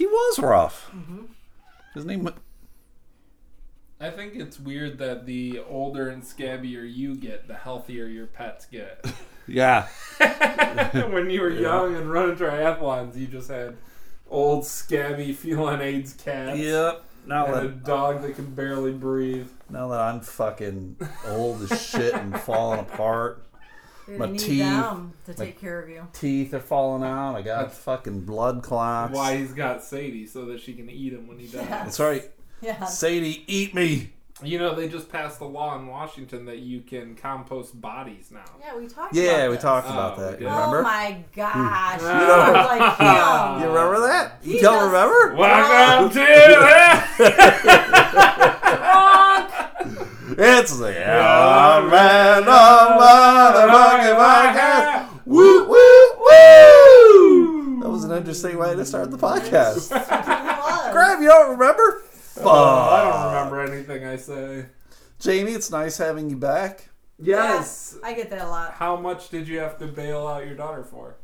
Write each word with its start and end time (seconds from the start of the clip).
He 0.00 0.06
was 0.06 0.38
rough. 0.38 0.90
Mm-hmm. 0.94 1.24
His 1.92 2.06
name. 2.06 2.26
I 4.00 4.08
think 4.08 4.34
it's 4.34 4.58
weird 4.58 4.96
that 4.96 5.26
the 5.26 5.60
older 5.68 6.08
and 6.08 6.22
scabbier 6.22 6.90
you 6.90 7.14
get, 7.16 7.46
the 7.48 7.54
healthier 7.54 8.06
your 8.06 8.26
pets 8.26 8.64
get. 8.64 9.04
Yeah. 9.46 9.88
when 11.10 11.28
you 11.28 11.42
were 11.42 11.50
young 11.50 11.96
and 11.96 12.10
running 12.10 12.36
triathlons, 12.36 13.14
you 13.16 13.26
just 13.26 13.50
had 13.50 13.76
old 14.30 14.64
scabby 14.64 15.32
feline 15.34 15.82
AIDS 15.82 16.14
cats. 16.14 16.56
Yep. 16.58 17.02
Now 17.26 17.46
And 17.46 17.54
a 17.56 17.60
that 17.68 17.84
dog 17.84 18.22
that 18.22 18.36
can 18.36 18.54
barely 18.54 18.92
breathe. 18.92 19.48
now 19.68 19.88
that 19.88 20.00
I'm 20.00 20.20
fucking 20.20 20.96
old 21.26 21.60
as 21.70 21.82
shit 21.82 22.14
and 22.14 22.40
falling 22.40 22.80
apart, 22.80 23.44
You're 24.08 24.18
My 24.18 24.26
need 24.26 24.40
teeth, 24.40 24.58
them 24.60 25.12
to 25.26 25.34
take 25.34 25.60
care 25.60 25.80
of 25.80 25.88
you. 25.88 26.06
teeth 26.12 26.52
are 26.54 26.60
falling 26.60 27.04
out. 27.04 27.36
I 27.36 27.42
got 27.42 27.58
That's- 27.62 27.78
fucking 27.78 28.22
blood 28.22 28.62
clots. 28.62 29.14
Why 29.14 29.36
he's 29.36 29.52
got 29.52 29.82
Sadie 29.84 30.26
so 30.26 30.46
that 30.46 30.60
she 30.60 30.72
can 30.74 30.90
eat 30.90 31.12
him 31.12 31.28
when 31.28 31.38
he 31.38 31.46
dies. 31.46 31.66
Yeah. 31.68 31.84
That's 31.84 32.00
right. 32.00 32.24
Yeah. 32.62 32.84
Sadie, 32.84 33.42
eat 33.46 33.74
me. 33.74 34.10
You 34.42 34.58
know, 34.58 34.74
they 34.74 34.86
just 34.88 35.10
passed 35.10 35.40
a 35.40 35.44
law 35.46 35.78
in 35.78 35.86
Washington 35.86 36.44
that 36.46 36.58
you 36.58 36.80
can 36.80 37.14
compost 37.14 37.78
bodies 37.80 38.30
now. 38.30 38.44
Yeah, 38.60 38.76
we 38.76 38.86
talked. 38.86 39.14
Yeah, 39.14 39.30
about 39.30 39.48
we 39.50 39.54
this. 39.56 39.62
talked 39.62 39.86
Oh, 39.88 39.92
about 39.92 40.18
we 40.18 40.24
that. 40.24 40.40
You 40.40 40.46
remember? 40.46 40.78
Oh 40.80 40.82
my 40.82 41.24
gosh! 41.34 42.00
You 42.02 42.06
You 42.08 42.14
know- 42.14 42.52
like 42.52 42.98
him. 42.98 43.06
You 43.62 43.66
oh. 43.66 43.74
remember 43.74 44.00
that? 44.06 44.32
You 44.42 44.60
don't 44.60 44.84
remember? 44.86 45.34
Welcome 45.36 46.10
to 46.12 46.20
It's 50.42 50.78
the 50.78 50.86
Random 50.86 52.48
oh, 52.48 52.96
Motherfucking 52.98 54.16
Podcast. 54.16 55.08
Woo, 55.26 55.68
woo, 55.68 56.06
woo! 56.18 57.80
That 57.82 57.90
was 57.90 58.04
an 58.04 58.12
interesting 58.12 58.56
way 58.56 58.74
to 58.74 58.86
start 58.86 59.10
the 59.10 59.18
podcast. 59.18 59.92
It. 60.00 60.92
Graham, 60.92 61.22
you 61.22 61.28
don't 61.28 61.50
remember? 61.50 62.00
Fuck! 62.10 62.46
I 62.46 63.10
don't 63.12 63.34
remember 63.34 63.60
anything 63.70 64.06
I 64.06 64.16
say. 64.16 64.64
Jamie, 65.18 65.52
it's 65.52 65.70
nice 65.70 65.98
having 65.98 66.30
you 66.30 66.36
back. 66.36 66.88
Yes. 67.18 67.98
I 68.02 68.14
get 68.14 68.30
that 68.30 68.40
a 68.40 68.48
lot. 68.48 68.72
How 68.72 68.96
much 68.96 69.28
did 69.28 69.46
you 69.46 69.58
have 69.58 69.76
to 69.78 69.86
bail 69.88 70.26
out 70.26 70.46
your 70.46 70.54
daughter 70.56 70.84
for? 70.84 71.16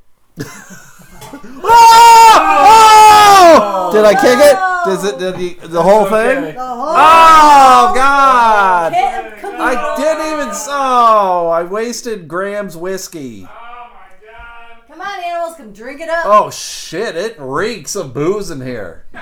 Oh! 1.65 3.33
Oh, 3.59 3.93
did 3.93 4.05
I 4.05 4.15
kick 4.15 4.39
it? 4.39 4.57
Does 4.87 5.05
it? 5.05 5.19
Did 5.19 5.37
the, 5.37 5.67
the 5.69 5.83
whole 5.83 6.07
okay. 6.07 6.35
thing? 6.35 6.55
The 6.55 6.65
whole 6.65 6.89
Oh 6.89 7.93
God! 7.95 8.93
Hit- 8.93 9.45
I 9.59 9.97
didn't 9.97 10.33
even. 10.33 10.49
Oh, 10.69 11.49
I 11.49 11.63
wasted 11.63 12.29
Graham's 12.29 12.77
whiskey. 12.77 13.43
Oh 13.49 13.91
my 13.93 14.27
god. 14.27 14.87
Come 14.89 15.01
on, 15.01 15.25
animals, 15.25 15.57
come 15.57 15.73
drink 15.73 16.01
it 16.01 16.09
up. 16.09 16.25
Oh 16.27 16.51
shit! 16.51 17.17
It 17.17 17.37
reeks 17.39 17.97
of 17.97 18.15
booze 18.15 18.51
in 18.51 18.61
here. 18.61 19.07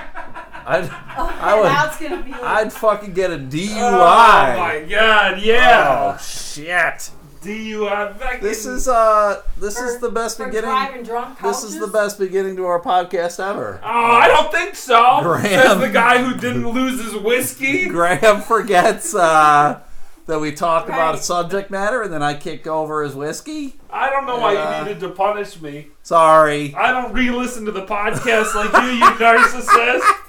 I'd, 0.67 0.89
I 0.89 1.51
And 1.51 1.61
would. 1.61 1.67
now 1.69 1.85
it's 1.87 1.99
gonna 1.99 2.23
be 2.23 2.31
like, 2.31 2.41
I'd 2.43 2.73
fucking 2.73 3.13
get 3.13 3.31
a 3.31 3.37
DUI. 3.37 3.77
Oh 3.77 4.57
my 4.59 4.85
god, 4.89 5.39
yeah. 5.39 6.13
Oh 6.15 6.17
shit! 6.21 7.11
DUI. 7.45 8.17
Fucking- 8.17 8.41
This 8.41 8.65
is 8.65 8.87
uh, 8.87 9.41
this 9.57 9.77
for- 9.77 9.85
is 9.85 9.99
the 9.99 10.09
best 10.09 10.37
beginning. 10.37 11.03
drunk 11.03 11.39
This 11.41 11.63
is 11.63 11.79
the 11.79 11.87
best 11.87 12.17
beginning 12.19 12.55
to 12.57 12.65
our 12.65 12.81
podcast 12.81 13.39
ever. 13.39 13.79
Oh, 13.83 13.87
I 13.87 14.27
don't 14.27 14.51
think 14.51 14.75
so. 14.75 15.19
Graham. 15.21 15.43
Says 15.43 15.79
the 15.79 15.89
guy 15.89 16.23
who 16.23 16.33
didn't 16.39 16.67
lose 16.69 17.03
his 17.03 17.15
whiskey. 17.15 17.87
Graham 17.87 18.41
forgets 18.41 19.13
uh, 19.15 19.79
that 20.25 20.39
we 20.39 20.51
talked 20.51 20.89
about 20.89 21.15
a 21.15 21.17
subject 21.19 21.69
matter, 21.69 22.01
and 22.01 22.11
then 22.11 22.23
I 22.23 22.33
kick 22.33 22.65
over 22.67 23.03
his 23.03 23.13
whiskey. 23.15 23.75
I 23.91 24.09
don't 24.09 24.25
know 24.25 24.37
why 24.39 24.53
you 24.79 24.85
needed 24.85 24.99
to 25.01 25.09
punish 25.09 25.61
me. 25.61 25.87
Sorry, 26.03 26.73
I 26.75 26.91
don't 26.91 27.13
re-listen 27.13 27.65
to 27.65 27.71
the 27.71 27.85
podcast 27.85 28.53
like 28.55 28.73
you, 28.83 28.89
you 28.91 29.03
narcissist. 29.19 30.21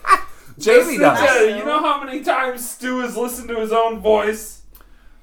Jamie 0.58 0.96
Listen 0.96 1.00
does. 1.00 1.38
to- 1.46 1.58
you 1.58 1.64
know 1.64 1.80
how 1.80 2.02
many 2.02 2.22
times 2.22 2.68
Stu 2.68 3.00
has 3.00 3.16
listened 3.16 3.48
to 3.48 3.56
his 3.60 3.72
own 3.72 4.00
voice? 4.00 4.55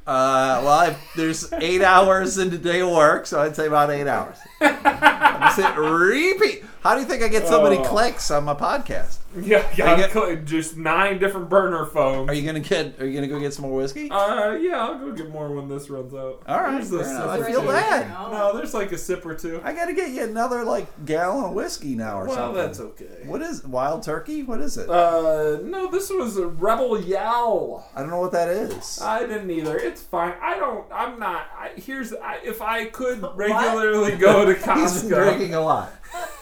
Uh, 0.05 0.59
well, 0.63 0.79
I, 0.91 0.95
there's 1.15 1.51
eight 1.53 1.81
hours 1.81 2.37
in 2.37 2.49
the 2.49 2.57
day 2.57 2.83
work, 2.83 3.25
so 3.25 3.41
I'd 3.41 3.55
say 3.55 3.67
about 3.67 3.89
eight 3.89 4.07
hours. 4.07 4.37
Just 4.63 5.59
hit 5.59 5.75
repeat. 5.77 6.63
How 6.81 6.95
do 6.95 7.01
you 7.01 7.07
think 7.07 7.23
I 7.23 7.27
get 7.29 7.47
so 7.47 7.63
many 7.63 7.77
Oh. 7.77 7.83
clicks 7.83 8.29
on 8.31 8.43
my 8.43 8.53
podcast? 8.53 9.17
Yeah, 9.35 9.59
Are 9.59 9.63
yeah. 9.75 9.97
you 10.05 10.09
cl- 10.11 10.35
just 10.43 10.77
nine 10.77 11.17
different 11.17 11.49
burner 11.49 11.85
phones. 11.87 12.29
Are 12.29 12.33
you 12.35 12.45
gonna 12.45 12.59
get? 12.59 13.01
Are 13.01 13.05
you 13.07 13.15
gonna 13.15 13.27
go 13.27 13.39
get 13.39 13.51
some 13.53 13.65
more 13.65 13.73
whiskey? 13.77 14.11
Uh, 14.11 14.51
yeah, 14.51 14.77
I'll 14.85 14.99
go 14.99 15.11
get 15.11 15.31
more 15.31 15.49
when 15.49 15.67
this 15.67 15.89
runs 15.89 16.13
out. 16.13 16.43
All 16.47 16.61
right, 16.61 16.73
There's 16.73 16.91
a 16.91 16.99
fair 16.99 17.07
sip. 17.07 17.19
I 17.25 17.37
or 17.39 17.43
feel 17.45 17.61
two. 17.61 17.67
bad. 17.67 18.09
No, 18.31 18.55
there's 18.55 18.75
like 18.75 18.91
a 18.91 18.97
sip 18.97 19.25
or 19.25 19.33
two. 19.33 19.59
I 19.63 19.73
gotta 19.73 19.93
get 19.93 20.11
you 20.11 20.23
another 20.23 20.63
like 20.63 20.85
gallon 21.05 21.45
of 21.45 21.53
whiskey 21.53 21.95
now 21.95 22.19
or 22.19 22.27
something. 22.27 22.53
Well, 22.53 22.73
something. 22.73 23.07
that's 23.07 23.11
okay. 23.21 23.27
What 23.27 23.41
is 23.41 23.63
wild 23.65 24.03
turkey? 24.03 24.43
What 24.43 24.59
is 24.61 24.77
it? 24.77 24.87
Uh, 24.87 25.57
no, 25.63 25.89
this 25.89 26.11
was 26.11 26.37
a 26.37 26.45
Rebel 26.45 27.01
Yell. 27.01 27.87
I 27.95 28.01
don't 28.01 28.11
know 28.11 28.19
what 28.21 28.33
that 28.33 28.49
is. 28.49 29.01
I 29.01 29.21
didn't 29.25 29.49
either. 29.49 29.77
It's 29.77 30.03
fine. 30.03 30.33
I 30.43 30.59
don't. 30.59 30.85
I'm 30.93 31.17
not. 31.17 31.47
I, 31.57 31.69
here's. 31.75 32.13
I, 32.13 32.37
if 32.43 32.61
I 32.61 32.85
could 32.85 33.25
regularly 33.35 34.15
go 34.15 34.45
to 34.45 34.52
He's 34.75 35.01
been 35.03 35.11
Costco, 35.11 35.23
drinking 35.23 35.53
a 35.55 35.61
lot. 35.61 35.93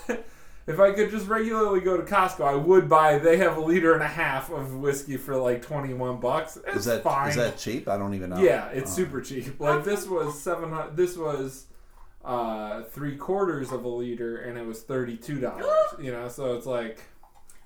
if 0.68 0.80
I 0.80 0.92
could 0.92 1.10
just 1.12 1.28
regularly 1.28 1.82
go 1.82 1.98
to 1.98 2.04
Costco, 2.04 2.42
I 2.46 2.56
would 2.56 2.88
buy. 2.90 3.18
They 3.18 3.38
have 3.38 3.58
a 3.58 3.62
liter 3.62 3.94
and 3.94 4.04
a 4.04 4.08
half 4.08 4.50
of 4.52 4.76
whiskey 4.76 5.18
for 5.18 5.36
like 5.38 5.62
21 5.62 6.20
bucks. 6.20 6.58
It's 6.68 6.78
Is 6.78 6.86
that 6.86 7.04
fine. 7.04 7.30
is 7.30 7.36
that 7.36 7.58
cheap? 7.58 7.88
I 7.88 7.98
don't 7.98 8.14
even 8.14 8.30
know. 8.32 8.42
Yeah, 8.42 8.68
it's 8.70 8.92
Oh. 8.92 8.96
super 8.96 9.22
cheap. 9.22 9.60
Like 9.60 9.84
this 9.84 10.08
was 10.08 10.40
seven 10.42 10.72
hundred. 10.72 10.96
This 10.98 11.18
was 11.18 11.66
uh 12.24 12.84
three 12.84 13.16
quarters 13.18 13.72
of 13.72 13.84
a 13.84 13.88
liter, 13.90 14.38
and 14.38 14.58
it 14.58 14.66
was 14.66 14.82
thirty 14.84 15.18
two 15.18 15.40
dollars. 15.40 15.66
you 16.00 16.12
know, 16.12 16.28
so 16.28 16.56
it's 16.56 16.66
like, 16.68 17.00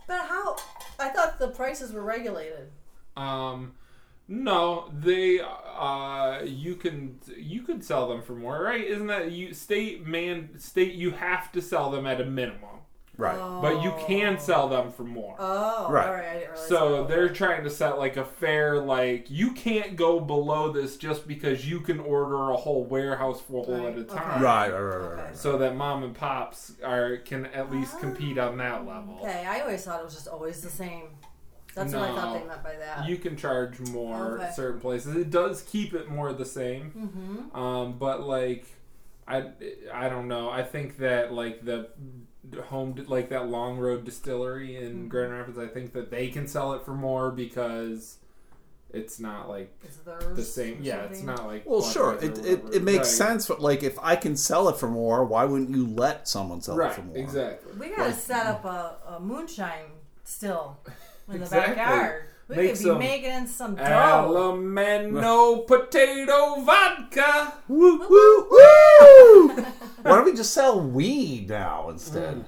But 0.08 0.22
how? 0.28 0.56
I 1.00 1.10
thought 1.10 1.40
the 1.40 1.50
prices 1.50 1.92
were 1.92 2.04
regulated. 2.04 2.72
um, 3.18 3.74
no, 4.28 4.90
they 4.98 5.40
uh 5.40 6.42
you 6.44 6.76
can 6.76 7.20
you 7.38 7.62
could 7.62 7.84
sell 7.84 8.08
them 8.10 8.22
for 8.22 8.34
more, 8.34 8.62
right? 8.62 8.84
Isn't 8.84 9.08
that 9.08 9.32
you 9.32 9.54
state 9.54 10.06
man 10.06 10.50
state 10.58 10.94
you 10.96 11.12
have 11.12 11.52
to 11.54 11.62
sell 11.62 11.92
them 11.92 12.06
at 12.08 12.20
a 12.22 12.26
minimum, 12.26 12.70
Right. 13.18 13.38
but 13.62 13.82
you 13.84 13.94
can 14.08 14.40
sell 14.40 14.68
them 14.68 14.92
for 14.92 15.04
more. 15.04 15.36
Oh, 15.40 15.90
Right. 15.92 16.08
all 16.08 16.14
right. 16.14 16.26
I 16.26 16.40
didn't 16.40 16.58
So 16.58 16.98
that. 17.04 17.08
they're 17.10 17.30
trying 17.30 17.64
to 17.66 17.70
set 17.70 17.98
like 18.00 18.18
a 18.18 18.26
fair 18.26 18.80
like 18.80 19.30
you 19.30 19.52
can't 19.52 19.96
go 19.96 20.20
below 20.20 20.72
this 20.72 20.98
just 20.98 21.28
because 21.28 21.70
you 21.70 21.80
can 21.82 22.00
order 22.00 22.50
a 22.52 22.56
whole 22.58 22.84
warehouse 22.84 23.40
full 23.42 23.66
Right, 23.68 23.94
at 23.94 23.98
a 23.98 24.02
okay. 24.02 24.16
time. 24.16 24.42
Right. 24.42 24.70
Right. 24.72 24.80
Right. 24.80 24.96
Right. 25.10 25.24
right. 25.28 25.38
So 25.38 25.58
that 25.60 25.76
mom 25.76 26.04
and 26.04 26.16
pops 26.16 26.74
are 26.84 27.18
can 27.18 27.46
at 27.48 27.72
least 27.72 28.00
compete 28.00 28.38
on 28.38 28.58
that 28.58 28.86
level. 28.88 29.20
Okay, 29.22 29.46
I 29.46 29.60
always 29.62 29.84
thought 29.86 30.00
it 30.00 30.06
was 30.06 30.16
just 30.16 30.28
always 30.28 30.62
the 30.62 30.70
same. 30.70 31.04
That's 31.76 31.94
what 31.94 32.04
I 32.04 32.16
thought 32.16 32.34
No. 32.34 32.40
they 32.40 32.48
meant 32.48 32.64
by 32.64 32.76
that. 32.78 33.06
You 33.08 33.18
can 33.18 33.36
charge 33.38 33.80
more 33.92 34.38
Okay. 34.40 34.52
certain 34.56 34.80
places. 34.82 35.16
It 35.16 35.30
does 35.30 35.62
keep 35.62 35.94
it 35.94 36.10
more 36.10 36.34
the 36.34 36.46
same. 36.46 36.92
mm-hmm. 36.92 37.56
Um, 37.60 37.98
but 38.00 38.24
like 38.24 38.66
I 39.28 39.50
I 39.94 40.10
don't 40.10 40.28
know. 40.28 40.50
I 40.50 40.64
think 40.64 40.98
that 40.98 41.34
like 41.34 41.66
the 41.66 41.90
home 42.70 42.96
like 43.08 43.30
that 43.30 43.48
long 43.50 43.78
road 43.80 44.06
distillery 44.06 44.76
in 44.78 44.92
Mm-hmm. 44.94 45.08
Grand 45.10 45.32
Rapids 45.34 45.58
I 45.58 45.68
think 45.68 45.94
that 45.94 46.12
they 46.12 46.28
can 46.30 46.48
sell 46.48 46.74
it 46.74 46.86
for 46.86 46.94
more 46.94 47.32
because 47.32 48.18
it's 48.94 49.20
not 49.20 49.50
like 49.50 49.74
the 50.36 50.44
same. 50.44 50.78
Yeah, 50.82 51.02
it's 51.06 51.22
not 51.24 51.46
like 51.48 51.64
Well, 51.66 51.82
sure. 51.82 52.14
It, 52.22 52.38
it, 52.46 52.64
it 52.76 52.84
makes 52.84 53.00
Right. 53.20 53.28
sense. 53.30 53.48
But 53.48 53.60
like, 53.62 53.84
if 53.84 53.98
I 54.02 54.16
can 54.16 54.38
sell 54.38 54.70
it 54.70 54.78
for 54.78 54.88
more, 54.88 55.26
why 55.26 55.44
wouldn't 55.44 55.72
you 55.72 55.86
let 55.88 56.30
someone 56.30 56.62
sell 56.62 56.80
it 56.80 56.94
for 56.94 57.02
more? 57.02 57.18
exactly. 57.18 57.74
We 57.78 57.90
gotta 57.90 58.04
Like- 58.12 58.14
set 58.16 58.46
up 58.46 58.64
a, 58.64 58.96
a 59.16 59.20
moonshine 59.20 59.92
still 60.24 60.78
in 61.28 61.38
the 61.40 61.44
Exactly. 61.44 61.76
backyard. 61.76 62.22
We 62.48 62.56
Make 62.58 62.74
could 62.76 62.84
be 62.84 62.94
making 63.00 63.48
some 63.48 63.76
dough. 63.76 63.84
Alameno 63.84 65.66
potato 65.66 66.62
vodka. 66.62 67.54
Woo 67.68 67.98
woo 68.08 68.48
woo! 68.52 69.48
Why 70.04 70.12
don't 70.12 70.26
we 70.26 70.34
just 70.36 70.54
sell 70.54 70.80
weed 70.80 71.50
now 71.50 71.90
instead? 71.90 72.36
Mm. 72.36 72.46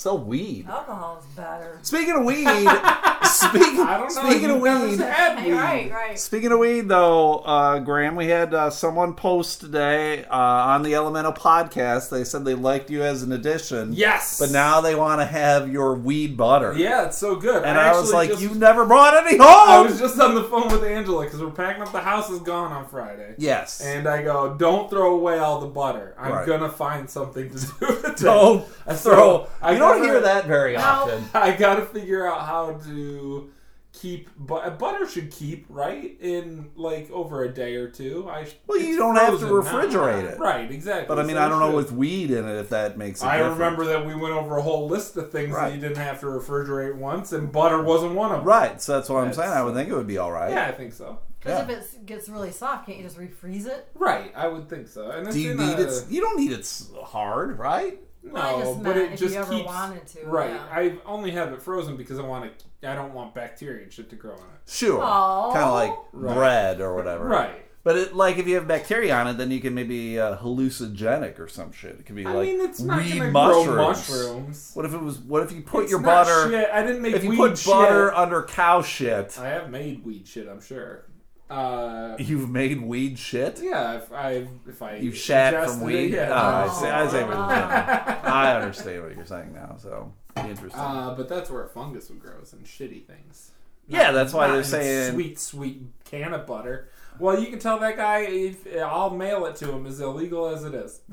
Sell 0.00 0.16
weed. 0.16 0.66
Alcohol 0.66 1.18
is 1.20 1.26
better. 1.36 1.78
Speaking 1.82 2.16
of 2.16 2.24
weed, 2.24 2.46
speaking 3.24 3.80
I 3.80 3.98
don't 3.98 4.14
know. 4.14 4.30
speaking 4.30 4.48
of 4.50 4.60
weed, 4.62 4.98
had 4.98 5.44
weed. 5.44 5.52
Right, 5.52 5.92
right. 5.92 6.18
Speaking 6.18 6.52
of 6.52 6.58
weed, 6.58 6.88
though, 6.88 7.40
uh, 7.40 7.80
Graham, 7.80 8.16
we 8.16 8.26
had 8.28 8.54
uh, 8.54 8.70
someone 8.70 9.12
post 9.12 9.60
today 9.60 10.24
uh, 10.24 10.34
on 10.38 10.84
the 10.84 10.94
Elemental 10.94 11.34
podcast. 11.34 12.08
They 12.08 12.24
said 12.24 12.46
they 12.46 12.54
liked 12.54 12.88
you 12.88 13.02
as 13.02 13.22
an 13.22 13.32
addition. 13.32 13.92
Yes. 13.92 14.38
But 14.38 14.50
now 14.52 14.80
they 14.80 14.94
want 14.94 15.20
to 15.20 15.26
have 15.26 15.70
your 15.70 15.94
weed 15.96 16.34
butter. 16.34 16.72
Yeah, 16.74 17.04
it's 17.04 17.18
so 17.18 17.36
good. 17.36 17.62
And 17.62 17.78
I, 17.78 17.90
was 17.92 18.04
actually 18.04 18.14
like, 18.14 18.30
just- 18.30 18.42
you 18.42 18.54
never 18.58 18.86
brought 18.86 19.14
any 19.26 19.36
home. 19.36 19.46
I 19.46 19.80
was 19.80 19.98
just 19.98 20.18
on 20.18 20.34
the 20.34 20.44
phone 20.44 20.68
with 20.72 20.82
Angela 20.82 21.24
because 21.24 21.42
we're 21.42 21.50
packing 21.50 21.82
up. 21.82 21.92
The 21.92 22.00
house 22.00 22.30
is 22.30 22.40
gone 22.40 22.72
on 22.72 22.86
Friday. 22.88 23.34
yes. 23.36 23.82
And 23.82 24.08
I 24.08 24.22
go, 24.22 24.54
don't 24.56 24.88
throw 24.88 25.14
away 25.14 25.36
all 25.40 25.60
the 25.60 25.66
butter. 25.66 26.14
I'm 26.18 26.32
Right. 26.32 26.46
gonna 26.46 26.70
find 26.70 27.10
something 27.10 27.50
to 27.50 27.54
do 27.58 27.72
with 27.80 28.04
it. 28.06 28.16
don't 28.16 28.66
I 28.86 28.94
throw. 28.94 29.46
I 29.60 29.72
you 29.72 29.78
don't 29.78 29.89
gotta- 29.98 30.04
hear 30.04 30.20
that 30.20 30.46
very 30.46 30.76
No. 30.76 30.82
often. 30.82 31.24
I 31.34 31.52
gotta 31.52 31.82
figure 31.86 32.26
out 32.26 32.46
how 32.46 32.72
to 32.86 33.50
keep, 33.92 34.30
but 34.38 34.78
butter 34.78 35.04
should 35.08 35.32
keep 35.32 35.66
right 35.68 36.16
in 36.20 36.70
like 36.76 37.10
over 37.10 37.42
a 37.42 37.48
day 37.48 37.74
or 37.74 37.88
two. 37.88 38.28
I 38.30 38.46
Well, 38.68 38.78
you 38.78 38.96
don't 38.96 39.16
have 39.16 39.38
to 39.40 39.46
frozen 39.48 39.72
now. 39.72 39.82
refrigerate 39.82 40.32
it. 40.32 40.38
right? 40.38 40.70
Exactly. 40.70 41.06
But 41.08 41.18
I 41.18 41.24
mean, 41.24 41.34
So 41.36 41.42
I 41.42 41.48
don't 41.48 41.58
know 41.58 41.74
with 41.74 41.90
weed 41.90 42.30
in 42.30 42.48
it 42.48 42.56
if 42.60 42.68
that 42.68 42.96
makes. 42.96 43.20
a 43.22 43.26
I 43.26 43.38
difference. 43.38 43.58
remember 43.58 43.84
that 43.86 44.06
we 44.06 44.14
went 44.14 44.32
over 44.34 44.58
a 44.58 44.62
whole 44.62 44.86
list 44.88 45.16
of 45.16 45.32
things 45.32 45.52
Right. 45.54 45.70
that 45.70 45.74
you 45.74 45.80
didn't 45.80 45.96
have 46.02 46.20
to 46.20 46.26
refrigerate 46.26 46.94
once, 46.94 47.32
and 47.32 47.50
butter 47.50 47.82
wasn't 47.82 48.14
one 48.14 48.30
of 48.30 48.38
them. 48.38 48.46
Right, 48.46 48.80
so 48.80 48.92
that's 48.92 49.08
what 49.08 49.24
I'm 49.24 49.32
saying. 49.32 49.50
I 49.50 49.62
would 49.64 49.74
think 49.74 49.88
it 49.88 49.94
would 49.96 50.06
be 50.06 50.18
all 50.18 50.30
right. 50.30 50.52
Yeah, 50.52 50.66
I 50.66 50.72
think 50.72 50.92
so. 50.92 51.18
Because 51.40 51.66
Yeah. 51.68 51.74
if 51.74 51.94
it 51.94 52.06
gets 52.06 52.28
really 52.28 52.52
soft, 52.52 52.86
can't 52.86 52.98
you 52.98 53.04
just 53.04 53.18
refreeze 53.18 53.66
it? 53.66 53.88
Right, 53.94 54.30
I 54.36 54.46
would 54.46 54.68
think 54.68 54.86
so. 54.86 55.10
And 55.10 55.28
Do 55.32 55.40
you 55.40 55.54
need 55.54 55.78
a, 55.80 55.88
it? 55.88 56.04
You 56.08 56.20
don't 56.20 56.36
need 56.38 56.52
it 56.52 56.82
hard, 57.02 57.58
right? 57.58 57.98
No, 58.22 58.32
Well, 58.34 58.56
I 58.56 58.60
just 58.62 58.82
but 58.82 58.96
meant 58.96 58.98
it 58.98 59.12
if 59.14 59.18
just 59.20 59.34
you 59.34 59.40
ever 59.40 59.52
keeps 59.52 59.66
wanted 59.66 60.06
to, 60.08 60.26
right. 60.26 60.50
yeah. 60.50 60.66
I 60.70 60.98
only 61.06 61.30
have 61.30 61.52
it 61.54 61.62
frozen 61.62 61.96
because 61.96 62.18
I 62.18 62.22
want 62.22 62.52
to. 62.82 62.88
I 62.90 62.94
don't 62.94 63.14
want 63.14 63.34
bacteria 63.34 63.82
and 63.84 63.92
shit 63.92 64.10
to 64.10 64.16
grow 64.16 64.32
on 64.32 64.38
it. 64.38 64.70
Sure, 64.70 65.00
kind 65.00 65.64
of 65.64 65.72
like 65.74 65.92
Right. 66.12 66.34
bread 66.34 66.80
or 66.80 66.94
whatever. 66.94 67.24
Right. 67.24 67.66
But 67.82 67.96
it, 67.96 68.14
like 68.14 68.36
if 68.36 68.46
you 68.46 68.56
have 68.56 68.68
bacteria 68.68 69.14
on 69.16 69.26
it, 69.26 69.38
then 69.38 69.50
you 69.50 69.58
can 69.58 69.74
maybe 69.74 70.20
uh, 70.20 70.36
hallucinogenic 70.36 71.38
or 71.38 71.48
some 71.48 71.72
shit. 71.72 71.92
It 71.98 72.04
could 72.04 72.14
be 72.14 72.26
I 72.26 72.32
like 72.32 72.48
mean, 72.48 72.60
it's 72.60 72.80
not 72.80 72.98
weed 73.02 73.18
gonna 73.18 73.30
mushrooms. 73.30 73.66
grow 73.66 73.88
mushrooms. 73.88 74.70
What 74.74 74.84
if 74.84 74.92
it 74.94 75.00
was? 75.00 75.18
What 75.20 75.42
if 75.44 75.52
you 75.52 75.62
put 75.62 75.84
It's 75.84 75.90
your 75.90 76.00
not 76.00 76.26
butter? 76.26 76.50
Shit. 76.50 76.68
I 76.70 76.82
didn't 76.82 77.00
make 77.00 77.14
If 77.14 77.24
you 77.24 77.36
put 77.36 77.56
shit. 77.58 77.72
butter 77.72 78.14
under 78.14 78.42
cow 78.42 78.82
shit, 78.82 79.38
I 79.38 79.48
have 79.48 79.70
made 79.70 80.04
weed 80.04 80.28
shit. 80.28 80.46
I'm 80.46 80.60
sure. 80.60 81.06
Uh, 81.50 82.16
you've 82.18 82.48
made 82.48 82.80
weed 82.80 83.18
shit. 83.18 83.60
yeah, 83.62 83.94
if 83.96 84.12
I 84.12 84.46
if 84.68 84.80
I 84.82 84.96
You 84.96 85.12
shat 85.12 85.52
from 85.68 85.82
it, 85.82 85.84
weed. 85.84 86.12
yeah. 86.12 86.28
Oh, 86.30 86.34
I. 86.36 86.90
I 86.90 87.02
what 87.02 87.02
you're 87.02 87.10
saying. 87.10 87.30
I 87.32 88.54
understand 88.56 89.02
what 89.02 89.16
you're 89.16 89.26
saying 89.26 89.52
now. 89.52 89.76
So 89.78 90.12
interesting. 90.36 90.80
Uh, 90.80 91.14
but 91.16 91.28
that's 91.28 91.50
where 91.50 91.64
a 91.64 91.68
fungus 91.68 92.08
would 92.08 92.20
grow, 92.20 92.34
is 92.42 92.52
in 92.52 92.60
shitty 92.60 93.04
things. 93.06 93.50
Yeah, 93.88 94.12
that's 94.12 94.32
why 94.32 94.46
Not 94.46 94.52
they're 94.54 94.64
saying- 94.64 95.12
sweet, 95.12 95.38
sweet 95.40 95.82
can 96.04 96.32
of 96.34 96.46
butter. 96.46 96.88
Well, 97.18 97.38
you 97.40 97.48
can 97.48 97.58
tell 97.58 97.78
that 97.80 97.96
guy. 97.96 98.20
If, 98.20 98.64
I'll 98.80 99.10
mail 99.10 99.44
it 99.46 99.56
to 99.56 99.70
him, 99.72 99.84
as 99.86 100.00
illegal 100.00 100.46
as 100.48 100.64
it 100.64 100.74
is. 100.74 101.00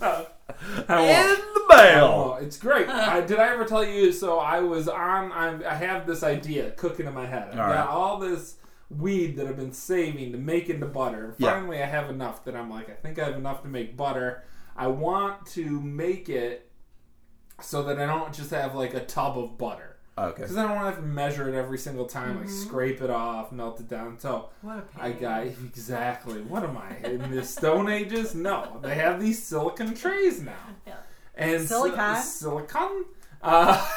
No, 0.00 0.26
I 0.88 1.00
won't. 1.00 1.10
In 1.10 1.36
the 1.54 1.64
mail. 1.76 2.38
It's 2.40 2.56
great. 2.56 2.88
I, 2.88 3.20
did 3.20 3.38
I 3.38 3.48
ever 3.52 3.64
tell 3.64 3.84
you? 3.84 4.10
So 4.12 4.38
I 4.38 4.60
was 4.60 4.88
on. 4.88 5.30
I'm, 5.32 5.62
I 5.68 5.74
have 5.74 6.06
this 6.06 6.22
idea 6.22 6.70
cooking 6.72 7.06
in 7.06 7.12
my 7.14 7.26
head. 7.26 7.48
I've 7.52 7.58
All 7.58 7.66
got 7.66 7.68
right. 7.76 7.88
all 7.88 8.18
this 8.18 8.56
weed 8.98 9.36
that 9.36 9.46
I've 9.46 9.56
been 9.56 9.72
saving 9.72 10.32
to 10.32 10.38
make 10.38 10.68
into 10.70 10.86
butter. 10.86 11.34
Yeah. 11.38 11.52
Finally, 11.52 11.82
I 11.82 11.86
have 11.86 12.10
enough 12.10 12.44
that 12.44 12.54
I'm 12.56 12.70
like, 12.70 12.88
I 12.90 12.94
think 12.94 13.18
I 13.18 13.24
have 13.24 13.36
enough 13.36 13.62
to 13.62 13.68
make 13.68 13.96
butter. 13.96 14.44
I 14.76 14.86
want 14.88 15.46
to 15.48 15.80
make 15.80 16.28
it 16.28 16.70
so 17.60 17.82
that 17.84 17.98
I 18.00 18.06
don't 18.06 18.32
just 18.32 18.50
have 18.50 18.74
like 18.74 18.94
a 18.94 19.00
tub 19.04 19.38
of 19.38 19.56
butter. 19.58 19.96
Okay. 20.18 20.42
Because 20.42 20.56
I 20.58 20.62
don't 20.64 20.72
want 20.76 20.82
to 20.88 20.90
have 20.94 20.96
to 21.02 21.06
measure 21.08 21.48
it 21.48 21.54
every 21.54 21.78
single 21.78 22.04
time, 22.04 22.38
like 22.38 22.48
scrape 22.50 23.00
it 23.00 23.08
off, 23.08 23.50
melt 23.50 23.80
it 23.80 23.88
down. 23.88 24.18
So 24.20 24.50
What 24.60 24.78
a 24.78 24.82
pain. 24.82 25.00
I 25.00 25.12
got 25.12 25.46
exactly. 25.46 26.42
What 26.42 26.62
am 26.64 26.76
I 26.76 26.96
in 27.08 27.30
the 27.30 27.42
Stone 27.42 27.88
Ages? 27.88 28.34
No, 28.34 28.78
they 28.82 28.94
have 28.96 29.20
these 29.20 29.42
silicon 29.42 29.94
trays 29.94 30.42
now 30.42 30.52
Yeah. 30.86 30.94
and 31.34 31.62
si- 31.62 31.66
Silicon? 31.68 32.16
silicon 32.22 33.04
uh, 33.42 33.88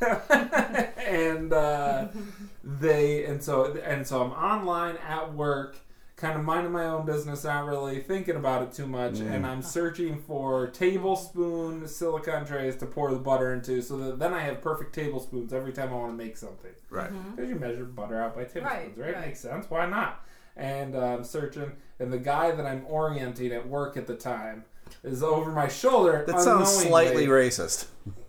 and 0.98 1.52
uh, 1.52 2.08
they 2.62 3.24
and 3.24 3.42
so 3.42 3.72
and 3.84 4.06
so 4.06 4.22
i'm 4.22 4.32
online 4.32 4.96
at 4.98 5.32
work 5.34 5.76
kind 6.16 6.38
of 6.38 6.44
minding 6.44 6.70
my 6.72 6.84
own 6.84 7.06
business 7.06 7.44
not 7.44 7.64
really 7.64 8.00
thinking 8.00 8.36
about 8.36 8.62
it 8.62 8.72
too 8.72 8.86
much 8.86 9.14
Mm. 9.14 9.32
and 9.34 9.46
i'm 9.46 9.62
searching 9.62 10.18
for 10.20 10.66
tablespoon 10.66 11.88
silicon 11.88 12.44
trays 12.44 12.76
to 12.76 12.84
pour 12.86 13.10
the 13.10 13.18
butter 13.18 13.54
into 13.54 13.80
so 13.80 13.96
that 13.96 14.18
then 14.18 14.34
i 14.34 14.40
have 14.40 14.60
perfect 14.60 14.94
tablespoons 14.94 15.52
every 15.54 15.72
time 15.72 15.88
i 15.88 15.94
want 15.94 16.10
to 16.12 16.16
make 16.24 16.36
something 16.36 16.70
Right. 16.90 17.10
because 17.34 17.48
you 17.48 17.56
measure 17.56 17.84
butter 17.84 18.20
out 18.20 18.34
by 18.34 18.44
tablespoons, 18.44 18.64
right? 18.64 18.92
Right, 18.96 19.14
right. 19.14 19.26
Makes 19.26 19.40
sense. 19.40 19.66
Why 19.70 19.86
not? 19.86 20.26
And 20.56 20.96
uh, 20.96 20.98
I'm 21.14 21.22
searching, 21.24 21.70
and 22.00 22.12
the 22.12 22.18
guy 22.18 22.50
that 22.50 22.66
I'm 22.66 22.84
orienting 22.88 23.52
at 23.52 23.66
work 23.68 23.96
at 23.96 24.08
the 24.08 24.16
time 24.16 24.64
is 25.04 25.22
over 25.22 25.52
my 25.52 25.68
shoulder. 25.68 26.24
That 26.26 26.40
sounds 26.40 26.68
slightly 26.68 27.28
racist. 27.28 27.86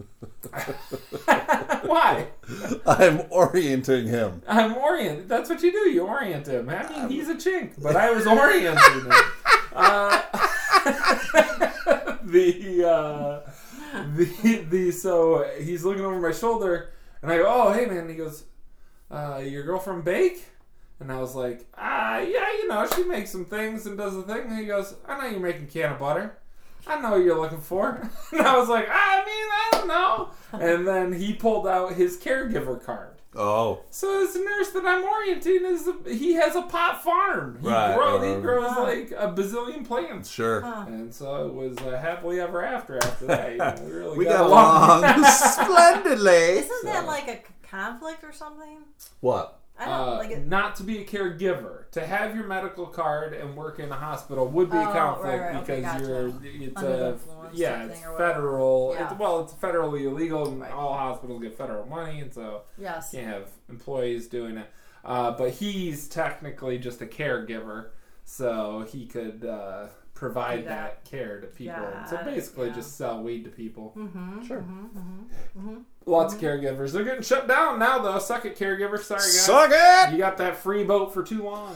Why? 1.85 2.27
I'm 2.85 3.21
orienting 3.29 4.07
him. 4.07 4.41
I'm 4.47 4.75
oriented. 4.75 5.29
That's 5.29 5.49
what 5.49 5.63
you 5.63 5.71
do. 5.71 5.89
You 5.89 6.05
orient 6.05 6.47
him. 6.47 6.69
I 6.69 6.87
mean, 6.89 7.09
he's 7.09 7.29
a 7.29 7.35
chink, 7.35 7.81
but 7.81 7.95
I 7.95 8.11
was 8.11 8.27
orienting 8.27 9.05
him. 9.05 9.11
Uh, 9.73 10.21
the 12.25 12.83
uh, 12.85 13.49
the 14.15 14.65
the 14.69 14.91
so 14.91 15.49
he's 15.61 15.85
looking 15.85 16.03
over 16.03 16.19
my 16.19 16.33
shoulder, 16.33 16.91
and 17.21 17.31
I 17.31 17.37
go, 17.37 17.45
"Oh, 17.47 17.71
hey, 17.71 17.85
man." 17.85 17.99
And 17.99 18.09
he 18.09 18.17
goes, 18.17 18.43
uh, 19.09 19.41
"Your 19.45 19.63
girlfriend 19.63 20.03
bake?" 20.03 20.45
And 20.99 21.09
I 21.09 21.19
was 21.19 21.35
like, 21.35 21.65
"Ah, 21.77 22.19
yeah, 22.19 22.51
you 22.51 22.67
know, 22.67 22.85
she 22.93 23.05
makes 23.05 23.29
some 23.31 23.45
things 23.45 23.85
and 23.85 23.97
does 23.97 24.13
the 24.13 24.23
thing." 24.23 24.47
And 24.47 24.59
he 24.59 24.65
goes, 24.65 24.93
"I 25.07 25.17
know 25.17 25.27
you're 25.29 25.39
making 25.39 25.67
can 25.67 25.93
of 25.93 25.99
butter." 25.99 26.37
I 26.87 26.99
know 26.99 27.11
what 27.11 27.23
you're 27.23 27.39
looking 27.39 27.61
for. 27.61 28.09
And 28.31 28.41
I 28.41 28.57
was 28.57 28.69
like, 28.69 28.87
I 28.89 29.17
mean, 29.25 29.47
I 29.51 29.69
don't 29.73 29.87
know. 29.87 30.29
And 30.53 30.87
then 30.87 31.13
he 31.13 31.33
pulled 31.33 31.67
out 31.67 31.93
his 31.93 32.17
caregiver 32.17 32.83
card. 32.83 33.09
Oh. 33.33 33.79
So 33.91 34.19
this 34.19 34.35
nurse 34.35 34.71
that 34.71 34.85
I'm 34.85 35.03
orienting 35.05 35.63
is 35.65 35.87
a, 35.87 35.95
he 36.13 36.33
has 36.33 36.55
a 36.55 36.63
pot 36.63 37.01
farm. 37.01 37.59
He, 37.61 37.67
Right, 37.69 37.95
grow, 37.95 38.17
right, 38.17 38.27
he 38.27 38.33
right. 38.33 38.41
grows 38.41 38.77
like 38.77 39.11
a 39.11 39.31
bazillion 39.31 39.87
plants. 39.87 40.29
Sure. 40.29 40.59
Huh. 40.61 40.83
And 40.87 41.13
so 41.13 41.47
it 41.47 41.53
was 41.53 41.77
uh, 41.77 41.97
happily 41.97 42.41
ever 42.41 42.61
after 42.63 42.97
after 42.97 43.27
that. 43.27 43.51
You 43.53 43.57
know, 43.57 43.75
we 43.85 43.91
really 43.93 44.17
We 44.17 44.25
got, 44.25 44.37
got 44.39 44.45
along. 44.47 45.03
along 45.05 45.23
splendidly. 45.31 46.31
Isn't 46.59 46.85
that 46.85 47.05
like 47.05 47.27
a 47.29 47.39
conflict 47.67 48.23
or 48.25 48.33
something? 48.33 48.79
What? 49.21 49.60
I 49.81 49.85
don't 49.85 50.09
Uh, 50.09 50.15
like 50.17 50.31
it. 50.31 50.45
not 50.47 50.75
to 50.75 50.83
be 50.83 50.99
a 50.99 51.05
caregiver, 51.05 51.89
to 51.91 52.05
have 52.05 52.35
your 52.35 52.45
medical 52.45 52.85
card 52.85 53.33
and 53.33 53.55
work 53.57 53.79
in 53.79 53.91
a 53.91 53.95
hospital 53.95 54.47
would 54.47 54.69
be 54.69 54.77
a 54.77 54.81
Oh, 54.89 54.91
conflict 54.93 55.27
right, 55.41 55.53
right, 55.53 55.55
okay, 55.63 55.75
because 55.77 55.93
gotcha. 55.93 56.05
you're 56.05 56.27
it's 56.61 56.77
Under 56.77 56.89
a 56.93 57.17
yeah 57.53 57.83
it's 57.85 57.95
thing 57.95 58.05
or 58.05 58.11
whatever. 58.13 58.33
federal. 58.33 58.95
Yeah. 58.95 59.09
It's, 59.11 59.19
well, 59.19 59.39
it's 59.41 59.53
federally 59.53 60.01
illegal, 60.03 60.47
and 60.47 60.61
Right. 60.61 60.71
all 60.71 60.93
hospitals 60.93 61.41
get 61.41 61.57
federal 61.57 61.85
money, 61.87 62.19
and 62.21 62.31
so 62.33 62.61
Yes. 62.77 63.11
can't 63.11 63.25
have 63.27 63.49
employees 63.69 64.27
doing 64.27 64.57
it. 64.57 64.67
Uh, 65.03 65.31
but 65.31 65.49
he's 65.53 66.07
technically 66.07 66.77
just 66.77 67.01
a 67.01 67.07
caregiver, 67.07 67.87
so 68.23 68.81
he 68.87 69.07
could 69.07 69.43
uh, 69.43 69.87
provide 70.21 70.65
that. 70.67 71.03
that. 71.03 71.09
care 71.09 71.41
to 71.41 71.47
people. 71.47 71.83
And 71.83 72.07
so 72.07 72.23
basically, 72.23 72.67
yeah. 72.67 72.75
just 72.75 72.95
sell 72.95 73.23
weed 73.23 73.43
to 73.43 73.49
people. 73.49 73.91
Mm-hmm. 73.97 74.19
mm-hmm 74.19 74.45
sure. 74.45 74.59
Mm-hmm, 74.59 75.59
mm-hmm, 75.59 75.77
Lots 76.05 76.35
of 76.35 76.39
caregivers. 76.39 76.91
They're 76.93 77.03
getting 77.03 77.23
shut 77.23 77.47
down 77.47 77.79
now, 77.79 77.97
though. 77.97 78.19
Suck 78.19 78.45
it, 78.45 78.55
caregivers. 78.55 78.99
Sorry, 78.99 79.19
guys. 79.19 79.41
Suck 79.41 79.71
it! 79.73 80.11
You 80.13 80.19
got 80.19 80.37
that 80.37 80.57
free 80.57 80.83
boat 80.83 81.11
for 81.11 81.23
too 81.23 81.43
long. 81.43 81.75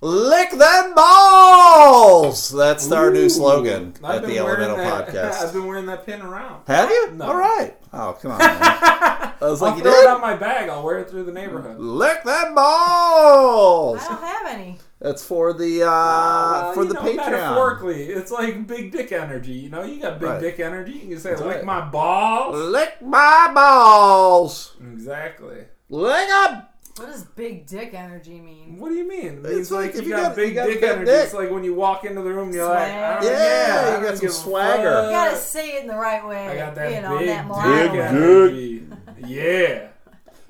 Lick 0.00 0.50
them 0.50 0.94
balls! 0.94 2.50
That's 2.50 2.90
our 2.90 3.12
new 3.12 3.28
slogan 3.28 3.94
I've 4.02 4.16
at 4.16 4.20
been 4.22 4.30
the 4.30 4.42
wearing 4.42 4.62
Elemental 4.62 5.12
that- 5.12 5.34
I've 5.40 5.52
been 5.52 5.66
wearing 5.66 5.86
that 5.86 6.04
pin 6.04 6.20
around. 6.20 6.62
Have 6.66 6.90
you? 6.90 7.12
No. 7.12 7.26
All 7.26 7.36
right. 7.36 7.76
Oh, 7.92 8.18
come 8.20 8.32
on. 8.32 8.38
Man. 8.38 8.58
I 8.60 9.34
was 9.40 9.62
I'll 9.62 9.70
like, 9.70 9.78
you 9.78 9.84
throw 9.84 9.92
it 9.92 10.02
did? 10.02 10.10
on 10.10 10.20
my 10.20 10.34
bag. 10.34 10.68
I'll 10.68 10.82
wear 10.82 10.98
it 10.98 11.10
through 11.10 11.24
the 11.24 11.32
neighborhood. 11.32 11.78
Lick 11.78 12.24
them 12.24 12.56
balls! 12.56 14.00
I 14.02 14.08
don't 14.08 14.22
have 14.22 14.46
any. 14.48 14.78
That's 15.00 15.24
for 15.24 15.52
the 15.52 15.84
uh, 15.84 15.90
Uh, 15.90 16.72
for 16.72 16.84
the 16.84 16.94
know, 16.94 17.00
Patreon. 17.02 17.16
Metaphorically, 17.16 18.06
it's 18.06 18.32
like 18.32 18.66
big 18.66 18.90
dick 18.90 19.12
energy. 19.12 19.52
You 19.52 19.70
know, 19.70 19.84
you 19.84 20.00
got 20.02 20.18
big 20.18 20.28
Right. 20.28 20.40
dick 20.40 20.58
energy. 20.60 20.92
You 20.92 21.08
can 21.10 21.20
say, 21.20 21.30
That's 21.30 21.42
"Lick 21.42 21.56
right. 21.58 21.64
my 21.64 21.80
balls." 21.82 22.56
Lick 22.56 23.00
my 23.02 23.50
balls. 23.54 24.74
Exactly. 24.92 25.58
Lick 25.88 26.28
them. 26.28 26.62
What 26.96 27.06
does 27.12 27.22
big 27.22 27.64
dick 27.68 27.94
energy 27.94 28.40
mean? 28.40 28.76
What 28.80 28.88
do 28.88 28.96
you 28.96 29.06
mean? 29.08 29.44
It 29.44 29.52
It's 29.52 29.70
like 29.70 29.92
like, 29.92 29.94
if 29.94 30.02
you 30.02 30.08
you 30.10 30.16
got, 30.16 30.22
got- 30.30 30.36
big 30.36 30.48
you 30.48 30.54
got 30.56 30.66
dick 30.66 30.80
big 30.80 30.90
energy. 30.90 31.04
dick. 31.12 31.24
It's 31.26 31.34
like 31.34 31.50
when 31.52 31.62
you 31.62 31.74
walk 31.74 32.04
into 32.04 32.22
the 32.22 32.32
room, 32.32 32.52
you're 32.52 32.66
like, 32.66 32.88
Swag. 32.88 32.90
I 33.02 33.14
don't, 33.14 33.24
Yeah, 33.24 33.38
yeah, 33.38 33.98
you 34.00 34.04
got 34.08 34.18
some 34.18 34.28
swagger. 34.30 34.82
You 35.04 35.10
gotta 35.10 35.36
say 35.36 35.76
it 35.76 35.82
in 35.82 35.86
the 35.88 35.96
right 35.96 36.26
way. 36.26 36.48
I 36.48 36.56
got 36.56 36.74
that 36.74 36.92
you 36.92 37.00
know, 37.02 37.18
big 37.18 37.28
that 37.28 37.36
dick 37.42 37.46
mulatto 37.46 37.92
way. 37.92 38.00
energy. 38.00 38.86
Yeah. 39.26 39.88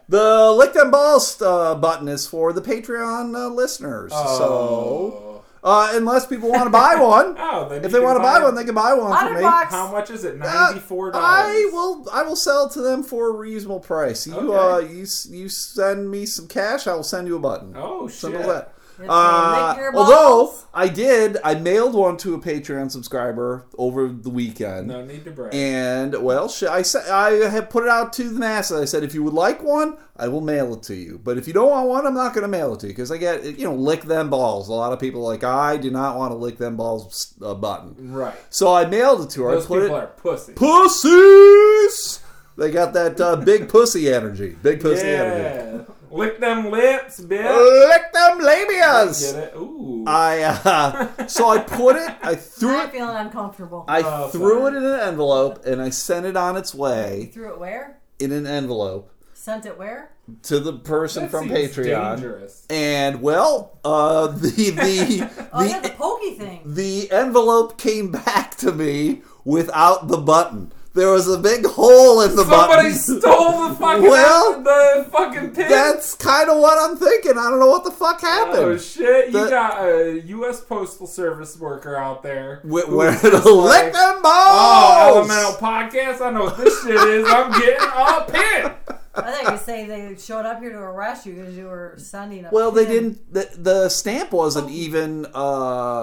The 0.09 0.50
Lick 0.53 0.73
Them 0.73 0.91
Balls 0.91 1.41
uh, 1.43 1.75
button 1.75 2.09
is 2.09 2.27
for 2.27 2.53
the 2.53 2.62
Patreon 2.62 3.35
uh, 3.37 3.49
listeners. 3.49 4.11
So, 4.11 4.19
Oh. 4.25 5.45
uh, 5.62 5.91
unless 5.93 6.25
people 6.27 6.50
want 6.50 6.65
to 6.65 6.71
buy 6.71 6.95
one, 6.99 7.35
Oh, 7.38 7.69
then 7.69 7.85
if 7.85 7.93
they 7.93 8.00
want 8.00 8.17
to 8.17 8.23
buy 8.23 8.43
one, 8.43 8.55
they 8.55 8.65
can 8.65 8.75
buy 8.75 8.95
one 8.95 9.09
from 9.09 9.12
Hundred 9.17 9.37
me. 9.37 9.43
bucks. 9.43 9.71
How 9.73 9.93
much 9.93 10.11
is 10.11 10.25
it? 10.25 10.41
Uh, 10.41 10.45
Ninety 10.47 10.81
four 10.81 11.11
dollars. 11.11 11.27
I 11.29 11.69
will. 11.73 12.07
I 12.11 12.23
will 12.23 12.37
sell 12.37 12.67
it 12.67 12.73
to 12.73 12.81
them 12.81 13.03
for 13.03 13.29
a 13.29 13.33
reasonable 13.33 13.81
price. 13.81 14.27
You, 14.27 14.35
Okay. 14.35 14.87
uh, 14.87 14.88
you, 14.91 15.00
you 15.31 15.49
send 15.50 16.11
me 16.11 16.25
some 16.25 16.49
cash, 16.49 16.87
I 16.87 16.95
will 16.95 17.03
send 17.03 17.29
you 17.29 17.37
a 17.37 17.41
button. 17.41 17.75
Oh 17.77 18.09
shit. 18.09 18.19
Simple 18.21 18.41
as 18.41 18.47
that. 18.47 18.73
It's 19.00 19.09
Uh, 19.09 19.90
although. 19.95 20.52
I 20.75 20.87
did, 20.88 21.38
I 21.43 21.55
mailed 21.55 21.95
one 21.95 22.17
to 22.19 22.35
a 22.35 22.38
Patreon 22.38 22.90
subscriber 22.90 23.67
over 23.78 24.07
the 24.09 24.31
weekend. 24.31 24.87
No 24.88 25.05
need 25.05 25.25
to 25.25 25.31
brag. 25.33 25.52
And 25.55 26.14
well, 26.23 26.49
sh- 26.49 26.64
I 26.64 26.83
said 26.83 27.09
I 27.11 27.31
have 27.49 27.69
put 27.71 27.83
it 27.85 27.88
out 27.88 28.12
to 28.14 28.28
the 28.28 28.38
masses. 28.38 28.81
I 28.81 28.85
said 28.85 29.02
if 29.02 29.12
you 29.14 29.23
would 29.25 29.35
like 29.35 29.62
one, 29.62 29.97
I 30.17 30.28
will 30.28 30.40
mail 30.40 30.75
it 30.75 30.83
to 30.85 30.95
you. 30.95 31.19
But 31.23 31.37
if 31.38 31.47
you 31.49 31.52
don't 31.52 31.71
want 31.71 31.88
one, 31.88 32.07
I'm 32.07 32.14
not 32.14 32.33
going 32.35 32.43
to 32.43 32.49
mail 32.49 32.75
it 32.75 32.81
to 32.81 32.87
you 32.87 32.93
because 32.93 33.11
I 33.11 33.17
get 33.17 33.45
you 33.59 33.64
know 33.64 33.75
lick 33.75 34.02
them 34.02 34.31
balls. 34.31 34.69
A 34.69 34.73
lot 34.73 34.93
of 34.93 35.00
people 35.00 35.23
like 35.23 35.43
I 35.43 35.76
do 35.78 35.90
not 35.90 36.17
want 36.17 36.31
to 36.33 36.37
lick 36.37 36.59
them 36.59 36.76
balls 36.76 37.35
uh, 37.43 37.55
button. 37.55 38.12
right. 38.12 38.35
So 38.50 38.73
I 38.73 38.85
mailed 38.85 39.23
it 39.23 39.31
to 39.31 39.45
her. 39.45 39.52
Those 39.52 39.64
I 39.64 39.69
put 39.69 39.81
people 39.83 39.97
it 39.97 40.00
are 40.00 40.07
pussy. 40.09 40.52
pussies. 40.52 42.21
They 42.57 42.71
got 42.73 42.93
that 42.95 43.21
uh, 43.21 43.37
big 43.37 43.69
pussy 43.69 44.12
energy. 44.12 44.57
Big 44.62 44.81
pussy 44.81 45.07
energy. 45.09 45.85
Yeah. 46.11 46.17
Lick 46.19 46.41
them 46.41 46.71
lips, 46.71 47.21
bitch. 47.21 47.88
Lick 47.88 48.12
them 48.12 48.38
labias. 48.41 49.33
Get 49.35 49.45
it? 49.45 49.57
Ooh. 49.57 50.05
I 50.07 50.43
uh, 50.43 51.27
so 51.27 51.49
I 51.50 51.59
put 51.59 51.97
it. 51.97 52.11
I 52.23 52.35
threw 52.35 52.77
I'm 52.79 52.88
it. 52.88 52.93
feeling 52.93 53.17
uncomfortable. 53.17 53.85
I 53.88 54.03
Oh, 54.05 54.29
threw 54.29 54.59
sorry. 54.61 54.75
it 54.75 54.77
in 54.79 54.85
an 54.85 55.00
envelope 55.00 55.65
and 55.67 55.81
I 55.83 55.91
sent 55.91 56.27
it 56.27 56.37
on 56.37 56.57
its 56.57 56.75
you 56.75 56.81
way 56.81 57.31
threw 57.33 57.53
it 57.53 57.59
where? 57.59 57.99
in 58.19 58.33
an 58.33 58.47
envelope 58.47 59.12
Sent 59.35 59.67
it 59.67 59.79
where? 59.79 60.11
to 60.43 60.59
the 60.61 60.73
person 60.75 61.23
That 61.25 61.31
from 61.31 61.49
seems 61.49 61.75
Patreon. 61.77 62.17
Dangerous. 62.17 62.67
And 62.69 63.23
well, 63.23 63.79
uh, 63.85 64.27
the 64.45 64.50
the 64.71 65.49
Oh, 65.53 65.62
yeah, 65.65 65.81
the 65.81 65.88
the, 65.88 65.95
pokey 65.95 66.35
thing. 66.35 66.61
the 66.67 67.11
envelope 67.11 67.79
came 67.79 68.11
back 68.11 68.57
to 68.59 68.73
me 68.73 69.23
without 69.45 70.09
the 70.09 70.19
button. 70.19 70.73
There 70.99 71.12
was 71.12 71.28
a 71.28 71.38
big 71.38 71.64
hole 71.64 72.23
in 72.23 72.35
the 72.35 72.43
Somebody 72.45 72.88
button. 72.90 72.93
stole 72.95 73.69
the 73.69 73.75
fucking 73.81 74.02
Well, 74.02 74.62
the 74.62 75.07
fucking 75.12 75.50
pin. 75.52 75.69
That's 75.69 76.14
kind 76.17 76.50
of 76.50 76.59
what 76.59 76.76
I'm 76.78 76.97
thinking. 76.97 77.38
I 77.38 77.49
don't 77.50 77.61
know 77.61 77.69
what 77.69 77.85
the 77.85 77.90
fuck 77.93 78.21
happened. 78.21 78.59
Oh 78.62 78.76
shit! 78.78 79.28
You 79.28 79.49
got 79.49 79.85
a 79.88 80.21
U.S. 80.26 80.61
Postal 80.61 81.07
Service 81.07 81.57
worker 81.59 81.95
out 81.97 82.23
there. 82.25 82.57
Wh- 82.64 82.88
Where 82.93 83.12
just 83.12 83.23
to 83.23 83.52
like, 83.52 83.85
lick 83.85 83.93
them 83.93 84.23
balls? 84.23 84.25
Oh, 84.26 85.19
Elemental 85.19 85.52
Podcast. 85.52 86.21
I 86.21 86.31
know 86.31 86.45
what 86.47 86.57
this 86.57 86.83
shit 86.83 86.95
is. 86.97 87.26
I'm 87.28 87.52
getting 87.52 87.76
a 87.81 88.25
pin. 88.28 88.73
I 89.14 89.33
thought 89.33 89.52
you 89.52 89.59
say 89.59 89.87
they 89.87 90.17
showed 90.17 90.47
up 90.47 90.61
here 90.61 90.71
to 90.73 90.78
arrest 90.78 91.26
you 91.26 91.35
because 91.35 91.57
you 91.57 91.67
were 91.67 91.95
sending 91.97 92.45
a. 92.45 92.50
Well, 92.50 92.71
they 92.73 92.87
didn't. 92.87 93.33
The, 93.33 93.49
the 93.57 93.88
stamp 93.88 94.33
wasn't 94.33 94.71
even 94.71 95.26
uh, 95.35 95.38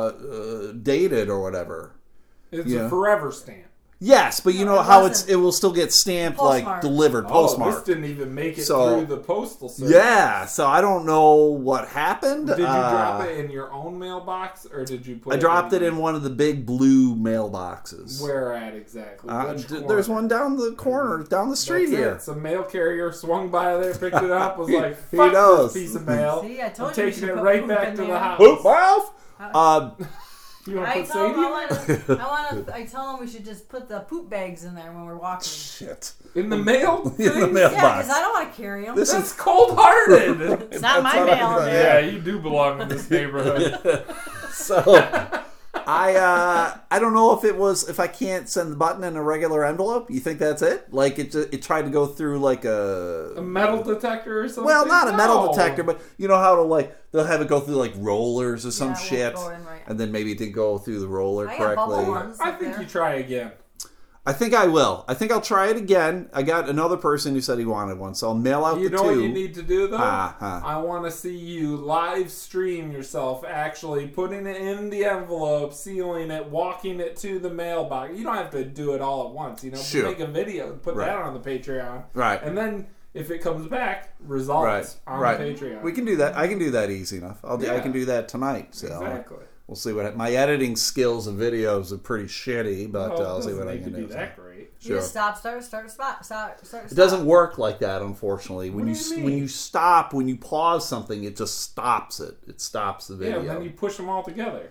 uh, 0.07 0.71
dated 0.71 1.29
or 1.29 1.41
whatever. 1.41 1.91
It's 2.51 2.67
Yeah. 2.69 2.85
a 2.85 2.89
forever 2.89 3.31
stamp. 3.31 3.64
Yes, 3.99 4.41
but 4.41 4.53
you 4.53 4.65
No, 4.65 4.75
know 4.75 4.81
it 4.81 4.83
how 4.83 5.05
it's 5.05 5.21
wasn't. 5.21 5.29
it 5.31 5.35
will 5.37 5.51
still 5.53 5.71
get 5.71 5.93
stamped 5.93 6.37
like 6.37 6.63
Postmarked. 6.65 6.81
delivered 6.81 7.27
postmark. 7.29 7.73
Oh, 7.73 7.75
this 7.77 7.85
didn't 7.85 8.05
even 8.05 8.35
make 8.35 8.57
it 8.57 8.65
So- 8.65 8.97
through 8.97 9.05
the 9.15 9.21
postal 9.21 9.69
service. 9.69 9.93
yeah, 9.93 10.45
so 10.45 10.67
I 10.67 10.81
don't 10.81 11.05
know 11.05 11.35
what 11.35 11.87
happened. 11.87 12.47
Did 12.47 12.57
you 12.59 12.65
Uh, 12.65 12.89
drop 12.91 13.23
it 13.23 13.39
in 13.39 13.49
your 13.49 13.71
own 13.71 13.97
mailbox, 13.97 14.67
or 14.71 14.83
did 14.83 15.07
you 15.07 15.15
put? 15.15 15.33
I 15.33 15.37
dropped 15.37 15.71
it 15.71 15.81
in 15.81 15.95
one 15.97 16.13
of 16.13 16.23
the 16.23 16.29
big 16.29 16.65
blue 16.65 17.15
mailboxes. 17.15 18.21
Where 18.21 18.51
at 18.53 18.75
exactly? 18.75 19.29
Uh, 19.29 19.53
Which 19.53 19.61
d- 19.67 19.75
corner? 19.75 19.87
there's 19.87 20.09
one 20.09 20.27
down 20.27 20.57
the 20.57 20.73
corner, 20.73 21.23
down 21.23 21.49
the 21.49 21.55
street 21.55 21.85
That's 21.85 21.97
here. 21.97 22.09
It. 22.15 22.21
Some 22.21 22.41
mail 22.41 22.63
carrier 22.63 23.13
swung 23.13 23.47
by 23.49 23.77
there, 23.77 23.93
picked 23.93 24.17
it 24.21 24.29
up, 24.31 24.57
was 24.57 24.69
like, 24.71 24.97
He 25.09 25.15
"Fuck 25.17 25.31
knows. 25.31 25.73
this 25.73 25.83
piece 25.83 25.95
of 25.95 26.05
mail." 26.07 26.41
See, 26.41 26.61
I 26.61 26.67
told 26.67 26.91
I'm 26.91 26.99
you 26.99 27.05
we 27.05 27.11
taking 27.11 27.19
should 27.21 27.29
it 27.29 27.35
put 27.35 27.43
right 27.43 27.59
poop 27.61 27.69
back 27.69 27.87
in 27.87 27.95
to 27.95 28.01
the 28.01 28.07
there. 28.07 28.17
house. 28.17 28.37
Poop 28.37 28.63
mouth. 28.65 29.11
Uh, 29.53 29.89
You 30.67 30.77
want 30.77 30.87
to 30.87 30.93
I 30.97 31.01
put 31.01 31.11
tell 31.11 31.29
them 31.29 31.39
I 31.39 31.49
want 31.51 31.69
to. 31.69 32.17
I 32.19 32.25
want 32.25 32.67
to. 32.67 32.75
I 32.75 32.85
tell 32.85 33.11
them 33.11 33.19
we 33.23 33.31
should 33.31 33.45
just 33.45 33.69
put 33.69 33.87
the 33.87 33.99
poop 33.99 34.29
bags 34.29 34.63
in 34.63 34.73
there 34.73 34.91
when 34.91 35.05
we're 35.05 35.15
walking. 35.17 35.47
shit. 35.47 36.13
in 36.33 36.49
the 36.49 36.57
mail? 36.57 37.03
In 37.19 37.25
the 37.25 37.31
thing? 37.47 37.55
Yeah, 37.57 37.69
box. 37.69 38.07
because 38.07 38.09
I 38.09 38.19
don't 38.21 38.33
want 38.33 38.51
to 38.51 38.57
carry 38.61 38.85
them. 38.85 38.95
This 38.95 39.11
That's 39.11 39.33
cold 39.33 39.77
hearted. 39.77 40.41
it's 40.71 40.81
not 40.81 41.03
my 41.03 41.11
That's 41.13 41.19
what 41.19 41.29
I 41.29 41.35
mail. 41.35 41.47
thought, 41.49 41.65
man. 41.67 42.03
yeah, 42.05 42.11
you 42.11 42.19
do 42.19 42.39
belong 42.39 42.81
in 42.81 42.87
this 42.89 43.09
neighborhood. 43.11 44.05
So 44.55 44.81
I 45.87 46.15
uh 46.15 46.77
I 46.89 46.99
don't 46.99 47.13
know 47.13 47.37
if 47.37 47.43
it 47.43 47.55
was 47.57 47.87
if 47.89 47.99
I 47.99 48.07
can't 48.07 48.49
send 48.49 48.71
the 48.71 48.75
button 48.75 49.03
in 49.03 49.15
a 49.15 49.21
regular 49.23 49.63
envelope. 49.65 50.09
You 50.09 50.19
think 50.19 50.39
that's 50.39 50.61
it? 50.61 50.91
Like 50.93 51.19
it 51.19 51.33
it 51.35 51.61
tried 51.61 51.83
to 51.83 51.89
go 51.89 52.05
through 52.05 52.39
like 52.39 52.65
A 52.65 53.33
a 53.37 53.41
metal 53.41 53.83
detector 53.83 54.41
or 54.41 54.47
something? 54.49 54.65
well, 54.65 54.85
not 54.87 55.07
a 55.07 55.15
metal 55.17 55.45
No. 55.45 55.51
detector, 55.51 55.83
but 55.83 56.01
you 56.17 56.27
know 56.27 56.37
how 56.37 56.55
to 56.55 56.61
like 56.63 56.95
they'll 57.11 57.23
have 57.25 57.41
it 57.41 57.47
go 57.47 57.59
through 57.59 57.75
like 57.75 57.93
rollers 57.97 58.65
or 58.65 58.71
some 58.71 58.89
Yeah, 58.89 58.93
shit, 58.95 59.35
right. 59.35 59.81
and 59.87 59.99
then 59.99 60.11
maybe 60.11 60.31
it 60.31 60.37
didn't 60.37 60.53
go 60.55 60.77
through 60.77 60.99
the 60.99 61.07
roller 61.07 61.49
I 61.49 61.57
got 61.57 61.75
bubble 61.75 61.95
correctly. 61.95 62.11
ones. 62.13 62.39
I 62.39 62.51
think 62.51 62.73
there. 62.73 62.81
you 62.81 62.87
try 62.87 63.13
again. 63.15 63.51
I 64.27 64.33
think 64.33 64.55
I 64.55 64.65
will. 64.65 65.05
I 65.07 65.13
think 65.13 65.31
I'll 65.31 65.39
try 65.39 65.67
it 65.69 65.77
again. 65.77 66.29
I 66.33 66.41
got 66.41 66.67
another 66.67 66.97
person 66.97 67.35
who 67.35 67.41
said 67.41 67.59
he 67.59 67.65
wanted 67.65 67.99
one, 67.99 68.15
so 68.15 68.29
I'll 68.29 68.33
mail 68.33 68.65
out 68.65 68.79
You 68.79 68.89
the 68.89 68.95
know 68.97 69.03
what 69.03 69.17
you 69.17 69.29
need 69.29 69.53
to 69.53 69.61
do 69.61 69.87
though? 69.87 69.97
Ah, 69.99 70.35
huh. 70.39 70.61
I 70.65 70.77
want 70.77 71.05
to 71.05 71.11
see 71.11 71.35
you 71.37 71.75
live 71.77 72.31
stream 72.31 72.91
yourself 72.91 73.43
actually 73.47 74.07
putting 74.07 74.47
it 74.47 74.57
in 74.57 74.89
the 74.89 75.05
envelope, 75.05 75.73
sealing 75.73 76.31
it, 76.31 76.47
walking 76.49 76.99
it 76.99 77.15
to 77.17 77.37
the 77.37 77.51
mailbox. 77.51 78.17
You 78.17 78.23
don't 78.23 78.35
have 78.35 78.49
to 78.51 78.65
do 78.65 78.93
it 78.95 79.01
all 79.01 79.27
at 79.27 79.31
once, 79.33 79.63
you 79.63 79.69
know. 79.69 79.77
Sure. 79.77 80.05
Make 80.05 80.19
a 80.19 80.27
video, 80.27 80.73
put 80.73 80.95
Right. 80.95 81.05
that 81.05 81.17
on 81.17 81.33
the 81.35 81.39
Patreon, 81.39 82.05
Right. 82.15 82.41
and 82.41 82.57
then 82.57 82.87
if 83.13 83.29
it 83.29 83.39
comes 83.43 83.67
back, 83.67 84.15
results 84.19 84.65
Right, 84.65 85.13
on 85.15 85.19
right. 85.21 85.37
the 85.37 85.43
Patreon. 85.53 85.83
We 85.83 85.91
can 85.91 86.03
do 86.03 86.15
that. 86.17 86.35
I 86.35 86.47
can 86.47 86.57
do 86.57 86.71
that 86.71 86.89
easy 86.89 87.17
enough. 87.17 87.37
I'll 87.43 87.57
do, 87.59 87.69
I 87.71 87.79
can 87.79 87.91
do 87.91 88.05
that 88.05 88.27
tonight. 88.27 88.73
So 88.73 88.87
exactly. 88.87 89.37
We'll 89.67 89.75
see 89.75 89.93
what 89.93 90.15
my 90.15 90.31
editing 90.31 90.75
skills 90.75 91.27
of 91.27 91.35
videos 91.35 91.91
are 91.91 91.97
pretty 91.97 92.25
shitty, 92.25 92.91
but 92.91 93.11
Well, 93.17 93.21
uh, 93.21 93.29
I'll 93.29 93.41
see 93.41 93.53
what 93.53 93.67
I 93.67 93.77
can 93.77 93.91
do. 93.93 94.07
be 94.07 94.13
that 94.13 94.35
great. 94.35 94.71
You 94.81 94.95
just 94.95 95.09
stop, 95.11 95.37
start, 95.37 95.63
start, 95.63 95.89
stop, 95.89 96.23
stop, 96.23 96.63
start. 96.63 96.91
It 96.91 96.95
doesn't 96.95 97.25
work 97.25 97.57
like 97.57 97.79
that, 97.79 98.01
unfortunately. 98.03 98.69
When 98.69 98.85
What 98.87 98.95
you, 98.97 99.03
do 99.03 99.09
you 99.09 99.15
mean? 99.15 99.25
when 99.25 99.37
you 99.39 99.47
stop, 99.47 100.13
when 100.13 100.27
you 100.27 100.37
pause 100.37 100.87
something, 100.87 101.23
it 101.23 101.35
just 101.35 101.61
stops 101.61 102.19
it. 102.19 102.37
It 102.47 102.61
stops 102.61 103.07
the 103.07 103.15
Yeah, 103.15 103.19
video. 103.19 103.39
and 103.39 103.49
then 103.49 103.61
you 103.63 103.71
push 103.71 103.97
them 103.97 104.09
all 104.09 104.21
together. 104.21 104.69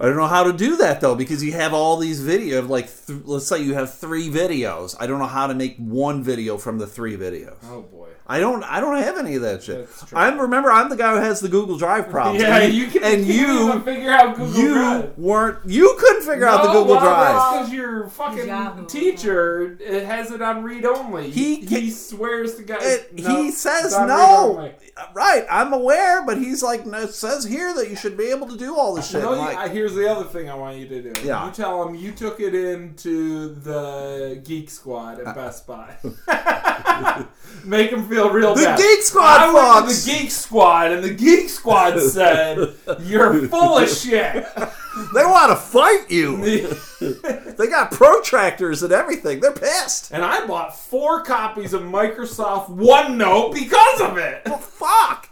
I 0.00 0.06
don't 0.06 0.16
know 0.16 0.28
how 0.28 0.44
to 0.44 0.52
do 0.52 0.76
that 0.76 1.00
though 1.00 1.16
because 1.16 1.42
you 1.42 1.52
have 1.52 1.74
all 1.74 1.96
these 1.96 2.20
videos. 2.22 2.68
Like, 2.68 2.86
th- 3.06 3.22
let's 3.24 3.48
say 3.48 3.60
you 3.60 3.74
have 3.74 3.92
three 3.92 4.30
videos. 4.30 4.94
I 5.00 5.08
don't 5.08 5.18
know 5.18 5.26
how 5.26 5.48
to 5.48 5.54
make 5.54 5.76
one 5.76 6.22
video 6.22 6.56
from 6.56 6.78
the 6.78 6.86
three 6.86 7.16
videos. 7.16 7.56
Oh 7.64 7.82
boy. 7.82 8.08
I 8.30 8.40
don't. 8.40 8.62
I 8.64 8.78
don't 8.80 9.00
have 9.02 9.16
any 9.16 9.36
of 9.36 9.42
that 9.42 9.62
shit. 9.62 9.88
I 10.12 10.28
remember 10.28 10.70
I'm 10.70 10.90
the 10.90 10.96
guy 10.96 11.14
who 11.14 11.20
has 11.20 11.40
the 11.40 11.48
Google 11.48 11.78
Drive 11.78 12.08
problem. 12.10 12.36
Yeah, 12.42 12.58
and 12.58 12.74
you 12.74 12.86
can 12.88 13.02
and 13.02 13.24
you 13.26 13.46
can't 13.46 13.68
even 13.70 13.82
figure 13.82 14.10
out 14.10 14.36
Google 14.36 14.54
you 14.60 14.74
Drive. 14.74 15.16
weren't 15.18 15.58
you 15.66 15.96
couldn't 15.98 16.22
figure 16.24 16.46
out 16.46 16.62
the 16.62 16.68
Google 16.72 16.96
well, 16.96 17.00
Drive. 17.00 17.34
That's 17.34 17.54
because 17.70 17.72
your 17.72 18.08
fucking 18.10 18.46
Yahoo. 18.48 18.86
teacher 18.86 19.78
it 19.80 20.04
has 20.04 20.30
it 20.30 20.42
on 20.42 20.62
read 20.62 20.84
only. 20.84 21.30
He 21.30 21.56
He, 21.62 21.66
ca- 21.66 21.90
swears 21.90 22.56
to 22.56 22.64
God. 22.64 22.80
It, 22.82 23.14
no, 23.18 23.28
he 23.42 23.48
it's 23.48 23.58
says 23.58 23.94
on 23.94 24.08
read 24.08 24.16
no. 24.18 24.56
only. 24.58 24.72
Right, 25.14 25.46
I'm 25.48 25.72
aware, 25.72 26.26
but 26.26 26.38
he's 26.38 26.60
like, 26.62 26.84
no, 26.84 26.98
it 27.02 27.14
says 27.14 27.44
here 27.44 27.72
that 27.74 27.88
you 27.88 27.94
should 27.96 28.16
be 28.16 28.24
able 28.24 28.48
to 28.48 28.56
do 28.58 28.74
all 28.76 28.94
this 28.94 29.08
shit. 29.10 29.22
No, 29.22 29.30
like, 29.30 29.56
I- 29.56 29.68
here's 29.68 29.94
the 29.94 30.10
other 30.10 30.24
thing 30.24 30.50
I 30.50 30.54
want 30.54 30.76
you 30.76 30.88
to 30.88 31.12
do. 31.14 31.26
Yeah. 31.26 31.46
You 31.46 31.52
tell 31.52 31.86
him 31.88 31.94
you 31.94 32.10
took 32.12 32.40
it 32.40 32.54
into 32.54 33.54
the 33.54 34.40
Geek 34.44 34.68
Squad 34.68 35.20
Uh, 35.24 35.28
at 35.30 35.34
Best 35.34 35.66
Buy. 35.66 35.96
Make 37.64 37.90
him 37.92 38.08
feel 38.08 38.17
real 38.26 38.54
The 38.54 38.64
bad. 38.64 38.78
Geek 38.78 39.02
Squad, 39.02 39.40
I 39.40 39.52
went 39.52 39.88
to 39.88 39.94
the 39.94 40.18
Geek 40.18 40.30
Squad, 40.30 40.92
and 40.92 41.04
the 41.04 41.14
Geek 41.14 41.48
Squad 41.48 41.98
said, 42.00 42.74
"You're 43.00 43.46
full 43.48 43.78
of 43.78 43.88
shit." 43.88 44.44
they 45.14 45.24
want 45.24 45.50
to 45.50 45.56
fight 45.56 46.10
you. 46.10 46.36
they 47.00 47.66
got 47.68 47.92
protractors 47.92 48.82
and 48.82 48.92
everything. 48.92 49.40
They're 49.40 49.52
pissed. 49.52 50.10
and 50.10 50.24
I 50.24 50.46
bought 50.46 50.76
four 50.76 51.22
copies 51.22 51.72
of 51.72 51.82
Microsoft 51.82 52.68
OneNote 52.70 53.54
because 53.54 54.00
of 54.00 54.18
it. 54.18 54.42
Well, 54.46 54.58
fuck. 54.58 55.28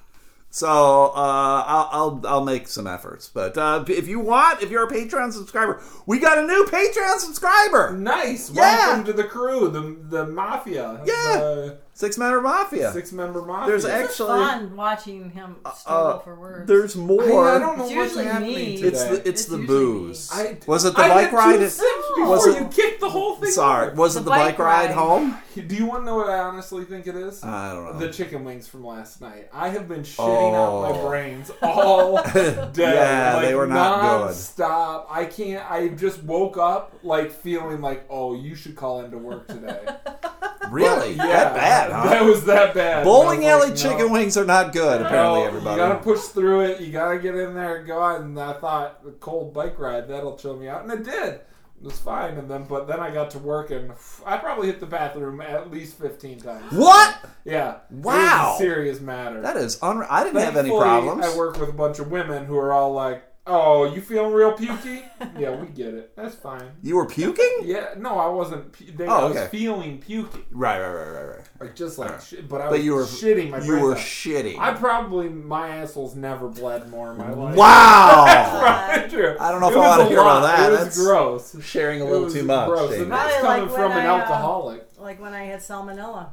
So 0.50 0.68
uh, 1.14 1.64
I'll, 1.66 1.88
I'll 1.92 2.20
I'll 2.26 2.44
make 2.44 2.66
some 2.66 2.86
efforts, 2.86 3.28
but 3.28 3.58
uh, 3.58 3.84
if 3.88 4.08
you 4.08 4.20
want, 4.20 4.62
if 4.62 4.70
you're 4.70 4.84
a 4.86 4.90
Patreon 4.90 5.30
subscriber, 5.30 5.82
we 6.06 6.18
got 6.18 6.38
a 6.38 6.46
new 6.46 6.64
Patreon 6.64 7.18
subscriber. 7.18 7.92
Nice. 7.92 8.50
Yeah. 8.50 8.62
Welcome 8.62 9.04
to 9.04 9.12
the 9.12 9.24
crew, 9.24 9.68
the 9.68 10.16
the 10.16 10.26
mafia. 10.26 11.02
Yeah. 11.04 11.36
The 11.36 11.78
Six 11.98 12.18
member 12.18 12.42
mafia. 12.42 12.92
six 12.92 13.10
member 13.10 13.40
mafia. 13.40 13.68
There's 13.68 13.84
It's 13.86 13.92
actually 13.94 14.28
fun 14.40 14.76
watching 14.76 15.30
him 15.30 15.56
struggle 15.74 16.06
uh, 16.06 16.18
for 16.18 16.34
words. 16.38 16.68
there's 16.68 16.94
I, 16.94 17.00
more. 17.00 17.48
I 17.48 17.58
don't 17.58 17.78
know 17.78 17.86
It's 17.86 17.94
what's 17.94 18.10
usually 18.10 18.24
happening 18.26 18.54
me. 18.54 18.76
today. 18.76 18.88
it's 18.88 19.04
the 19.04 19.14
it's, 19.16 19.26
It's 19.28 19.44
the 19.46 19.56
booze. 19.58 20.30
I- 20.30 20.58
was 20.66 20.84
it 20.84 20.94
the 20.94 21.00
I 21.00 21.08
bike 21.08 21.32
ride? 21.32 21.56
Two 21.56 21.64
at- 21.64 21.70
sips 21.72 22.06
before 22.14 22.28
was 22.28 22.46
it- 22.48 22.58
you 22.60 22.68
kicked 22.68 23.00
the 23.00 23.08
whole 23.08 23.36
thing. 23.36 23.50
Sorry, 23.50 23.86
over. 23.86 23.96
was 23.96 24.14
it 24.14 24.18
The 24.20 24.24
the 24.24 24.30
bike 24.30 24.56
bike 24.56 24.58
ride 24.58 24.86
ride. 24.88 24.94
home? 24.94 25.38
Do 25.54 25.74
you 25.74 25.86
want 25.86 26.02
to 26.02 26.04
know 26.04 26.16
what 26.16 26.28
I 26.28 26.38
honestly 26.40 26.84
think 26.84 27.06
it 27.06 27.16
is? 27.16 27.42
I 27.42 27.72
don't 27.72 27.84
know. 27.94 27.98
the 27.98 28.12
chicken 28.12 28.44
wings 28.44 28.68
from 28.68 28.84
last 28.84 29.22
night. 29.22 29.48
I 29.54 29.70
have 29.70 29.88
been 29.88 30.02
shitting 30.02 30.54
out 30.54 30.82
my 30.92 30.98
Oh. 30.98 31.08
brains 31.08 31.50
all 31.62 32.22
day. 32.34 32.62
Yeah, 32.76 33.36
like, 33.36 33.46
they 33.46 33.54
were 33.54 33.66
not 33.66 34.26
good. 34.26 34.36
Stop. 34.36 35.08
I 35.10 35.24
can't. 35.24 35.64
I 35.70 35.88
just 35.88 36.22
woke 36.24 36.58
up 36.58 36.92
like 37.02 37.30
feeling 37.30 37.80
like, 37.80 38.04
oh, 38.10 38.34
you 38.34 38.54
should 38.54 38.76
call 38.76 39.00
into 39.02 39.16
work 39.16 39.48
today. 39.48 39.80
really? 40.70 41.12
yeah, 41.14 41.26
that 41.26 41.54
bad, 41.54 41.92
huh? 41.92 42.10
That 42.10 42.24
was 42.24 42.44
that 42.44 42.74
bad. 42.74 43.04
Bowling 43.04 43.38
And 43.40 43.46
alley 43.48 43.68
like, 43.68 43.76
chicken 43.76 44.06
no. 44.06 44.12
wings 44.12 44.36
are 44.36 44.44
not 44.44 44.72
good. 44.72 45.02
Apparently, 45.02 45.40
No, 45.40 45.46
everybody. 45.46 45.80
You 45.80 45.86
gotta 45.88 46.02
push 46.02 46.20
through 46.20 46.60
it. 46.62 46.80
You 46.80 46.92
gotta 46.92 47.18
get 47.18 47.34
in 47.34 47.54
there 47.54 47.76
and 47.76 47.86
go 47.86 48.02
out. 48.02 48.20
And 48.20 48.38
I 48.38 48.52
thought 48.54 49.04
the 49.04 49.12
cold 49.12 49.52
bike 49.54 49.78
ride 49.78 50.08
that'll 50.08 50.36
chill 50.36 50.56
me 50.56 50.68
out, 50.68 50.82
and 50.84 50.92
it 50.92 51.04
did. 51.04 51.40
It 51.78 51.82
was 51.82 51.98
fine. 51.98 52.38
And 52.38 52.48
then, 52.50 52.64
but 52.64 52.88
then 52.88 53.00
I 53.00 53.10
got 53.10 53.30
to 53.32 53.38
work, 53.38 53.70
and 53.70 53.92
I 54.24 54.38
probably 54.38 54.66
hit 54.68 54.80
the 54.80 54.86
bathroom 54.86 55.40
at 55.42 55.70
least 55.70 55.98
fifteen 55.98 56.40
times. 56.40 56.72
What? 56.72 57.16
Yeah. 57.44 57.76
Wow. 57.90 58.54
a 58.54 58.58
serious 58.58 59.00
matter. 59.00 59.42
That 59.42 59.56
is 59.58 59.78
unre- 59.80 60.06
I 60.08 60.24
didn't 60.24 60.40
have 60.40 60.56
any 60.56 60.70
problems. 60.70 61.24
I 61.24 61.36
work 61.36 61.58
with 61.60 61.68
a 61.68 61.72
bunch 61.74 61.98
of 61.98 62.10
women 62.10 62.46
who 62.46 62.56
are 62.56 62.72
all 62.72 62.92
like, 62.92 63.24
"Oh, 63.46 63.84
you 63.84 64.00
feeling 64.00 64.32
real 64.32 64.52
pukey? 64.52 65.02
yeah, 65.38 65.54
we 65.54 65.68
get 65.68 65.94
it. 65.94 66.14
That's 66.16 66.34
fine." 66.34 66.70
You 66.82 66.96
were 66.96 67.06
puking? 67.06 67.60
Yeah, 67.62 67.94
no, 67.96 68.18
I 68.18 68.28
wasn't. 68.28 68.72
Pu- 68.72 68.92
they, 68.92 69.06
Oh, 69.06 69.26
I 69.26 69.28
was 69.30 69.48
feeling 69.48 70.00
pukey, 70.00 70.42
Right, 70.50 70.80
right, 70.80 70.88
right, 70.92 71.08
right, 71.12 71.36
right. 71.36 71.44
like 71.60 71.74
just 71.76 71.98
like, 71.98 72.08
Alright. 72.10 72.22
shit, 72.24 72.48
but 72.48 72.60
I 72.60 72.64
But 72.64 72.72
was 72.78 72.84
you 72.84 72.94
were 72.94 73.02
shitting 73.04 73.50
my 73.50 73.60
You 73.62 73.78
were 73.80 73.92
out. 73.92 73.98
shitting. 73.98 74.58
I 74.58 74.74
probably 74.74 75.28
my 75.28 75.68
asshole's 75.78 76.14
never 76.16 76.48
bled 76.48 76.88
more 76.90 77.12
in 77.12 77.18
my 77.18 77.30
life. 77.32 77.56
wow. 77.56 78.24
Right, 78.62 79.06
true. 79.10 79.36
I 79.38 79.50
don't 79.52 79.60
know 79.60 79.68
if 79.68 79.74
It 79.74 79.78
I 79.78 79.88
wanna 79.88 80.02
a 80.04 80.06
hear 80.08 80.18
about 80.20 80.40
that. 80.42 80.68
It 80.68 80.70
was 80.72 80.80
That's 80.80 80.98
gross. 80.98 81.56
Sharing 81.64 82.00
a 82.00 82.04
It 82.04 82.08
little 82.10 82.24
was 82.24 82.34
too 82.34 82.42
much. 82.44 82.68
gross. 82.68 82.92
And 82.94 83.12
that's 83.12 83.40
coming 83.40 83.62
like 83.68 83.70
from 83.74 83.90
when 83.90 83.98
an 84.00 84.06
I, 84.06 84.08
uh, 84.08 84.18
alcoholic. 84.18 84.86
like 84.98 85.20
when 85.20 85.32
I 85.34 85.44
had 85.44 85.60
salmonella. 85.60 86.30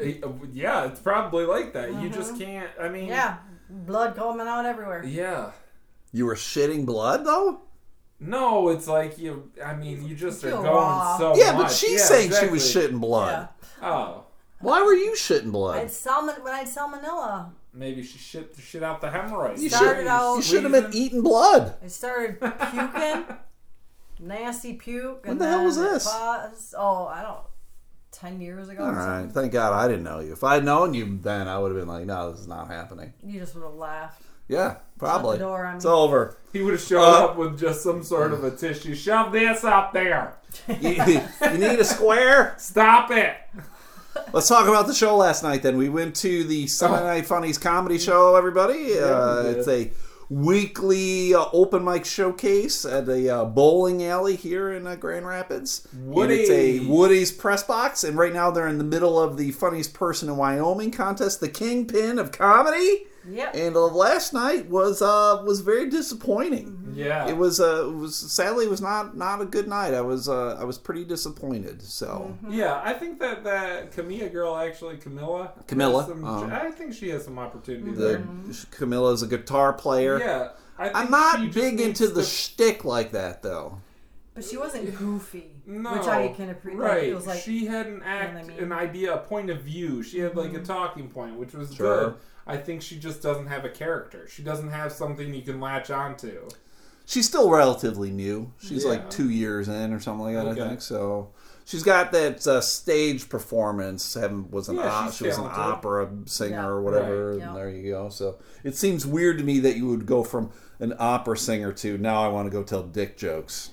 Uh, 0.00 0.04
Yeah, 0.52 0.86
it's 0.86 1.00
probably 1.00 1.44
like 1.44 1.72
that. 1.74 1.92
You 2.02 2.08
just 2.08 2.38
can't. 2.38 2.70
I 2.80 2.88
mean, 2.88 3.02
Mm-hmm. 3.04 3.10
Yeah, 3.12 3.36
blood 3.68 4.16
coming 4.16 4.46
out 4.46 4.64
everywhere. 4.66 5.04
yeah. 5.04 5.50
You 6.12 6.26
were 6.26 6.34
shitting 6.34 6.84
blood 6.86 7.24
though. 7.24 7.60
No, 8.18 8.68
it's 8.68 8.86
like 8.86 9.16
you. 9.18 9.50
I 9.64 9.74
mean, 9.74 10.06
you 10.06 10.14
just 10.14 10.44
are 10.44 10.50
going 10.50 10.64
raw. 10.66 11.16
so 11.16 11.36
yeah, 11.36 11.52
much. 11.52 11.62
but 11.62 11.72
she's 11.72 11.92
Yeah, 11.92 12.04
saying 12.04 12.32
she 12.32 12.48
was 12.48 12.64
exactly. 12.66 12.96
shitting 12.96 13.00
blood. 13.00 13.48
Yeah. 13.80 13.88
Oh, 13.88 14.24
Why 14.60 14.82
were 14.82 14.92
you 14.92 15.12
shitting 15.12 15.40
I 15.40 15.44
had 15.44 15.52
blood? 15.52 15.90
salmon 15.90 16.34
when 16.42 16.52
I 16.52 16.58
had 16.58 16.66
salmonella. 16.68 17.50
maybe 17.72 18.02
she 18.02 18.18
shit 18.18 18.54
the 18.54 18.60
shit 18.60 18.82
out 18.82 19.00
the 19.00 19.10
hemorrhoids. 19.10 19.62
You 19.62 19.70
Started 19.70 20.00
should, 20.00 20.06
out- 20.08 20.36
you 20.36 20.42
should 20.42 20.62
have 20.64 20.72
been 20.72 20.90
eating 20.92 21.22
blood. 21.22 21.74
I 21.82 21.86
started 21.86 22.38
puking, 22.40 23.24
nasty 24.20 24.74
puke. 24.74 25.24
When 25.26 25.38
the 25.38 25.48
hell 25.48 25.64
was 25.64 25.76
this? 25.78 26.04
paused- 26.06 26.74
oh, 26.76 27.06
I 27.06 27.22
don't. 27.22 27.40
Ten 28.12 28.40
years 28.40 28.68
ago. 28.68 28.82
All 28.82 28.90
or 28.90 28.94
right, 28.94 29.06
something. 29.20 29.30
thank 29.32 29.52
God 29.52 29.72
I 29.72 29.86
didn't 29.88 30.02
know 30.02 30.18
you. 30.18 30.32
If 30.32 30.42
I'd 30.44 30.64
known 30.64 30.92
you 30.94 31.18
then, 31.22 31.46
I 31.48 31.58
would 31.58 31.70
have 31.70 31.78
been 31.80 31.88
like, 31.88 32.04
no, 32.06 32.32
this 32.32 32.40
is 32.40 32.48
not 32.48 32.66
happening. 32.66 33.12
You 33.24 33.38
just 33.40 33.54
would 33.54 33.62
have 33.64 33.74
laughed. 33.74 34.20
Yeah, 34.50 34.76
probably. 34.98 35.38
the 35.38 35.44
door 35.44 35.64
on 35.64 35.76
it's 35.76 35.84
me. 35.84 35.90
over. 35.90 36.36
He 36.52 36.60
would 36.62 36.72
have 36.72 36.82
showed 36.82 37.02
Uh, 37.04 37.24
up 37.26 37.36
with 37.36 37.58
just 37.58 37.82
some 37.82 38.02
sort 38.02 38.32
of 38.32 38.42
a 38.42 38.50
tissue. 38.50 38.94
Shove 38.96 39.30
this 39.32 39.62
up 39.62 39.92
there. 39.92 40.34
you, 40.80 40.90
you 40.90 41.58
need 41.58 41.78
a 41.78 41.84
square? 41.84 42.54
Stop 42.58 43.12
it. 43.12 43.36
Let's 44.32 44.48
talk 44.48 44.66
about 44.66 44.88
the 44.88 44.94
show 44.94 45.16
last 45.16 45.44
night. 45.44 45.62
Then 45.62 45.76
we 45.76 45.88
went 45.88 46.16
to 46.16 46.42
the 46.44 46.66
Sunday 46.66 47.04
Night 47.04 47.26
Funnies 47.26 47.58
comedy 47.58 47.96
show. 47.98 48.34
Everybody, 48.34 48.98
uh, 48.98 49.44
we 49.44 49.48
it's 49.50 49.68
a 49.68 49.92
weekly 50.30 51.34
uh, 51.34 51.46
open 51.52 51.84
mic 51.84 52.04
showcase 52.04 52.84
at 52.84 53.08
a 53.08 53.28
uh, 53.28 53.44
bowling 53.44 54.04
alley 54.04 54.36
here 54.36 54.72
in 54.72 54.86
uh, 54.86 54.94
Grand 54.94 55.26
Rapids. 55.26 55.86
And 55.92 56.32
it's 56.32 56.50
a 56.50 56.78
Woody's 56.86 57.32
press 57.32 57.64
box, 57.64 58.04
and 58.04 58.16
right 58.16 58.32
now 58.32 58.50
they're 58.50 58.68
in 58.68 58.78
the 58.78 58.84
middle 58.84 59.20
of 59.20 59.36
the 59.36 59.50
funniest 59.50 59.92
person 59.92 60.28
in 60.28 60.36
Wyoming 60.36 60.92
contest, 60.92 61.40
the 61.40 61.48
kingpin 61.48 62.18
of 62.18 62.32
comedy. 62.32 63.06
Yep. 63.28 63.54
And 63.54 63.76
uh, 63.76 63.86
last 63.86 64.32
night 64.32 64.70
was 64.70 65.02
uh, 65.02 65.42
was 65.44 65.60
very 65.60 65.90
disappointing. 65.90 66.79
Yeah. 66.94 67.28
It 67.28 67.36
was 67.36 67.60
uh, 67.60 67.86
it 67.88 67.94
was 67.94 68.16
sadly 68.16 68.64
it 68.66 68.70
was 68.70 68.80
not 68.80 69.16
not 69.16 69.40
a 69.40 69.44
good 69.44 69.68
night. 69.68 69.94
I 69.94 70.00
was 70.00 70.28
uh, 70.28 70.56
I 70.60 70.64
was 70.64 70.78
pretty 70.78 71.04
disappointed. 71.04 71.82
So. 71.82 72.36
Yeah, 72.48 72.80
I 72.84 72.92
think 72.92 73.18
that 73.20 73.44
that 73.44 73.92
Camilla 73.92 74.28
girl 74.28 74.56
actually 74.56 74.96
Camilla. 74.96 75.52
Camilla, 75.66 76.06
some- 76.06 76.24
um, 76.24 76.52
I 76.52 76.70
think 76.70 76.94
she 76.94 77.08
has 77.10 77.24
some 77.24 77.38
opportunity 77.38 77.92
The 77.92 78.22
there. 78.80 79.12
is 79.12 79.22
a 79.22 79.26
guitar 79.26 79.72
player. 79.72 80.18
Yeah, 80.18 80.48
I 80.78 80.84
think 80.84 80.96
I'm 80.96 81.10
not 81.10 81.52
big 81.54 81.80
into 81.80 82.08
the 82.08 82.22
to- 82.22 82.26
shtick 82.26 82.84
like 82.84 83.12
that 83.12 83.42
though. 83.42 83.78
But 84.32 84.44
she 84.44 84.56
wasn't 84.56 84.96
goofy, 84.96 85.50
no, 85.66 85.92
which 85.92 86.06
I 86.06 86.28
can 86.28 86.50
appreciate. 86.50 86.78
Right, 86.80 87.04
it 87.08 87.14
was 87.14 87.26
like 87.26 87.40
she 87.40 87.66
had 87.66 87.88
an 87.88 88.00
act, 88.04 88.36
I 88.36 88.42
mean? 88.42 88.50
Mm-hmm. 88.52 88.64
an 88.64 88.72
idea, 88.72 89.14
a 89.14 89.18
point 89.18 89.50
of 89.50 89.62
view. 89.62 90.04
She 90.04 90.20
had 90.20 90.36
like 90.36 90.54
a 90.54 90.60
talking 90.60 91.08
point, 91.10 91.34
which 91.36 91.52
was 91.52 91.74
Sure. 91.74 92.04
good. 92.10 92.14
I 92.46 92.56
think 92.56 92.80
she 92.80 92.96
just 92.98 93.22
doesn't 93.22 93.48
have 93.48 93.64
a 93.64 93.68
character. 93.68 94.28
She 94.28 94.42
doesn't 94.42 94.70
have 94.70 94.92
something 94.92 95.34
you 95.34 95.42
can 95.42 95.60
latch 95.60 95.90
onto. 95.90 96.48
She's 97.10 97.26
still 97.26 97.50
relatively 97.50 98.12
new. 98.12 98.52
She's 98.60 98.84
Yeah. 98.84 98.90
like 98.90 99.10
two 99.10 99.28
years 99.30 99.66
in 99.68 99.92
or 99.92 99.98
something 99.98 100.24
like 100.26 100.36
that. 100.36 100.46
Okay. 100.52 100.62
I 100.62 100.68
think 100.68 100.80
so. 100.80 101.30
She's 101.64 101.82
got 101.82 102.12
that 102.12 102.46
uh, 102.46 102.60
stage 102.60 103.28
performance. 103.28 104.14
Having 104.14 104.52
was 104.52 104.68
an 104.68 104.76
Yeah, 104.76 104.88
op- 104.88 105.12
she 105.12 105.26
was 105.26 105.36
an 105.36 105.48
opera 105.50 106.08
singer 106.26 106.54
Yeah. 106.54 106.66
or 106.68 106.80
whatever. 106.82 107.26
Right. 107.30 107.32
And 107.32 107.40
Yeah. 107.42 107.54
there 107.54 107.68
you 107.68 107.90
go. 107.90 108.10
So 108.10 108.38
it 108.62 108.76
seems 108.76 109.04
weird 109.06 109.38
to 109.38 109.44
me 109.44 109.58
that 109.58 109.76
you 109.76 109.88
would 109.88 110.06
go 110.06 110.22
from 110.22 110.50
an 110.78 110.94
opera 111.00 111.36
singer 111.36 111.72
to 111.72 111.98
now 111.98 112.22
I 112.24 112.28
want 112.28 112.46
to 112.46 112.50
go 112.50 112.62
tell 112.62 112.84
dick 112.84 113.16
jokes. 113.16 113.70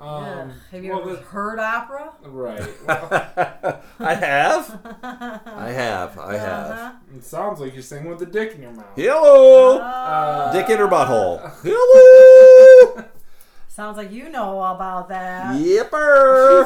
Um, 0.00 0.08
Ugh. 0.08 0.50
Have 0.70 0.84
you 0.84 0.92
well, 0.92 1.00
ever 1.02 1.16
the- 1.16 1.22
heard 1.22 1.58
opera? 1.58 2.12
right. 2.22 2.68
Well, 2.86 3.82
I 4.00 4.14
have. 4.14 4.80
I 5.02 5.70
have. 5.72 6.18
I 6.18 6.36
have. 6.36 6.70
Uh-huh. 6.70 6.92
it 7.16 7.24
sounds 7.24 7.58
like 7.60 7.74
you're 7.74 7.82
singing 7.82 8.08
with 8.08 8.22
a 8.22 8.26
dick 8.26 8.54
in 8.54 8.62
your 8.62 8.70
mouth. 8.72 8.86
Hello. 8.94 9.78
Uh, 9.78 10.52
Dick 10.52 10.70
in 10.70 10.78
her 10.78 10.86
butthole. 10.86 11.40
Hello. 11.64 13.04
Sounds 13.66 13.96
like 13.96 14.10
you 14.12 14.28
know 14.28 14.60
about 14.62 15.08
that. 15.08 15.56
She's 15.56 15.82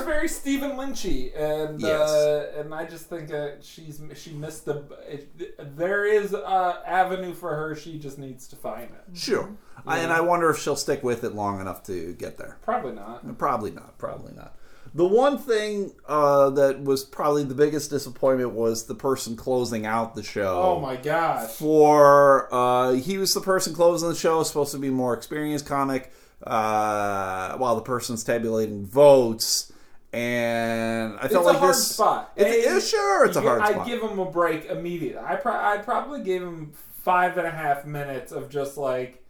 very 0.05 0.29
Stephen 0.29 0.73
Lynchy, 0.73 1.33
and 1.39 1.81
Yes. 1.81 2.11
uh, 2.11 2.53
and 2.59 2.75
I 2.75 2.85
just 2.87 3.07
think 3.07 3.29
that 3.29 3.59
she's 3.63 4.01
she 4.15 4.33
missed 4.33 4.65
the. 4.67 4.85
It, 5.09 5.77
there 5.77 6.05
is 6.07 6.33
a 6.35 6.83
avenue 6.87 7.35
for 7.35 7.55
her. 7.55 7.75
She 7.77 7.99
just 7.99 8.19
needs 8.19 8.47
to 8.49 8.57
find 8.57 8.85
it. 8.91 9.17
Sure. 9.19 9.51
I, 9.87 9.99
and 9.99 10.13
I 10.13 10.21
wonder 10.21 10.49
if 10.51 10.59
she'll 10.59 10.77
stick 10.77 11.03
with 11.03 11.25
it 11.25 11.35
long 11.35 11.61
enough 11.61 11.83
to 11.85 12.13
get 12.15 12.37
there. 12.39 12.59
Probably 12.63 12.93
not. 12.93 13.37
Probably 13.39 13.71
not. 13.73 13.99
Probably 13.99 14.33
not. 14.33 14.55
The 14.95 15.07
one 15.07 15.39
thing 15.39 15.93
uh, 16.07 16.51
that 16.51 16.83
was 16.83 17.03
probably 17.03 17.45
the 17.45 17.55
biggest 17.55 17.89
disappointment 17.91 18.53
was 18.53 18.85
the 18.87 18.95
person 18.95 19.37
closing 19.37 19.87
out 19.87 20.15
the 20.15 20.23
show. 20.23 20.61
Oh 20.63 20.81
my 20.81 20.97
gosh. 20.97 21.49
For 21.51 22.53
uh, 22.55 22.93
he 22.93 23.17
was 23.19 23.33
the 23.33 23.41
person 23.41 23.75
closing 23.75 24.09
the 24.11 24.15
show, 24.15 24.43
supposed 24.43 24.73
to 24.73 24.79
be 24.79 24.89
a 24.89 24.93
more 24.93 25.15
experienced 25.15 25.65
comic, 25.67 26.13
uh, 26.47 27.57
while 27.57 27.75
the 27.75 27.81
person's 27.83 28.23
tabulating 28.23 28.85
votes. 28.85 29.73
And 30.13 31.15
I 31.19 31.25
It's 31.25 31.33
felt 31.33 31.47
a 31.47 31.49
like 31.49 31.57
hard 31.59 31.71
this. 31.71 31.89
spot. 31.89 32.33
It, 32.37 32.47
And 32.47 32.55
yeah, 32.65 32.79
sure, 32.81 33.25
it's 33.25 33.37
a 33.37 33.41
hard 33.41 33.63
I'd 33.63 33.73
spot. 33.73 33.87
give 33.87 34.03
him 34.03 34.19
a 34.19 34.31
break 34.31 34.67
immediately. 34.67 35.23
I 35.27 35.37
pro- 35.37 35.55
I'd 35.55 35.85
probably 35.85 36.23
give 36.23 36.43
him 36.43 36.73
five 37.03 37.39
and 37.39 37.47
a 37.47 37.51
half 37.51 37.87
minutes 37.87 38.31
of 38.31 38.51
just 38.51 38.77
like, 38.77 39.22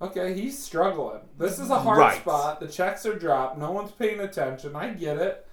okay, 0.00 0.34
he's 0.34 0.58
struggling. 0.58 1.20
This 1.38 1.58
is 1.58 1.70
a 1.70 1.78
hard 1.78 1.98
Right. 1.98 2.20
spot. 2.20 2.60
The 2.60 2.68
checks 2.68 3.04
are 3.06 3.14
dropped. 3.18 3.58
No 3.58 3.70
one's 3.72 3.92
paying 3.92 4.20
attention. 4.20 4.74
I 4.76 4.90
get 4.90 5.16
it. 5.18 5.46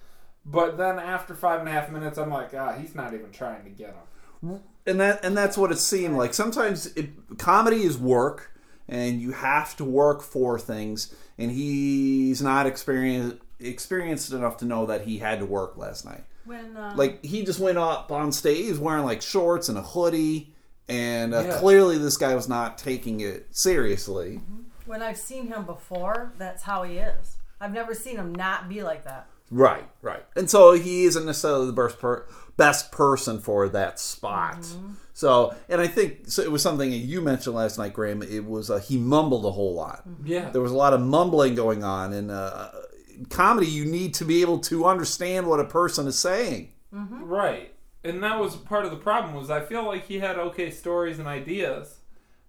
But 0.44 0.78
then 0.78 0.98
after 0.98 1.34
five 1.34 1.60
and 1.60 1.68
a 1.68 1.72
half 1.72 1.90
minutes, 1.90 2.16
I'm 2.18 2.30
like, 2.30 2.54
ah, 2.54 2.72
he's 2.72 2.94
not 2.94 3.12
even 3.12 3.30
trying 3.30 3.64
to 3.64 3.70
get 3.70 3.94
him. 4.42 4.60
and 4.86 5.00
that 5.00 5.22
and 5.24 5.36
that's 5.36 5.58
what 5.58 5.70
it 5.72 5.78
seemed 5.78 6.16
like. 6.16 6.32
Sometimes 6.32 6.86
it, 6.94 7.10
comedy 7.38 7.82
is 7.82 7.98
work, 7.98 8.52
and 8.88 9.20
you 9.20 9.32
have 9.32 9.76
to 9.76 9.84
work 9.84 10.22
for 10.22 10.58
things. 10.58 11.14
And 11.36 11.50
he's 11.50 12.40
not 12.42 12.66
experienced 12.66 13.36
experienced 13.60 14.32
enough 14.32 14.56
to 14.58 14.64
know 14.64 14.86
that 14.86 15.02
he 15.02 15.18
had 15.18 15.40
to 15.40 15.44
work 15.46 15.76
last 15.76 16.04
night. 16.04 16.24
When 16.44 16.76
uh, 16.76 16.94
Like 16.96 17.22
he 17.24 17.44
just 17.44 17.60
went 17.60 17.76
up 17.76 18.10
on 18.10 18.32
stage, 18.32 18.64
he 18.64 18.72
wearing 18.72 19.04
like 19.04 19.20
shorts 19.20 19.68
and 19.68 19.76
a 19.76 19.82
hoodie, 19.82 20.54
and 20.88 21.34
uh, 21.34 21.40
Yeah. 21.46 21.58
clearly 21.58 21.98
this 21.98 22.16
guy 22.16 22.34
was 22.34 22.48
not 22.48 22.78
taking 22.78 23.20
it 23.20 23.46
seriously. 23.50 24.40
when 24.86 25.02
I've 25.02 25.18
seen 25.18 25.48
him 25.48 25.64
before, 25.66 26.32
that's 26.38 26.62
how 26.62 26.82
he 26.82 26.96
is. 26.98 27.36
I've 27.60 27.72
never 27.72 27.94
seen 27.94 28.16
him 28.16 28.34
not 28.34 28.68
be 28.68 28.82
like 28.82 29.04
that. 29.04 29.26
Right, 29.50 29.84
right. 30.02 30.24
And 30.36 30.48
so 30.48 30.72
he 30.72 31.04
isn't 31.04 31.24
necessarily 31.26 31.66
the 31.66 31.72
best, 31.72 31.98
per- 31.98 32.26
best 32.56 32.92
person 32.92 33.40
for 33.40 33.68
that 33.70 33.98
spot. 33.98 34.66
So, 35.14 35.54
and 35.68 35.80
I 35.80 35.86
think 35.88 36.28
so 36.30 36.42
it 36.42 36.50
was 36.52 36.62
something 36.62 36.90
that 36.90 36.96
you 36.98 37.20
mentioned 37.20 37.56
last 37.56 37.76
night, 37.78 37.92
Graham. 37.92 38.22
It 38.22 38.44
was 38.44 38.70
uh, 38.70 38.78
he 38.78 38.96
mumbled 38.98 39.44
a 39.46 39.50
whole 39.50 39.74
lot. 39.74 40.04
Yeah. 40.24 40.50
There 40.50 40.60
was 40.62 40.70
a 40.72 40.76
lot 40.76 40.92
of 40.94 41.00
mumbling 41.00 41.54
going 41.54 41.82
on, 41.82 42.12
and 42.12 42.30
uh, 42.30 42.70
comedy 43.30 43.66
you 43.66 43.84
need 43.84 44.14
to 44.14 44.24
be 44.24 44.42
able 44.42 44.58
to 44.60 44.84
understand 44.84 45.46
what 45.48 45.60
a 45.60 45.64
person 45.64 46.06
is 46.06 46.18
saying. 46.18 46.70
Right. 46.92 47.74
And 48.08 48.22
that 48.22 48.38
was 48.40 48.56
part 48.56 48.84
of 48.84 48.90
the 48.90 48.96
problem 48.96 49.34
was 49.34 49.50
I 49.50 49.60
feel 49.60 49.84
like 49.84 50.06
he 50.06 50.18
had 50.18 50.36
okay 50.38 50.70
stories 50.70 51.18
and 51.18 51.28
ideas, 51.28 51.96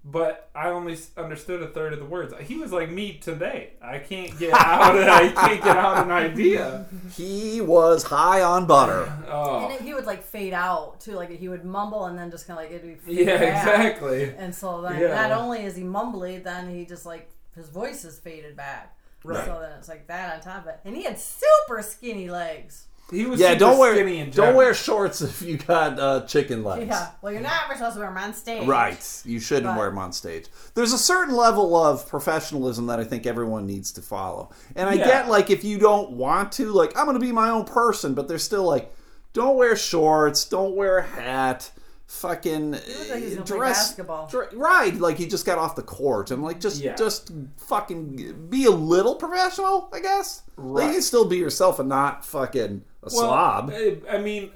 but 0.06 0.50
I 0.56 0.70
only 0.70 0.98
understood 1.18 1.62
a 1.62 1.68
third 1.68 1.94
of 1.94 2.00
the 2.00 2.06
words. 2.06 2.34
He 2.42 2.56
was 2.58 2.72
like 2.72 2.90
me 2.90 3.18
today. 3.18 3.74
I 3.82 4.00
can't 4.00 4.38
get 4.40 4.54
out. 4.54 4.96
Of, 4.96 5.04
I 5.08 5.30
can't 5.30 5.64
get 5.64 5.78
out 5.78 6.06
an 6.06 6.12
idea. 6.12 6.86
He 7.16 7.60
was 7.62 8.04
high 8.04 8.42
on 8.42 8.66
butter. 8.66 9.12
Oh. 9.28 9.58
And 9.58 9.66
Oh, 9.66 9.70
then 9.70 9.86
he 9.86 9.94
would 9.94 10.06
like 10.06 10.24
fade 10.24 10.54
out 10.54 11.00
too. 11.02 11.14
Like 11.14 11.30
he 11.32 11.50
would 11.50 11.66
mumble 11.66 12.06
and 12.06 12.18
then 12.18 12.32
just 12.32 12.48
kind 12.48 12.58
of 12.60 12.66
like 12.66 12.74
it'd 12.74 12.88
be 12.88 12.96
fade 12.96 13.28
yeah, 13.28 13.38
back. 13.38 13.58
exactly. 13.98 14.34
And 14.38 14.56
so 14.56 14.82
then 14.82 15.00
Yeah. 15.02 15.16
not 15.28 15.32
only 15.32 15.64
is 15.64 15.76
he 15.76 15.84
mumbly, 15.84 16.42
then 16.44 16.74
he 16.74 16.86
just 16.86 17.06
like 17.06 17.30
his 17.56 17.68
voice 17.70 18.06
is 18.06 18.18
faded 18.20 18.56
back. 18.56 18.96
Right. 19.26 19.44
So 19.46 19.60
then 19.60 19.74
it's 19.78 19.90
like 19.90 20.08
that 20.08 20.36
on 20.36 20.42
top 20.42 20.62
of 20.64 20.68
it. 20.70 20.80
And 20.86 20.96
he 20.96 21.04
had 21.04 21.20
super 21.20 21.82
skinny 21.82 22.30
legs. 22.30 22.86
He 23.12 23.26
was 23.26 23.40
Yeah, 23.40 23.56
don't 23.56 23.78
wear 23.78 23.96
skinny 23.96 24.20
in 24.20 24.30
don't 24.32 24.56
wear 24.56 24.74
shorts 24.74 25.22
if 25.22 25.42
you 25.42 25.58
got 25.58 26.00
uh, 26.00 26.22
chicken 26.28 26.64
legs. 26.64 26.88
Yeah. 26.88 27.10
Well, 27.22 27.34
you're 27.34 27.42
not 27.42 27.72
supposed 27.72 27.94
to 27.96 28.00
wear 28.02 28.10
them 28.10 28.18
on 28.18 28.34
stage. 28.34 28.68
Right. 28.68 29.22
You 29.26 29.40
shouldn't 29.40 29.66
But- 29.68 29.78
wear 29.78 29.90
them 29.90 29.98
on 29.98 30.14
stage. 30.14 30.46
There's 30.76 30.94
a 30.94 30.98
certain 30.98 31.36
level 31.36 31.76
of 31.76 32.08
professionalism 32.08 32.88
that 32.88 33.00
I 33.00 33.04
think 33.04 33.26
everyone 33.26 33.66
needs 33.66 33.92
to 33.94 34.02
follow. 34.02 34.52
And 34.76 34.90
I 34.90 34.94
Yeah. 34.94 35.06
get 35.08 35.28
like 35.30 35.50
if 35.50 35.64
you 35.64 35.78
don't 35.80 36.12
want 36.12 36.52
to, 36.54 36.72
like 36.72 36.98
I'm 36.98 37.06
going 37.06 37.20
to 37.20 37.26
be 37.26 37.32
my 37.32 37.50
own 37.50 37.66
person, 37.66 38.14
but 38.14 38.28
there's 38.28 38.44
still 38.44 38.64
like 38.64 38.94
don't 39.34 39.56
wear 39.58 39.76
shorts, 39.76 40.46
don't 40.46 40.76
wear 40.76 40.98
a 41.00 41.04
hat, 41.04 41.72
fucking 42.08 42.72
looked 42.72 42.88
like 43.12 43.20
he 43.20 43.26
was 43.26 43.34
gonna 43.36 43.46
play 43.46 43.58
dress 43.58 43.78
basketball. 43.90 44.28
dre- 44.28 44.48
right, 44.54 44.96
like 44.96 45.16
he 45.18 45.28
just 45.28 45.46
got 45.46 45.60
off 45.60 45.76
the 45.76 45.84
court 45.84 46.32
and 46.32 46.42
like 46.42 46.60
just 46.60 46.82
Yeah. 46.82 46.96
just 46.96 47.32
fucking 47.58 48.48
be 48.50 48.66
a 48.66 48.72
little 48.72 49.16
professional, 49.16 49.90
I 49.94 50.00
guess. 50.00 50.42
Like, 50.58 50.88
you 50.88 50.94
can 50.94 51.02
still 51.04 51.26
be 51.26 51.38
yourself 51.38 51.80
and 51.80 51.88
not 51.88 52.26
fucking 52.26 52.82
a 53.04 53.10
slob. 53.10 53.72
I, 53.74 53.98
I 54.10 54.18
mean, 54.20 54.52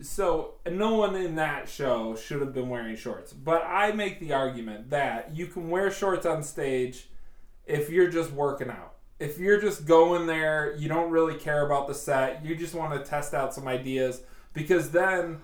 so 0.00 0.54
no 0.70 0.94
one 0.94 1.14
in 1.14 1.36
that 1.36 1.68
show 1.68 2.14
should 2.16 2.40
have 2.40 2.52
been 2.52 2.68
wearing 2.68 2.96
shorts. 2.96 3.32
But 3.32 3.62
I 3.64 3.92
make 3.92 4.20
the 4.20 4.32
argument 4.32 4.90
that 4.90 5.34
you 5.34 5.46
can 5.46 5.70
wear 5.70 5.90
shorts 5.90 6.26
on 6.26 6.42
stage 6.42 7.08
if 7.66 7.88
you're 7.90 8.10
just 8.10 8.32
working 8.32 8.68
out. 8.70 8.94
if 9.18 9.38
you're 9.38 9.60
just 9.60 9.86
going 9.86 10.26
there, 10.26 10.74
you 10.76 10.88
don't 10.88 11.10
really 11.10 11.36
care 11.38 11.64
about 11.64 11.86
the 11.86 11.94
set. 11.94 12.44
You 12.44 12.56
just 12.56 12.74
want 12.74 12.92
to 12.92 13.08
test 13.08 13.34
out 13.34 13.54
some 13.54 13.68
ideas 13.68 14.22
because 14.52 14.90
then 14.90 15.38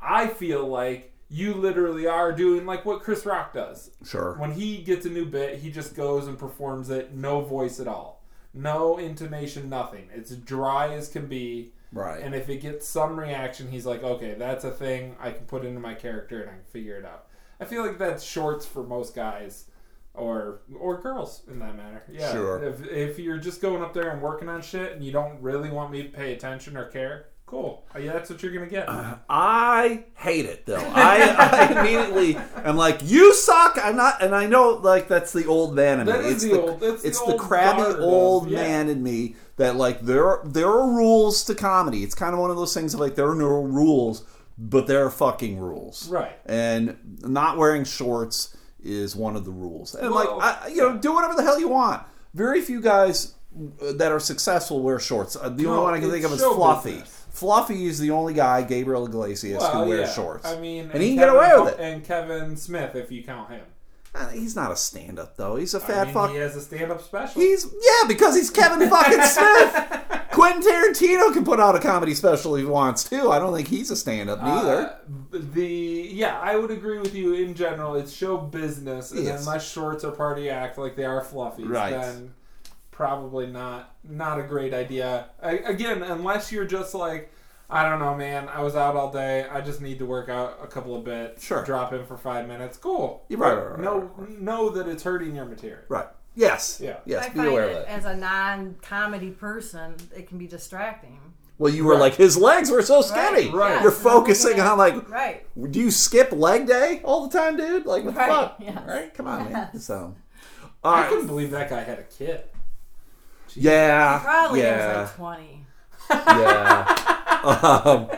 I 0.00 0.28
feel 0.28 0.66
like 0.66 1.12
you 1.28 1.54
literally 1.54 2.06
are 2.06 2.30
doing 2.32 2.64
like 2.64 2.84
what 2.84 3.02
Chris 3.02 3.26
Rock 3.26 3.52
does. 3.52 3.90
Sure. 4.06 4.36
When 4.38 4.52
he 4.52 4.78
gets 4.82 5.04
a 5.04 5.10
new 5.10 5.24
bit, 5.26 5.58
he 5.58 5.70
just 5.70 5.96
goes 5.96 6.28
and 6.28 6.38
performs 6.38 6.90
it, 6.90 7.12
no 7.12 7.40
voice 7.40 7.80
at 7.80 7.88
all. 7.88 8.22
No 8.52 8.98
intonation, 8.98 9.68
nothing. 9.68 10.08
It's 10.14 10.30
dry 10.36 10.92
as 10.94 11.08
can 11.08 11.26
be. 11.26 11.72
Right. 11.94 12.22
And 12.22 12.34
if 12.34 12.48
it 12.48 12.58
gets 12.60 12.86
some 12.86 13.18
reaction, 13.18 13.70
he's 13.70 13.86
like, 13.86 14.02
okay, 14.02 14.34
that's 14.34 14.64
a 14.64 14.70
thing 14.70 15.16
I 15.20 15.30
can 15.30 15.46
put 15.46 15.64
into 15.64 15.80
my 15.80 15.94
character 15.94 16.40
and 16.42 16.50
I 16.50 16.54
can 16.54 16.64
figure 16.64 16.96
it 16.96 17.04
out. 17.04 17.26
I 17.60 17.64
feel 17.64 17.86
like 17.86 17.98
that's 17.98 18.22
shorts 18.24 18.66
for 18.66 18.82
most 18.82 19.14
guys 19.14 19.66
or 20.12 20.60
or 20.78 21.00
girls 21.00 21.42
in 21.50 21.58
that 21.60 21.76
matter. 21.76 22.02
Yeah. 22.10 22.32
Sure. 22.32 22.62
If, 22.62 22.86
if 22.88 23.18
you're 23.18 23.38
just 23.38 23.60
going 23.62 23.82
up 23.82 23.94
there 23.94 24.10
and 24.10 24.20
working 24.22 24.48
on 24.48 24.60
shit 24.62 24.92
and 24.92 25.04
you 25.04 25.12
don't 25.12 25.40
really 25.40 25.70
want 25.70 25.90
me 25.90 26.02
to 26.02 26.08
pay 26.08 26.32
attention 26.34 26.76
or 26.76 26.84
care, 26.86 27.26
cool. 27.46 27.84
Uh, 27.94 27.98
Yeah, 28.00 28.12
that's 28.12 28.30
what 28.30 28.42
you're 28.42 28.52
going 28.52 28.64
to 28.64 28.70
get. 28.70 28.86
I 29.28 30.04
hate 30.16 30.44
it 30.46 30.66
though. 30.66 30.76
I, 30.94 31.34
I 31.38 31.80
immediately 31.80 32.36
am 32.64 32.76
like, 32.76 33.00
"You 33.02 33.34
suck." 33.34 33.78
I'm 33.82 33.96
not, 33.96 34.22
and 34.22 34.34
I 34.34 34.46
know 34.46 34.70
like 34.82 35.08
that's 35.08 35.32
the 35.32 35.46
old 35.46 35.74
man 35.74 36.00
in 36.00 36.06
That 36.06 36.22
me. 36.22 36.28
is 36.28 36.44
it's 36.44 36.52
the 36.52 36.60
old- 36.60 36.80
the 36.80 36.94
it's 37.04 37.20
old 37.20 37.40
crabby 37.40 37.82
guard 37.82 37.96
of- 37.96 38.00
old 38.02 38.50
yeah. 38.50 38.60
man 38.62 38.88
in 38.88 39.02
me 39.02 39.36
that 39.56 39.76
like 39.76 40.00
there 40.00 40.26
are, 40.28 40.42
there 40.44 40.68
are 40.68 40.88
rules 40.90 41.44
to 41.44 41.54
comedy. 41.54 42.02
It's 42.02 42.14
kind 42.14 42.34
of 42.34 42.40
one 42.40 42.50
of 42.50 42.56
those 42.56 42.74
things 42.74 42.94
of 42.94 43.00
like 43.00 43.14
there 43.14 43.28
are 43.30 43.34
no 43.34 43.46
rules, 43.62 44.24
but 44.58 44.86
there 44.86 45.04
are 45.04 45.10
fucking 45.10 45.58
rules. 45.58 46.08
Right. 46.08 46.36
And 46.46 46.96
not 47.22 47.56
wearing 47.56 47.84
shorts 47.84 48.56
is 48.82 49.14
one 49.16 49.36
of 49.36 49.44
the 49.44 49.50
rules. 49.50 49.94
And 49.94 50.10
Well, 50.12 50.38
like, 50.38 50.62
I, 50.62 50.68
you 50.68 50.76
know, 50.78 50.96
do 50.98 51.12
whatever 51.14 51.34
the 51.34 51.42
hell 51.42 51.58
you 51.58 51.68
want. 51.68 52.02
Very 52.34 52.60
few 52.60 52.80
guys 52.80 53.34
uh, 53.80 53.92
that 53.92 54.10
are 54.12 54.20
successful 54.20 54.82
wear 54.82 54.98
shorts. 54.98 55.36
Uh, 55.36 55.48
The 55.48 55.66
only 55.66 55.82
one 55.82 55.94
I 55.94 56.00
can 56.00 56.10
think 56.10 56.24
of 56.24 56.32
is 56.32 56.42
Fluffy. 56.42 56.90
business. 56.90 57.20
Fluffy 57.30 57.86
is 57.86 57.98
the 57.98 58.10
only 58.10 58.32
guy, 58.34 58.62
Gabriel 58.62 59.06
Iglesias, 59.06 59.60
Well, 59.60 59.84
who 59.84 59.88
wears 59.90 60.08
yeah. 60.08 60.14
shorts. 60.14 60.46
I 60.46 60.58
mean, 60.60 60.90
and 60.92 61.02
he 61.02 61.10
can 61.10 61.16
get 61.16 61.28
away 61.30 61.50
with 61.58 61.74
it. 61.74 61.80
And 61.80 62.04
Kevin 62.04 62.56
Smith, 62.56 62.94
if 62.94 63.10
you 63.10 63.24
count 63.24 63.50
him. 63.50 63.64
Uh, 64.14 64.28
He's 64.28 64.54
not 64.54 64.70
a 64.70 64.76
stand-up 64.76 65.36
though. 65.36 65.56
He's 65.56 65.74
a 65.74 65.80
fat 65.80 66.06
mean, 66.06 66.14
fuck. 66.14 66.30
he 66.30 66.36
has 66.36 66.54
a 66.54 66.60
stand-up 66.60 67.02
special. 67.02 67.40
He's 67.40 67.64
yeah, 67.66 68.06
because 68.08 68.36
he's 68.36 68.48
Kevin 68.50 68.88
fucking 68.90 69.22
Smith. 69.22 70.00
Quentin 70.30 70.62
Tarantino 70.62 71.32
can 71.32 71.44
put 71.44 71.58
out 71.60 71.74
a 71.74 71.80
comedy 71.80 72.14
special 72.14 72.54
if 72.56 72.62
he 72.62 72.66
wants 72.68 73.04
to. 73.04 73.30
I 73.30 73.38
don't 73.40 73.54
think 73.54 73.68
he's 73.68 73.90
a 73.90 73.96
stand-up 73.96 74.40
neither. 74.42 74.86
Uh, 74.86 74.94
the 75.32 76.08
yeah, 76.12 76.38
I 76.40 76.54
would 76.56 76.70
agree 76.70 76.98
with 77.00 77.14
you 77.14 77.34
in 77.34 77.54
general. 77.54 77.96
It's 77.96 78.12
show 78.12 78.36
business, 78.36 79.10
and 79.10 79.24
Yes. 79.24 79.40
unless 79.46 79.68
shorts 79.68 80.04
are 80.04 80.12
party 80.12 80.48
act 80.48 80.78
like 80.78 80.94
they 80.96 81.04
are 81.04 81.20
fluffies, 81.22 81.68
Right. 81.68 81.90
then 81.90 82.34
probably 82.92 83.46
not 83.48 83.96
not 84.08 84.38
a 84.38 84.42
great 84.44 84.72
idea. 84.74 85.26
I, 85.42 85.52
again, 85.58 86.02
unless 86.04 86.52
you're 86.52 86.66
just 86.66 86.94
like. 86.94 87.32
I 87.70 87.88
don't 87.88 87.98
know, 87.98 88.14
man. 88.14 88.48
I 88.48 88.62
was 88.62 88.76
out 88.76 88.94
all 88.94 89.10
day. 89.10 89.46
I 89.50 89.60
just 89.60 89.80
need 89.80 89.98
to 89.98 90.06
work 90.06 90.28
out 90.28 90.58
a 90.62 90.66
couple 90.66 90.94
of 90.94 91.04
bits. 91.04 91.42
Sure. 91.44 91.64
Drop 91.64 91.92
in 91.92 92.04
for 92.06 92.16
five 92.16 92.46
minutes. 92.46 92.76
Cool. 92.76 93.24
You're 93.28 93.38
right, 93.40 93.54
right, 93.54 93.70
right, 93.72 93.80
know, 93.80 94.10
know 94.38 94.68
that 94.70 94.86
it's 94.86 95.02
hurting 95.02 95.34
your 95.34 95.46
material. 95.46 95.80
right. 95.88 96.06
Yes. 96.36 96.80
Yeah. 96.82 96.96
Yes. 97.06 97.24
I 97.24 97.28
be 97.28 97.36
find 97.36 97.48
aware 97.48 97.64
of 97.64 97.70
it 97.76 97.86
that. 97.86 97.88
as 97.98 98.04
a 98.06 98.16
non-comedy 98.16 99.30
person, 99.30 99.94
it 100.16 100.28
can 100.28 100.36
be 100.36 100.46
distracting. 100.48 101.20
Well, 101.58 101.72
you 101.72 101.84
were 101.84 101.92
Right. 101.92 102.00
like 102.00 102.14
his 102.16 102.36
legs 102.36 102.70
were 102.72 102.82
so 102.82 103.00
skinny. 103.02 103.48
Right. 103.50 103.50
yes, 103.50 103.52
You're 103.52 103.68
and 103.70 103.70
I'm 103.78 103.84
looking 103.84 104.02
focusing 104.02 104.58
at- 104.58 104.66
on 104.66 104.76
like 104.78 105.08
right. 105.08 105.46
Do 105.70 105.78
you 105.78 105.92
skip 105.92 106.32
leg 106.32 106.66
day 106.66 107.00
all 107.04 107.28
the 107.28 107.38
time, 107.38 107.56
dude? 107.56 107.86
Like 107.86 108.04
what 108.04 108.14
the 108.14 108.20
fuck? 108.20 108.56
yes. 108.60 108.82
Right? 108.84 109.14
Come 109.14 109.28
on, 109.28 109.52
man. 109.52 109.78
So, 109.78 110.16
all 110.82 110.92
I 110.94 111.02
right. 111.02 111.08
couldn't 111.08 111.28
believe 111.28 111.52
that 111.52 111.70
guy 111.70 111.84
had 111.84 112.00
a 112.00 112.02
kid. 112.02 112.42
Yeah. 113.54 114.18
Probably 114.18 114.60
yeah. 114.62 115.02
is 115.04 115.08
like 115.10 115.16
twenty. 115.16 115.66
yeah. 116.10 117.10
um, 117.44 118.10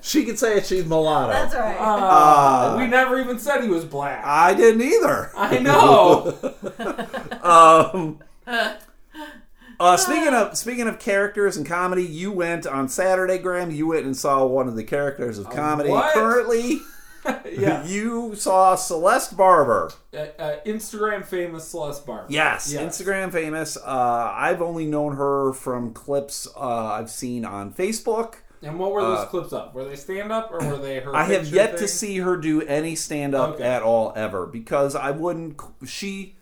she 0.00 0.24
could 0.24 0.38
say 0.38 0.58
it. 0.58 0.66
She's 0.66 0.84
mulatto. 0.84 1.32
That's 1.32 1.54
right. 1.54 1.76
Uh, 1.78 2.76
we 2.78 2.86
never 2.86 3.18
even 3.20 3.38
said 3.38 3.62
he 3.62 3.68
was 3.68 3.84
black. 3.84 4.22
I 4.24 4.52
didn't 4.54 4.82
either. 4.82 5.30
I 5.36 5.58
know. 5.58 6.38
Um, 7.44 8.20
uh, 9.80 9.96
speaking 9.98 10.32
of 10.32 10.56
speaking 10.56 10.88
of 10.88 10.98
characters 10.98 11.56
and 11.58 11.66
comedy, 11.66 12.02
you 12.04 12.32
went 12.32 12.66
on 12.66 12.88
Saturday, 12.88 13.36
Graham. 13.38 13.70
You 13.70 13.88
went 13.88 14.06
and 14.06 14.16
saw 14.16 14.46
one 14.46 14.66
of 14.68 14.76
the 14.76 14.84
characters 14.84 15.38
of 15.38 15.50
comedy. 15.50 15.90
what? 15.90 16.14
Currently, 16.14 16.80
yeah. 17.52 17.84
you 17.84 18.34
saw 18.34 18.74
Celeste 18.76 19.36
Barber. 19.36 19.90
Uh, 20.14 20.18
uh, 20.38 20.56
Instagram 20.64 21.24
famous 21.24 21.68
Celeste 21.68 22.06
Barber. 22.06 22.26
Yes, 22.30 22.72
Yes. 22.72 22.82
Instagram 22.98 23.30
famous. 23.32 23.76
Uh, 23.76 24.32
I've 24.34 24.62
only 24.62 24.86
known 24.86 25.16
her 25.16 25.52
from 25.52 25.92
clips 25.92 26.48
uh, 26.56 26.60
I've 26.92 27.10
seen 27.10 27.44
on 27.44 27.72
Facebook. 27.74 28.36
And 28.62 28.78
what 28.78 28.92
were 28.92 29.02
those 29.02 29.18
Uh, 29.20 29.26
clips 29.26 29.52
up? 29.52 29.74
Were 29.74 29.84
they 29.84 29.96
stand 29.96 30.32
up 30.32 30.50
or 30.50 30.58
were 30.66 30.78
they 30.78 31.00
her? 31.00 31.14
I 31.14 31.24
have 31.24 31.46
yet 31.48 31.76
to 31.78 31.86
see 31.88 32.18
her 32.18 32.36
do 32.36 32.62
any 32.62 32.94
stand 32.94 33.34
up 33.34 33.54
Okay. 33.56 33.64
at 33.64 33.82
all 33.82 34.12
ever 34.16 34.46
because 34.46 34.94
I 34.94 35.10
wouldn't. 35.10 35.60
She 35.86 36.34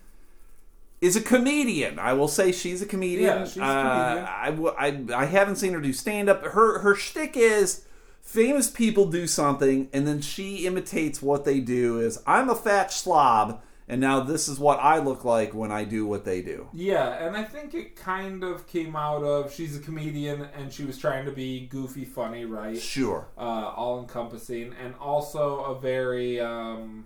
is 1.01 1.17
a 1.17 1.21
comedian. 1.21 1.99
I 1.99 2.13
will 2.13 2.29
say 2.29 2.53
she's 2.53 2.81
a 2.81 2.85
comedian. 2.85 3.39
Yeah, 3.39 3.43
she's 3.45 3.57
a 3.57 3.59
comedian. 3.59 4.25
Uh, 4.25 4.27
I, 4.29 4.49
w- 4.51 4.73
I, 4.77 5.21
I 5.23 5.25
haven't 5.25 5.57
seen 5.57 5.73
her 5.73 5.81
do 5.81 5.91
stand 5.91 6.29
up. 6.29 6.43
Her 6.45 6.79
her 6.79 6.95
shtick 6.95 7.35
is 7.35 7.83
famous 8.21 8.69
people 8.69 9.07
do 9.07 9.27
something 9.27 9.89
and 9.91 10.07
then 10.07 10.21
she 10.21 10.65
imitates 10.65 11.21
what 11.21 11.43
they 11.43 11.59
do. 11.59 11.99
Is 11.99 12.21
I'm 12.25 12.49
a 12.49 12.55
fat 12.55 12.93
slob 12.93 13.61
and 13.87 13.99
now 13.99 14.21
this 14.21 14.47
is 14.47 14.59
what 14.59 14.79
I 14.79 14.99
look 14.99 15.23
like 15.25 15.53
when 15.53 15.71
I 15.71 15.83
do 15.83 16.05
what 16.05 16.25
they 16.25 16.41
do. 16.41 16.69
Yeah, 16.73 17.25
and 17.25 17.35
I 17.35 17.43
think 17.43 17.73
it 17.73 17.95
kind 17.95 18.43
of 18.43 18.67
came 18.67 18.95
out 18.95 19.23
of 19.23 19.53
she's 19.53 19.75
a 19.75 19.79
comedian 19.79 20.47
and 20.57 20.71
she 20.71 20.85
was 20.85 20.97
trying 20.97 21.25
to 21.25 21.31
be 21.31 21.67
goofy, 21.67 22.05
funny, 22.05 22.45
right? 22.45 22.79
Sure. 22.79 23.27
uh, 23.37 23.41
all 23.41 23.99
encompassing, 23.99 24.73
and 24.81 24.95
also 24.99 25.63
a 25.65 25.79
very 25.79 26.39
um, 26.39 27.05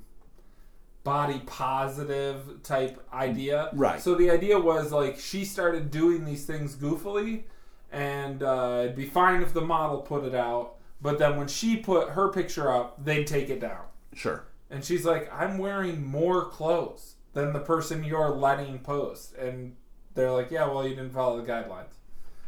body 1.03 1.41
positive 1.45 2.61
type 2.63 3.01
idea. 3.13 3.69
Right. 3.73 4.01
So 4.01 4.15
the 4.15 4.29
idea 4.29 4.59
was 4.59 4.91
like 4.91 5.19
she 5.19 5.45
started 5.45 5.89
doing 5.89 6.25
these 6.25 6.45
things 6.45 6.75
goofily, 6.75 7.43
and 7.91 8.43
uh, 8.43 8.81
it'd 8.83 8.95
be 8.95 9.05
fine 9.05 9.41
if 9.41 9.53
the 9.53 9.61
model 9.61 9.99
put 9.99 10.25
it 10.25 10.35
out, 10.35 10.75
but 11.01 11.17
then 11.17 11.37
when 11.37 11.47
she 11.47 11.77
put 11.77 12.09
her 12.09 12.29
picture 12.29 12.71
up, 12.71 13.03
they'd 13.03 13.25
take 13.25 13.49
it 13.49 13.59
down. 13.61 13.85
Sure. 14.13 14.43
And 14.69 14.83
she's 14.83 15.05
like, 15.05 15.31
I'm 15.33 15.57
wearing 15.57 16.03
more 16.05 16.45
clothes 16.49 17.15
than 17.33 17.53
the 17.53 17.59
person 17.59 18.03
you're 18.03 18.29
letting 18.29 18.79
post. 18.79 19.33
And 19.35 19.75
they're 20.13 20.31
like, 20.31 20.51
Yeah, 20.51 20.67
well, 20.67 20.83
you 20.87 20.95
didn't 20.95 21.11
follow 21.13 21.41
the 21.41 21.49
guidelines. 21.49 21.93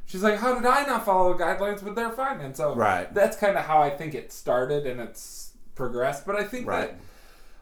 She's 0.05 0.23
like, 0.23 0.39
How 0.39 0.55
did 0.55 0.65
I 0.65 0.83
not 0.85 1.05
follow 1.05 1.33
the 1.37 1.43
guidelines? 1.43 1.83
But 1.83 1.95
they're 1.95 2.11
fine. 2.11 2.41
And 2.41 2.55
so 2.55 2.75
Right. 2.75 3.13
that's 3.13 3.37
kind 3.37 3.57
of 3.57 3.65
how 3.65 3.81
I 3.81 3.89
think 3.89 4.13
it 4.15 4.31
started 4.31 4.85
and 4.85 4.99
it's 4.99 5.53
progressed. 5.75 6.25
But 6.25 6.35
I 6.35 6.43
think 6.43 6.67
Right. 6.67 6.89
that 6.89 6.99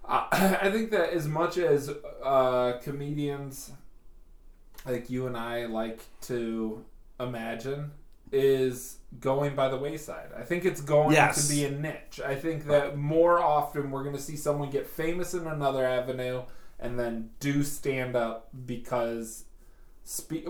uh, 0.10 0.58
I 0.62 0.72
think 0.72 0.92
that 0.92 1.10
as 1.12 1.28
much 1.28 1.58
as 1.58 1.92
uh, 2.24 2.80
comedians 2.82 3.72
like 4.86 5.10
you 5.10 5.28
and 5.28 5.36
I 5.36 5.66
like 5.66 6.00
to 6.22 6.86
imagine 7.20 7.92
is 8.32 8.98
going 9.20 9.56
by 9.56 9.70
the 9.70 9.78
wayside. 9.78 10.30
I 10.38 10.44
think 10.44 10.66
it's 10.66 10.82
going 10.82 11.14
Yes. 11.14 11.48
to 11.48 11.54
be 11.54 11.66
a 11.66 11.72
niche. 11.72 12.20
I 12.26 12.36
think 12.36 12.66
that 12.68 12.98
more 12.98 13.40
often 13.40 13.90
we're 13.92 14.04
going 14.04 14.16
to 14.16 14.22
see 14.22 14.36
someone 14.36 14.70
get 14.70 14.88
famous 14.88 15.34
in 15.34 15.48
another 15.48 15.86
avenue 15.86 16.44
and 16.80 17.00
then 17.00 17.30
do 17.40 17.64
stand 17.64 18.16
up 18.16 18.50
because 18.66 19.46
spe- 20.04 20.48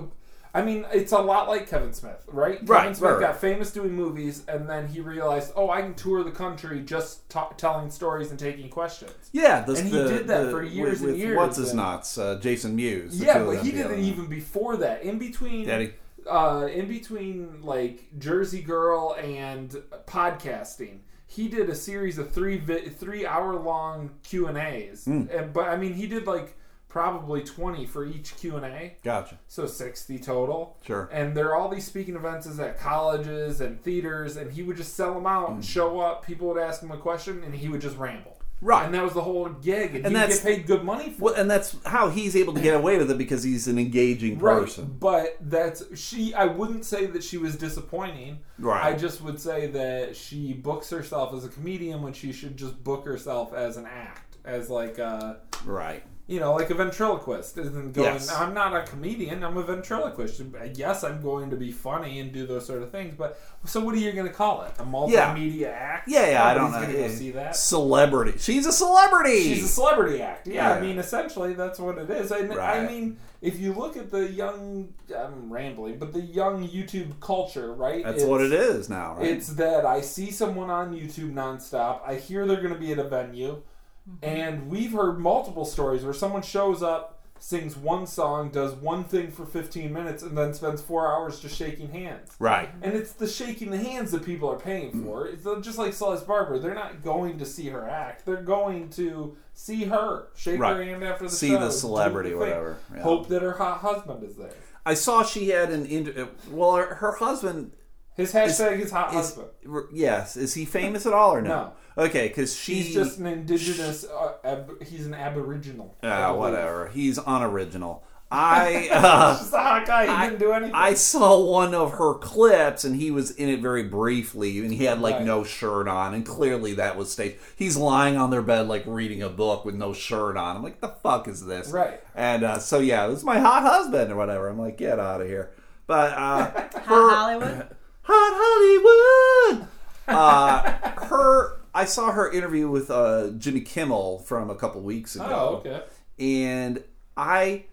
I 0.53 0.63
mean, 0.63 0.85
it's 0.91 1.11
a 1.11 1.19
lot 1.19 1.47
like 1.47 1.69
Kevin 1.69 1.93
Smith, 1.93 2.23
right? 2.25 2.53
Kevin 2.59 2.67
Right, 2.67 2.95
Smith 2.97 3.11
right, 3.11 3.19
got 3.19 3.39
famous 3.39 3.71
doing 3.71 3.93
movies, 3.93 4.43
and 4.47 4.67
then 4.67 4.87
he 4.87 5.01
realized, 5.01 5.51
oh, 5.55 5.69
I 5.69 5.81
can 5.81 5.93
tour 5.93 6.23
the 6.23 6.31
country 6.31 6.81
just 6.81 7.29
ta- 7.29 7.49
telling 7.57 7.91
stories 7.91 8.31
and 8.31 8.39
taking 8.39 8.67
questions. 8.69 9.11
Yeah, 9.33 9.61
the, 9.61 9.75
And 9.75 9.87
he 9.87 9.95
the- 9.95 10.07
did 10.07 10.27
that 10.27 10.45
the- 10.45 10.51
for 10.51 10.63
years 10.63 10.99
with, 11.01 11.11
and 11.11 11.19
years, 11.19 11.37
What's 11.37 11.57
his 11.57 11.73
nuts? 11.75 12.17
Uh, 12.17 12.39
Jason 12.41 12.75
Mewes. 12.75 13.19
yeah, 13.21 13.43
but 13.43 13.57
he 13.63 13.71
did 13.71 13.91
it 13.91 13.99
even 13.99 14.25
before 14.25 14.77
that. 14.77 15.03
In 15.03 15.19
between, 15.19 15.67
Daddy. 15.67 15.93
Uh, 16.29 16.67
in 16.67 16.87
between 16.87 17.61
like 17.61 18.07
Jersey 18.17 18.61
Girl 18.61 19.15
and 19.19 19.71
podcasting, 20.05 20.99
he 21.25 21.47
did 21.47 21.69
a 21.69 21.75
series 21.75 22.17
of 22.17 22.31
three 22.31 22.57
vi- 22.57 22.89
three 22.89 23.25
hour 23.25 23.55
long 23.55 24.11
Q 24.23 24.47
and 24.47 24.57
A's. 24.57 25.05
Hmm. 25.05 25.25
And 25.31 25.53
but 25.53 25.67
I 25.69 25.77
mean, 25.77 25.93
he 25.93 26.07
did 26.07 26.25
like 26.27 26.55
probably 26.89 27.43
twenty 27.43 27.85
for 27.85 28.05
each 28.05 28.35
Q 28.37 28.55
and 28.55 28.65
A, 28.65 28.95
Gotcha. 29.03 29.37
so 29.47 29.65
sixty 29.65 30.17
total. 30.19 30.77
Sure. 30.85 31.09
And 31.11 31.35
there 31.35 31.49
are 31.49 31.55
all 31.55 31.69
these 31.69 31.85
speaking 31.85 32.15
events 32.15 32.47
at 32.59 32.79
colleges 32.79 33.59
and 33.61 33.81
theaters, 33.83 34.37
and 34.37 34.51
he 34.51 34.63
would 34.63 34.77
just 34.77 34.93
sell 34.95 35.13
them 35.13 35.25
out 35.27 35.49
and 35.49 35.63
show 35.63 35.99
up. 35.99 36.25
People 36.25 36.47
would 36.47 36.57
ask 36.61 36.81
him 36.81 36.91
a 36.91 36.97
question, 36.97 37.43
and 37.43 37.53
he 37.53 37.67
would 37.67 37.81
just 37.81 37.97
ramble. 37.97 38.36
Right. 38.59 38.85
And 38.85 38.93
that 38.95 39.03
was 39.03 39.13
the 39.13 39.21
whole 39.21 39.47
gig, 39.49 39.95
and, 39.95 40.05
And 40.05 40.07
he 40.07 40.13
that's- 40.13 40.39
get 40.43 40.55
paid 40.57 40.65
good 40.67 40.83
money 40.83 41.11
for. 41.11 41.25
Well, 41.25 41.33
and 41.35 41.49
that's 41.49 41.75
how 41.85 42.09
he's 42.09 42.35
able 42.35 42.53
to 42.53 42.59
get 42.61 42.75
away 42.75 42.97
with 42.97 43.11
it 43.11 43.17
because 43.17 43.43
he's 43.43 43.67
an 43.67 43.77
engaging 43.77 44.39
Right, 44.39 44.61
person. 44.61 44.95
but 44.99 45.37
that's 45.41 45.83
she. 45.99 46.33
I 46.33 46.45
wouldn't 46.45 46.83
say 46.83 47.05
that 47.05 47.23
she 47.23 47.37
was 47.37 47.55
disappointing. 47.55 48.39
Right. 48.57 48.83
I 48.83 48.97
just 48.97 49.21
would 49.21 49.39
say 49.39 49.67
that 49.67 50.15
she 50.15 50.53
books 50.53 50.89
herself 50.89 51.35
as 51.35 51.45
a 51.45 51.49
comedian 51.49 52.01
when 52.01 52.13
she 52.13 52.31
should 52.33 52.57
just 52.57 52.83
book 52.83 53.05
herself 53.05 53.53
as 53.53 53.77
an 53.77 53.85
act, 53.85 54.37
as 54.43 54.69
like 54.71 54.97
uh 54.97 55.35
Right. 55.63 56.03
You 56.27 56.41
know, 56.41 56.53
like 56.55 56.69
a 56.69 56.73
ventriloquist 56.73 57.57
isn't 57.57 57.93
going. 57.93 58.05
Yes. 58.13 58.29
I'm 58.31 58.53
not 58.53 58.75
a 58.75 58.83
comedian. 58.83 59.43
I'm 59.45 59.55
a 59.55 59.63
ventriloquist. 59.63 60.41
Yes, 60.75 61.03
I'm 61.05 61.21
going 61.21 61.49
to 61.51 61.55
be 61.55 61.71
funny 61.71 62.19
and 62.19 62.33
do 62.33 62.45
those 62.45 62.65
sort 62.65 62.83
of 62.83 62.91
things. 62.91 63.15
But 63.17 63.39
so, 63.65 63.79
what 63.79 63.95
are 63.95 63.97
you 63.97 64.11
going 64.11 64.27
to 64.27 64.33
call 64.33 64.63
it? 64.63 64.73
A 64.77 64.83
multimedia 64.83 65.71
act? 65.71 66.09
Yeah, 66.09 66.29
yeah, 66.29 66.45
I 66.45 66.53
don't 66.53 66.71
Nobody's 66.71 66.95
know. 66.97 67.07
go 67.07 67.13
see 67.13 67.31
that. 67.31 67.55
Celebrity. 67.55 68.33
She's 68.39 68.65
a 68.65 68.71
celebrity. 68.73 69.41
She's 69.41 69.63
a 69.63 69.67
celebrity 69.69 70.21
act. 70.21 70.47
Yeah, 70.47 70.53
Yeah. 70.55 70.71
I 70.75 70.81
mean, 70.81 70.97
essentially, 70.99 71.53
that's 71.53 71.79
what 71.79 71.97
it 71.97 72.09
is. 72.09 72.31
I 72.31 72.41
Right. 72.41 72.89
mean, 72.91 73.17
if 73.41 73.59
you 73.59 73.71
look 73.73 73.95
at 73.95 74.11
the 74.11 74.29
young, 74.29 74.89
I'm 75.15 75.51
rambling, 75.53 75.97
but 75.97 76.11
the 76.11 76.21
young 76.21 76.67
YouTube 76.67 77.19
culture, 77.21 77.73
right? 77.73 78.03
That's 78.03 78.23
what 78.23 78.41
it 78.41 78.51
is 78.51 78.89
now, 78.89 79.15
right? 79.17 79.27
It's 79.27 79.47
that 79.53 79.85
I 79.85 80.01
see 80.01 80.31
someone 80.31 80.69
on 80.69 80.93
YouTube 80.93 81.33
nonstop. 81.33 82.01
I 82.05 82.15
hear 82.15 82.45
they're 82.45 82.57
going 82.61 82.73
to 82.73 82.79
be 82.79 82.91
at 82.91 82.99
a 82.99 83.03
venue, 83.07 83.61
Mm-hmm. 84.09 84.25
and 84.25 84.69
we've 84.69 84.93
heard 84.93 85.19
multiple 85.19 85.65
stories 85.65 86.03
where 86.03 86.13
someone 86.13 86.41
shows 86.41 86.81
up, 86.81 87.21
sings 87.39 87.75
one 87.75 88.07
song, 88.07 88.49
does 88.49 88.73
one 88.73 89.03
thing 89.03 89.31
for 89.31 89.45
15 89.45 89.91
minutes, 89.91 90.23
and 90.23 90.37
then 90.37 90.53
spends 90.53 90.81
four 90.81 91.11
hours 91.11 91.39
just 91.39 91.55
shaking 91.57 91.89
hands. 91.89 92.35
right. 92.39 92.69
And 92.81 92.93
it's 92.93 93.11
the 93.11 93.27
shaking 93.27 93.69
the 93.69 93.77
hands 93.77 94.11
that 94.11 94.23
people 94.25 94.49
are 94.49 94.57
paying 94.59 95.03
for. 95.03 95.27
It's 95.27 95.43
just 95.61 95.77
like 95.77 95.93
Celeste 95.93 96.25
Barber. 96.25 96.57
They're 96.57 96.73
not 96.73 97.03
going 97.03 97.37
to 97.39 97.45
see 97.45 97.67
her 97.69 97.87
act. 97.87 98.25
They're 98.25 98.41
going 98.41 98.89
to 98.91 99.35
see 99.53 99.83
her, 99.85 100.29
shake 100.35 100.59
her 100.59 100.83
hand 100.83 101.03
after 101.03 101.25
the 101.25 101.29
See 101.29 101.49
show, 101.49 101.59
the 101.59 101.71
celebrity, 101.71 102.29
thing, 102.29 102.39
whatever. 102.39 102.77
Yeah. 102.95 103.01
Hope 103.01 103.27
that 103.27 103.41
her 103.41 103.53
hot 103.53 103.79
husband 103.79 104.23
is 104.23 104.35
there. 104.37 104.53
I 104.85 104.93
saw 104.93 105.23
she 105.23 105.49
had 105.49 105.69
an 105.69 105.85
inter- 105.85 106.29
well, 106.49 106.75
her, 106.77 106.95
her 106.95 107.11
husband 107.17 107.73
His 108.17 108.33
hashtag 108.33 108.79
is, 108.79 108.91
hot 108.91 109.09
is 109.11 109.15
husband. 109.35 109.47
yes. 109.93 110.35
Is 110.35 110.53
he 110.55 110.65
famous 110.65 111.05
at 111.05 111.13
all 111.13 111.33
or 111.35 111.41
no? 111.41 111.49
No. 111.97 112.03
Okay, 112.05 112.27
because 112.27 112.55
she 112.55 112.75
He's 112.81 112.93
just 112.93 113.19
an 113.19 113.27
indigenous. 113.27 114.03
Uh, 114.05 114.33
ab- 114.43 114.83
he's 114.83 115.05
an 115.07 115.13
aboriginal. 115.13 115.95
Ah, 116.03 116.33
whatever. 116.33 116.89
He's 116.89 117.17
unoriginal. 117.19 118.03
I 118.31 118.89
uh, 118.91 119.37
Just 119.37 119.53
a 119.53 119.57
hot 119.57 119.85
guy. 119.87 120.03
He 120.05 120.09
I- 120.11 120.25
didn't 120.27 120.39
do 120.39 120.51
anything. 120.51 120.75
I 120.75 120.95
saw 120.95 121.39
one 121.49 121.73
of 121.73 121.93
her 121.93 122.15
clips 122.15 122.83
and 122.83 122.95
he 122.97 123.09
was 123.09 123.31
in 123.31 123.47
it 123.47 123.61
very 123.61 123.83
briefly 123.83 124.59
and 124.59 124.73
he 124.73 124.83
had 124.83 124.99
like 124.99 125.15
Right. 125.15 125.25
no 125.25 125.43
shirt 125.45 125.87
on 125.87 126.13
and 126.13 126.25
clearly 126.25 126.73
that 126.73 126.97
was 126.97 127.09
staged. 127.11 127.37
He's 127.55 127.77
lying 127.77 128.17
on 128.17 128.29
their 128.29 128.41
bed 128.41 128.67
like 128.67 128.83
reading 128.85 129.23
a 129.23 129.29
book 129.29 129.63
with 129.63 129.75
no 129.75 129.93
shirt 129.93 130.35
on. 130.35 130.57
I'm 130.57 130.63
like, 130.63 130.81
the 130.81 130.89
fuck 130.89 131.29
is 131.29 131.45
this? 131.45 131.69
Right. 131.71 132.01
And 132.15 132.43
uh, 132.43 132.59
so 132.59 132.79
yeah, 132.79 133.05
it 133.05 133.09
was 133.09 133.23
my 133.23 133.39
hot 133.39 133.63
husband 133.63 134.11
or 134.11 134.17
whatever. 134.17 134.49
I'm 134.49 134.59
like, 134.59 134.77
get 134.77 134.99
out 134.99 135.21
of 135.21 135.27
here. 135.27 135.51
But 135.87 136.11
uh, 136.11 136.17
Hot 136.51 136.73
her 136.73 137.09
Hollywood. 137.15 137.67
hot 138.07 139.57
Hollywood. 139.57 139.67
Uh, 140.07 140.61
her, 141.07 141.59
I 141.73 141.85
saw 141.85 142.11
her 142.11 142.31
interview 142.31 142.69
with 142.69 142.89
uh, 142.89 143.31
Jimmy 143.37 143.61
Kimmel 143.61 144.19
from 144.19 144.49
a 144.49 144.55
couple 144.55 144.81
weeks 144.81 145.15
ago 145.15 145.61
oh, 145.65 145.69
okay. 145.69 145.83
and 146.17 146.83
I 147.15 147.65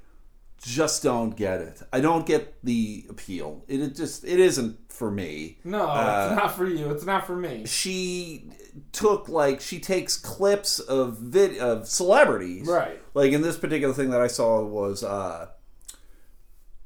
just 0.60 1.02
don't 1.02 1.36
get 1.36 1.60
it. 1.60 1.82
I 1.92 2.00
don't 2.00 2.26
get 2.26 2.54
the 2.64 3.06
appeal. 3.08 3.64
It, 3.68 3.80
it 3.80 3.94
just 3.94 4.24
it 4.24 4.40
isn't 4.40 4.78
for 4.90 5.10
me. 5.10 5.58
No, 5.62 5.86
Uh, 5.86 6.28
it's 6.30 6.40
not 6.40 6.56
for 6.56 6.66
you. 6.66 6.90
It's 6.90 7.04
not 7.04 7.26
for 7.26 7.36
me. 7.36 7.66
She 7.66 8.50
took 8.92 9.28
like 9.28 9.60
she 9.60 9.78
takes 9.78 10.16
clips 10.16 10.80
of 10.80 11.18
vid 11.18 11.58
of 11.58 11.86
celebrities. 11.86 12.66
Right. 12.66 13.00
Like 13.12 13.32
in 13.32 13.42
this 13.42 13.58
particular 13.58 13.94
thing 13.94 14.10
that 14.10 14.20
I 14.20 14.26
saw 14.26 14.62
was 14.64 15.04
uh 15.04 15.48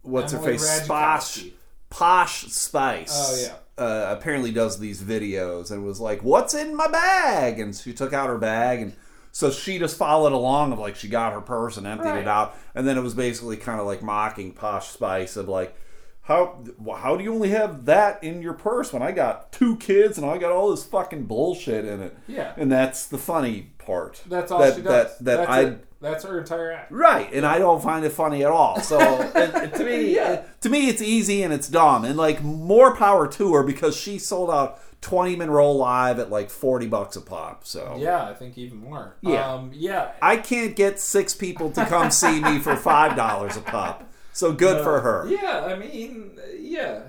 what's 0.03 0.33
her 0.33 0.39
face? 0.39 0.87
Posh 0.87 1.39
Ratajkowski. 1.39 1.53
Posh 1.91 2.45
Spice. 2.47 3.11
Oh, 3.13 3.43
yeah. 3.43 3.55
Uh, 3.85 4.15
apparently 4.19 4.51
does 4.51 4.79
these 4.81 5.01
videos 5.03 5.71
and 5.71 5.85
was 5.85 6.01
like, 6.01 6.23
"What's 6.25 6.53
in 6.55 6.75
my 6.77 6.89
bag?" 6.89 7.61
And 7.61 7.75
she 7.75 7.93
took 7.93 8.13
out 8.13 8.29
her 8.29 8.39
bag 8.39 8.81
and 8.83 8.93
so 9.31 9.51
she 9.53 9.79
just 9.79 9.97
followed 9.97 10.33
along 10.33 10.73
of 10.73 10.79
like 10.81 10.97
she 10.97 11.07
got 11.09 11.33
her 11.33 11.41
purse 11.41 11.77
and 11.77 11.87
emptied 11.87 12.09
Right. 12.09 12.19
it 12.23 12.29
out 12.29 12.57
and 12.75 12.89
then 12.89 12.99
it 12.99 13.03
was 13.03 13.15
basically 13.15 13.57
kind 13.57 13.79
of 13.79 13.87
like 13.87 14.03
mocking 14.03 14.53
Posh 14.53 14.89
Spice 14.89 15.37
of 15.37 15.49
like 15.49 15.77
how 16.23 16.65
how 16.97 17.17
do 17.17 17.23
you 17.23 17.33
only 17.33 17.51
have 17.51 17.85
that 17.85 18.23
in 18.25 18.43
your 18.43 18.55
purse 18.55 18.93
when 18.93 19.01
I 19.03 19.13
got 19.13 19.53
two 19.53 19.77
kids 19.77 20.19
and 20.19 20.27
I 20.29 20.39
got 20.39 20.51
all 20.51 20.71
this 20.71 20.85
fucking 20.85 21.27
bullshit 21.27 21.85
in 21.85 22.03
it? 22.03 22.17
Yeah. 22.27 22.53
And 22.57 22.71
that's 22.73 23.07
the 23.07 23.19
funny 23.19 23.71
part. 23.79 24.21
That's 24.27 24.51
all 24.51 24.59
that, 24.59 24.75
she 24.77 24.83
does. 24.83 25.19
That, 25.19 25.25
that 25.25 25.37
That's 25.37 25.51
I 25.51 25.61
it. 25.63 25.85
That's 26.01 26.25
her 26.25 26.39
entire 26.39 26.71
act. 26.73 26.93
Right, 26.93 27.29
and 27.33 27.45
I 27.45 27.59
don't 27.59 27.83
find 27.83 28.05
it 28.05 28.11
funny 28.11 28.45
at 28.45 28.51
all. 28.53 28.81
So 28.81 28.99
to 29.75 29.85
me, 29.85 30.15
Yeah. 30.15 30.43
to 30.61 30.69
me, 30.69 30.89
it's 30.89 31.03
easy 31.03 31.43
and 31.43 31.53
it's 31.53 31.69
dumb, 31.69 32.05
and 32.05 32.17
like 32.17 32.43
more 32.43 32.95
power 32.97 33.27
to 33.27 33.55
her 33.55 33.63
because 33.65 33.97
she 33.97 34.19
sold 34.19 34.49
out 34.51 34.81
twenty 35.01 35.35
Monroe 35.35 35.73
live 35.73 36.19
at 36.21 36.31
like 36.31 36.51
forty 36.51 36.87
bucks 36.87 37.17
a 37.17 37.21
pop. 37.21 37.67
So 37.67 37.97
Yeah, 37.99 38.23
I 38.25 38.35
think 38.35 38.57
even 38.59 38.79
more. 38.79 39.17
Yeah. 39.23 39.53
Um, 39.53 39.73
yeah. 39.75 40.13
I 40.23 40.37
can't 40.37 40.77
get 40.77 41.01
six 41.01 41.35
people 41.35 41.71
to 41.73 41.85
come 41.87 42.11
see 42.13 42.41
me 42.43 42.59
for 42.61 42.77
five 42.91 43.17
dollars 43.17 43.57
a 43.57 43.61
pop. 43.61 44.05
So 44.33 44.53
good 44.53 44.85
for 44.85 45.01
her. 45.01 45.27
Yeah, 45.29 45.65
I 45.67 45.75
mean, 45.77 46.31
yeah. 46.61 47.01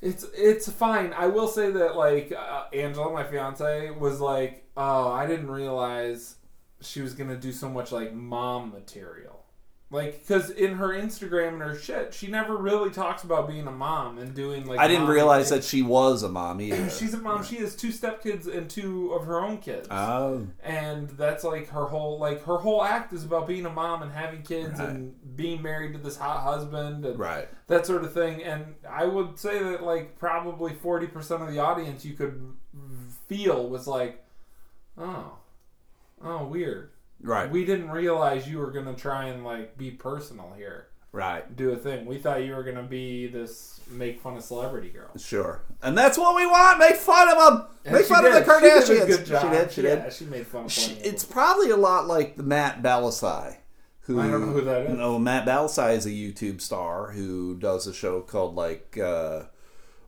It's 0.00 0.24
it's 0.34 0.70
fine. 0.70 1.12
I 1.12 1.26
will 1.28 1.46
say 1.48 1.70
that 1.70 1.96
like 1.96 2.32
uh, 2.32 2.64
Angela, 2.72 3.12
my 3.12 3.22
fiance, 3.24 3.90
was 3.90 4.20
like, 4.20 4.64
"Oh, 4.76 5.10
I 5.12 5.26
didn't 5.26 5.50
realize 5.50 6.36
she 6.82 7.00
was 7.00 7.14
gonna 7.14 7.36
do 7.36 7.52
so 7.52 7.68
much 7.68 7.92
like 7.92 8.12
mom 8.12 8.70
material." 8.72 9.38
Like, 9.90 10.20
because 10.26 10.48
in 10.48 10.76
her 10.76 10.88
Instagram 10.88 11.48
and 11.48 11.60
her 11.60 11.74
shit, 11.78 12.14
she 12.14 12.26
never 12.26 12.56
really 12.56 12.88
talks 12.88 13.24
about 13.24 13.46
being 13.46 13.66
a 13.66 13.70
mom 13.70 14.16
and 14.16 14.34
doing 14.34 14.64
like. 14.64 14.78
I 14.78 14.88
didn't 14.88 15.06
realize 15.08 15.50
things. 15.50 15.66
that 15.66 15.68
she 15.68 15.82
was 15.82 16.22
a 16.22 16.30
mom 16.30 16.62
either. 16.62 16.88
she's 16.98 17.12
a 17.12 17.18
mom. 17.18 17.44
She 17.44 17.56
has 17.56 17.76
two 17.76 17.88
stepkids 17.88 18.46
and 18.46 18.70
two 18.70 19.12
of 19.12 19.26
her 19.26 19.38
own 19.38 19.58
kids 19.58 19.88
Oh, 19.90 20.46
and 20.62 21.10
that's 21.10 21.44
like 21.44 21.68
her 21.68 21.84
whole 21.84 22.18
like 22.18 22.42
her 22.44 22.56
whole 22.56 22.82
act 22.82 23.12
is 23.12 23.22
about 23.22 23.46
being 23.46 23.66
a 23.66 23.70
mom 23.70 24.00
and 24.02 24.10
having 24.10 24.40
kids 24.40 24.80
Right. 24.80 24.88
and 24.88 25.36
being 25.36 25.60
married 25.60 25.92
to 25.92 25.98
this 25.98 26.16
hot 26.16 26.40
husband 26.42 27.04
and 27.04 27.18
right. 27.18 27.48
that 27.66 27.84
sort 27.84 28.02
of 28.02 28.14
thing 28.14 28.42
and 28.42 28.74
i 28.88 29.04
would 29.04 29.38
say 29.38 29.62
that 29.62 29.82
like 29.82 30.18
probably 30.18 30.72
40% 30.72 31.46
of 31.46 31.52
the 31.52 31.58
audience 31.58 32.04
you 32.04 32.14
could 32.14 32.54
feel 33.28 33.68
was 33.68 33.86
like 33.86 34.24
oh 34.98 35.32
oh 36.24 36.46
weird 36.46 36.90
Right. 37.24 37.48
we 37.50 37.64
didn't 37.64 37.90
realize 37.90 38.48
you 38.48 38.58
were 38.58 38.70
gonna 38.72 38.94
try 38.94 39.26
and 39.26 39.44
like 39.44 39.78
be 39.78 39.92
personal 39.92 40.54
here 40.56 40.88
right. 41.12 41.54
do 41.56 41.70
a 41.70 41.76
thing 41.76 42.04
we 42.04 42.18
thought 42.18 42.42
you 42.42 42.54
were 42.54 42.64
gonna 42.64 42.82
be 42.82 43.28
this 43.28 43.80
make 43.90 44.20
fun 44.20 44.36
of 44.36 44.42
celebrity 44.42 44.88
girl 44.88 45.10
Sure. 45.18 45.62
And 45.82 45.96
that's 45.98 46.16
what 46.16 46.34
we 46.36 46.46
want. 46.46 46.78
Make 46.78 46.96
fun 46.96 47.28
of 47.28 47.36
them. 47.36 47.66
And 47.84 47.94
Make 47.94 48.06
fun 48.06 48.22
did. 48.24 48.34
of 48.34 48.46
the 48.46 48.50
Kardashians. 48.52 48.86
She 48.86 48.94
did 48.94 49.06
good 49.08 49.26
job. 49.26 49.42
She 49.42 49.48
did. 49.58 49.72
She 49.72 49.82
yeah, 49.82 50.04
did. 50.04 50.12
she 50.12 50.24
made 50.26 50.46
fun 50.46 50.64
of 50.64 50.72
She, 50.72 50.92
it's 50.94 51.24
probably 51.24 51.70
a 51.70 51.76
lot 51.76 52.06
like 52.06 52.36
the 52.36 52.42
Matt 52.44 52.82
Bellassai. 52.82 53.56
Who, 54.02 54.20
I 54.20 54.28
don't 54.30 54.40
know 54.40 54.52
who 54.52 54.60
that 54.62 54.82
is. 54.86 54.96
No, 54.98 55.18
Matt 55.18 55.44
Bellassai 55.46 55.96
is 55.96 56.06
a 56.06 56.10
YouTube 56.10 56.60
star 56.60 57.12
who 57.12 57.56
does 57.56 57.86
a 57.86 57.92
show 57.94 58.20
called 58.20 58.54
like 58.54 58.96
uh, 58.98 59.42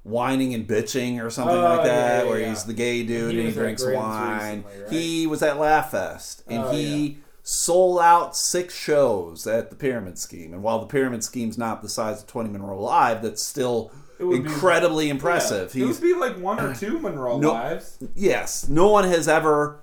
Whining 0.05 0.55
and 0.55 0.67
Bitching 0.69 1.23
or 1.25 1.31
something 1.31 1.57
Oh, 1.57 1.77
like 1.77 1.85
that, 1.85 2.25
yeah, 2.25 2.31
where 2.31 2.39
yeah. 2.41 2.51
he's 2.51 2.65
the 2.65 2.75
gay 2.75 3.03
dude 3.03 3.33
He 3.33 3.41
and 3.41 3.49
he 3.49 3.55
drinks 3.55 3.85
wine. 3.85 4.65
recently, 4.65 4.83
right? 4.83 4.93
He 4.93 5.27
was 5.27 5.43
at 5.43 5.59
Laugh 5.59 5.91
Fest 5.91 6.43
and 6.47 6.63
Oh, 6.65 6.71
he 6.73 7.19
sold 7.43 8.01
out 8.01 8.37
six 8.37 8.75
shows 8.77 9.47
at 9.47 9.71
the 9.71 9.77
Pyramid 9.77 10.19
Scheme. 10.19 10.53
And 10.53 10.63
while 10.63 10.79
the 10.81 10.87
Pyramid 10.87 11.25
Scheme's 11.25 11.59
not 11.59 11.83
the 11.83 11.89
size 11.89 12.21
of 12.23 12.27
20 12.27 12.51
Monroe 12.51 12.81
Live, 12.83 13.23
that's 13.23 13.47
still 13.47 13.91
would 14.19 14.31
be- 14.31 14.37
incredibly 14.49 15.09
impressive. 15.11 15.75
Yeah. 15.75 15.85
It 15.85 15.89
would 15.89 16.01
be 16.01 16.15
like 16.15 16.39
one 16.39 16.61
or 16.61 16.75
two 16.75 16.99
Monroe 16.99 17.39
No. 17.39 17.53
lives. 17.53 17.99
yes, 18.15 18.69
no 18.69 18.89
one 18.89 19.05
has 19.05 19.27
ever 19.27 19.81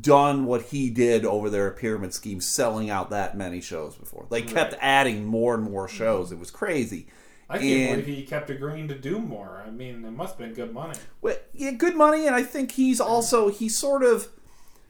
done 0.00 0.44
what 0.46 0.62
he 0.66 0.90
did 0.90 1.24
over 1.26 1.50
there 1.50 1.70
at 1.70 1.76
Pyramid 1.76 2.14
Scheme, 2.14 2.40
selling 2.40 2.88
out 2.90 3.10
that 3.10 3.36
many 3.36 3.60
shows 3.60 3.94
before. 3.94 4.26
They 4.30 4.42
kept 4.42 4.74
adding 4.80 5.24
more 5.24 5.54
and 5.54 5.62
more 5.64 5.86
shows. 5.86 6.32
It 6.32 6.38
was 6.38 6.50
crazy. 6.50 7.06
I 7.52 7.58
can't 7.58 7.64
And- 7.90 8.02
believe 8.02 8.18
he 8.18 8.24
kept 8.24 8.50
agreeing 8.50 8.88
to 8.88 8.94
do 8.98 9.18
more. 9.18 9.62
I 9.66 9.70
mean, 9.70 10.04
it 10.04 10.10
must 10.10 10.38
have 10.38 10.38
been 10.38 10.54
good 10.54 10.72
money. 10.72 10.98
Well, 11.20 11.36
yeah, 11.52 11.72
good 11.72 11.96
money, 11.96 12.26
and 12.26 12.34
I 12.34 12.42
think 12.42 12.72
he's 12.72 13.00
also 13.00 13.48
he's 13.48 13.76
sort 13.78 14.02
of 14.02 14.28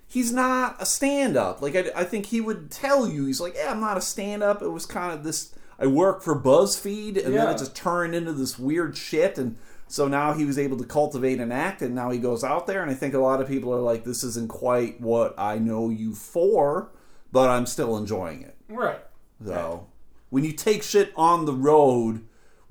he's 0.07 0.33
not 0.33 0.77
a 0.81 0.87
stand 0.87 1.37
up. 1.37 1.61
Like 1.63 1.75
I, 1.75 1.91
I 1.97 2.05
think 2.05 2.27
he 2.27 2.41
would 2.41 2.71
tell 2.71 3.09
you 3.09 3.27
he's 3.27 3.41
like, 3.41 3.55
yeah, 3.57 3.71
I'm 3.71 3.81
not 3.81 3.97
a 3.97 4.01
stand 4.01 4.43
up. 4.43 4.63
It 4.63 4.69
was 4.69 4.87
kind 4.87 5.13
of 5.13 5.25
this. 5.25 5.55
I 5.79 5.87
work 5.87 6.23
for 6.23 6.39
BuzzFeed, 6.41 7.25
and 7.25 7.35
then 7.35 7.49
it 7.49 7.59
just 7.59 7.75
turned 7.75 8.15
into 8.15 8.33
this 8.33 8.57
weird 8.59 8.97
shit, 8.97 9.37
and 9.37 9.57
so 9.89 10.07
now 10.07 10.33
he 10.33 10.45
was 10.45 10.57
able 10.57 10.77
to 10.79 10.85
cultivate 10.85 11.41
an 11.41 11.51
act, 11.51 11.83
and 11.83 11.93
now 11.95 12.11
he 12.11 12.19
goes 12.19 12.45
out 12.45 12.69
there, 12.69 12.83
and 12.83 12.91
I 12.91 12.95
think 12.95 13.15
a 13.15 13.19
lot 13.19 13.41
of 13.41 13.49
people 13.49 13.75
are 13.75 13.81
like, 13.81 14.05
this 14.05 14.23
isn't 14.23 14.49
quite 14.49 15.01
what 15.01 15.35
I 15.37 15.59
know 15.59 15.91
you 15.91 16.15
for, 16.15 16.93
but 17.33 17.51
I'm 17.51 17.67
still 17.67 17.97
enjoying 17.97 18.43
it. 18.43 18.57
Right. 18.69 19.01
So 19.45 19.89
when 20.31 20.45
you 20.45 20.53
take 20.53 20.85
shit 20.85 21.13
on 21.17 21.47
the 21.47 21.53
road, 21.53 22.23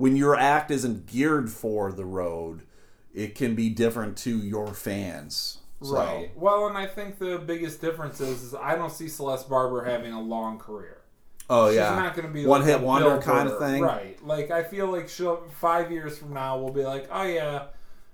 when 0.02 0.16
your 0.16 0.36
act 0.36 0.72
isn't 0.72 1.06
geared 1.06 1.52
for 1.52 1.92
the 1.92 2.06
road, 2.06 2.64
it 3.14 3.36
can 3.36 3.54
be 3.54 3.70
different 3.70 4.18
to 4.18 4.36
your 4.36 4.74
fans. 4.74 5.60
So, 5.84 5.94
Right. 5.94 6.32
Well, 6.36 6.66
and 6.68 6.76
I 6.76 6.88
think 6.88 7.20
the 7.20 7.38
biggest 7.38 7.82
difference 7.82 8.20
is, 8.20 8.42
is 8.42 8.56
I 8.56 8.76
don't 8.76 8.92
see 8.92 9.08
Celeste 9.08 9.48
Barber 9.48 9.84
having 9.84 10.12
a 10.12 10.20
long 10.20 10.58
career. 10.58 11.02
Oh 11.52 11.68
She's 11.68 11.76
yeah, 11.76 11.90
She's 11.90 12.04
not 12.04 12.16
going 12.16 12.28
to 12.28 12.34
be 12.34 12.48
one 12.48 12.62
like 12.62 12.70
hit 12.72 12.82
wonder 12.82 13.20
kind 13.22 13.48
of 13.48 13.60
thing. 13.60 13.84
Right. 13.84 14.18
Like 14.26 14.50
I 14.50 14.64
feel 14.64 14.88
like 14.88 15.08
she'll 15.08 15.44
five 15.60 15.92
years 15.92 16.18
from 16.18 16.34
now 16.34 16.58
we'll 16.58 16.74
be 16.74 16.84
like, 16.84 17.08
oh 17.12 17.24
yeah, 17.24 17.66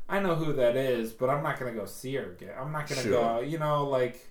I 0.10 0.19
know 0.19 0.36
who 0.36 0.52
that 0.54 0.76
is, 0.76 1.13
but 1.13 1.30
I'm 1.30 1.41
not 1.41 1.58
going 1.58 1.73
to 1.73 1.80
go 1.80 1.86
see 1.86 2.15
her 2.15 2.32
again. 2.34 2.52
I'm 2.60 2.73
not 2.73 2.89
going 2.89 3.02
to 3.02 3.08
Sure. 3.08 3.21
go. 3.21 3.39
You 3.39 3.60
know, 3.60 3.86
like 3.86 4.30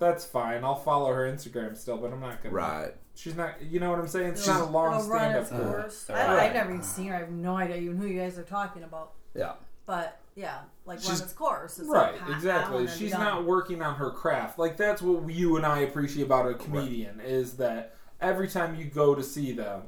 that's 0.00 0.24
fine. 0.24 0.64
I'll 0.64 0.74
follow 0.74 1.12
her 1.12 1.30
Instagram 1.32 1.76
still, 1.76 1.96
but 1.96 2.12
I'm 2.12 2.18
not 2.20 2.42
gonna. 2.42 2.52
Right. 2.54 2.94
She's 3.14 3.36
not. 3.36 3.60
You 3.62 3.78
know 3.80 3.90
what 3.90 3.98
I'm 3.98 4.08
saying? 4.08 4.34
She's, 4.34 4.48
It'll- 4.48 4.60
not 4.60 4.68
a 4.68 4.70
long 4.70 4.94
it'll 4.94 5.06
stand-up 5.06 5.42
its 5.42 5.50
course. 5.50 6.10
Uh, 6.10 6.12
I, 6.14 6.34
right. 6.34 6.42
I've 6.48 6.54
never 6.54 6.70
even 6.70 6.82
seen 6.82 7.06
her. 7.08 7.16
I 7.16 7.18
have 7.20 7.30
no 7.30 7.56
idea 7.56 7.76
even 7.76 7.96
who 7.98 8.06
you 8.06 8.18
guys 8.20 8.38
are 8.38 8.42
talking 8.44 8.82
about. 8.84 9.12
Yeah. 9.34 9.52
But 9.86 10.18
yeah, 10.34 10.60
like 10.86 10.98
She's- 11.00 11.12
run 11.18 11.22
its 11.24 11.32
course. 11.32 11.78
It's 11.78 11.88
Right, 11.88 12.14
like, 12.26 12.36
exactly. 12.36 12.86
She's 12.88 13.10
done. 13.12 13.20
not 13.20 13.44
working 13.44 13.82
on 13.82 13.96
her 13.96 14.10
craft. 14.10 14.58
Like 14.58 14.76
that's 14.76 15.02
what 15.02 15.28
you 15.32 15.56
and 15.56 15.66
I 15.66 15.80
appreciate 15.80 16.24
about 16.24 16.48
a 16.48 16.54
comedian 16.54 17.20
is 17.20 17.54
that 17.58 17.94
every 18.20 18.48
time 18.48 18.74
you 18.76 18.84
go 18.86 19.14
to 19.14 19.22
see 19.22 19.52
them, 19.52 19.82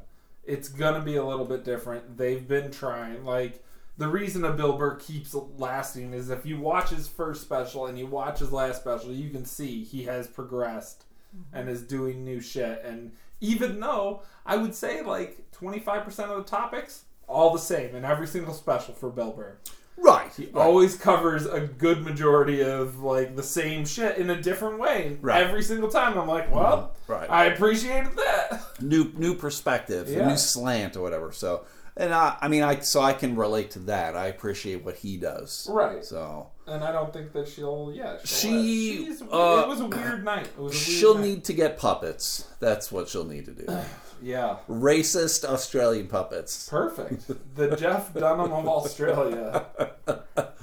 it's 0.44 0.68
gonna 0.68 1.00
be 1.00 1.16
a 1.16 1.24
little 1.24 1.46
bit 1.46 1.64
different. 1.64 2.18
They've 2.18 2.46
been 2.46 2.70
trying. 2.70 3.24
Like 3.24 3.64
the 3.96 4.08
reason 4.08 4.44
a 4.44 4.52
Bill 4.52 4.76
Burr 4.76 4.96
keeps 4.96 5.34
lasting 5.56 6.12
is 6.12 6.28
if 6.28 6.44
you 6.44 6.58
watch 6.60 6.90
his 6.90 7.08
first 7.08 7.40
special 7.42 7.86
and 7.86 7.98
you 7.98 8.06
watch 8.06 8.40
his 8.40 8.52
last 8.52 8.80
special, 8.82 9.12
you 9.12 9.30
can 9.30 9.44
see 9.46 9.82
he 9.84 10.02
has 10.04 10.26
progressed 10.26 11.04
and 11.52 11.68
is 11.68 11.82
doing 11.82 12.24
new 12.24 12.40
shit. 12.40 12.82
And 12.84 13.12
even 13.40 13.80
though 13.80 14.22
I 14.46 14.56
would 14.56 14.74
say 14.74 15.02
like 15.02 15.50
twenty 15.52 15.78
five 15.78 16.04
percent 16.04 16.30
of 16.30 16.38
the 16.38 16.50
topics 16.50 17.04
all 17.26 17.52
the 17.52 17.58
same 17.58 17.94
in 17.94 18.04
every 18.04 18.26
single 18.26 18.52
special 18.54 18.92
for 18.94 19.08
Bill 19.10 19.32
Burr 19.32 19.56
Right. 19.96 20.30
he 20.36 20.46
right. 20.46 20.56
always 20.56 20.96
covers 20.96 21.46
a 21.46 21.60
good 21.60 22.02
majority 22.02 22.62
of 22.62 22.98
like 23.00 23.36
the 23.36 23.42
same 23.42 23.86
shit 23.86 24.18
in 24.18 24.28
a 24.28 24.40
different 24.40 24.78
way 24.78 25.16
Right. 25.20 25.42
every 25.42 25.62
single 25.62 25.88
time. 25.88 26.18
I'm 26.18 26.26
like, 26.28 26.52
well, 26.52 26.94
mm-hmm. 27.08 27.12
Right. 27.12 27.30
I 27.30 27.44
appreciated 27.46 28.12
that. 28.16 28.60
new 28.80 29.12
new 29.16 29.34
perspective, 29.34 30.08
a 30.08 30.12
Yeah. 30.12 30.28
new 30.28 30.36
slant 30.36 30.96
or 30.96 31.00
whatever. 31.02 31.32
So, 31.32 31.64
and 31.96 32.12
I, 32.12 32.36
I 32.40 32.48
mean, 32.48 32.62
I 32.62 32.80
so 32.80 33.00
I 33.00 33.12
can 33.12 33.36
relate 33.36 33.70
to 33.72 33.78
that. 33.80 34.16
I 34.16 34.26
appreciate 34.26 34.84
what 34.84 34.96
he 34.96 35.16
does. 35.16 35.68
Right. 35.70 36.04
So 36.04 36.48
And 36.66 36.82
I 36.82 36.92
don't 36.92 37.12
think 37.12 37.32
that 37.32 37.46
she'll. 37.48 37.92
Yeah, 37.94 38.16
she'll 38.24 38.50
She, 38.62 39.04
She's, 39.06 39.20
uh, 39.22 39.62
it 39.64 39.68
was 39.68 39.80
a 39.80 39.86
weird 39.86 40.24
night. 40.24 40.46
It 40.46 40.58
was 40.58 40.72
a 40.72 40.76
weird 40.76 40.98
she'll 40.98 41.14
night. 41.16 41.24
need 41.24 41.44
to 41.44 41.52
get 41.52 41.76
puppets. 41.78 42.48
That's 42.60 42.90
what 42.90 43.08
she'll 43.08 43.24
need 43.26 43.44
to 43.46 43.52
do. 43.52 43.66
Yeah, 44.22 44.58
Racist 44.70 45.44
Australian 45.44 46.06
puppets. 46.06 46.66
perfect. 46.70 47.30
The 47.56 47.76
Jeff 47.76 48.14
Dunham 48.14 48.52
of 48.52 48.66
Australia. 48.66 49.66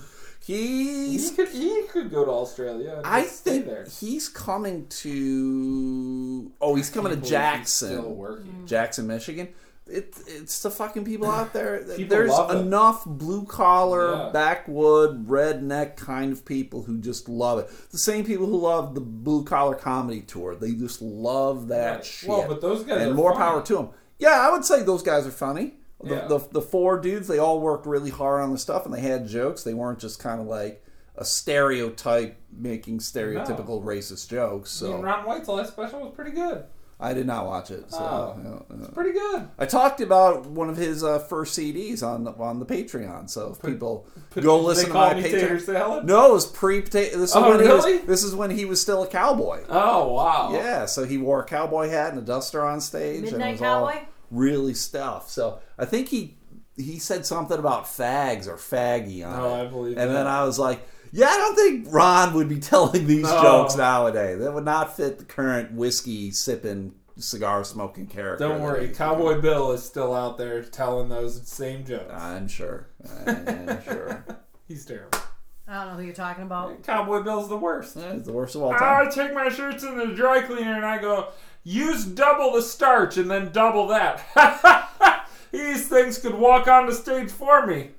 He 0.43 1.29
could. 1.35 1.49
He 1.49 1.83
could 1.91 2.09
go 2.09 2.25
to 2.25 2.31
Australia. 2.31 2.95
And 2.97 3.05
I 3.05 3.23
stay 3.25 3.51
think 3.51 3.65
there. 3.67 3.85
he's 3.99 4.27
coming 4.27 4.87
to. 4.87 6.51
Oh, 6.59 6.73
he's 6.75 6.89
coming 6.89 7.11
to 7.11 7.17
Can't 7.29 7.59
he's 7.59 7.69
Still 7.69 7.89
Jackson, 7.97 8.17
working. 8.17 8.63
Jackson, 8.65 9.07
Michigan. 9.07 9.49
It, 9.91 10.15
it's 10.27 10.61
the 10.61 10.71
fucking 10.71 11.05
people 11.05 11.29
out 11.29 11.53
there. 11.53 11.79
People 11.97 12.05
There's 12.17 12.37
enough 12.51 13.03
blue 13.05 13.45
collar, 13.45 14.13
Yeah. 14.15 14.29
backwood, 14.31 15.27
redneck 15.27 15.97
kind 15.97 16.31
of 16.31 16.45
people 16.45 16.83
who 16.83 16.97
just 16.99 17.27
love 17.29 17.59
it. 17.59 17.69
The 17.91 17.97
same 17.97 18.23
people 18.25 18.45
who 18.45 18.57
love 18.57 18.95
the 18.95 19.01
blue 19.01 19.43
collar 19.43 19.75
comedy 19.75 20.21
tour. 20.21 20.55
They 20.55 20.71
just 20.73 21.01
love 21.01 21.67
that 21.69 21.95
Right. 21.95 22.05
shit. 22.05 22.29
Well, 22.29 22.47
but 22.47 22.61
those 22.61 22.83
guys 22.83 23.01
and 23.01 23.11
are 23.11 23.13
more 23.13 23.33
funny. 23.33 23.43
power 23.45 23.61
to 23.63 23.75
them. 23.75 23.89
Yeah, 24.19 24.39
I 24.47 24.51
would 24.51 24.63
say 24.65 24.81
those 24.83 25.03
guys 25.03 25.27
are 25.27 25.31
funny. 25.31 25.75
The, 26.03 26.15
Yeah. 26.15 26.27
the, 26.27 26.39
the 26.51 26.61
four 26.61 26.99
dudes, 26.99 27.27
they 27.27 27.37
all 27.37 27.59
worked 27.59 27.85
really 27.85 28.09
hard 28.09 28.41
on 28.41 28.51
the 28.51 28.57
stuff 28.57 28.85
and 28.85 28.93
they 28.93 29.01
had 29.01 29.27
jokes. 29.27 29.63
They 29.63 29.73
weren't 29.73 29.99
just 29.99 30.19
kind 30.19 30.39
of 30.41 30.47
like 30.47 30.83
a 31.15 31.25
stereotype 31.25 32.37
making 32.55 32.99
stereotypical 32.99 33.83
racist 33.83 34.29
jokes. 34.29 34.71
So 34.71 34.91
I 34.91 34.95
mean, 34.95 35.01
Ron 35.03 35.25
White's 35.25 35.47
last 35.47 35.73
special 35.73 35.99
was 36.01 36.11
pretty 36.15 36.31
good. 36.31 36.63
I 37.01 37.13
did 37.15 37.25
not 37.25 37.45
watch 37.47 37.71
it. 37.71 37.91
So 37.91 37.97
Oh. 37.99 38.35
yeah, 38.69 38.77
yeah. 38.79 38.87
Pretty 38.93 39.11
good. 39.13 39.47
I 39.57 39.65
talked 39.65 40.01
about 40.01 40.45
one 40.45 40.69
of 40.69 40.77
his 40.77 41.03
uh, 41.03 41.17
first 41.19 41.57
CDs 41.57 42.03
on 42.03 42.23
the, 42.25 42.31
on 42.33 42.59
the 42.59 42.65
Patreon. 42.65 43.29
So 43.29 43.49
if 43.51 43.61
people 43.61 44.07
Put- 44.29 44.43
go 44.43 44.57
they 44.59 44.63
listen 44.65 44.85
to 44.85 44.91
call 44.91 45.07
my 45.09 45.15
me 45.15 45.23
Patreon. 45.23 45.61
salad. 45.61 46.05
No, 46.05 46.29
it 46.29 46.33
was 46.33 46.45
pre 46.45 46.81
potato. 46.81 47.17
This 47.17 47.31
is 47.31 47.35
Oh, 47.35 47.49
when 47.49 47.59
he 47.59 47.65
really? 47.67 47.97
was. 47.97 48.05
This 48.05 48.23
is 48.23 48.35
when 48.35 48.51
he 48.51 48.65
was 48.65 48.79
still 48.81 49.01
a 49.03 49.07
cowboy. 49.07 49.63
Oh 49.67 50.13
wow. 50.13 50.51
Yeah, 50.53 50.85
so 50.85 51.05
he 51.05 51.17
wore 51.17 51.41
a 51.41 51.45
cowboy 51.45 51.89
hat 51.89 52.11
and 52.11 52.19
a 52.19 52.21
duster 52.21 52.63
on 52.63 52.79
stage. 52.81 53.17
and 53.19 53.27
it 53.27 53.31
Midnight 53.31 53.53
was 53.53 53.61
all 53.63 53.87
Cowboy? 53.89 54.05
really 54.29 54.73
stuff. 54.75 55.29
So 55.29 55.59
I 55.79 55.85
think 55.85 56.09
he 56.09 56.37
he 56.77 56.99
said 56.99 57.25
something 57.25 57.57
about 57.59 57.85
fags 57.85 58.47
or 58.47 58.55
faggy 58.57 59.25
on 59.27 59.39
Oh, 59.39 59.55
it. 59.55 59.61
I 59.61 59.65
believe 59.65 59.97
And 59.97 60.09
then. 60.09 60.27
I 60.27 60.43
was 60.45 60.57
like, 60.57 60.87
yeah, 61.11 61.27
I 61.27 61.37
don't 61.37 61.55
think 61.55 61.87
Ron 61.89 62.33
would 62.33 62.49
be 62.49 62.59
telling 62.59 63.07
these 63.07 63.23
No. 63.23 63.41
jokes 63.41 63.75
nowadays. 63.75 64.39
That 64.39 64.53
would 64.53 64.65
not 64.65 64.95
fit 64.95 65.17
the 65.17 65.25
current 65.25 65.71
whiskey 65.73 66.31
sipping, 66.31 66.93
cigar 67.17 67.63
smoking 67.63 68.07
character. 68.07 68.47
Don't 68.47 68.61
worry, 68.61 68.89
Cowboy 68.89 69.31
doing. 69.31 69.41
Bill 69.41 69.71
is 69.71 69.83
still 69.83 70.13
out 70.15 70.37
there 70.37 70.61
telling 70.63 71.09
those 71.09 71.47
same 71.47 71.83
jokes. 71.85 72.11
I'm 72.13 72.47
sure. 72.47 72.87
I'm 73.27 73.83
sure. 73.83 74.25
He's 74.67 74.85
terrible. 74.85 75.19
I 75.67 75.85
don't 75.85 75.87
know 75.93 75.99
who 75.99 76.03
you're 76.05 76.13
talking 76.13 76.43
about. 76.43 76.83
Cowboy 76.83 77.21
Bill's 77.23 77.47
the 77.47 77.55
worst. 77.57 77.95
Yeah, 77.95 78.11
It's 78.13 78.25
the 78.25 78.33
worst 78.33 78.55
of 78.55 78.63
all 78.63 78.71
time. 78.73 78.81
I 79.07 79.09
time. 79.09 79.11
take 79.13 79.33
my 79.33 79.47
shirts 79.49 79.83
in 79.83 79.97
the 79.97 80.07
dry 80.07 80.41
cleaner 80.41 80.75
and 80.75 80.85
I 80.85 80.97
go, 80.99 81.29
use 81.63 82.03
double 82.03 82.51
the 82.53 82.61
starch 82.61 83.15
and 83.17 83.31
then 83.31 83.51
double 83.53 83.87
that. 83.87 84.21
These 85.51 85.87
things 85.87 86.17
could 86.17 86.33
walk 86.33 86.67
on 86.67 86.87
the 86.87 86.93
stage 86.93 87.29
for 87.31 87.65
me. 87.67 87.91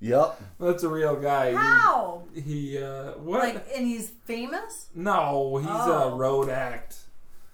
Wait, 0.00 0.08
Yep. 0.08 0.40
That's 0.58 0.82
a 0.82 0.88
real 0.88 1.16
guy. 1.16 1.54
how? 1.54 2.22
He, 2.34 2.40
he 2.40 2.78
uh, 2.82 3.12
what? 3.18 3.40
Like, 3.40 3.66
and 3.76 3.86
he's 3.86 4.08
famous? 4.24 4.86
no, 4.94 5.56
he's 5.58 5.68
a 5.68 6.04
Oh. 6.04 6.16
road 6.16 6.48
act. 6.48 6.96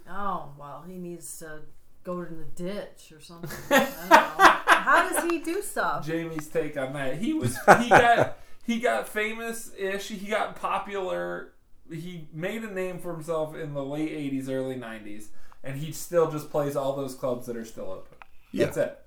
Oh, 0.08 0.50
well, 0.58 0.84
he 0.86 0.96
needs 0.98 1.38
to 1.38 1.60
go 2.04 2.20
in 2.22 2.38
the 2.38 2.44
ditch 2.64 3.12
or 3.12 3.20
something. 3.20 3.50
I 3.70 3.78
don't 3.80 4.08
know. 4.10 4.74
How 4.76 5.08
does 5.08 5.24
he 5.30 5.38
do 5.40 5.60
stuff? 5.62 6.06
Jamie's 6.06 6.46
take 6.46 6.76
on 6.76 6.92
that. 6.92 7.16
He 7.18 7.32
was 7.34 7.56
he 7.80 7.88
got 7.88 8.38
he 8.64 8.78
got 8.78 9.08
famous 9.08 9.72
ish. 9.76 10.08
He 10.08 10.28
got 10.28 10.54
popular. 10.54 11.52
He 11.90 12.28
made 12.32 12.62
a 12.62 12.70
name 12.72 12.98
for 13.00 13.12
himself 13.12 13.56
in 13.56 13.74
the 13.74 13.82
late 13.84 14.10
'80s, 14.12 14.48
early 14.48 14.76
'90s, 14.76 15.26
and 15.64 15.76
he 15.78 15.90
still 15.90 16.30
just 16.30 16.50
plays 16.50 16.76
all 16.76 16.94
those 16.94 17.16
clubs 17.16 17.46
that 17.46 17.56
are 17.56 17.64
still 17.64 17.90
open. 17.90 18.16
Yeah. 18.52 18.66
That's 18.66 18.76
it. 18.76 18.98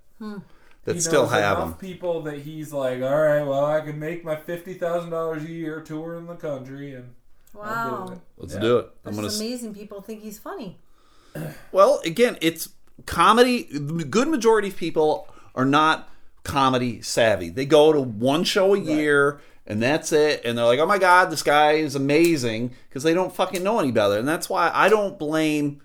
That 0.89 0.95
He 0.95 1.01
still 1.01 1.23
knows 1.23 1.31
have 1.33 1.57
enough 1.59 1.69
them. 1.79 1.87
people 1.89 2.21
that 2.23 2.39
he's 2.39 2.73
like, 2.73 3.01
all 3.03 3.21
right, 3.21 3.43
well, 3.43 3.63
I 3.65 3.81
can 3.81 3.99
make 3.99 4.25
my 4.25 4.35
fifty 4.35 4.73
thousand 4.73 5.11
dollars 5.11 5.43
a 5.43 5.47
year 5.51 5.81
touring 5.81 6.25
the 6.25 6.33
country, 6.35 6.95
and 6.95 7.13
I'm 7.53 7.59
Wow. 7.61 8.09
it. 8.13 8.19
Let's 8.37 8.53
Yeah. 8.55 8.59
do 8.59 8.77
it. 8.79 8.89
I'm 9.05 9.09
It's 9.09 9.17
gonna. 9.17 9.27
just 9.29 9.39
amazing 9.41 9.73
people 9.75 10.01
think 10.01 10.21
he's 10.21 10.39
funny. 10.39 10.79
Well, 11.71 12.01
again, 12.05 12.37
it's 12.41 12.69
comedy. 13.05 13.67
The 13.71 14.03
good 14.03 14.27
majority 14.27 14.69
of 14.69 14.77
people 14.77 15.27
are 15.53 15.65
not 15.65 16.09
comedy 16.43 17.01
savvy. 17.03 17.49
They 17.49 17.65
go 17.67 17.93
to 17.93 18.01
one 18.01 18.43
show 18.43 18.73
a 18.73 18.79
year 18.79 19.39
and 19.67 19.79
that's 19.81 20.11
it. 20.11 20.41
And 20.43 20.57
they're 20.57 20.65
like, 20.65 20.79
oh 20.79 20.87
my 20.87 20.97
God, 20.97 21.29
this 21.29 21.43
guy 21.43 21.73
is 21.73 21.93
amazing 21.95 22.71
because 22.89 23.03
they 23.03 23.13
don't 23.13 23.31
fucking 23.35 23.61
know 23.61 23.79
any 23.79 23.91
better. 23.91 24.17
And 24.17 24.27
that's 24.27 24.49
why 24.49 24.71
I 24.73 24.89
don't 24.89 25.19
blame 25.19 25.81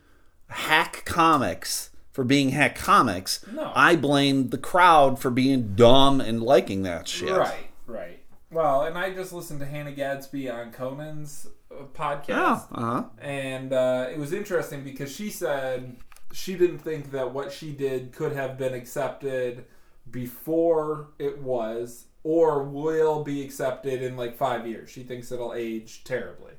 hack 0.49 1.03
comics 1.05 1.91
for 2.15 2.23
being 2.23 2.51
hack 2.51 2.77
comics. 2.77 3.45
No. 3.53 3.73
I 3.75 3.97
blame 3.97 4.51
the 4.51 4.57
crowd 4.59 5.19
for 5.19 5.31
being 5.31 5.75
dumb 5.75 6.21
and 6.21 6.41
liking 6.41 6.85
that 6.85 7.09
shit. 7.09 7.37
Right, 7.37 7.67
right. 7.89 8.21
Well, 8.53 8.83
and 8.83 8.97
I 8.97 9.13
just 9.13 9.33
listened 9.33 9.59
to 9.61 9.67
Hannah 9.67 9.91
Gadsby 9.91 10.49
on 10.49 10.71
Conan's 10.71 11.49
uh, 11.73 11.87
podcast. 11.93 12.29
Yeah. 12.29 12.61
Uh 12.71 12.81
huh. 12.81 13.05
and 13.21 13.73
uh, 13.73 14.07
it 14.13 14.17
was 14.19 14.33
interesting 14.33 14.85
because 14.85 15.15
she 15.15 15.29
said 15.29 15.97
she 16.33 16.55
didn't 16.55 16.79
think 16.79 17.11
that 17.11 17.33
what 17.35 17.51
she 17.53 17.73
did 17.73 18.13
could 18.13 18.33
have 18.33 18.57
been 18.57 18.75
accepted 18.75 19.65
before 20.09 21.09
it 21.19 21.43
was 21.43 22.05
or 22.23 22.63
will 22.63 23.25
be 23.25 23.43
accepted 23.43 24.03
in 24.03 24.17
like 24.17 24.37
five 24.37 24.69
years. 24.69 24.89
She 24.89 25.03
thinks 25.03 25.33
it'll 25.33 25.53
age 25.53 26.05
terribly, 26.05 26.53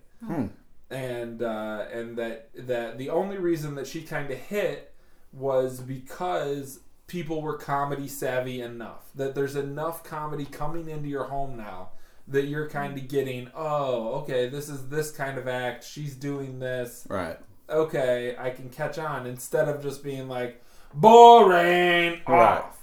and 0.89 1.41
uh, 1.41 1.85
and 1.93 2.17
that 2.17 2.49
that 2.57 2.97
the 2.97 3.09
only 3.09 3.37
reason 3.37 3.75
that 3.75 3.87
she 3.87 4.01
kind 4.01 4.29
of 4.31 4.37
hit 4.37 4.91
was 5.35 5.79
because 5.79 6.79
people 7.07 7.41
were 7.41 7.57
comedy 7.57 8.07
savvy 8.07 8.61
enough 8.61 9.03
that 9.13 9.35
there's 9.35 9.55
enough 9.55 10.03
comedy 10.03 10.45
coming 10.45 10.89
into 10.89 11.07
your 11.07 11.25
home 11.25 11.55
now 11.57 11.89
that 12.27 12.45
you're 12.45 12.67
kind 12.69 12.97
of 12.97 13.03
mm. 13.03 13.09
getting 13.09 13.49
oh 13.55 14.13
okay 14.21 14.49
this 14.49 14.69
is 14.69 14.89
this 14.89 15.11
kind 15.11 15.37
of 15.37 15.47
act 15.47 15.83
she's 15.83 16.15
doing 16.15 16.57
this 16.59 17.05
Right. 17.09 17.37
okay 17.69 18.35
i 18.39 18.49
can 18.49 18.69
catch 18.69 18.97
on 18.97 19.27
instead 19.27 19.69
of 19.69 19.83
just 19.83 20.03
being 20.03 20.27
like 20.27 20.63
boring 20.93 22.21
Right. 22.27 22.59
off 22.59 22.79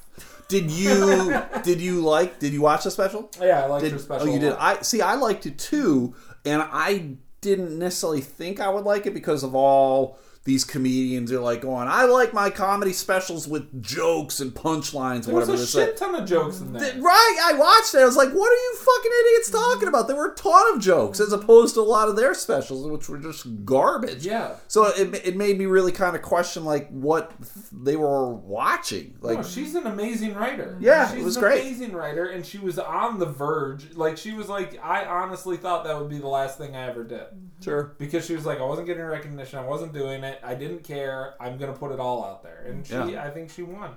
Did 0.48 0.70
you 0.70 1.34
did 1.64 1.80
you 1.80 2.00
like 2.02 2.38
did 2.38 2.52
you 2.52 2.60
watch 2.60 2.84
the 2.84 2.90
special? 2.90 3.30
yeah 3.40 3.64
i 3.64 3.66
liked 3.66 3.84
Did, 3.84 3.92
her 3.92 3.98
special 3.98 4.28
oh, 4.28 4.32
you 4.32 4.38
did. 4.38 4.52
I 4.52 4.82
see. 4.82 5.00
I 5.00 5.14
liked 5.14 5.46
it 5.46 5.58
too, 5.58 6.14
and 6.44 6.62
I 6.62 7.16
didn't 7.40 7.76
necessarily 7.78 8.20
think 8.20 8.60
I 8.60 8.68
would 8.68 8.84
like 8.84 9.06
it 9.06 9.14
because 9.14 9.42
of 9.42 9.54
all 9.54 10.18
these 10.45 10.64
comedians 10.64 11.30
are 11.30 11.40
like 11.40 11.61
going, 11.61 11.86
I 11.88 12.05
like 12.05 12.32
my 12.32 12.51
comedy 12.51 12.93
specials 12.93 13.47
with 13.47 13.80
jokes 13.80 14.40
and 14.40 14.53
punchlines, 14.53 15.32
whatever 15.32 15.55
a 15.55 15.57
this 15.57 15.72
shit 15.72 15.90
is. 15.90 16.01
ton 16.01 16.16
of 16.16 16.28
jokes 16.28 16.61
in 16.61 16.72
there. 16.72 17.01
Right, 17.01 17.36
I 17.45 17.53
watched 17.55 17.95
it. 17.95 17.99
I 17.99 18.05
was 18.05 18.16
like, 18.16 18.30
"What 18.30 18.51
are 18.51 18.55
you 18.55 18.74
fucking 18.76 19.12
idiots 19.20 19.51
talking 19.51 19.88
about?" 19.88 20.09
There 20.09 20.16
were 20.16 20.32
a 20.32 20.34
ton 20.34 20.74
of 20.74 20.82
jokes, 20.82 21.20
as 21.20 21.32
opposed 21.32 21.74
to 21.74 21.80
a 21.80 21.82
lot 21.82 22.09
of 22.09 22.16
their 22.16 22.34
specials, 22.34 22.86
which 22.88 23.09
were 23.09 23.18
just 23.18 23.64
garbage. 23.64 24.26
Yeah. 24.26 24.57
So 24.66 24.86
it, 24.86 25.14
it 25.24 25.36
made 25.36 25.59
me 25.59 25.66
really 25.66 25.93
kind 25.93 26.16
of 26.16 26.22
question 26.22 26.64
like 26.64 26.88
what 26.90 27.32
they 27.70 27.95
were 27.97 28.34
watching. 28.34 29.16
Like, 29.20 29.38
no, 29.38 29.45
she's 29.45 29.76
an 29.76 29.86
amazing 29.86 30.34
writer. 30.34 30.76
Yeah, 30.80 31.11
she's 31.11 31.20
it 31.20 31.24
was 31.24 31.36
an 31.36 31.43
great. 31.43 31.61
amazing 31.62 31.93
writer, 31.93 32.26
and 32.26 32.45
she 32.45 32.59
was 32.59 32.78
on 32.80 33.20
the 33.20 33.26
verge. 33.26 33.95
Like 33.95 34.16
she 34.16 34.32
was 34.32 34.49
like, 34.49 34.82
I 34.82 35.05
honestly 35.05 35.57
thought 35.57 35.84
that 35.84 35.99
would 35.99 36.11
be 36.11 36.18
the 36.18 36.28
last 36.28 36.59
thing 36.59 36.74
I 36.74 36.88
ever 36.88 37.05
did 37.05 37.26
sure. 37.62 37.95
because 37.99 38.26
she 38.26 38.34
was 38.34 38.47
like, 38.47 38.59
I 38.59 38.64
wasn't 38.64 38.86
getting 38.86 39.05
recognition, 39.05 39.59
I 39.59 39.66
wasn't 39.66 39.93
doing 39.93 40.24
it, 40.24 40.32
I 40.43 40.55
didn't 40.55 40.85
care. 40.85 41.35
I'm 41.41 41.57
gonna 41.59 41.72
put 41.72 41.93
it 41.93 42.01
all 42.01 42.24
out 42.24 42.43
there, 42.43 42.64
and 42.66 42.87
she, 42.87 42.95
Yeah. 42.95 43.22
I 43.24 43.30
think 43.30 43.51
she 43.51 43.62
won. 43.62 43.95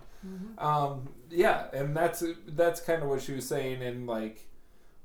Um, 0.57 1.07
yeah, 1.29 1.65
and 1.73 1.95
that's 1.95 2.23
that's 2.47 2.79
kind 2.81 3.03
of 3.03 3.09
what 3.09 3.21
she 3.21 3.33
was 3.33 3.47
saying, 3.47 3.81
and 3.81 4.07
like. 4.07 4.47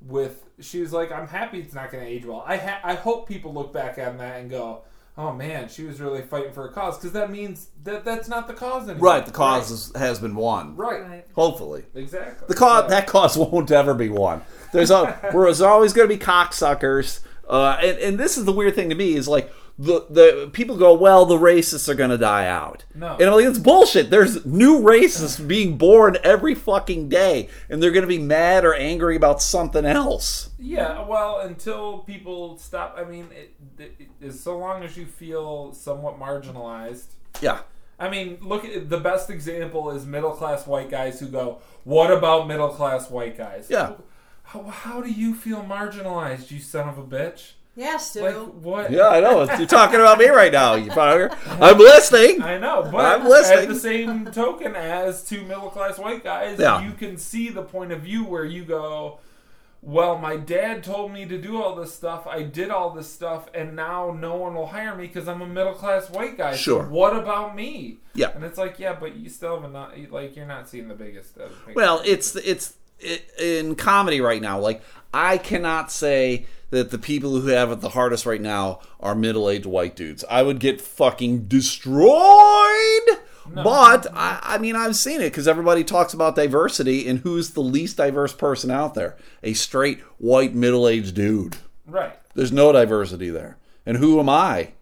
With 0.07 0.43
she 0.61 0.81
was 0.81 0.95
like, 0.95 1.13
I'm 1.13 1.29
happy 1.29 1.59
it's 1.61 1.75
not 1.75 1.93
going 1.93 2.03
to 2.03 2.11
age 2.11 2.25
well. 2.25 2.43
I 2.47 2.57
ha- 2.57 2.81
I 2.83 2.95
hope 2.95 3.29
people 3.29 3.53
look 3.53 3.71
back 3.71 3.99
on 3.99 4.17
that 4.17 4.41
and 4.41 4.49
go, 4.49 4.81
oh 5.19 5.31
man, 5.35 5.69
she 5.69 5.85
was 5.85 6.01
really 6.01 6.23
fighting 6.23 6.53
for 6.53 6.65
a 6.67 6.73
cause 6.73 6.97
because 6.97 7.13
that 7.13 7.31
means 7.31 7.69
that 7.85 8.03
that's 8.03 8.27
not 8.27 8.49
the 8.49 8.55
cause 8.55 8.89
anymore. 8.89 9.11
Right, 9.11 9.27
the 9.27 9.31
cause 9.31 9.71
is, 9.71 9.93
has 9.95 10.19
been 10.19 10.37
won. 10.37 10.75
Right. 10.75 11.03
Right. 11.07 11.27
Hopefully. 11.35 11.85
Exactly. 11.95 12.47
The 12.49 12.55
cause 12.55 12.85
So- 12.85 12.89
that 12.89 13.07
cause 13.07 13.37
won't 13.53 13.71
ever 13.71 13.93
be 13.93 14.09
won. 14.09 14.41
There's 14.73 14.91
a 14.91 15.19
there's 15.35 15.61
always 15.61 15.93
going 15.93 16.09
to 16.09 16.17
be 16.17 16.19
cocksuckers, 16.25 17.21
uh, 17.47 17.77
and 17.83 17.99
and 17.99 18.19
this 18.19 18.39
is 18.39 18.47
the 18.47 18.53
weird 18.53 18.75
thing 18.75 18.89
to 18.89 18.95
me 18.95 19.17
is 19.17 19.29
like 19.29 19.53
the 19.79 20.07
the 20.11 20.51
people 20.53 20.77
go 20.77 20.95
well 20.95 21.25
the 21.25 21.37
racists 21.37 21.89
are 21.89 21.95
going 21.95 22.11
to 22.11 22.19
die 22.19 22.47
out. 22.47 22.85
No. 22.95 23.15
and 23.15 23.23
I'm 23.23 23.35
like 23.35 23.45
it's 23.45 23.59
bullshit. 23.59 24.11
There's 24.11 24.45
new 24.45 24.81
racists 24.81 25.47
being 25.49 25.77
born 25.79 26.17
every 26.23 26.55
fucking 26.55 27.09
day, 27.09 27.49
and 27.69 27.83
they're 27.83 27.91
going 27.91 28.03
to 28.03 28.09
be 28.09 28.19
mad 28.19 28.65
or 28.65 28.75
angry 28.75 29.17
about 29.17 29.43
something 29.43 29.85
else. 29.85 30.51
Yeah, 30.59 31.07
well, 31.07 31.41
until 31.41 31.99
people 31.99 32.59
stop. 32.59 32.95
I 32.99 33.05
mean, 33.05 33.29
it, 33.33 33.55
it, 33.79 34.09
it, 34.21 34.33
so 34.33 34.59
long 34.59 34.83
as 34.83 34.97
you 34.97 35.07
feel 35.07 35.73
somewhat 35.73 36.19
marginalized. 36.19 37.07
Yeah, 37.41 37.61
I 37.99 38.09
mean, 38.11 38.39
look 38.41 38.65
at 38.65 38.89
the 38.89 38.99
best 38.99 39.31
example 39.31 39.91
is 39.91 40.07
middle 40.07 40.33
class 40.33 40.67
white 40.67 40.91
guys 40.91 41.21
who 41.21 41.27
go, 41.27 41.61
"What 41.85 42.11
about 42.11 42.49
middle 42.49 42.71
class 42.71 43.11
white 43.11 43.37
guys?" 43.37 43.67
Yeah. 43.69 43.95
How, 44.43 44.65
how 44.65 45.01
do 45.01 45.11
you 45.11 45.33
feel 45.35 45.63
marginalized, 45.63 46.51
you 46.51 46.59
son 46.59 46.89
of 46.89 46.99
a 46.99 47.05
bitch? 47.05 47.53
Yes, 47.77 48.11
Stu. 48.11 48.21
Like 48.23 48.35
what? 48.37 48.91
yeah, 48.91 49.09
I 49.09 49.21
know. 49.21 49.45
You're 49.57 49.67
talking 49.67 50.01
about 50.01 50.19
me 50.19 50.29
right 50.29 50.53
now. 50.53 50.75
You 50.75 50.91
fucker. 50.91 51.35
I'm 51.61 51.79
listening. 51.79 52.43
I 52.43 52.59
know, 52.59 52.89
but 52.91 53.05
I'm 53.21 53.27
listening. 53.29 53.59
at 53.61 53.69
the 53.69 53.75
same 53.75 54.27
token 54.27 54.75
as 54.77 55.25
two 55.25 55.43
middle 55.45 55.71
class 55.71 55.99
white 55.99 56.23
guys, 56.25 56.59
Yeah. 56.59 56.83
you 56.83 56.93
can 56.93 57.17
see 57.17 57.49
the 57.49 57.63
point 57.63 57.93
of 57.93 58.01
view 58.03 58.25
where 58.25 58.45
you 58.45 58.65
go, 58.65 59.21
Well, 59.83 60.19
my 60.19 60.37
dad 60.37 60.83
told 60.85 61.13
me 61.13 61.25
to 61.27 61.39
do 61.39 61.63
all 61.63 61.75
this 61.75 61.95
stuff. 61.95 62.27
I 62.27 62.43
did 62.43 62.71
all 62.71 62.91
this 62.91 63.11
stuff, 63.11 63.49
and 63.55 63.75
now 63.77 64.11
no 64.19 64.35
one 64.37 64.55
will 64.55 64.67
hire 64.67 64.95
me 64.95 65.07
because 65.07 65.27
I'm 65.27 65.41
a 65.41 65.47
middle 65.47 65.73
class 65.73 66.11
white 66.11 66.37
guy. 66.37 66.53
So 66.53 66.57
Sure. 66.59 66.83
what 66.89 67.17
about 67.17 67.57
me? 67.57 67.99
Yeah. 68.15 68.31
And 68.35 68.45
it's 68.45 68.59
like, 68.59 68.79
yeah, 68.79 68.95
but 68.99 69.17
you 69.17 69.31
still 69.31 69.55
have 69.55 69.65
a 69.65 69.73
not 69.73 69.97
like 70.11 70.37
you're 70.37 70.45
not 70.45 70.69
seeing 70.69 70.89
the 70.89 70.95
biggest. 70.95 71.39
Of. 71.39 71.53
Well, 71.75 72.03
it's 72.05 72.35
it's 72.37 72.75
it, 72.99 73.31
in 73.39 73.75
comedy 73.77 74.21
right 74.21 74.43
now. 74.43 74.59
Like 74.59 74.83
I 75.15 75.39
cannot 75.39 75.91
say 75.91 76.47
that 76.71 76.91
the 76.91 76.99
people 76.99 77.41
who 77.41 77.49
have 77.49 77.71
it 77.71 77.81
the 77.81 77.91
hardest 77.91 78.27
right 78.27 78.41
now 78.41 78.81
are 79.01 79.15
middle-aged 79.15 79.67
white 79.67 79.97
dudes. 79.97 80.25
I 80.31 80.43
would 80.43 80.61
get 80.61 80.81
fucking 80.81 81.47
destroyed. 81.47 82.11
But 83.53 84.07
I, 84.15 84.39
I 84.43 84.59
mean, 84.59 84.77
I've 84.77 84.95
seen 84.95 85.21
it 85.21 85.31
because 85.31 85.49
everybody 85.49 85.83
talks 85.83 86.15
about 86.15 86.37
diversity, 86.37 87.09
and 87.09 87.19
who's 87.21 87.51
the 87.51 87.63
least 87.63 87.97
diverse 87.97 88.33
person 88.33 88.71
out 88.71 88.95
there? 88.95 89.17
A 89.43 89.55
straight 89.55 90.01
white 90.19 90.55
middle-aged 90.55 91.15
dude. 91.15 91.57
right. 91.87 92.17
There's 92.35 92.53
no 92.53 92.71
diversity 92.71 93.29
there. 93.29 93.57
And 93.85 93.97
who 93.97 94.21
am 94.21 94.29
I? 94.29 94.73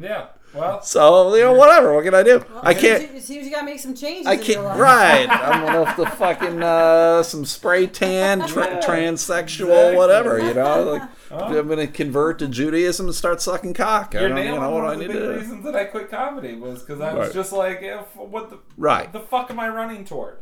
Yeah. 0.00 0.26
Well, 0.54 0.80
So 0.82 1.34
you 1.34 1.42
know, 1.42 1.52
whatever. 1.52 1.94
What 1.94 2.04
can 2.04 2.14
I 2.14 2.22
do? 2.22 2.42
I 2.62 2.72
can't. 2.72 3.02
It 3.14 3.22
seems 3.22 3.44
you 3.44 3.50
gotta 3.52 3.66
make 3.66 3.78
some 3.80 3.94
changes. 3.94 4.26
I 4.26 4.36
can't. 4.38 4.62
life. 4.64 4.78
Right. 4.78 5.26
I'm 5.28 5.64
gonna 5.66 5.84
have 5.84 5.96
to 5.96 6.06
fucking 6.16 6.62
uh, 6.62 7.22
some 7.22 7.44
spray 7.44 7.86
tan, 7.86 8.46
tra- 8.48 8.64
Yeah, 8.66 8.80
transsexual, 8.80 9.66
exactly. 9.68 9.96
whatever. 9.96 10.38
You 10.38 10.54
know, 10.54 10.82
like 10.92 11.02
I'm 11.30 11.68
gonna 11.68 11.86
convert 11.86 12.38
to 12.38 12.48
Judaism 12.48 13.06
and 13.06 13.14
start 13.14 13.42
sucking 13.42 13.74
cock. 13.74 14.14
I 14.14 14.20
you're 14.20 14.28
don't, 14.30 14.38
you 14.38 14.44
know 14.52 14.70
what 14.70 14.84
I 14.84 14.92
of 14.94 14.98
the 15.00 15.06
need 15.08 15.12
to 15.12 15.18
do. 15.20 15.32
reasons 15.34 15.64
that 15.64 15.76
I 15.76 15.84
quit 15.84 16.10
comedy 16.10 16.54
was 16.54 16.80
because 16.82 17.00
I 17.00 17.12
was 17.12 17.26
Right. 17.28 17.34
just 17.34 17.52
like, 17.52 17.80
if, 17.82 18.16
what 18.16 18.48
the 18.50 18.58
Right. 18.78 19.12
the 19.12 19.20
fuck 19.20 19.50
am 19.50 19.60
I 19.60 19.68
running 19.68 20.04
toward? 20.06 20.38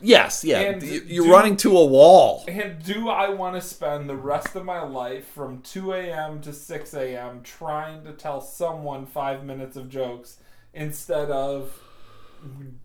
Yes. 0.00 0.44
Yeah. 0.44 0.60
And 0.60 0.82
You- 0.82 1.02
You're 1.06 1.24
do- 1.26 1.32
running 1.32 1.56
to 1.58 1.76
a 1.76 1.84
wall. 1.84 2.44
And 2.48 2.82
do 2.82 3.08
I 3.08 3.28
want 3.28 3.54
to 3.56 3.60
spend 3.60 4.08
the 4.08 4.16
rest 4.16 4.54
of 4.56 4.64
my 4.64 4.82
life 4.82 5.26
from 5.28 5.60
2 5.62 5.92
a.m. 5.92 6.40
to 6.42 6.52
6 6.52 6.94
a.m. 6.94 7.42
trying 7.42 8.04
to 8.04 8.12
tell 8.12 8.40
someone 8.40 9.06
five 9.06 9.44
minutes 9.44 9.76
of 9.76 9.88
jokes 9.88 10.38
instead 10.72 11.30
of 11.30 11.78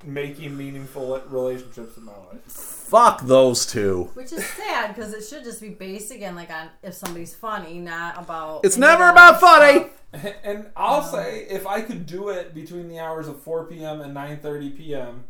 making 0.06 0.56
meaningful 0.58 1.20
relationships 1.30 1.98
in 1.98 2.06
my 2.06 2.14
life? 2.32 2.42
Fuck 2.46 3.22
those 3.22 3.66
two. 3.66 4.10
Which 4.14 4.32
is 4.32 4.46
sad 4.46 4.96
because 4.96 5.14
it 5.14 5.24
should 5.24 5.44
just 5.44 5.62
be 5.62 5.70
based 5.70 6.12
again, 6.12 6.36
like 6.36 6.50
on 6.50 6.70
if 6.82 6.94
somebody's 6.94 7.36
funny, 7.36 7.80
not 7.80 8.18
about. 8.18 8.62
It's 8.66 8.78
never 8.78 9.08
about 9.10 9.40
funny. 9.40 9.90
stuff. 10.14 10.34
And 10.44 10.66
I'll 10.76 11.02
um, 11.02 11.12
say, 11.12 11.46
if 11.50 11.68
I 11.68 11.82
could 11.82 12.08
do 12.08 12.30
it 12.30 12.56
between 12.56 12.88
the 12.90 13.00
hours 13.00 13.28
of 13.28 13.42
4 13.44 13.66
p.m. 13.66 14.02
and 14.02 14.16
9:30 14.16 14.76
p.m., 14.76 15.26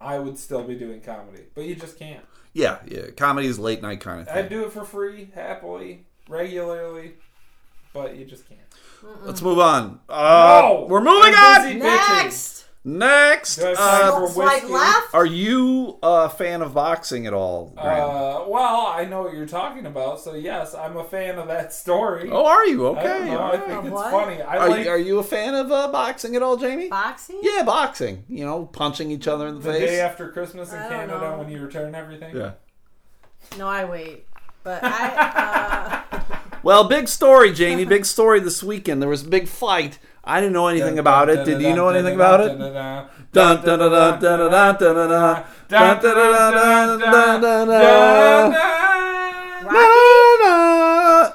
I 0.00 0.18
would 0.18 0.38
still 0.38 0.62
be 0.64 0.74
doing 0.74 1.00
comedy. 1.00 1.42
But 1.54 1.64
you 1.64 1.74
just 1.74 1.98
can't. 1.98 2.24
Yeah. 2.52 2.78
Yeah. 2.86 3.10
Comedy 3.16 3.46
is 3.48 3.58
late 3.58 3.82
night 3.82 4.00
kind 4.00 4.20
of 4.20 4.28
thing. 4.28 4.36
I'd 4.36 4.48
do 4.48 4.64
it 4.64 4.72
for 4.72 4.84
free, 4.84 5.30
happily, 5.34 6.04
regularly, 6.28 7.14
but 7.92 8.16
you 8.16 8.24
just 8.24 8.48
can't. 8.48 8.60
Let's 9.22 9.42
move 9.42 9.58
on. 9.58 10.00
Uh, 10.08 10.60
No! 10.62 10.86
We're 10.88 11.00
moving 11.00 11.32
I'm 11.36 11.60
on. 11.60 11.66
busy 11.68 11.78
bitching. 11.80 12.22
Next, 12.24 12.57
Next. 12.88 13.56
Do 13.56 13.66
I 13.66 13.68
have 13.68 13.76
time 13.76 14.12
Uh, 14.14 14.20
for 14.26 14.32
swipe 14.32 14.52
whiskey? 14.62 14.68
left. 14.72 15.14
are 15.14 15.26
you 15.26 15.98
a 16.02 16.28
fan 16.30 16.62
of 16.62 16.72
boxing 16.72 17.26
at 17.26 17.34
all, 17.34 17.74
Uh, 17.76 18.44
well, 18.48 18.86
I 18.86 19.04
know 19.04 19.22
what 19.22 19.34
you're 19.34 19.46
talking 19.46 19.84
about, 19.84 20.20
so 20.20 20.34
yes, 20.34 20.74
I'm 20.74 20.96
a 20.96 21.04
fan 21.04 21.38
of 21.38 21.48
that 21.48 21.72
story. 21.74 22.30
oh, 22.32 22.46
are 22.46 22.66
you 22.66 22.88
I 22.88 22.94
don't 22.94 22.98
okay? 23.12 23.24
know. 23.30 23.38
all 23.38 23.52
I 23.52 23.58
think 23.58 23.84
it's 23.84 23.92
What? 23.92 24.10
funny. 24.10 24.40
I 24.42 24.56
Are, 24.56 24.68
like 24.70 24.84
you, 24.86 24.90
are 24.90 24.98
you 24.98 25.18
a 25.18 25.22
fan 25.24 25.54
of 25.54 25.70
uh, 25.70 25.88
boxing 25.88 26.34
at 26.34 26.42
all, 26.42 26.56
Jamie? 26.56 26.88
Boxing? 26.88 27.40
Yeah, 27.42 27.62
boxing. 27.64 28.24
You 28.28 28.44
know, 28.46 28.64
punching 28.66 29.10
each 29.10 29.28
other 29.28 29.48
in 29.48 29.56
the, 29.56 29.60
the 29.60 29.72
face. 29.72 29.90
day 29.90 30.00
after 30.00 30.30
Christmas 30.30 30.72
in 30.72 30.78
Canada 30.88 31.20
know. 31.20 31.38
when 31.38 31.50
you 31.50 31.60
return 31.60 31.94
everything. 31.94 32.34
yeah. 32.34 32.52
No, 33.58 33.68
I 33.68 33.84
wait. 33.84 34.24
But 34.64 34.80
I. 34.82 36.04
Uh, 36.12 36.20
Well, 36.64 36.84
big 36.88 37.06
story, 37.08 37.52
Jamie. 37.52 37.84
Big 37.96 38.04
story 38.04 38.40
this 38.40 38.62
weekend. 38.64 39.00
There 39.00 39.08
was 39.08 39.22
a 39.24 39.28
big 39.28 39.46
fight. 39.46 39.98
I 40.28 40.40
didn't 40.40 40.52
know 40.52 40.68
anything 40.68 40.98
about 40.98 41.30
it. 41.30 41.46
Did 41.46 41.62
you 41.62 41.74
know 41.74 41.88
anything 41.88 42.14
about 42.14 42.40
it? 42.42 42.58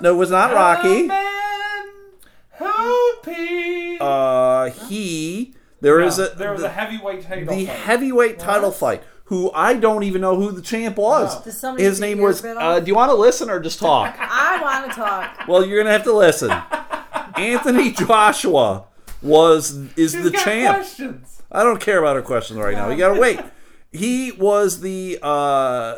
No, 0.02 0.14
it 0.14 0.18
was 0.18 0.30
not 0.30 0.54
Rocky. 0.54 1.10
Uh, 4.00 4.70
he 4.70 5.56
there 5.82 6.00
is 6.00 6.20
a 6.20 6.30
there 6.30 6.52
was 6.52 6.62
a 6.62 6.70
heavyweight 6.70 7.24
title. 7.24 7.56
The 7.56 7.66
heavyweight 7.66 8.38
title 8.38 8.72
fight 8.72 9.02
who 9.26 9.52
I 9.54 9.74
don't 9.74 10.04
even 10.04 10.22
know 10.22 10.36
who 10.36 10.52
the 10.52 10.62
champ 10.62 10.98
was. 10.98 11.64
No. 11.64 11.76
His 11.76 12.00
name 12.00 12.20
was. 12.20 12.44
Uh, 12.46 12.80
do 12.80 12.88
you 12.88 12.96
want 12.96 13.10
to 13.10 13.16
listen 13.16 13.50
or 13.50 13.60
just 13.60 13.80
talk? 13.80 14.16
I 14.20 14.60
want 14.62 14.92
to 14.92 14.96
talk. 14.96 15.48
Well, 15.48 15.66
you're 15.66 15.80
gonna 15.80 15.92
have 15.92 16.04
to 16.04 16.14
listen. 16.14 16.52
Anthony 17.38 17.92
Joshua 17.92 18.86
was 19.22 19.72
is 19.98 20.12
She's 20.14 20.24
the 20.24 20.32
champ. 20.32 20.78
questions. 20.78 21.42
I 21.52 21.64
don't 21.64 21.80
care 21.80 22.00
about 22.00 22.16
her 22.16 22.22
questions 22.22 22.60
right 22.60 22.76
now. 22.76 22.90
You 22.90 22.98
gotta 22.98 23.20
wait. 23.20 23.40
He 23.96 24.32
was 24.32 24.80
the 24.82 25.20
uh, 25.22 25.96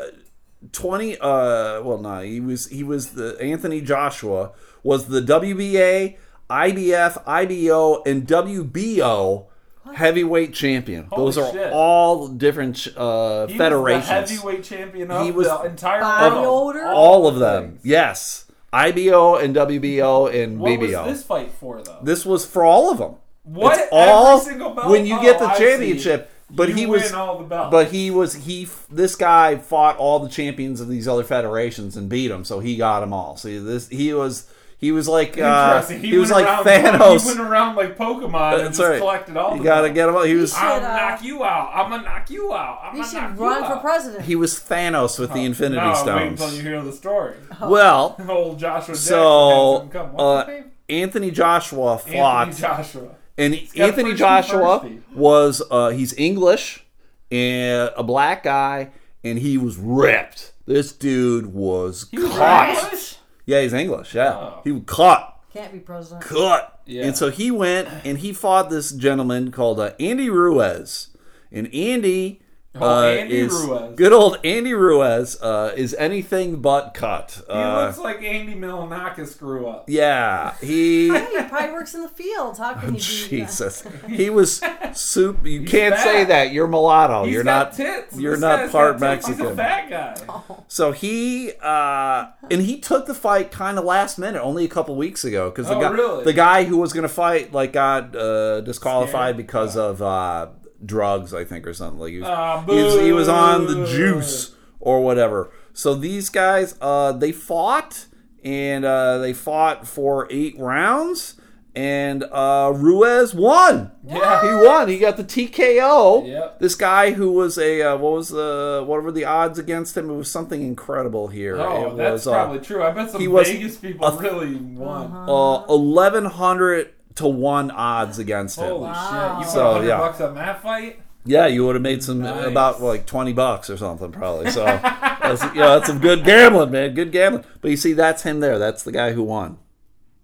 twenty. 0.70 1.16
Uh, 1.18 1.80
well, 1.82 1.96
no, 1.98 2.20
he 2.20 2.40
was 2.40 2.66
he 2.68 2.82
was 2.84 3.12
the 3.12 3.38
Anthony 3.40 3.80
Joshua 3.80 4.52
was 4.82 5.06
the 5.06 5.22
WBA, 5.22 6.18
IBF, 6.50 7.22
IBO, 7.26 8.02
and 8.04 8.26
WBO 8.26 9.46
heavyweight 9.94 10.52
champion. 10.52 11.06
Holy 11.10 11.24
Those 11.24 11.38
are 11.38 11.52
shit. 11.52 11.72
all 11.72 12.28
different 12.28 12.86
uh, 12.96 13.46
He 13.46 13.56
federations. 13.56 14.10
was 14.10 14.28
the 14.30 14.34
heavyweight 14.36 14.64
champion 14.64 15.10
of 15.10 15.24
He 15.24 15.32
was 15.32 15.46
the 15.48 15.62
entire 15.62 16.02
world. 16.02 16.76
all 16.76 17.26
of 17.26 17.38
them. 17.38 17.78
Yes, 17.82 18.44
IBO 18.76 19.36
and 19.36 19.54
WBO 19.56 20.32
and 20.32 20.58
What 20.60 20.72
BBO. 20.80 21.06
was 21.06 21.16
this 21.18 21.22
fight 21.26 21.50
for, 21.52 21.82
though? 21.82 21.98
This 22.02 22.26
was 22.26 22.44
for 22.44 22.64
all 22.64 22.90
of 22.90 22.98
them. 22.98 23.14
What? 23.44 23.78
It's 23.78 23.88
all 23.92 24.38
Every 24.40 24.50
single 24.52 24.70
belt? 24.74 24.88
when 24.90 25.06
you 25.06 25.18
Oh, 25.18 25.22
get 25.22 25.38
the 25.38 25.52
oh, 25.52 25.58
championship. 25.58 26.30
But 26.50 26.68
You 26.68 26.74
he 26.76 26.86
was, 26.86 27.12
all 27.12 27.38
the 27.38 27.44
belts. 27.44 27.70
but 27.72 27.88
he 27.90 28.10
was 28.10 28.34
he. 28.34 28.68
This 28.88 29.16
guy 29.16 29.56
fought 29.56 29.96
all 29.96 30.20
the 30.20 30.28
champions 30.28 30.80
of 30.80 30.88
these 30.88 31.08
other 31.08 31.24
federations 31.24 31.96
and 31.96 32.08
beat 32.08 32.28
them, 32.28 32.44
so 32.44 32.60
he 32.60 32.76
got 32.76 33.00
them 33.00 33.12
all. 33.12 33.36
See, 33.36 33.58
this 33.58 33.88
he 33.88 34.12
was 34.14 34.48
He 34.78 34.92
was 34.92 35.08
like 35.08 35.30
uh, 35.38 35.82
Interesting. 35.86 36.00
he, 36.00 36.18
was 36.18 36.30
like 36.30 36.44
around, 36.44 36.64
Thanos. 36.66 37.22
He 37.22 37.26
went 37.28 37.40
around 37.40 37.76
like 37.76 37.96
Pokemon 37.96 38.52
and 38.54 38.66
That's 38.66 38.76
just 38.78 38.88
right. 38.88 38.98
collected 38.98 39.36
all 39.36 39.56
You 39.56 39.62
gotta 39.64 39.84
belts. 39.88 39.94
get 39.94 40.08
him. 40.10 40.16
out. 40.16 40.26
He 40.26 40.34
was 40.34 40.50
should, 40.52 40.58
I'm 40.58 40.76
uh, 40.76 40.80
gonna 40.80 40.96
knock 41.10 41.22
you 41.24 41.44
out. 41.44 41.70
I'm 41.74 41.90
gonna 41.90 42.02
knock 42.02 42.30
you 42.30 42.52
out. 42.52 42.80
I'm 42.82 42.92
He 42.92 42.98
gonna 43.00 43.10
should 43.10 43.22
knock 43.22 43.38
run 43.40 43.62
you 43.62 43.66
for 43.68 43.74
out. 43.76 43.82
president. 43.82 44.24
he 44.26 44.36
was 44.36 44.54
Thanos 44.60 45.18
with 45.18 45.32
the 45.32 45.44
Infinity 45.44 45.80
no, 45.80 45.88
Wait 45.88 45.96
Stones. 45.96 46.40
until 46.42 46.56
you 46.56 46.62
hear 46.62 46.82
the 46.82 46.92
story. 46.92 47.34
Well, 47.62 48.16
Old 48.28 48.58
Joshua 48.58 48.94
so 48.96 49.72
has 49.78 49.82
him 49.84 49.88
come. 49.90 50.12
What's 50.12 50.48
uh. 50.50 50.62
Anthony 50.88 51.30
Joshua 51.32 51.98
fought, 51.98 52.48
Anthony 52.48 52.60
Joshua. 52.68 53.08
and 53.38 53.54
got 53.74 53.88
Anthony 53.88 54.14
Joshua 54.14 54.88
was 55.14 55.62
uh, 55.70 55.88
he's 55.90 56.12
English 56.18 56.84
and 57.32 57.90
a 57.96 58.02
black 58.04 58.42
guy, 58.44 58.90
and 59.24 59.38
he 59.38 59.58
was 59.58 59.76
ripped. 59.78 60.52
This 60.66 60.92
dude 60.92 61.46
was 61.46 62.06
He 62.10 62.18
was 62.18 62.30
cut. 62.30 62.68
English? 62.84 63.16
Yeah, 63.46 63.62
he's 63.62 63.72
English. 63.72 64.14
Yeah, 64.14 64.34
Oh. 64.34 64.60
he 64.64 64.72
was 64.72 64.82
cut. 64.86 65.32
Can't 65.54 65.72
be 65.72 65.78
president. 65.78 66.22
cut. 66.22 66.80
Yeah. 66.84 67.04
And 67.06 67.16
so 67.16 67.30
he 67.30 67.50
went 67.50 67.88
and 68.04 68.18
he 68.18 68.32
fought 68.32 68.68
this 68.68 68.92
gentleman 68.92 69.50
called 69.52 69.80
uh, 69.80 69.92
Andy 69.98 70.28
Ruiz. 70.28 71.08
And 71.50 71.72
Andy, 71.74 72.42
Oh, 72.80 73.00
uh, 73.00 73.02
Andy 73.06 73.36
is 73.38 73.52
Ruiz. 73.52 73.94
good 73.96 74.12
old 74.12 74.38
Andy 74.44 74.74
Ruiz 74.74 75.40
uh, 75.42 75.72
is 75.76 75.94
anything 75.98 76.56
but 76.60 76.94
cut. 76.94 77.40
He 77.46 77.52
Uh, 77.52 77.86
looks 77.86 77.98
like 77.98 78.22
Andy 78.22 78.54
Milonakis 78.54 79.38
grew 79.38 79.66
up. 79.68 79.84
yeah, 79.88 80.54
he. 80.60 81.08
Hey, 81.16 81.26
he 81.42 81.48
probably 81.48 81.72
works 81.72 81.94
in 81.94 82.02
the 82.02 82.08
fields. 82.08 82.58
How 82.58 82.74
can 82.74 82.94
he 82.94 82.98
be? 82.98 82.98
Jesus, 82.98 83.82
he 84.08 84.30
was 84.30 84.62
soup. 84.92 85.44
You 85.46 85.60
He's 85.60 85.70
can't 85.70 85.96
say 85.98 86.24
that. 86.24 86.52
You're 86.52 86.66
mulatto. 86.68 87.24
He's 87.24 87.34
You're 87.34 87.44
got 87.44 87.68
not. 87.68 87.72
tits. 87.76 88.18
you're 88.18 88.32
This 88.32 88.40
not 88.40 88.70
part 88.70 88.98
got 89.00 89.14
tits. 89.14 89.26
He's 89.28 89.36
Mexican. 89.38 89.52
a 89.52 89.62
fat 89.62 89.90
guy. 89.90 90.42
So 90.68 90.92
he 90.92 91.52
uh, 91.62 92.26
and 92.50 92.62
he 92.62 92.78
took 92.78 93.06
the 93.06 93.14
fight 93.14 93.50
kind 93.50 93.78
of 93.78 93.84
last 93.84 94.18
minute, 94.18 94.42
only 94.42 94.64
a 94.64 94.68
couple 94.68 94.96
weeks 94.96 95.24
ago, 95.24 95.50
because 95.50 95.68
the 95.68 95.74
Oh, 95.76 95.80
guy, 95.80 95.90
really? 95.90 96.24
the 96.24 96.32
guy 96.32 96.64
who 96.64 96.76
was 96.78 96.92
going 96.92 97.02
to 97.02 97.08
fight, 97.08 97.52
like 97.52 97.72
got 97.72 98.14
uh, 98.16 98.60
disqualified 98.62 99.34
Scared? 99.34 99.36
because 99.36 99.76
of 99.76 100.02
uh, 100.02 100.46
drugs, 100.84 101.32
I 101.34 101.44
think, 101.44 101.66
or 101.66 101.74
something. 101.74 101.98
Like 102.00 102.12
he 102.12 102.18
was, 102.18 102.28
Ah, 102.28 102.62
he 102.66 102.82
was, 102.82 103.00
he 103.00 103.12
was 103.12 103.28
on 103.28 103.66
the 103.66 103.86
juice 103.86 104.54
or 104.80 105.02
whatever. 105.02 105.50
So 105.72 105.94
these 105.94 106.28
guys, 106.28 106.76
uh, 106.80 107.12
they 107.12 107.32
fought 107.32 108.06
and 108.44 108.84
uh, 108.84 109.18
they 109.18 109.32
fought 109.32 109.86
for 109.86 110.26
eight 110.30 110.58
rounds. 110.58 111.34
And 111.74 112.24
uh, 112.32 112.72
Ruiz 112.74 113.34
won. 113.34 113.92
Yeah. 114.02 114.40
he 114.40 114.66
won. 114.66 114.88
He 114.88 114.98
got 114.98 115.18
the 115.18 115.24
TKO. 115.24 116.26
Yep. 116.26 116.58
This 116.58 116.74
guy 116.74 117.10
who 117.10 117.30
was 117.32 117.58
a 117.58 117.82
uh, 117.82 117.96
what 117.98 118.12
was 118.14 118.30
the 118.30 118.82
what 118.86 119.02
were 119.02 119.12
the 119.12 119.26
odds 119.26 119.58
against 119.58 119.94
him? 119.94 120.08
It 120.08 120.14
was 120.14 120.30
something 120.30 120.62
incredible 120.62 121.28
here. 121.28 121.60
Oh, 121.60 121.90
it 121.92 121.96
that's 121.98 122.12
was 122.12 122.28
uh, 122.28 122.32
probably 122.32 122.60
true. 122.60 122.82
I 122.82 122.92
bet 122.92 123.10
some 123.10 123.20
he 123.20 123.28
was 123.28 123.50
Vegas 123.50 123.76
people 123.76 124.06
a- 124.06 124.18
really 124.18 124.54
won. 124.54 125.10
Uh-huh. 125.12 125.54
uh, 125.56 125.66
eleven 125.68 126.24
hundred 126.24 126.94
to 127.16 127.26
one 127.26 127.70
odds 127.70 128.18
against 128.18 128.58
him. 128.58 128.68
Holy 128.68 128.80
Wow. 128.82 129.10
shit! 129.10 129.38
You 129.40 129.44
put 129.44 129.52
So, 129.52 129.64
100 129.72 129.88
yeah. 129.88 129.98
bucks 129.98 130.20
on 130.20 130.34
that 130.36 130.62
fight? 130.62 131.00
Yeah, 131.24 131.46
you 131.46 131.66
would 131.66 131.74
have 131.74 131.82
made 131.82 132.02
some 132.04 132.20
Nice. 132.20 132.46
about 132.46 132.80
like 132.80 133.04
twenty 133.04 133.32
bucks 133.32 133.68
or 133.68 133.76
something 133.76 134.12
probably. 134.12 134.50
So 134.50 134.64
that's 134.82 135.42
you 135.42 135.54
know, 135.60 135.74
that's 135.74 135.88
some 135.88 135.98
good 135.98 136.24
gambling, 136.24 136.70
man. 136.70 136.94
Good 136.94 137.10
gambling. 137.10 137.44
But 137.60 137.72
you 137.72 137.76
see, 137.76 137.94
that's 137.94 138.22
him 138.22 138.38
there. 138.40 138.58
That's 138.60 138.84
the 138.84 138.92
guy 138.92 139.12
who 139.12 139.24
won. 139.24 139.58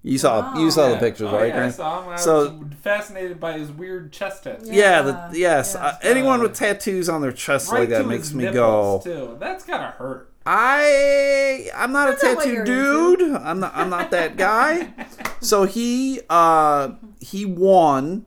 You 0.04 0.18
saw 0.18 0.56
you 0.58 0.70
saw 0.70 0.88
the 0.88 0.94
Yeah. 0.94 1.00
pictures, 1.00 1.28
oh, 1.30 1.36
right? 1.36 1.48
Yeah, 1.48 1.54
I 1.54 1.58
Grant? 1.58 1.74
saw 1.74 2.02
him. 2.02 2.08
I 2.10 2.16
So- 2.16 2.38
was 2.44 2.52
fascinated 2.82 3.38
by 3.40 3.52
his 3.58 3.70
weird 3.70 4.12
chest 4.12 4.44
tattoos. 4.44 4.68
Yeah, 4.68 5.02
the, 5.02 5.10
Yeah, 5.12 5.30
yes. 5.32 5.76
yeah. 5.76 5.86
Uh, 5.86 5.94
anyone 6.02 6.40
with 6.42 6.54
tattoos 6.54 7.08
on 7.08 7.20
their 7.20 7.30
chest 7.32 7.70
Right 7.72 7.80
like 7.80 7.88
that 7.90 8.02
to 8.02 8.08
makes 8.08 8.28
his 8.28 8.34
me 8.34 8.44
nipples, 8.44 9.04
go. 9.04 9.10
Too. 9.12 9.36
That's 9.40 9.64
gotta 9.64 9.94
hurt. 9.98 10.31
I 10.46 11.70
I'm 11.74 11.92
not 11.92 12.08
a 12.08 12.12
Depends 12.12 12.36
on 12.38 12.42
tattoo 12.44 12.52
you're 12.52 12.64
dude. 12.64 13.22
I'm 13.36 13.60
not 13.60 13.72
I'm 13.74 13.90
not 13.90 14.10
that 14.10 14.36
guy. 14.36 14.92
so 15.40 15.64
he 15.64 16.20
uh 16.28 16.90
he 17.20 17.44
won 17.46 18.26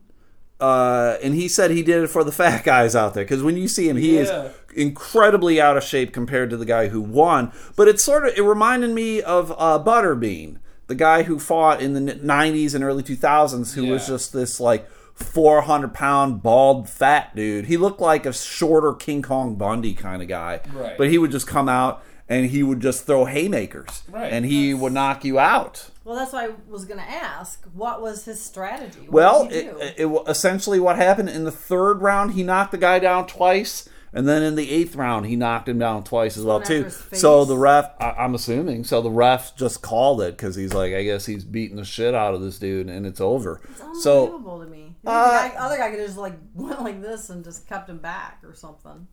uh 0.59 1.17
and 1.21 1.33
he 1.35 1.47
said 1.47 1.71
he 1.71 1.83
did 1.83 2.03
it 2.03 2.07
for 2.07 2.23
the 2.23 2.31
fat 2.31 2.63
guys 2.63 2.95
out 2.95 3.13
there 3.13 3.25
cuz 3.25 3.43
when 3.43 3.57
you 3.57 3.67
see 3.67 3.89
him 3.89 3.97
he 3.97 4.15
Yeah. 4.15 4.21
is 4.21 4.51
incredibly 4.75 5.59
out 5.61 5.77
of 5.77 5.83
shape 5.83 6.13
compared 6.13 6.49
to 6.49 6.57
the 6.57 6.65
guy 6.65 6.87
who 6.89 7.01
won. 7.01 7.51
But 7.75 7.87
it 7.87 7.99
sort 7.99 8.27
of 8.27 8.37
it 8.37 8.41
reminded 8.41 8.91
me 8.91 9.21
of 9.21 9.51
uh 9.57 9.79
Butterbean, 9.83 10.57
the 10.87 10.95
guy 10.95 11.23
who 11.23 11.39
fought 11.39 11.81
in 11.81 11.93
the 11.93 12.13
90s 12.13 12.73
and 12.75 12.83
early 12.83 13.03
2000s 13.03 13.73
who 13.73 13.87
was 13.87 14.07
just 14.07 14.31
this 14.33 14.59
like 14.59 14.87
400 15.15 15.93
pound 15.93 16.43
bald 16.43 16.89
fat 16.89 17.35
dude. 17.35 17.65
He 17.65 17.77
looked 17.77 17.99
like 18.01 18.25
a 18.25 18.33
shorter 18.33 18.93
King 18.93 19.21
Kong 19.21 19.55
Bundy 19.55 19.93
kind 19.93 20.21
of 20.21 20.27
guy. 20.27 20.59
Right. 20.73 20.97
But 20.97 21.09
he 21.09 21.17
would 21.17 21.31
just 21.31 21.47
come 21.47 21.69
out 21.69 22.03
and 22.27 22.47
he 22.47 22.63
would 22.63 22.81
just 22.81 23.05
throw 23.05 23.25
haymakers. 23.25 24.03
Right. 24.09 24.31
And 24.31 24.45
he 24.45 24.73
would 24.73 24.93
knock 24.93 25.23
you 25.23 25.39
out. 25.39 25.89
Well, 26.03 26.15
that's 26.15 26.33
why 26.33 26.45
I 26.47 26.49
was 26.67 26.85
going 26.85 26.99
to 26.99 27.09
ask. 27.09 27.63
What 27.73 28.01
was 28.01 28.25
his 28.25 28.39
strategy? 28.41 28.99
What 29.01 29.11
Well, 29.11 29.47
did 29.47 29.51
he 29.63 29.69
it, 29.69 29.97
do? 29.97 30.17
it, 30.19 30.29
essentially 30.29 30.79
what 30.79 30.97
happened 30.97 31.29
in 31.29 31.45
the 31.45 31.51
third 31.51 32.01
round, 32.01 32.33
he 32.33 32.43
knocked 32.43 32.71
the 32.71 32.77
guy 32.77 32.99
down 32.99 33.25
twice. 33.25 33.87
And 34.13 34.27
then 34.27 34.43
in 34.43 34.55
the 34.55 34.71
eighth 34.71 34.95
round, 34.95 35.25
he 35.25 35.35
knocked 35.35 35.67
him 35.67 35.77
down 35.77 36.05
twice 36.05 36.37
as 36.37 36.43
well 36.45 36.61
too. 36.61 36.89
So 36.89 37.43
the 37.43 37.57
ref, 37.57 37.91
I, 37.99 38.11
I'm 38.11 38.33
assuming, 38.33 38.85
so 38.85 39.01
the 39.01 39.09
ref 39.11 39.57
just 39.57 39.81
called 39.81 40.21
it 40.21 40.37
because 40.37 40.55
he's 40.55 40.73
like, 40.73 40.93
I 40.93 41.03
guess 41.03 41.25
he's 41.25 41.43
beating 41.43 41.75
the 41.75 41.83
shit 41.83 42.15
out 42.15 42.33
of 42.33 42.41
this 42.41 42.57
dude, 42.57 42.87
and 42.87 43.05
it's 43.05 43.19
over. 43.19 43.59
It's 43.69 44.03
So 44.03 44.39
to 44.39 44.65
me. 44.67 44.84
Uh, 45.05 45.43
the 45.43 45.49
guy, 45.49 45.55
other 45.59 45.77
guy 45.77 45.89
could 45.89 45.99
have 45.99 46.07
just 46.07 46.17
like 46.17 46.33
went 46.53 46.81
like 46.81 47.01
this 47.01 47.29
and 47.29 47.43
just 47.43 47.67
kept 47.67 47.89
him 47.89 47.99
back 47.99 48.39
or 48.43 48.53
something. 48.53 49.07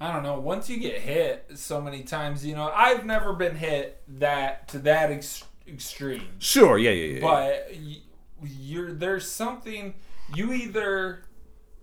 I 0.00 0.12
don't 0.12 0.24
know. 0.24 0.40
Once 0.40 0.68
you 0.68 0.78
get 0.78 1.00
hit 1.00 1.46
so 1.54 1.80
many 1.80 2.02
times, 2.02 2.44
you 2.44 2.56
know, 2.56 2.72
I've 2.74 3.06
never 3.06 3.32
been 3.34 3.54
hit 3.54 4.02
that 4.18 4.66
to 4.68 4.78
that 4.80 5.12
ex- 5.12 5.44
extreme. 5.68 6.26
sure, 6.40 6.76
yeah, 6.76 6.90
yeah, 6.90 7.14
yeah. 7.14 7.20
But 7.20 7.72
you're 8.42 8.92
there's 8.92 9.30
something 9.30 9.94
you 10.34 10.52
either 10.52 11.22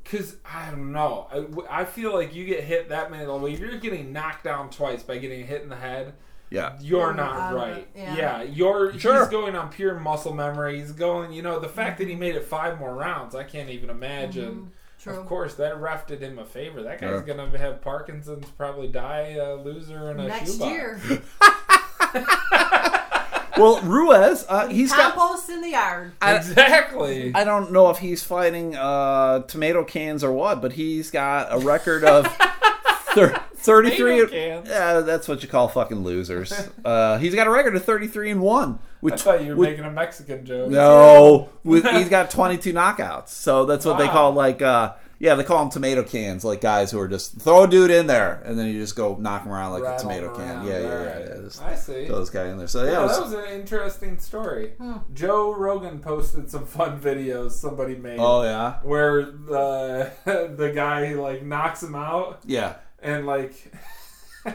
because 0.03 0.36
I 0.43 0.72
don't 0.72 0.91
know. 0.91 1.28
I, 1.70 1.82
I 1.82 1.86
feel 1.86 2.13
like 2.13 2.34
you 2.34 2.45
get 2.45 2.63
hit 2.63 2.89
that 2.89 3.11
many. 3.11 3.26
Like, 3.26 3.53
if 3.53 3.59
you're 3.59 3.78
getting 3.78 4.11
knocked 4.11 4.43
down 4.43 4.70
twice 4.70 5.03
by 5.03 5.17
getting 5.17 5.45
hit 5.45 5.61
in 5.61 5.70
the 5.70 5.76
head, 5.76 6.13
yeah. 6.49 6.77
you're 6.81 7.13
not 7.13 7.35
out 7.35 7.53
of 7.53 7.61
right. 7.61 7.87
yeah. 7.95 8.15
Yeah, 8.15 8.41
you're 8.43 8.97
Sure. 8.99 9.19
he's 9.19 9.27
going 9.29 9.55
on 9.55 9.69
pure 9.69 9.99
muscle 9.99 10.33
memory. 10.33 10.79
He's 10.79 10.91
going, 10.91 11.31
you 11.31 11.41
know, 11.41 11.59
the 11.59 11.69
fact 11.69 11.97
that 11.99 12.07
he 12.07 12.15
made 12.15 12.35
it 12.35 12.45
five 12.45 12.79
more 12.79 12.93
rounds, 12.95 13.35
I 13.35 13.43
can't 13.43 13.69
even 13.69 13.89
imagine. 13.89 14.51
Mm-hmm. 14.53 14.65
True. 15.01 15.17
Of 15.17 15.25
course, 15.27 15.53
that 15.55 15.79
ref 15.79 16.07
did 16.07 16.21
him 16.21 16.39
a 16.39 16.45
favor. 16.45 16.83
That 16.83 16.99
guy's 16.99 17.21
Yeah. 17.25 17.33
gonna 17.35 17.57
have 17.57 17.81
Parkinson's, 17.81 18.49
probably 18.49 18.87
die 18.89 19.37
a 19.39 19.55
loser 19.55 20.11
in 20.11 20.19
a 20.19 20.27
Next 20.27 20.53
shoebox. 20.57 20.71
year, 20.71 20.99
Well, 23.57 23.81
Ruiz, 23.81 24.45
uh, 24.47 24.67
he's 24.69 24.89
got. 24.91 25.15
compost 25.15 25.49
in 25.49 25.59
the 25.61 25.71
yard. 25.71 26.13
Exactly. 26.21 27.33
I 27.35 27.43
don't 27.43 27.73
know 27.73 27.89
if 27.89 27.97
he's 27.97 28.23
fighting 28.23 28.73
uh, 28.77 29.39
tomato 29.43 29.83
cans 29.83 30.23
or 30.23 30.31
what, 30.31 30.61
but 30.61 30.73
he's 30.73 31.11
got 31.11 31.51
a 31.51 31.57
record 31.59 32.05
of 32.05 32.25
thir- 33.14 33.43
33. 33.55 33.97
Tomato 33.97 34.28
cans. 34.28 34.70
Yeah, 34.70 34.99
that's 35.01 35.28
what 35.28 35.43
you 35.43 35.49
call 35.49 35.68
fucking 35.68 36.03
losers. 36.03 36.51
Uh, 36.86 37.18
he's 37.18 37.36
got 37.36 37.47
a 37.47 37.49
record 37.51 37.76
of 37.76 37.84
33 37.84 38.32
and 38.32 38.41
1. 38.41 38.80
I 39.12 39.16
thought 39.18 39.43
you 39.43 39.51
were 39.51 39.55
with- 39.57 39.70
making 39.70 39.86
a 39.86 39.91
Mexican 39.91 40.45
joke. 40.45 40.70
No, 40.70 41.49
with, 41.64 41.86
he's 41.86 42.10
got 42.10 42.30
22 42.32 42.74
knockouts. 42.74 43.30
So 43.30 43.66
that's 43.66 43.86
what 43.86 43.97
they 43.97 44.07
call 44.07 44.32
like, 44.34 44.62
uh, 44.62 44.93
yeah, 45.22 45.36
they 45.36 45.43
call 45.43 45.60
them 45.60 45.70
tomato 45.70 46.01
cans, 46.03 46.45
like 46.45 46.62
guys 46.62 46.91
who 46.91 46.99
are 47.01 47.07
just 47.10 47.41
throw 47.41 47.64
a 47.64 47.68
dude 47.68 47.91
in 47.91 48.07
there 48.07 48.41
and 48.45 48.57
then 48.57 48.68
you 48.68 48.80
just 48.80 48.95
go 48.95 49.18
knock 49.18 49.43
him 49.43 49.51
around 49.51 49.74
like 49.74 49.84
Rattle 49.84 49.97
a 50.10 50.14
tomato 50.14 50.36
can. 50.38 50.66
Yeah, 50.66 50.80
yeah, 50.80 50.80
yeah. 50.80 50.93
right. 50.93 51.26
yeah. 51.28 51.41
Just 51.41 51.62
I 51.62 51.76
see. 51.76 52.05
throw 52.07 52.20
this 52.20 52.30
guy 52.30 52.47
in 52.47 52.57
there. 52.57 52.68
So 52.68 52.86
yeah, 52.86 52.91
Yeah, 52.91 53.01
was- 53.03 53.18
that 53.18 53.24
was 53.24 53.34
an 53.34 53.53
interesting 53.60 54.18
story. 54.18 54.72
Hmm. 54.78 54.93
Joe 55.14 55.53
Rogan 55.53 55.99
posted 55.99 56.49
some 56.49 56.66
fun 56.66 56.97
videos 57.01 57.51
somebody 57.51 57.95
made 57.95 58.18
oh 58.20 58.43
yeah, 58.43 58.80
where 58.84 59.24
the 59.24 60.12
the 60.55 60.72
guy 60.74 61.14
like 61.16 61.43
knocks 61.43 61.84
him 61.84 61.95
out 61.95 62.39
yeah. 62.45 62.76
And 63.01 63.25
like 63.25 63.71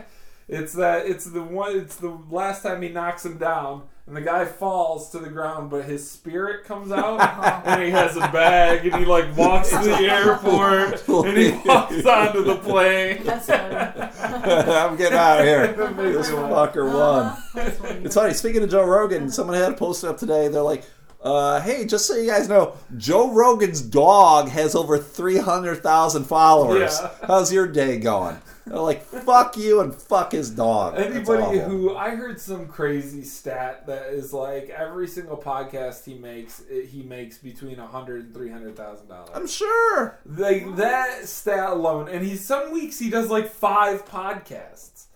it's 0.48 0.74
that 0.74 1.06
it's 1.06 1.26
the 1.26 1.42
one 1.42 1.76
it's 1.76 1.96
the 1.96 2.18
last 2.30 2.62
time 2.62 2.82
he 2.82 2.88
knocks 2.88 3.24
him 3.24 3.38
down 3.38 3.82
and 4.06 4.14
the 4.14 4.20
guy 4.20 4.44
falls 4.44 5.10
to 5.10 5.18
the 5.18 5.30
ground 5.30 5.70
but 5.70 5.84
his 5.84 6.08
spirit 6.08 6.64
comes 6.64 6.92
out 6.92 7.20
and 7.66 7.82
he 7.82 7.90
has 7.90 8.16
a 8.16 8.20
bag 8.20 8.86
and 8.86 8.96
he 8.96 9.04
like 9.04 9.34
walks 9.36 9.70
to 9.70 9.78
the 9.78 9.96
airport 9.96 11.08
and 11.26 11.38
he 11.38 11.50
walks 11.66 12.04
onto 12.04 12.44
the 12.44 12.56
plane. 12.56 13.22
I'm 13.26 14.96
getting 14.96 15.18
out 15.18 15.40
of 15.40 15.46
here. 15.46 15.72
This 16.12 16.30
me 16.30 16.36
fucker 16.36 16.92
won. 16.92 17.36
That's. 17.54 17.80
It's 18.04 18.14
funny. 18.14 18.34
Speaking 18.34 18.62
of 18.62 18.70
Joe 18.70 18.84
Rogan, 18.84 19.30
someone 19.30 19.56
had 19.56 19.72
a 19.72 19.76
post 19.76 20.04
up 20.04 20.18
today. 20.18 20.48
They're 20.48 20.62
like, 20.62 20.84
uh, 21.24 21.60
"Hey, 21.60 21.86
just 21.86 22.06
so 22.06 22.14
you 22.14 22.30
guys 22.30 22.48
know, 22.48 22.76
Joe 22.96 23.32
Rogan's 23.32 23.80
dog 23.80 24.48
has 24.50 24.74
over 24.74 24.98
three 24.98 25.38
hundred 25.38 25.82
thousand 25.82 26.24
followers. 26.24 26.98
Yeah. 27.02 27.10
How's 27.26 27.52
your 27.52 27.66
day 27.66 27.98
going?" 27.98 28.38
They're 28.66 28.78
like, 28.78 29.02
"Fuck 29.02 29.56
you 29.56 29.80
and 29.80 29.94
fuck 29.94 30.32
his 30.32 30.50
dog." 30.50 30.94
Anybody 30.96 31.58
who 31.58 31.94
I 31.96 32.10
heard 32.10 32.40
some 32.40 32.66
crazy 32.66 33.22
stat 33.22 33.86
that 33.86 34.12
is 34.12 34.32
like 34.32 34.70
every 34.70 35.06
single 35.06 35.36
podcast 35.36 36.04
he 36.04 36.14
makes, 36.14 36.60
it, 36.70 36.86
he 36.86 37.02
makes 37.02 37.38
between 37.38 37.78
a 37.78 37.86
hundred 37.86 38.24
and 38.24 38.34
three 38.34 38.50
hundred 38.50 38.76
thousand 38.76 39.08
dollars. 39.08 39.30
I'm 39.34 39.46
sure. 39.46 40.18
Like 40.24 40.76
that 40.76 41.26
stat 41.26 41.70
alone, 41.70 42.08
and 42.08 42.24
he's 42.24 42.44
some 42.44 42.72
weeks 42.72 42.98
he 42.98 43.10
does 43.10 43.28
like 43.28 43.50
five 43.50 44.06
podcasts. 44.06 45.06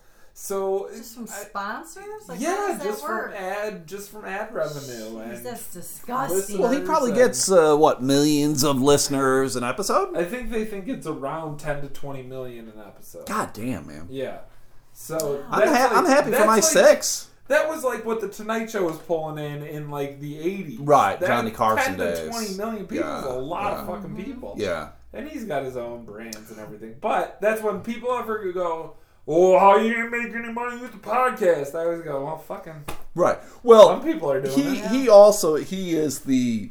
So 0.40 0.88
Just 0.96 1.16
from 1.16 1.24
I- 1.24 1.26
sponsors? 1.26 2.28
Like, 2.28 2.38
how 2.40 2.44
yeah, 2.44 2.56
does 2.68 2.78
that 2.78 2.84
just 2.84 3.02
work? 3.02 3.34
from 3.34 3.44
ad, 3.44 3.86
just 3.88 4.10
from 4.12 4.24
ad 4.24 4.54
revenue. 4.54 5.16
Jeez, 5.18 5.34
And 5.34 5.44
that's 5.46 5.72
disgusting. 5.74 6.58
Well, 6.58 6.70
he 6.70 6.78
probably 6.80 7.10
gets 7.12 7.50
uh, 7.50 7.74
what 7.76 8.04
millions 8.04 8.62
of 8.62 8.80
listeners 8.80 9.56
an 9.56 9.64
episode. 9.64 10.16
I 10.16 10.24
think 10.24 10.52
they 10.52 10.64
think 10.64 10.86
it's 10.86 11.08
around 11.08 11.58
ten 11.58 11.82
to 11.82 11.88
twenty 11.88 12.22
million 12.22 12.68
an 12.68 12.78
episode. 12.78 13.26
God 13.26 13.52
damn, 13.52 13.88
man. 13.88 14.06
Yeah. 14.10 14.38
So 14.92 15.44
I'm, 15.50 15.66
ha- 15.68 15.74
like- 15.88 15.92
I'm 15.96 16.04
happy 16.06 16.30
for 16.30 16.46
my 16.46 16.54
like- 16.54 16.62
six. 16.62 17.30
That 17.48 17.68
was 17.68 17.82
like 17.82 18.04
what 18.04 18.20
the 18.20 18.28
Tonight 18.28 18.70
Show 18.70 18.84
was 18.84 18.98
pulling 18.98 19.44
in 19.44 19.64
in 19.64 19.90
like 19.90 20.20
the 20.20 20.34
'80s. 20.36 20.76
Right, 20.80 21.18
That 21.18 21.26
Johnny 21.26 21.50
Carson 21.50 21.96
10 21.96 22.06
to 22.06 22.14
days. 22.14 22.30
20 22.30 22.54
million 22.56 22.86
people 22.86 23.08
is 23.18 23.24
a 23.24 23.30
lot 23.30 23.72
yeah. 23.72 23.80
of 23.80 23.86
fucking 23.88 24.22
people. 24.22 24.54
Yeah. 24.56 24.90
And 25.12 25.26
he's 25.28 25.44
got 25.46 25.64
his 25.64 25.76
own 25.76 26.04
brands 26.04 26.48
and 26.52 26.60
everything. 26.60 26.94
But 27.00 27.40
that's 27.40 27.60
when 27.60 27.80
people 27.80 28.12
ever 28.12 28.52
go, 28.52 28.97
"Oh, 29.28 29.58
how 29.58 29.76
you 29.76 29.90
didn't 29.94 30.10
make 30.10 30.34
any 30.34 30.52
money 30.52 30.80
with 30.80 30.92
the 30.92 30.98
podcast?" 30.98 31.74
I 31.74 31.84
always 31.84 32.02
go, 32.02 32.24
"Well, 32.24 32.38
fucking 32.38 32.84
Right. 33.14 33.38
Well, 33.62 33.88
some 33.88 34.02
people 34.02 34.30
are 34.32 34.40
doing 34.40 34.54
he 34.58 34.78
it." 34.78 34.86
he 34.86 35.08
also 35.08 35.56
he 35.56 35.96
is 35.96 36.20
the 36.20 36.70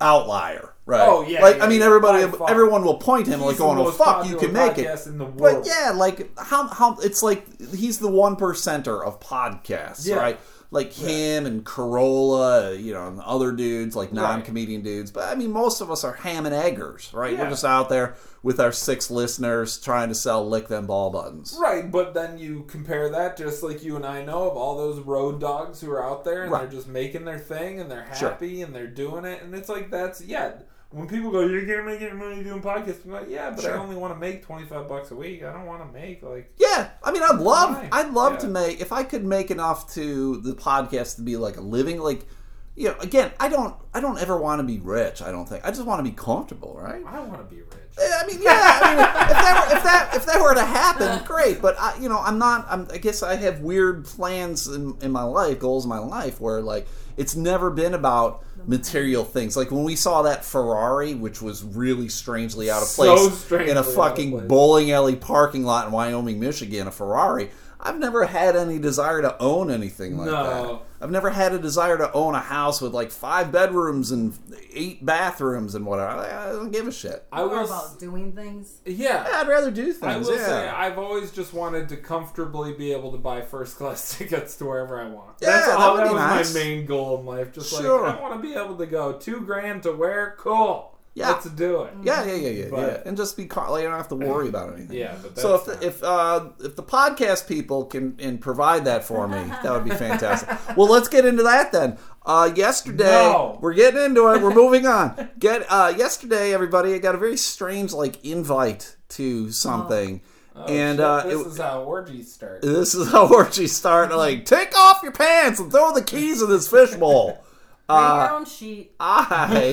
outlier, 0.00 0.72
right? 0.86 1.06
Oh, 1.06 1.22
yeah, 1.22 1.42
Like 1.42 1.58
yeah, 1.58 1.64
I 1.64 1.68
mean, 1.68 1.82
everybody, 1.82 2.22
everyone 2.48 2.84
will 2.84 2.96
point 2.96 3.26
him 3.26 3.40
He's 3.40 3.48
like 3.48 3.58
going, 3.58 3.78
"Oh 3.78 3.90
fuck, 3.90 4.26
you 4.26 4.36
can 4.36 4.52
make 4.52 4.78
it." 4.78 5.06
in 5.06 5.18
the 5.18 5.26
world. 5.26 5.64
But 5.64 5.66
yeah, 5.66 5.92
like 5.94 6.30
how 6.38 6.66
how 6.68 6.96
it's 7.02 7.22
like 7.22 7.44
he's 7.74 7.98
the 7.98 8.10
one 8.10 8.36
percenter 8.36 9.04
of 9.04 9.20
podcasts, 9.20 10.06
Yeah. 10.06 10.16
right? 10.16 10.40
Like 10.72 10.92
him 10.92 11.46
and 11.46 11.64
Carolla, 11.64 12.68
uh, 12.68 12.70
you 12.72 12.92
know, 12.92 13.08
and 13.08 13.20
other 13.22 13.50
dudes, 13.50 13.96
like 13.96 14.12
non-comedian 14.12 14.82
dudes. 14.82 15.10
But 15.10 15.24
I 15.28 15.34
mean, 15.34 15.50
most 15.50 15.80
of 15.80 15.90
us 15.90 16.04
are 16.04 16.12
ham 16.12 16.46
and 16.46 16.54
eggers, 16.54 17.10
right? 17.12 17.32
Yeah. 17.32 17.42
We're 17.42 17.50
just 17.50 17.64
out 17.64 17.88
there 17.88 18.14
with 18.44 18.60
our 18.60 18.70
six 18.70 19.10
listeners 19.10 19.78
trying 19.80 20.08
to 20.10 20.14
sell 20.14 20.48
lick 20.48 20.68
them 20.68 20.86
ball 20.86 21.10
buttons. 21.10 21.58
Right, 21.60 21.90
but 21.90 22.14
then 22.14 22.38
you 22.38 22.64
compare 22.68 23.08
that 23.10 23.36
just 23.36 23.62
like 23.64 23.82
you 23.82 23.96
and 23.96 24.06
I 24.06 24.24
know 24.24 24.48
of 24.48 24.56
all 24.56 24.76
those 24.76 25.00
road 25.00 25.40
dogs 25.40 25.80
who 25.80 25.90
are 25.90 26.04
out 26.04 26.24
there 26.24 26.44
and 26.44 26.52
Right. 26.52 26.60
they're 26.62 26.78
just 26.78 26.86
making 26.88 27.24
their 27.24 27.38
thing 27.40 27.80
and 27.80 27.90
they're 27.90 28.06
Sure. 28.14 28.30
happy 28.30 28.62
and 28.62 28.72
they're 28.74 28.86
doing 28.86 29.24
it 29.24 29.42
and 29.42 29.54
it's 29.54 29.68
like 29.68 29.90
that's 29.90 30.20
yeah. 30.22 30.52
When 30.90 31.06
people 31.06 31.30
go, 31.30 31.42
you 31.46 31.64
can't 31.66 31.86
make 31.86 32.00
money 32.14 32.42
doing 32.42 32.60
podcasts. 32.60 33.04
I'm 33.04 33.12
like, 33.12 33.28
yeah, 33.28 33.50
but 33.50 33.60
Sure. 33.62 33.76
I 33.76 33.80
only 33.80 33.94
want 33.94 34.12
to 34.12 34.18
make 34.18 34.42
twenty 34.44 34.66
five 34.66 34.88
bucks 34.88 35.12
a 35.12 35.14
week. 35.14 35.44
I 35.44 35.52
don't 35.52 35.66
want 35.66 35.86
to 35.86 35.92
make 35.98 36.22
like 36.22 36.52
Yeah, 36.58 36.90
I 37.04 37.12
mean, 37.12 37.22
I'd 37.22 37.38
love. 37.38 37.88
I'd 37.92 38.10
love 38.12 38.32
Yeah. 38.34 38.38
to 38.40 38.48
make 38.48 38.80
if 38.80 38.92
I 38.92 39.04
could 39.04 39.24
make 39.24 39.50
enough 39.52 39.92
to 39.94 40.38
the 40.40 40.54
podcast 40.54 41.16
to 41.16 41.22
be 41.22 41.36
like 41.36 41.56
a 41.56 41.60
living, 41.60 42.00
like, 42.00 42.26
you 42.74 42.88
know, 42.88 42.96
again, 43.00 43.30
I 43.38 43.48
don't, 43.48 43.74
I 43.94 44.00
don't 44.00 44.18
ever 44.18 44.36
want 44.36 44.60
to 44.60 44.64
be 44.64 44.78
rich. 44.78 45.22
I 45.22 45.30
don't 45.30 45.48
think. 45.48 45.64
I 45.64 45.70
just 45.70 45.84
want 45.84 46.04
to 46.04 46.10
be 46.10 46.16
comfortable, 46.16 46.76
right? 46.80 47.02
I 47.06 47.20
want 47.20 47.38
to 47.48 47.54
be 47.54 47.60
rich. 47.62 47.66
I 47.98 48.26
mean, 48.26 48.40
yeah. 48.40 48.80
I 48.82 48.94
mean, 48.94 49.00
if 49.04 49.36
that 49.42 49.68
were, 49.68 49.76
if 49.76 49.82
that 49.84 50.10
if 50.14 50.26
that 50.26 50.40
were 50.40 50.54
to 50.54 50.64
happen, 50.64 51.24
great. 51.26 51.60
But 51.60 51.76
I, 51.78 51.98
you 52.00 52.08
know, 52.08 52.18
I'm 52.18 52.38
not. 52.38 52.66
I'm, 52.68 52.88
I 52.92 52.98
guess 52.98 53.22
I 53.22 53.36
have 53.36 53.60
weird 53.60 54.06
plans 54.06 54.66
in, 54.66 54.96
in 55.02 55.10
my 55.12 55.22
life, 55.24 55.58
goals 55.60 55.84
in 55.84 55.88
my 55.90 55.98
life, 55.98 56.40
where 56.40 56.60
like 56.62 56.86
it's 57.20 57.36
never 57.36 57.68
been 57.70 57.92
about 57.92 58.42
material 58.66 59.24
things. 59.24 59.54
Like 59.54 59.70
when 59.70 59.84
we 59.84 59.94
saw 59.94 60.22
that 60.22 60.42
Ferrari, 60.42 61.14
which 61.14 61.42
was 61.42 61.62
really 61.62 62.08
strangely 62.08 62.70
out 62.70 62.80
of 62.80 62.88
So 62.88 63.28
place 63.28 63.38
strangely 63.38 63.72
in 63.72 63.76
a 63.76 63.82
fucking 63.82 64.48
bowling 64.48 64.90
alley 64.90 65.16
parking 65.16 65.62
lot 65.62 65.86
in 65.86 65.92
Wyoming, 65.92 66.40
Michigan, 66.40 66.88
a 66.88 66.90
Ferrari. 66.90 67.50
I've 67.82 67.98
never 67.98 68.26
had 68.26 68.56
any 68.56 68.78
desire 68.78 69.22
to 69.22 69.36
own 69.38 69.70
anything 69.70 70.16
like 70.18 70.26
No. 70.30 70.42
that. 70.44 70.80
I've 71.02 71.10
never 71.10 71.30
had 71.30 71.54
a 71.54 71.58
desire 71.58 71.96
to 71.96 72.12
own 72.12 72.34
a 72.34 72.40
house 72.40 72.82
with 72.82 72.92
like 72.92 73.10
five 73.10 73.50
bedrooms 73.50 74.10
and 74.10 74.36
eight 74.74 75.04
bathrooms 75.06 75.74
and 75.74 75.86
whatever. 75.86 76.10
I, 76.20 76.48
I 76.48 76.52
don't 76.52 76.70
give 76.70 76.86
a 76.86 76.92
shit. 76.92 77.24
I 77.32 77.38
More 77.38 77.48
will. 77.60 77.64
about 77.64 77.98
doing 77.98 78.32
things. 78.32 78.80
Yeah. 78.84 79.26
Yeah, 79.26 79.40
I'd 79.40 79.48
rather 79.48 79.70
do 79.70 79.94
things. 79.94 80.02
I 80.02 80.16
will 80.18 80.36
yeah. 80.36 80.44
say 80.46 80.68
I've 80.68 80.98
always 80.98 81.30
just 81.32 81.54
wanted 81.54 81.88
to 81.88 81.96
comfortably 81.96 82.74
be 82.74 82.92
able 82.92 83.12
to 83.12 83.18
buy 83.18 83.40
first 83.40 83.76
class 83.78 84.14
tickets 84.18 84.56
to 84.56 84.66
wherever 84.66 85.00
I 85.00 85.08
want. 85.08 85.36
Yeah, 85.40 85.52
That's 85.52 85.66
that 85.68 85.78
all. 85.78 85.94
would 85.94 86.00
That 86.02 86.08
be 86.08 86.14
was 86.14 86.22
nice. 86.22 86.54
my 86.54 86.60
main 86.60 86.84
goal 86.86 87.18
in 87.20 87.24
life. 87.26 87.52
Just 87.54 87.70
Sure. 87.70 88.02
like 88.06 88.18
I 88.18 88.20
want 88.20 88.34
to 88.34 88.46
be 88.46 88.54
able 88.54 88.76
to 88.76 88.86
go 88.86 89.14
two 89.14 89.40
grand 89.40 89.84
to 89.84 89.92
where 89.92 90.34
cool. 90.38 90.89
Yeah. 91.12 91.30
Let's 91.32 91.50
do 91.50 91.82
it. 91.82 91.92
Yeah, 92.04 92.24
yeah, 92.24 92.34
yeah, 92.34 92.48
yeah, 92.50 92.64
But- 92.70 92.78
yeah, 92.78 93.02
and 93.04 93.16
just 93.16 93.36
be 93.36 93.46
car- 93.46 93.68
like, 93.70 93.82
you 93.82 93.88
don't 93.88 93.96
have 93.96 94.08
to 94.08 94.14
worry 94.14 94.48
about 94.48 94.74
anything. 94.74 94.96
Yeah, 94.96 95.16
but 95.20 95.36
So 95.38 95.56
if 95.56 95.64
the, 95.64 95.84
if 95.86 96.02
uh, 96.04 96.50
if 96.60 96.76
the 96.76 96.84
podcast 96.84 97.48
people 97.48 97.84
can 97.86 98.16
and 98.20 98.40
provide 98.40 98.84
that 98.84 99.02
for 99.04 99.26
me, 99.26 99.42
that 99.62 99.72
would 99.72 99.84
be 99.84 99.90
fantastic. 99.90 100.48
well, 100.76 100.88
let's 100.88 101.08
get 101.08 101.26
into 101.26 101.42
that 101.42 101.72
then. 101.72 101.98
Uh, 102.24 102.52
yesterday, 102.54 103.04
No. 103.32 103.58
we're 103.60 103.74
getting 103.74 104.00
into 104.04 104.28
it. 104.32 104.40
We're 104.40 104.54
moving 104.54 104.86
on. 104.86 105.30
Get 105.38 105.66
uh, 105.68 105.92
yesterday, 105.96 106.54
everybody. 106.54 106.94
I 106.94 106.98
got 106.98 107.14
a 107.16 107.18
very 107.18 107.36
strange 107.36 107.92
like 107.92 108.24
invite 108.24 108.96
to 109.10 109.50
something, 109.50 110.22
Oh, 110.54 110.64
and 110.66 110.98
shit, 110.98 111.04
uh, 111.04 111.22
this 111.24 111.40
it, 111.40 111.46
is 111.48 111.58
how 111.58 111.82
orgies 111.82 112.32
start. 112.32 112.62
this 112.62 112.94
is 112.94 113.10
how 113.10 113.26
orgies 113.32 113.74
start. 113.76 114.14
Like, 114.14 114.44
take 114.44 114.78
off 114.78 115.00
your 115.02 115.12
pants 115.12 115.58
and 115.58 115.72
throw 115.72 115.92
the 115.92 116.02
keys 116.02 116.40
in 116.40 116.48
this 116.48 116.68
fishbowl. 116.70 117.44
Bring 117.88 117.98
Uh, 117.98 118.26
your 118.28 118.36
own 118.38 118.44
sheet. 118.44 118.92
I 119.00 119.72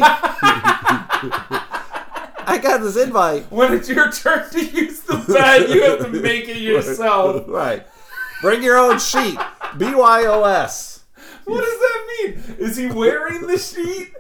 I 1.22 2.60
got 2.62 2.82
this 2.82 2.96
invite. 2.98 3.52
when 3.52 3.74
it's 3.74 3.90
your 3.90 4.12
turn 4.12 4.50
to 4.52 4.64
use 4.66 5.02
the 5.02 5.18
bed, 5.34 5.70
you 5.70 5.84
have 5.84 6.00
to 6.00 6.10
make 6.10 6.48
it 6.48 6.58
yourself. 6.58 7.48
Right. 7.48 7.86
Bring 8.42 8.62
your 8.64 8.78
own 8.78 9.00
sheet. 9.00 9.38
BYOS. 9.78 11.02
What 11.46 11.62
does 11.62 11.80
that 11.80 12.08
mean? 12.20 12.56
Is 12.60 12.78
he 12.78 12.88
wearing 12.88 13.48
the 13.48 13.58
sheet? 13.58 14.14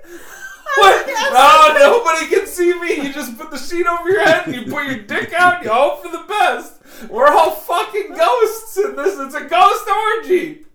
What? 0.75 1.05
Oh, 1.09 1.75
nobody 1.79 2.27
can 2.33 2.47
see 2.47 2.73
me. 2.79 2.95
You 3.07 3.13
just 3.13 3.37
put 3.37 3.51
the 3.51 3.57
sheet 3.57 3.85
over 3.85 4.09
your 4.09 4.23
head 4.23 4.47
and 4.47 4.55
you 4.55 4.71
put 4.71 4.85
your 4.85 4.99
dick 5.03 5.33
out 5.33 5.57
and 5.57 5.65
you 5.65 5.71
hope 5.71 6.03
for 6.03 6.09
the 6.11 6.23
best. 6.27 6.73
We're 7.09 7.27
all 7.27 7.51
fucking 7.51 8.13
ghosts 8.15 8.77
in 8.77 8.95
this. 8.95 9.17
It's 9.19 9.35
a 9.35 9.45
ghost 9.45 9.87
orgy. 9.87 10.65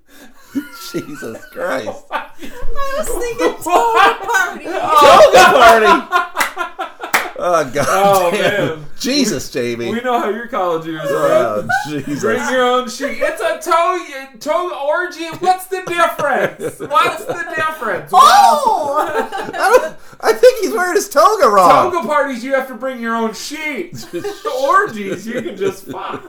Jesus 0.93 1.45
Christ. 1.47 2.05
I 2.11 2.95
was 2.99 3.09
thinking 3.09 3.57
toga 3.63 4.15
party. 4.27 4.65
Toga 4.65 5.45
party. 5.59 6.33
Oh 7.45 7.71
God. 7.75 7.87
Oh, 7.89 8.31
damn. 8.31 8.79
man. 8.79 8.87
Jesus, 9.01 9.51
Jamie. 9.51 9.91
We 9.91 10.01
know 10.01 10.19
how 10.21 10.29
your 10.29 10.47
college 10.47 10.87
years 10.87 11.11
are. 11.11 11.27
Oh 11.27 11.69
Jesus. 11.89 12.21
Bring 12.21 12.39
your 12.51 12.63
own 12.63 12.89
sheet. 12.89 13.19
It's 13.21 13.41
a 13.41 13.59
toga, 13.59 14.39
toga 14.39 14.77
orgy. 14.77 15.27
What's 15.41 15.67
the 15.67 15.83
difference? 15.87 16.79
What's 16.79 17.25
the 17.25 17.55
difference? 17.57 18.11
Oh! 18.13 19.05
I, 19.55 19.95
I 20.21 20.33
think 20.35 20.61
he's 20.61 20.73
wearing 20.73 20.95
his 20.95 21.09
toga 21.09 21.49
wrong. 21.49 21.91
Toga 21.91 22.07
parties, 22.07 22.45
you 22.45 22.55
have 22.55 22.69
to 22.69 22.75
bring 22.75 23.01
your 23.01 23.17
own 23.17 23.35
sheet. 23.35 24.07
Orgies, 24.63 25.27
you 25.27 25.43
can 25.43 25.57
just 25.57 25.87
fuck. 25.87 26.23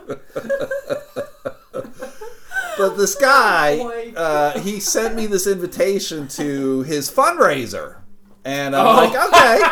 But 2.78 2.96
this 2.96 3.14
guy, 3.14 3.78
Oh 3.80 4.12
uh, 4.16 4.58
he 4.60 4.80
sent 4.80 5.14
me 5.14 5.26
this 5.26 5.46
invitation 5.46 6.28
to 6.28 6.82
his 6.82 7.10
fundraiser. 7.10 7.98
And 8.44 8.76
I'm 8.76 8.86
Oh. 8.86 8.94
like, 8.94 9.10
okay. 9.10 9.62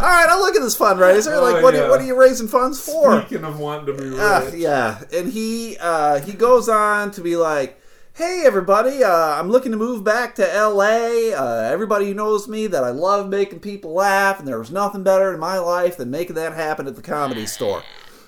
All 0.00 0.10
right, 0.10 0.26
I'll 0.28 0.40
look 0.40 0.56
at 0.56 0.62
this 0.62 0.76
fundraiser. 0.76 1.36
Oh, 1.36 1.42
like, 1.42 1.62
what, 1.62 1.74
yeah. 1.74 1.82
are, 1.82 1.90
what 1.90 2.00
are 2.00 2.04
you 2.04 2.18
raising 2.18 2.48
funds 2.48 2.80
for? 2.80 3.20
Speaking 3.22 3.44
of 3.44 3.60
wanting 3.60 3.86
to 3.86 4.02
be 4.02 4.08
rich. 4.08 4.18
Uh, 4.18 4.50
yeah, 4.54 5.00
and 5.12 5.32
he 5.32 5.76
uh, 5.80 6.20
he 6.20 6.32
goes 6.32 6.68
on 6.68 7.12
to 7.12 7.20
be 7.20 7.36
like, 7.36 7.80
"Hey, 8.14 8.42
everybody! 8.44 9.04
Uh, 9.04 9.10
I'm 9.38 9.48
looking 9.48 9.70
to 9.70 9.78
move 9.78 10.02
back 10.02 10.34
to 10.36 10.54
L.A. 10.54 11.32
Uh, 11.34 11.70
everybody 11.70 12.06
who 12.06 12.14
knows 12.14 12.48
me 12.48 12.66
that 12.66 12.82
I 12.82 12.90
love 12.90 13.28
making 13.28 13.60
people 13.60 13.92
laugh, 13.92 14.40
and 14.40 14.48
there 14.48 14.58
was 14.58 14.72
nothing 14.72 15.04
better 15.04 15.32
in 15.32 15.38
my 15.38 15.58
life 15.58 15.96
than 15.96 16.10
making 16.10 16.34
that 16.34 16.52
happen 16.54 16.88
at 16.88 16.96
the 16.96 17.02
comedy 17.02 17.46
store. 17.46 17.84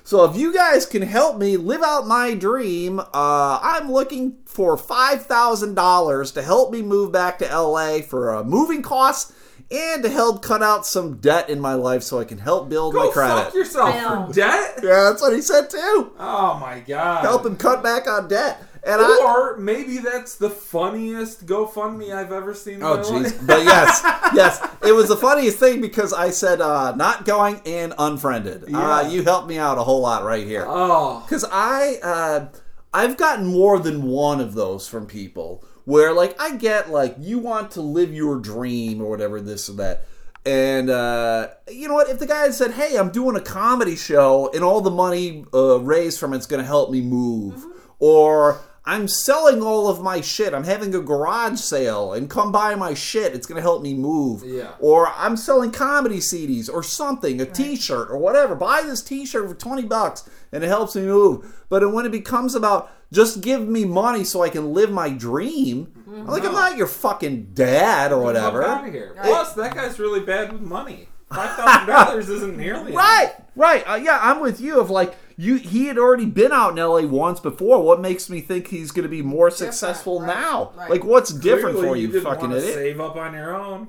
So 0.07 0.24
if 0.24 0.36
you 0.36 0.54
guys 0.54 0.86
can 0.86 1.02
help 1.02 1.36
me 1.36 1.57
live 1.57 1.82
out 1.82 2.07
my 2.07 2.32
dream, 2.32 3.00
uh, 3.00 3.59
I'm 3.61 3.90
looking 3.90 4.36
for 4.46 4.76
five 4.76 5.26
thousand 5.26 5.74
dollars 5.74 6.30
to 6.32 6.42
help 6.42 6.70
me 6.70 6.80
move 6.80 7.11
back 7.11 7.40
to 7.40 7.50
L.A. 7.50 8.02
for 8.02 8.32
uh, 8.34 8.44
moving 8.44 8.82
costs." 8.82 9.32
And 9.68 10.04
to 10.04 10.09
help 10.09 10.44
cut 10.44 10.62
out 10.62 10.86
some 10.86 11.16
debt 11.16 11.50
in 11.50 11.59
my 11.59 11.74
life 11.74 12.04
so 12.04 12.20
I 12.20 12.24
can 12.24 12.38
help 12.38 12.68
build 12.68 12.94
Go 12.94 13.07
my 13.07 13.12
credit. 13.12 13.44
fuck 13.46 13.54
yourself 13.54 14.28
for 14.28 14.32
debt. 14.32 14.78
Yeah, 14.80 15.11
that's 15.11 15.20
what 15.20 15.32
he 15.32 15.40
said 15.42 15.68
too. 15.68 16.12
Oh 16.20 16.57
my 16.61 16.78
god. 16.86 17.22
Help 17.22 17.44
him 17.44 17.57
cut 17.57 17.82
back 17.82 18.07
on 18.07 18.28
debt. 18.28 18.62
And 18.87 19.01
I, 19.03 19.20
Or 19.24 19.57
maybe 19.57 19.99
that's 19.99 20.37
the 20.37 20.49
funniest 20.49 21.45
GoFundMe 21.45 22.14
I've 22.14 22.30
ever 22.32 22.55
seen. 22.55 22.82
Oh 22.82 22.99
jeez, 22.99 23.45
but 23.47 23.64
yes, 23.64 24.01
yes, 24.34 24.66
it 24.82 24.93
was 24.93 25.09
the 25.09 25.16
funniest 25.16 25.59
thing 25.59 25.80
because 25.80 26.12
I 26.12 26.30
said 26.30 26.61
uh, 26.61 26.95
not 26.95 27.24
going 27.24 27.61
and 27.66 27.93
unfriended. 27.99 28.64
Yeah. 28.68 28.78
Uh, 28.78 29.09
you 29.09 29.24
helped 29.24 29.49
me 29.49 29.59
out 29.59 29.76
a 29.78 29.82
whole 29.82 30.01
lot 30.01 30.22
right 30.24 30.47
here 30.47 30.64
Oh, 30.68 31.22
because 31.26 31.45
I 31.51 31.97
uh, 32.03 32.47
I've 32.95 33.16
gotten 33.16 33.47
more 33.47 33.78
than 33.80 34.05
one 34.05 34.41
of 34.41 34.55
those 34.55 34.87
from 34.89 35.07
people 35.07 35.64
where 35.84 36.12
like 36.12 36.41
I 36.41 36.57
get 36.57 36.91
like 36.91 37.16
you 37.18 37.39
want 37.41 37.72
to 37.72 37.80
live 37.80 38.14
your 38.14 38.39
dream 38.39 39.03
or 39.03 39.11
whatever 39.11 39.41
this 39.41 39.68
or 39.68 39.74
that. 39.74 40.05
And 40.45 40.91
uh, 40.91 41.49
you 41.68 41.89
know 41.89 41.95
what? 41.95 42.09
If 42.09 42.20
the 42.20 42.26
guy 42.26 42.43
had 42.43 42.55
said, 42.55 42.70
"Hey, 42.70 42.97
I'm 42.97 43.11
doing 43.11 43.34
a 43.34 43.41
comedy 43.41 43.97
show, 43.97 44.49
and 44.55 44.62
all 44.62 44.80
the 44.80 44.93
money 44.93 45.45
uh, 45.53 45.80
raised 45.80 46.20
from 46.20 46.32
it's 46.32 46.47
going 46.47 46.61
to 46.62 46.66
help 46.66 46.93
me 46.93 47.01
move," 47.01 47.66
or 47.99 48.61
I'm 48.89 49.09
selling 49.09 49.62
all 49.62 49.89
of 49.89 50.01
my 50.01 50.20
shit. 50.20 50.55
I'm 50.55 50.62
having 50.64 50.95
a 50.95 51.01
garage 51.01 51.59
sale 51.59 52.12
and 52.12 52.30
come 52.30 52.53
buy 52.53 52.74
my 52.76 52.95
shit. 52.95 53.34
It's 53.34 53.47
going 53.47 53.57
to 53.57 53.62
help 53.62 53.82
me 53.82 53.95
move. 53.95 54.45
Yeah. 54.45 54.74
Or 54.78 55.09
I'm 55.09 55.37
selling 55.37 55.72
comedy 55.72 56.18
CDs 56.18 56.72
or 56.72 56.82
something, 56.84 57.41
a 57.41 57.47
t-shirt 57.47 58.11
or 58.11 58.16
whatever. 58.18 58.55
Buy 58.55 58.82
this 58.82 59.03
t-shirt 59.03 59.49
for 59.49 59.55
20 59.57 59.82
bucks 59.87 60.28
and 60.53 60.62
it 60.62 60.68
helps 60.68 60.95
me 60.95 61.03
move. 61.03 61.64
But 61.68 61.93
when 61.93 62.07
it 62.07 62.12
becomes 62.12 62.55
about 62.55 62.93
just 63.12 63.41
give 63.41 63.66
me 63.66 63.84
money 63.84 64.22
so 64.24 64.43
I 64.43 64.49
can 64.51 64.72
live 64.72 64.91
my 64.93 65.11
dream, 65.11 65.93
I'm 66.09 66.26
like 66.26 66.45
I'm 66.45 66.53
not 66.53 66.76
your 66.76 66.87
fucking 66.87 67.51
dad 67.55 68.12
or 68.12 68.22
whatever. 68.22 68.62
out 68.62 68.87
of 68.87 68.93
here. 68.93 69.16
Plus, 69.22 69.53
that 69.55 69.74
guy's 69.74 69.99
really 69.99 70.20
bad 70.20 70.53
with 70.53 70.61
money. 70.62 71.09
Five 71.32 71.57
thousand 71.57 71.87
dollars 71.89 72.28
isn't 72.28 72.57
nearly 72.57 72.93
enough. 72.93 73.03
Right, 73.05 73.32
right. 73.57 73.89
Uh, 73.89 73.95
yeah, 73.97 74.18
I'm 74.22 74.41
with 74.41 74.61
you. 74.61 74.80
Of 74.80 74.91
like 74.91 75.14
you, 75.37 75.57
he 75.57 75.87
had 75.87 75.99
already 75.99 76.26
been 76.26 76.53
out 76.53 76.72
in 76.72 76.78
L.A. 76.78 77.07
once 77.07 77.41
before. 77.41 77.82
What 77.82 78.01
makes 78.01 78.30
me 78.30 78.41
think 78.41 78.68
he's 78.68 78.91
going 78.91 79.03
to 79.05 79.09
be 79.09 79.22
more 79.22 79.51
successful 79.51 80.20
right, 80.20 80.26
now? 80.28 80.72
right. 80.76 80.91
Like, 80.91 81.05
what's 81.05 81.30
different 81.30 81.76
Clearly 81.76 81.89
for 81.89 81.97
you, 81.97 82.07
didn't 82.09 82.24
fucking 82.24 82.53
idiot? 82.53 82.74
Save 82.74 83.01
up 83.01 83.16
on 83.16 83.34
your 83.34 83.55
own. 83.55 83.89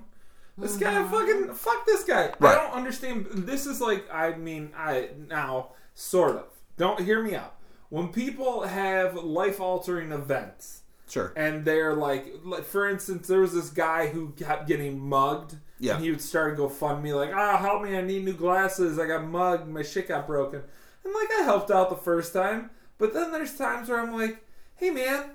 This 0.58 0.76
guy 0.76 1.08
fucking 1.08 1.54
fuck 1.54 1.86
this 1.86 2.04
guy. 2.04 2.34
Right. 2.40 2.58
I 2.58 2.64
don't 2.64 2.74
understand. 2.74 3.28
This 3.32 3.68
is 3.68 3.80
like 3.80 4.12
I 4.12 4.36
mean 4.36 4.72
I 4.76 5.10
now 5.30 5.74
sort 5.94 6.36
of 6.36 6.46
don't 6.78 7.00
hear 7.00 7.22
me 7.22 7.36
out. 7.36 7.56
When 7.90 8.10
people 8.10 8.64
have 8.64 9.16
life 9.16 9.60
altering 9.60 10.12
events 10.12 10.82
Sure. 11.08 11.32
and 11.38 11.64
they're 11.64 11.94
like, 11.94 12.26
like, 12.44 12.66
for 12.66 12.90
instance, 12.90 13.28
there 13.28 13.40
was 13.40 13.54
this 13.54 13.70
guy 13.70 14.08
who 14.08 14.32
kept 14.32 14.68
getting 14.68 15.00
mugged. 15.00 15.56
Yeah. 15.80 15.96
And 15.96 16.04
he 16.04 16.10
would 16.10 16.22
start 16.22 16.54
to 16.54 16.58
go 16.58 16.68
fund 16.68 17.04
me 17.04 17.14
like, 17.14 17.32
ah, 17.34 17.58
help 17.58 17.84
me, 17.84 17.96
I 17.96 18.02
need 18.02 18.26
new 18.26 18.34
glasses. 18.34 18.98
I 19.00 19.06
got 19.06 19.26
mugged, 19.26 19.68
my 19.68 19.84
shit 19.84 20.08
got 20.08 20.26
broken. 20.28 20.64
And 21.08 21.16
like 21.16 21.40
I 21.40 21.44
helped 21.44 21.72
out 21.72 21.90
the 21.90 21.96
first 21.96 22.34
time, 22.34 22.70
but 22.98 23.14
then 23.14 23.32
there's 23.32 23.58
times 23.58 23.88
where 23.88 24.02
I'm 24.02 24.14
like, 24.14 24.44
hey 24.76 24.90
man, 24.90 25.32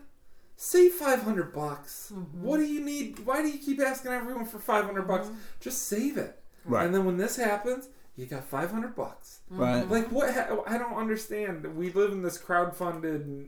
save 0.55 0.93
500 0.93 1.51
bucks. 1.51 2.13
Mm-hmm. 2.15 2.43
What 2.43 2.59
do 2.59 2.67
you 2.67 2.85
need? 2.85 3.21
Why 3.21 3.41
do 3.41 3.49
you 3.49 3.57
keep 3.59 3.81
asking 3.81 4.13
everyone 4.13 4.45
for 4.45 4.59
500 4.59 5.09
bucks? 5.09 5.31
Just 5.61 5.87
save 5.87 6.19
it. 6.19 6.39
Right. 6.67 6.85
And 6.85 6.95
then 6.95 7.07
when 7.07 7.17
this 7.17 7.37
happens, 7.37 7.89
you 8.17 8.27
got 8.27 8.45
500 8.45 8.95
bucks. 8.95 9.41
Right. 9.49 9.89
Like 9.89 10.13
what? 10.13 10.35
Ha- 10.35 10.59
I 10.67 10.77
don't 10.77 10.95
understand. 10.95 11.65
We 11.75 11.91
live 11.91 12.13
in 12.13 12.23
this 12.23 12.37
crowdfunded 12.37 13.47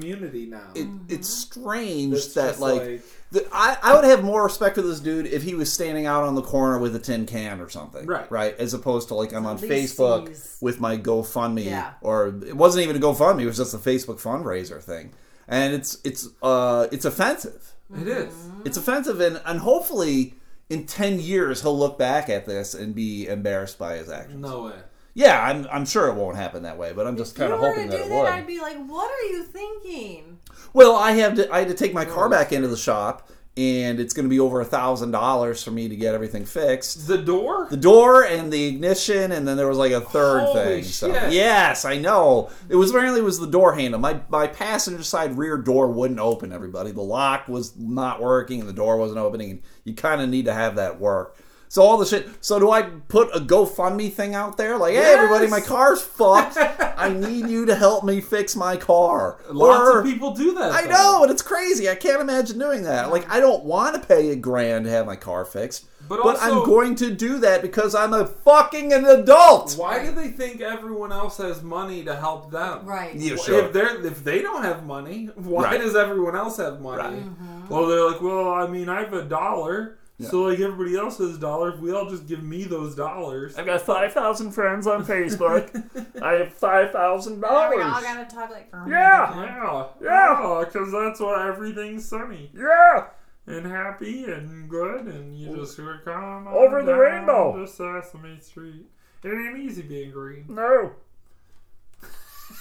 community 0.00 0.46
now. 0.46 0.68
It, 0.74 0.86
it's 1.08 1.28
strange 1.28 2.14
It's 2.14 2.34
that 2.34 2.50
just 2.50 2.60
like, 2.60 2.80
like- 2.80 3.02
the, 3.32 3.46
I, 3.52 3.76
I 3.82 3.94
would 3.94 4.04
have 4.04 4.22
more 4.22 4.44
respect 4.44 4.76
for 4.76 4.82
this 4.82 5.00
dude 5.00 5.26
if 5.26 5.42
he 5.42 5.54
was 5.54 5.72
standing 5.72 6.06
out 6.06 6.22
on 6.22 6.34
the 6.36 6.42
corner 6.42 6.78
with 6.78 6.94
a 6.94 7.00
tin 7.00 7.26
can 7.26 7.60
or 7.60 7.68
something 7.68 8.06
Right. 8.06 8.30
right 8.30 8.56
as 8.58 8.72
opposed 8.72 9.08
to 9.08 9.14
like 9.14 9.32
i'm 9.34 9.44
on 9.46 9.56
At 9.56 9.62
facebook 9.64 10.28
he's- 10.28 10.58
with 10.60 10.78
my 10.80 10.96
gofundme 10.96 11.64
Yeah. 11.64 11.94
or 12.02 12.28
it 12.46 12.56
wasn't 12.56 12.84
even 12.84 12.94
a 12.94 13.00
gofundme 13.00 13.42
it 13.42 13.46
was 13.46 13.56
just 13.56 13.74
a 13.74 13.78
facebook 13.78 14.20
fundraiser 14.22 14.80
thing 14.80 15.12
and 15.48 15.74
it's 15.74 15.98
it's 16.04 16.28
uh 16.40 16.86
it's 16.92 17.04
offensive 17.04 17.74
it 18.00 18.06
is. 18.06 18.32
it's 18.64 18.76
offensive 18.76 19.20
and 19.20 19.42
and 19.44 19.58
hopefully 19.58 20.34
in 20.70 20.86
10 20.86 21.18
years 21.18 21.62
he'll 21.62 21.76
look 21.76 21.98
back 21.98 22.28
at 22.28 22.46
this 22.46 22.74
and 22.74 22.94
be 22.94 23.26
embarrassed 23.26 23.76
by 23.76 23.96
his 23.96 24.08
actions 24.08 24.40
No 24.40 24.64
way. 24.66 24.72
Yeah 25.16 25.42
i'm 25.42 25.66
i'm 25.72 25.84
sure 25.84 26.06
it 26.08 26.14
won't 26.14 26.36
happen 26.36 26.62
that 26.62 26.78
way 26.78 26.92
but 26.92 27.06
i'm 27.06 27.16
just 27.16 27.32
If 27.32 27.38
kind 27.38 27.48
you 27.50 27.54
of 27.56 27.60
were 27.60 27.68
hoping 27.70 27.90
to 27.90 27.90
that 27.90 27.96
do 27.96 28.04
it 28.04 28.08
that, 28.10 28.18
would 28.22 28.28
I'd 28.28 28.46
be 28.46 28.60
like, 28.60 28.76
"What 28.86 29.10
are 29.10 29.26
you 29.32 29.42
thinking?" 29.42 30.38
Well, 30.72 30.94
I 30.94 31.12
have 31.12 31.34
to. 31.36 31.50
I 31.52 31.60
had 31.60 31.68
to 31.68 31.74
take 31.74 31.94
my 31.94 32.04
car 32.04 32.28
back 32.28 32.52
into 32.52 32.68
the 32.68 32.76
shop, 32.76 33.30
and 33.56 33.98
it's 33.98 34.12
going 34.12 34.26
to 34.26 34.30
be 34.30 34.38
over 34.38 34.60
a 34.60 34.64
thousand 34.64 35.10
dollars 35.12 35.62
for 35.62 35.70
me 35.70 35.88
to 35.88 35.96
get 35.96 36.14
everything 36.14 36.44
fixed. 36.44 37.06
The 37.08 37.16
door? 37.16 37.66
The 37.70 37.78
door 37.78 38.24
and 38.24 38.52
the 38.52 38.66
ignition, 38.66 39.32
and 39.32 39.48
then 39.48 39.56
there 39.56 39.68
was 39.68 39.78
like 39.78 39.92
a 39.92 40.02
third 40.02 40.40
Holy 40.42 40.64
thing. 40.82 40.84
So 40.84 41.12
shit. 41.12 41.32
yes, 41.32 41.86
I 41.86 41.96
know 41.96 42.50
it 42.68 42.76
was 42.76 42.90
apparently 42.90 43.20
it 43.20 43.24
was 43.24 43.38
the 43.38 43.46
door 43.46 43.74
handle. 43.74 43.98
My 43.98 44.20
my 44.28 44.46
passenger 44.46 45.02
side 45.02 45.38
rear 45.38 45.56
door 45.56 45.88
wouldn't 45.88 46.20
open. 46.20 46.52
Everybody, 46.52 46.90
the 46.90 47.00
lock 47.00 47.48
was 47.48 47.74
not 47.76 48.20
working, 48.20 48.60
and 48.60 48.68
the 48.68 48.74
door 48.74 48.98
wasn't 48.98 49.20
opening. 49.20 49.62
You 49.84 49.94
kind 49.94 50.20
of 50.20 50.28
need 50.28 50.44
to 50.44 50.52
have 50.52 50.76
that 50.76 51.00
work. 51.00 51.38
So 51.68 51.82
all 51.82 51.98
the 51.98 52.06
shit. 52.06 52.28
So 52.40 52.58
do 52.58 52.70
I 52.70 52.82
put 52.82 53.28
a 53.34 53.40
GoFundMe 53.40 54.12
thing 54.12 54.34
out 54.34 54.56
there? 54.56 54.78
Like, 54.78 54.94
hey, 54.94 55.12
everybody, 55.14 55.46
my 55.48 55.60
car's 55.60 56.00
fucked. 56.02 56.56
I 56.96 57.08
need 57.12 57.48
you 57.48 57.66
to 57.66 57.74
help 57.74 58.04
me 58.04 58.20
fix 58.20 58.54
my 58.56 58.76
car. 58.76 59.38
Lots 59.50 59.80
Or- 59.90 60.00
of 60.00 60.06
people 60.06 60.32
do 60.34 60.54
that. 60.54 60.72
I 60.72 60.82
though. 60.82 60.88
know, 60.90 61.22
and 61.24 61.30
it's 61.32 61.42
crazy. 61.42 61.88
I 61.90 61.94
can't 61.94 62.20
imagine 62.20 62.58
doing 62.58 62.84
that. 62.84 63.10
Like, 63.10 63.28
I 63.30 63.40
don't 63.40 63.64
want 63.64 64.00
to 64.00 64.06
pay 64.06 64.30
a 64.30 64.36
grand 64.36 64.84
to 64.84 64.90
have 64.90 65.04
my 65.06 65.16
car 65.16 65.44
fixed, 65.44 65.86
But 66.08 66.22
but, 66.22 66.36
also- 66.36 66.60
I'm 66.60 66.64
going 66.64 66.94
to 66.96 67.10
do 67.12 67.38
that 67.40 67.60
because 67.62 67.94
I'm 67.94 68.14
a 68.14 68.26
fucking 68.26 68.92
an 68.92 69.04
adult. 69.04 69.74
Why 69.74 70.04
do 70.06 70.12
they 70.12 70.28
think 70.28 70.60
everyone 70.60 71.12
else 71.12 71.36
has 71.38 71.62
money 71.62 72.04
to 72.04 72.14
help 72.16 72.50
them? 72.50 72.86
Right. 72.86 73.14
Yeah, 73.14 73.36
sure. 73.36 73.64
If 73.66 73.72
they're 73.72 74.06
if 74.06 74.22
they 74.24 74.40
don't 74.40 74.62
have 74.62 74.86
money, 74.86 75.26
why 75.34 75.64
Right. 75.64 75.80
does 75.80 75.96
everyone 75.96 76.36
else 76.36 76.56
have 76.58 76.80
money? 76.80 77.02
Right. 77.02 77.12
Mm-hmm. 77.26 77.68
Well, 77.68 77.86
they're 77.88 78.08
like, 78.08 78.22
well, 78.22 78.52
I 78.52 78.66
mean, 78.68 78.88
I 78.88 79.00
have 79.02 79.12
a 79.12 79.22
dollar, 79.24 79.98
so 80.20 80.42
like 80.44 80.60
everybody 80.60 80.96
else 80.96 81.18
has 81.18 81.36
a 81.36 81.38
dollar. 81.38 81.74
If 81.74 81.80
we 81.80 81.92
all 81.92 82.08
just 82.08 82.26
give 82.26 82.42
me 82.42 82.64
those 82.64 82.94
dollars, 82.94 83.56
I've 83.58 83.66
got 83.66 83.82
5,000 83.82 84.50
friends 84.52 84.86
on 84.86 85.04
Facebook. 85.04 85.68
I 86.22 86.32
have 86.34 86.58
$5,000. 86.58 87.38
Now 87.40 87.70
we 87.70 87.82
all 87.82 88.00
gotta 88.00 88.24
talk 88.24 88.50
like. 88.50 88.68
Yeah. 88.88 89.44
yeah, 89.44 89.86
Yeah. 90.00 90.64
because 90.64 90.90
that's 90.92 91.20
why 91.20 91.46
everything's 91.48 92.08
sunny 92.08 92.50
Yeah. 92.54 93.08
and 93.46 93.66
happy 93.66 94.24
and 94.24 94.68
good, 94.70 95.06
and 95.06 95.36
you 95.38 95.54
just 95.54 95.78
work 95.78 96.06
on 96.06 96.48
Over 96.48 96.82
the 96.82 96.94
rainbow. 96.94 97.56
to 97.58 97.66
Sesame 97.66 98.38
Street. 98.40 98.86
It 99.22 99.28
ain't 99.28 99.58
easy 99.58 99.82
being 99.82 100.12
green. 100.12 100.46
No. 100.48 100.92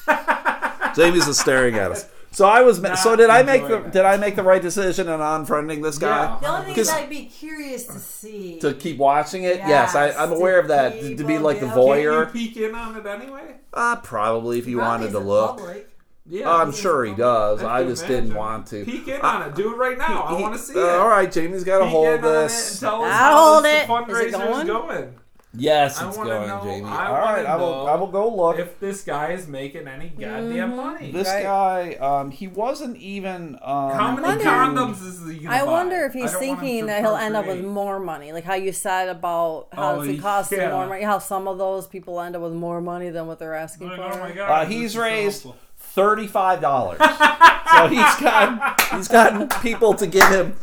Jamie's 0.95 1.25
just 1.25 1.41
staring 1.41 1.75
at 1.75 1.91
us. 1.91 2.09
So 2.35 2.45
I 2.45 2.63
was. 2.63 2.81
Not 2.81 2.97
so 2.99 3.15
did 3.15 3.29
I 3.29 3.43
make 3.43 3.65
the? 3.65 3.77
it. 3.85 3.91
Did 3.93 4.03
I 4.03 4.17
make 4.17 4.35
the 4.35 4.43
right 4.43 4.61
decision 4.61 5.07
in 5.07 5.19
unfriending 5.21 5.81
this 5.81 5.97
guy? 5.97 6.37
The 6.41 6.47
only 6.47 6.65
thing 6.65 6.75
'Cause- 6.75 6.87
is, 6.89 6.93
I'd 6.93 7.09
be 7.09 7.25
curious 7.25 7.85
to 7.85 7.97
see. 7.99 8.59
To 8.59 8.73
keep 8.73 8.97
watching 8.97 9.43
it, 9.43 9.57
yes, 9.57 9.95
I, 9.95 10.07
Yes, 10.07 10.17
I'm 10.17 10.33
aware 10.33 10.59
of 10.59 10.67
that. 10.67 10.99
To, 10.99 11.15
to 11.15 11.23
be 11.23 11.37
like 11.37 11.61
the 11.61 11.67
give- 11.67 11.75
Can't 11.75 11.87
voyeur, 11.87 12.25
you 12.27 12.31
peek 12.33 12.57
in 12.57 12.75
on 12.75 12.97
it 12.97 13.05
anyway? 13.05 13.55
uh, 13.73 13.95
probably 13.97 14.59
if 14.59 14.67
you 14.67 14.77
Probably 14.79 15.05
wanted 15.07 15.11
to 15.13 15.19
look. 15.19 15.57
public. 15.59 15.89
Yeah, 16.27 16.51
I'm 16.51 16.71
sure 16.73 17.05
he 17.05 17.13
does. 17.13 17.61
I 17.63 17.77
I 17.77 17.79
can 17.83 17.89
just 17.91 18.07
didn't 18.07 18.33
want 18.33 18.67
to. 18.67 18.83
Peek 18.83 19.07
in 19.07 19.21
on 19.21 19.43
it. 19.47 19.55
Do 19.55 19.73
it 19.73 19.77
right 19.77 19.97
now. 19.97 20.23
I 20.27 20.35
He- 20.35 20.41
want 20.43 20.55
to 20.55 20.59
see 20.59 20.73
uh, 20.77 20.83
it. 20.83 20.89
All 20.99 21.07
right, 21.07 21.31
Jamie's 21.31 21.63
got 21.63 21.79
to 21.79 21.85
hold 21.85 22.07
in 22.07 22.13
on 22.13 22.19
it 22.19 22.21
this. 22.23 22.71
and 22.71 22.79
tell 22.81 23.03
us 23.03 23.13
I'll 23.13 23.17
how 23.17 23.51
hold 23.53 23.63
this 23.63 23.73
it. 23.73 23.77
Is 23.77 23.83
it 23.83 23.87
fundraiser's 23.87 24.31
going? 24.35 24.67
going. 24.67 25.15
Yes, 25.57 26.01
it's 26.01 26.17
wanna 26.17 26.29
going, 26.29 26.47
know- 26.47 26.61
Jamie. 26.63 26.89
I 26.89 27.07
All 27.07 27.15
I 27.15 27.55
will. 27.55 27.87
I 27.87 27.95
will 27.95 28.07
go 28.07 28.27
look. 28.33 28.59
If 28.59 28.79
this 28.79 29.03
guy 29.03 29.31
is 29.31 29.47
making 29.47 29.87
any 29.87 30.09
goddamn 30.09 30.75
money. 30.75 31.11
This 31.11 31.27
Right. 31.27 31.43
guy, 31.43 31.93
um, 31.95 32.31
he 32.31 32.47
wasn't 32.47 32.97
even. 32.97 33.57
Um, 33.61 33.91
How 33.91 34.11
many 34.11 34.27
wonder- 34.27 34.43
condoms 34.43 35.05
is 35.05 35.19
he 35.29 35.39
gonna 35.45 35.55
I 35.55 35.65
buy? 35.65 35.71
wonder 35.71 36.05
if 36.05 36.13
he's 36.13 36.31
don't 36.31 36.33
want 36.33 36.43
him 36.43 36.57
thinking 36.59 36.79
to 36.81 36.85
that 36.87 37.01
he'll 37.01 37.15
end 37.15 37.35
up 37.35 37.47
with 37.47 37.63
more 37.63 37.99
money, 37.99 38.31
like 38.33 38.43
how 38.43 38.55
you 38.55 38.71
said 38.71 39.09
about 39.09 39.67
how 39.73 39.95
Oh, 39.97 40.01
it's- 40.01 40.17
it 40.17 40.21
costs 40.21 40.51
yeah. 40.51 40.71
more 40.71 40.87
money. 40.87 41.03
How 41.03 41.19
some 41.19 41.47
of 41.47 41.57
those 41.57 41.87
people 41.87 42.19
end 42.19 42.35
up 42.35 42.41
with 42.41 42.53
more 42.53 42.81
money 42.81 43.09
than 43.09 43.27
what 43.27 43.39
they're 43.39 43.53
asking 43.55 43.87
Like, 43.89 43.97
for. 43.97 44.03
oh 44.03 44.19
my 44.19 44.31
god. 44.31 44.49
Uh, 44.49 44.65
he's 44.65 44.97
raised 44.97 45.45
awful. 45.45 45.57
Thirty-five 45.95 46.61
dollars. 46.61 46.99
so 46.99 47.87
he's 47.87 48.15
got 48.21 48.81
he's 48.91 49.07
gotten 49.07 49.47
people 49.61 49.93
to 49.95 50.05
give 50.07 50.27
him 50.27 50.53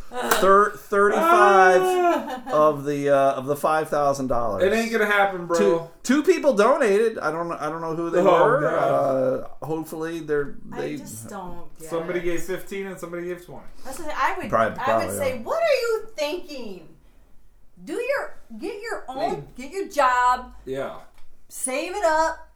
thir- 0.41 0.71
thirty-five 0.77 1.83
of 2.53 2.85
the 2.85 3.09
uh, 3.11 3.33
of 3.33 3.47
the 3.47 3.57
five 3.57 3.89
thousand 3.89 4.29
dollars. 4.29 4.63
It 4.63 4.73
ain't 4.73 4.93
gonna 4.93 5.07
happen, 5.07 5.47
bro. 5.47 5.59
Two, 5.59 5.89
two 6.03 6.23
people 6.23 6.55
donated. 6.55 7.19
I 7.19 7.33
don't 7.33 7.49
know. 7.49 7.57
I 7.59 7.69
don't 7.69 7.81
know 7.81 7.95
who 7.97 8.11
they 8.11 8.21
Oh, 8.21 8.25
were. 8.25 8.67
Uh, 8.69 9.49
hopefully, 9.67 10.21
they're 10.21 10.55
they. 10.67 10.95
I 10.95 10.97
just 10.99 11.29
don't. 11.29 11.77
Get 11.79 11.89
Somebody 11.89 12.21
it. 12.21 12.25
gave 12.25 12.43
15 12.43 12.87
and 12.87 12.99
somebody 12.99 13.25
gave 13.25 13.45
20. 13.45 13.63
That's 13.85 13.99
what 13.99 14.15
I 14.17 14.39
would. 14.39 14.49
Probably- 14.51 14.79
I 14.79 14.85
probably, 14.85 15.07
would 15.09 15.17
say, 15.17 15.37
yeah. 15.37 15.43
what 15.43 15.61
are 15.63 15.81
you 15.81 16.07
thinking? 16.17 16.89
Do 17.85 17.95
your 17.95 18.37
get 18.59 18.81
your 18.81 19.05
own 19.09 19.49
get 19.57 19.73
your 19.73 19.89
job, 19.89 20.53
Yeah. 20.65 20.99
save 21.49 21.97
it 21.97 22.05
up. 22.05 22.49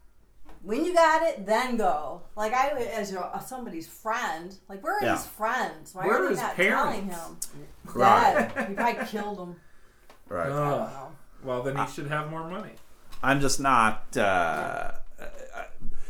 When 0.67 0.85
you 0.85 0.93
got 0.93 1.23
it, 1.23 1.47
then 1.47 1.77
go. 1.77 2.23
Like 2.37 2.53
I, 2.53 2.71
as 2.71 3.13
your, 3.13 3.25
uh, 3.25 3.39
somebody's 3.39 3.87
friend, 3.87 4.53
like 4.69 4.83
where 4.83 4.95
are 4.99 5.03
Yeah. 5.05 5.17
his 5.17 5.25
friends? 5.27 5.95
Why 5.95 6.07
Where 6.07 6.17
are 6.17 6.19
are 6.19 6.23
they 6.25 6.31
his 6.31 6.41
not 6.41 6.55
parents? 6.57 6.83
telling 6.83 7.07
him? 7.09 7.37
Right. 7.95 8.51
Dead. 8.55 8.69
You 8.71 8.75
probably 8.75 9.05
killed 9.07 9.39
him. 9.39 9.57
Right. 10.29 10.49
Ugh. 10.51 10.91
well, 11.45 11.63
then 11.63 11.77
he 11.77 11.87
should 11.93 12.09
have 12.09 12.31
more 12.31 12.49
money. 12.51 12.73
I'm 13.23 13.41
just 13.41 13.61
not. 13.61 14.17
Uh, 14.17 14.91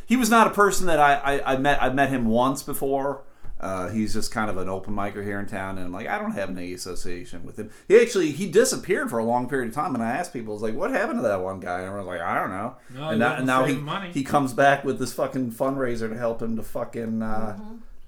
he 0.06 0.16
was 0.16 0.30
not 0.30 0.46
a 0.46 0.50
person 0.50 0.86
that 0.86 0.98
I, 0.98 1.14
I, 1.38 1.52
I 1.52 1.56
met. 1.58 1.82
I 1.82 1.90
met 1.90 2.08
him 2.08 2.24
once 2.26 2.62
before. 2.62 3.20
Uh, 3.58 3.88
he's 3.88 4.12
just 4.12 4.30
kind 4.30 4.50
of 4.50 4.58
an 4.58 4.68
open 4.68 4.94
micer 4.94 5.24
here 5.24 5.40
in 5.40 5.46
town, 5.46 5.78
and 5.78 5.90
like 5.90 6.06
I 6.06 6.18
don't 6.18 6.32
have 6.32 6.50
any 6.50 6.74
association 6.74 7.42
with 7.44 7.58
him. 7.58 7.70
He 7.88 7.98
actually 7.98 8.30
he 8.32 8.50
disappeared 8.50 9.08
for 9.08 9.18
a 9.18 9.24
long 9.24 9.48
period 9.48 9.70
of 9.70 9.74
time, 9.74 9.94
and 9.94 10.04
I 10.04 10.10
asked 10.10 10.34
people, 10.34 10.52
I 10.52 10.56
was 10.56 10.62
like, 10.62 10.74
"What 10.74 10.90
happened 10.90 11.20
to 11.20 11.22
that 11.22 11.40
one 11.42 11.60
guy?" 11.60 11.80
And 11.80 11.90
I 11.90 11.96
was 11.96 12.06
like, 12.06 12.20
"I 12.20 12.34
don't 12.38 12.50
know." 12.50 12.76
No, 12.94 13.08
and 13.10 13.18
now, 13.18 13.28
didn't 13.30 13.38
and 13.38 13.46
now 13.46 13.64
he 13.64 13.74
money. 13.76 14.12
he 14.12 14.24
comes 14.24 14.52
back 14.52 14.84
with 14.84 14.98
this 14.98 15.14
fucking 15.14 15.52
fundraiser 15.52 16.08
to 16.10 16.18
help 16.18 16.42
him 16.42 16.56
to 16.56 16.62
fucking 16.62 17.22
uh, 17.22 17.58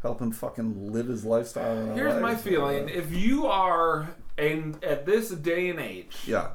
help 0.02 0.20
him 0.20 0.32
fucking 0.32 0.92
live 0.92 1.06
his 1.08 1.24
lifestyle. 1.24 1.78
in 1.78 1.94
Here's 1.94 2.14
LA. 2.14 2.20
my 2.20 2.34
feeling. 2.34 2.84
uh, 2.84 2.92
If 2.92 3.10
you 3.12 3.46
are 3.46 4.10
in 4.36 4.76
at 4.82 5.06
this 5.06 5.30
day 5.30 5.70
and 5.70 5.80
age 5.80 6.14
yeah, 6.26 6.48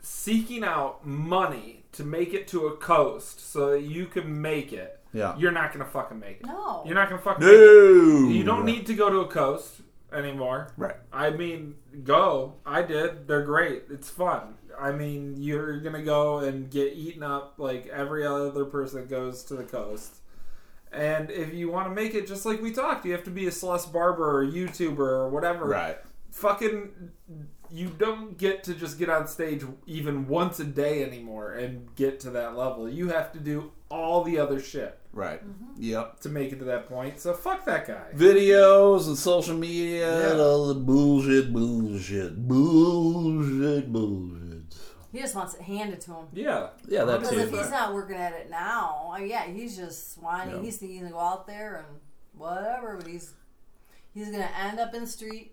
seeking 0.00 0.64
out 0.64 1.06
money 1.06 1.84
to 1.92 2.04
make 2.04 2.32
it 2.32 2.48
to 2.48 2.66
a 2.68 2.76
coast 2.76 3.40
so 3.52 3.70
that 3.72 3.82
you 3.82 4.06
can 4.06 4.40
make 4.40 4.72
it, 4.72 4.99
Yeah. 5.12 5.36
you're 5.38 5.50
not 5.52 5.72
gonna 5.72 5.84
fucking 5.84 6.18
make 6.18 6.40
it. 6.40 6.46
No. 6.46 6.82
You're 6.86 6.94
not 6.94 7.08
gonna 7.08 7.20
fucking 7.20 7.44
No. 7.44 7.50
make 7.50 8.30
it. 8.30 8.36
You 8.36 8.44
don't 8.44 8.64
need 8.64 8.86
to 8.86 8.94
go 8.94 9.10
to 9.10 9.20
a 9.20 9.26
coast 9.28 9.80
anymore. 10.12 10.68
Right. 10.76 10.96
I 11.12 11.30
mean, 11.30 11.74
go. 12.04 12.54
I 12.64 12.82
did. 12.82 13.26
They're 13.26 13.44
great. 13.44 13.84
It's 13.90 14.08
fun. 14.08 14.54
I 14.78 14.92
mean, 14.92 15.34
you're 15.36 15.80
gonna 15.80 16.02
go 16.02 16.38
and 16.38 16.70
get 16.70 16.94
eaten 16.94 17.22
up 17.22 17.54
like 17.58 17.86
every 17.88 18.24
other 18.26 18.64
person 18.64 19.00
that 19.00 19.10
goes 19.10 19.42
to 19.44 19.54
the 19.54 19.64
coast. 19.64 20.16
And 20.92 21.30
if 21.30 21.54
you 21.54 21.70
want 21.70 21.88
to 21.88 21.94
make 21.94 22.14
it, 22.14 22.26
just 22.26 22.44
like 22.46 22.60
we 22.60 22.72
talked, 22.72 23.04
you 23.04 23.12
have 23.12 23.24
to 23.24 23.30
be 23.30 23.46
a 23.46 23.52
Celeste 23.52 23.92
Barber 23.92 24.38
or 24.40 24.44
YouTuber 24.44 24.98
or 24.98 25.28
whatever. 25.28 25.66
Right. 25.66 25.98
Fucking, 26.32 27.10
you 27.70 27.88
don't 27.88 28.36
get 28.38 28.64
to 28.64 28.74
just 28.74 28.98
get 28.98 29.08
on 29.08 29.26
stage 29.28 29.64
even 29.86 30.26
once 30.26 30.58
a 30.58 30.64
day 30.64 31.04
anymore 31.04 31.52
and 31.52 31.94
get 31.94 32.18
to 32.20 32.30
that 32.30 32.56
level. 32.56 32.88
You 32.88 33.08
have 33.10 33.32
to 33.32 33.38
do 33.38 33.70
all 33.88 34.24
the 34.24 34.38
other 34.38 34.58
shit 34.60 34.98
Right. 35.12 35.42
Mm-hmm. 35.44 35.82
Yep. 35.82 36.20
to 36.20 36.28
make 36.28 36.52
it 36.52 36.58
to 36.60 36.64
that 36.66 36.88
point. 36.88 37.18
So 37.20 37.32
fuck 37.34 37.64
that 37.64 37.86
guy. 37.86 38.06
Videos 38.14 39.08
and 39.08 39.16
social 39.18 39.56
media 39.56 40.20
Yeah. 40.22 40.30
and 40.32 40.40
all 40.40 40.68
the 40.68 40.74
bullshit, 40.74 41.52
bullshit, 41.52 42.46
bullshit, 42.46 43.92
bullshit. 43.92 44.76
He 45.12 45.18
just 45.18 45.34
wants 45.34 45.54
it 45.54 45.62
handed 45.62 46.00
to 46.02 46.12
him. 46.12 46.26
Yeah. 46.32 46.68
Yeah, 46.86 47.04
that 47.04 47.20
Because 47.22 47.36
if 47.36 47.50
he's 47.50 47.70
not 47.70 47.92
working 47.92 48.16
at 48.16 48.32
it 48.34 48.48
now, 48.50 49.12
uh, 49.14 49.18
yeah, 49.18 49.46
he's 49.46 49.76
just 49.76 50.16
whining. 50.22 50.56
Yeah. 50.56 50.62
He's 50.62 50.76
thinking 50.76 51.04
to 51.06 51.10
go 51.10 51.18
out 51.18 51.48
there 51.48 51.84
and 51.88 51.98
whatever, 52.38 52.96
but 52.96 53.08
he's 53.08 53.32
he's 54.14 54.30
gonna 54.30 54.48
end 54.62 54.78
up 54.78 54.94
in 54.94 55.00
the 55.02 55.06
street. 55.08 55.52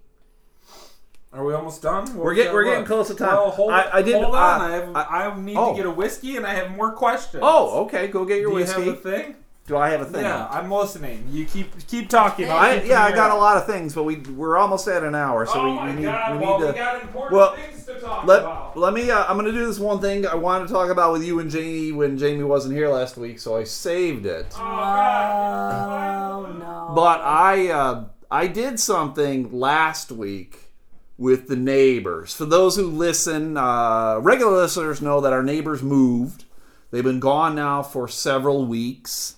Are 1.34 1.44
we 1.44 1.54
almost 1.56 1.82
done? 1.82 2.06
What 2.10 2.16
We're 2.18 2.24
was 2.30 2.36
get- 2.38 2.44
that 2.46 2.54
we're 2.54 2.64
getting 2.66 2.86
close 2.86 3.08
to 3.08 3.16
time. 3.16 3.30
Well, 3.30 3.50
hold, 3.52 3.72
I- 3.72 3.90
I 3.98 4.02
did- 4.04 4.14
hold 4.22 4.36
uh, 4.36 4.38
on. 4.38 4.62
I, 4.62 4.72
have, 4.76 4.96
I- 4.96 5.04
I, 5.26 5.40
need 5.40 5.58
oh. 5.58 5.72
to 5.72 5.78
get 5.78 5.86
a 5.88 5.92
whiskey, 5.92 6.38
and 6.38 6.46
I 6.46 6.54
have 6.54 6.72
more 6.72 6.92
questions. 6.94 7.42
Oh, 7.46 7.82
okay. 7.86 8.08
Go 8.08 8.24
get 8.26 8.40
your 8.40 8.52
Do 8.52 8.58
you 8.58 8.62
whiskey. 8.62 8.86
have 8.86 8.94
a 8.94 8.98
thing? 8.98 9.36
Do 9.68 9.76
I 9.76 9.90
have 9.90 10.00
a 10.00 10.06
thing? 10.06 10.22
Yeah, 10.22 10.48
I'm 10.50 10.72
listening. 10.72 11.28
You 11.30 11.44
keep 11.44 11.86
keep 11.88 12.08
talking. 12.08 12.50
I'll 12.50 12.56
I, 12.56 12.82
yeah, 12.84 13.04
I 13.04 13.12
got 13.12 13.32
a 13.32 13.36
lot 13.36 13.58
of 13.58 13.66
things, 13.66 13.94
but 13.94 14.04
we 14.04 14.16
we're 14.16 14.58
almost 14.58 14.88
at 14.88 15.04
an 15.04 15.14
hour, 15.14 15.46
so 15.46 15.60
oh 15.60 15.66
we, 15.66 15.76
my 15.76 15.90
we 15.90 15.96
need 15.98 16.04
god! 16.04 16.40
we 16.40 16.46
well, 16.46 16.60
need 16.60 16.66
we 16.68 16.72
to. 16.72 16.78
got 16.78 17.02
important 17.02 17.34
well, 17.34 17.56
things 17.56 17.86
to 17.86 18.00
talk 18.00 18.26
Let, 18.26 18.40
about. 18.44 18.78
let 18.78 18.94
me. 18.94 19.12
Uh, 19.12 19.26
I'm 19.26 19.36
going 19.38 19.46
to 19.46 19.52
do 19.52 19.66
this 19.66 19.78
one 19.78 20.00
thing 20.00 20.26
I 20.26 20.36
wanted 20.36 20.68
to 20.68 20.74
talk 20.74 20.90
about 20.90 21.12
with 21.12 21.26
you 21.26 21.40
and 21.42 21.52
Jamie 21.52 21.92
when 21.92 22.18
Jamie 22.18 22.46
wasn't 22.46 22.76
here 22.76 22.88
last 22.88 23.18
week, 23.18 23.40
so 23.40 23.58
I 23.58 23.66
saved 23.66 24.26
it. 24.26 24.48
oh 24.56 24.60
god! 24.60 26.32
Oh 26.32 26.54
no! 26.54 26.94
But 26.96 27.20
I 27.22 27.68
uh, 27.68 28.06
I 28.32 28.48
did 28.48 28.80
something 28.80 29.52
last 29.52 30.14
week 30.14 30.72
with 31.18 31.48
the 31.50 31.58
neighbors. 31.58 32.34
For 32.34 32.46
those 32.46 32.78
who 32.78 32.88
listen, 32.88 33.58
uh, 33.58 34.20
regular 34.22 34.56
listeners 34.62 35.02
know 35.02 35.20
that 35.20 35.34
our 35.34 35.44
neighbors 35.44 35.84
moved. 35.84 36.46
They've 36.92 37.04
been 37.04 37.20
gone 37.20 37.56
now 37.56 37.84
for 37.84 38.08
several 38.08 38.66
weeks, 38.66 39.36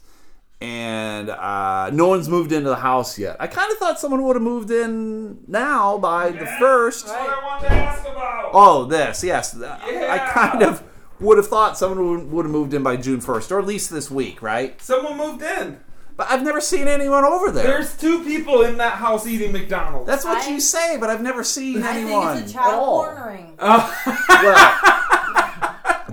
and 0.62 1.30
uh, 1.30 1.90
no 1.92 2.08
one's 2.10 2.28
moved 2.28 2.52
into 2.52 2.70
the 2.70 2.76
house 2.76 3.18
yet. 3.18 3.38
I 3.40 3.48
kind 3.48 3.72
of 3.72 3.78
thought 3.78 4.00
someone 4.00 4.24
would 4.24 4.36
have 4.36 4.44
moved 4.44 4.72
in 4.72 5.40
now 5.48 5.98
by 5.98 6.32
the 6.32 6.46
first. 6.60 7.08
That's 7.08 7.18
what 7.20 7.30
I 7.38 7.46
wanted 7.46 7.68
to 7.70 7.74
ask 7.74 8.02
about. 8.08 8.50
Oh, 8.54 8.86
this 8.86 9.24
yes. 9.24 9.56
I 9.62 10.18
kind 10.34 10.64
of 10.64 10.84
would 11.20 11.38
have 11.38 11.48
thought 11.48 11.78
someone 11.78 12.10
would- 12.10 12.32
would 12.32 12.46
have 12.46 12.52
moved 12.52 12.74
in 12.74 12.84
by 12.84 12.96
June 12.98 13.22
first, 13.22 13.52
or 13.52 13.60
at 13.60 13.66
least 13.66 13.90
this 13.90 14.10
week, 14.12 14.42
right? 14.42 14.82
Someone 14.82 15.18
moved 15.18 15.42
in. 15.42 15.80
But 16.18 16.30
I've 16.30 16.44
never 16.44 16.60
seen 16.60 16.90
anyone 16.90 17.24
over 17.24 17.50
there. 17.52 17.64
There's 17.64 17.96
two 17.96 18.22
people 18.26 18.62
in 18.64 18.76
that 18.78 18.96
house 18.96 19.26
eating 19.26 19.54
McDonald's. 19.54 20.06
That's 20.08 20.26
what 20.26 20.46
I- 20.46 20.50
you 20.50 20.60
say, 20.60 20.98
but 20.98 21.10
I've 21.10 21.22
never 21.22 21.44
seen 21.46 21.82
I 21.84 21.98
anyone 21.98 22.28
I 22.28 22.34
think 22.36 22.46
it's 22.48 22.54
a 22.56 22.58
at 22.58 22.64
child 22.66 22.74
all. 22.76 23.06
cornering. 23.06 23.56
Oh, 23.60 23.96
Well, 24.30 25.04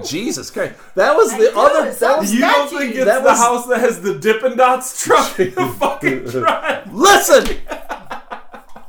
Jesus 0.05 0.51
Christ, 0.51 0.75
that 0.95 1.17
was 1.17 1.31
the 1.33 1.51
do, 1.53 1.59
other. 1.59 1.89
it 1.91 1.99
That 2.01 2.19
was, 2.19 2.33
you 2.35 2.41
don't 2.41 2.69
think 2.69 2.95
it's 2.95 3.05
That 3.05 3.23
the 3.23 3.29
was- 3.31 3.39
house 3.39 3.67
that 3.69 3.81
has 3.81 4.01
the 4.03 4.19
Dippin' 4.19 4.57
Dots 4.57 5.03
truck 5.05 5.39
in 5.41 5.55
the 5.55 5.67
fucking 5.79 6.25
drive? 6.25 6.93
listen. 6.93 7.59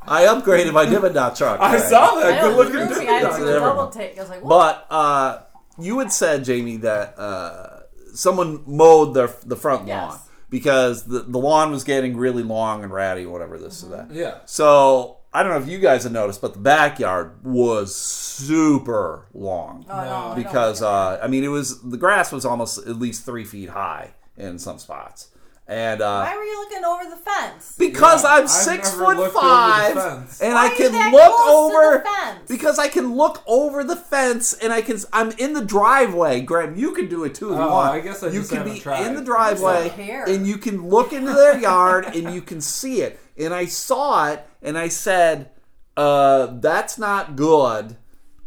I 0.10 0.24
upgraded 0.24 0.72
my 0.72 0.86
Dippin' 0.86 1.14
Dot 1.14 1.36
truck. 1.36 1.60
I 1.60 1.76
today. 1.76 1.90
saw 1.90 2.16
that. 2.16 2.42
Good 2.42 2.56
looking 2.56 2.76
it 2.76 2.80
was 2.88 2.98
Dippin' 2.98 3.10
I 3.10 3.20
had 3.20 3.38
to 3.38 3.46
double 3.60 3.88
take. 3.90 4.18
I 4.18 4.22
was 4.22 4.30
like, 4.30 4.42
what? 4.44 4.88
But 4.90 4.96
uh, 4.96 5.42
you 5.80 6.00
had 6.00 6.12
said, 6.14 6.46
Jamie, 6.46 6.78
that 6.78 7.20
uh, 7.20 7.82
someone 8.14 8.64
mowed 8.66 9.14
their 9.14 9.30
the 9.46 9.58
front 9.58 9.86
Yes. 9.88 10.10
lawn 10.12 10.20
because 10.50 11.04
the, 11.04 11.20
the 11.24 11.38
lawn 11.38 11.72
was 11.72 11.84
getting 11.84 12.16
really 12.16 12.42
long 12.44 12.84
and 12.86 12.94
ratty, 12.94 13.26
or 13.26 13.32
whatever 13.34 13.58
this 13.58 13.84
or 13.84 13.90
that. 13.90 14.12
Yeah. 14.12 14.38
So 14.46 15.17
I 15.38 15.44
don't 15.44 15.52
know 15.52 15.60
if 15.60 15.68
you 15.68 15.78
guys 15.78 16.04
have 16.04 16.12
noticed, 16.14 16.42
but 16.42 16.54
the 16.54 16.60
backyard 16.60 17.44
was 17.46 17.94
super 17.96 19.28
long. 19.34 19.86
Oh, 19.90 19.94
no, 19.94 20.00
I 20.02 20.06
don't 20.06 20.36
because 20.36 20.82
like 20.82 21.20
uh, 21.22 21.24
I 21.24 21.28
mean, 21.28 21.44
it 21.44 21.50
was 21.50 21.82
the 21.82 21.98
grass 21.98 22.32
was 22.32 22.46
almost 22.46 22.80
at 22.80 22.98
least 22.98 23.26
three 23.26 23.44
feet 23.44 23.70
high 23.70 24.12
in 24.36 24.58
some 24.60 24.80
spots, 24.80 25.30
and 25.68 26.02
uh, 26.02 26.24
Why 26.24 26.36
were 26.36 26.44
you 26.44 26.58
looking 26.60 26.86
over 26.86 27.04
the 27.10 27.18
fence? 27.18 27.76
because 27.78 28.24
Yeah, 28.24 28.30
I'm 28.32 28.44
I've 28.44 28.50
six 28.50 28.92
never 28.94 29.06
foot 29.06 29.18
looked 29.18 29.36
over 29.36 29.48
the 29.48 29.48
five, 29.48 29.94
fence. 29.94 30.42
and 30.42 30.54
Why 30.54 30.60
I 30.60 30.66
are 30.68 30.72
you 30.72 30.76
can 30.78 30.92
that 30.94 31.12
look 31.14 31.36
close 31.36 31.72
to 31.72 31.78
over 31.78 31.98
the 31.98 32.04
fence? 32.10 32.48
because 32.48 32.80
I 32.80 32.88
can 32.88 33.16
look 33.16 33.44
over 33.48 33.84
the 33.84 33.96
fence, 33.96 34.54
and 34.54 34.72
I 34.74 34.82
can. 34.82 34.98
I'm 35.14 35.32
in 35.38 35.54
the 35.54 35.64
driveway. 35.66 36.42
Graham, 36.42 36.76
you 36.78 36.94
can 36.94 37.08
do 37.10 37.24
it 37.26 37.36
too 37.36 37.52
if 37.54 37.58
you 37.58 37.64
Oh, 37.64 37.70
want. 37.70 37.94
I 37.94 38.00
guess 38.00 38.24
I 38.24 38.28
you 38.28 38.40
just 38.40 38.50
can 38.50 38.60
haven't 38.60 38.74
be 38.74 38.80
tried. 38.80 39.06
in 39.08 39.14
the 39.16 39.22
I 39.22 39.26
driveway, 39.26 39.88
don't 39.90 39.96
care. 39.98 40.24
and 40.28 40.48
you 40.48 40.58
can 40.58 40.88
look 40.90 41.14
into 41.14 41.32
their 41.34 41.60
yard, 41.60 42.06
and 42.16 42.34
you 42.34 42.42
can 42.42 42.60
see 42.62 43.02
it. 43.02 43.20
And 43.40 43.54
I 43.54 43.66
saw 43.66 44.30
it, 44.32 44.46
and 44.62 44.78
I 44.78 44.88
said, 44.88 45.50
uh, 45.96 46.48
"That's 46.52 46.98
not 46.98 47.36
good. 47.36 47.98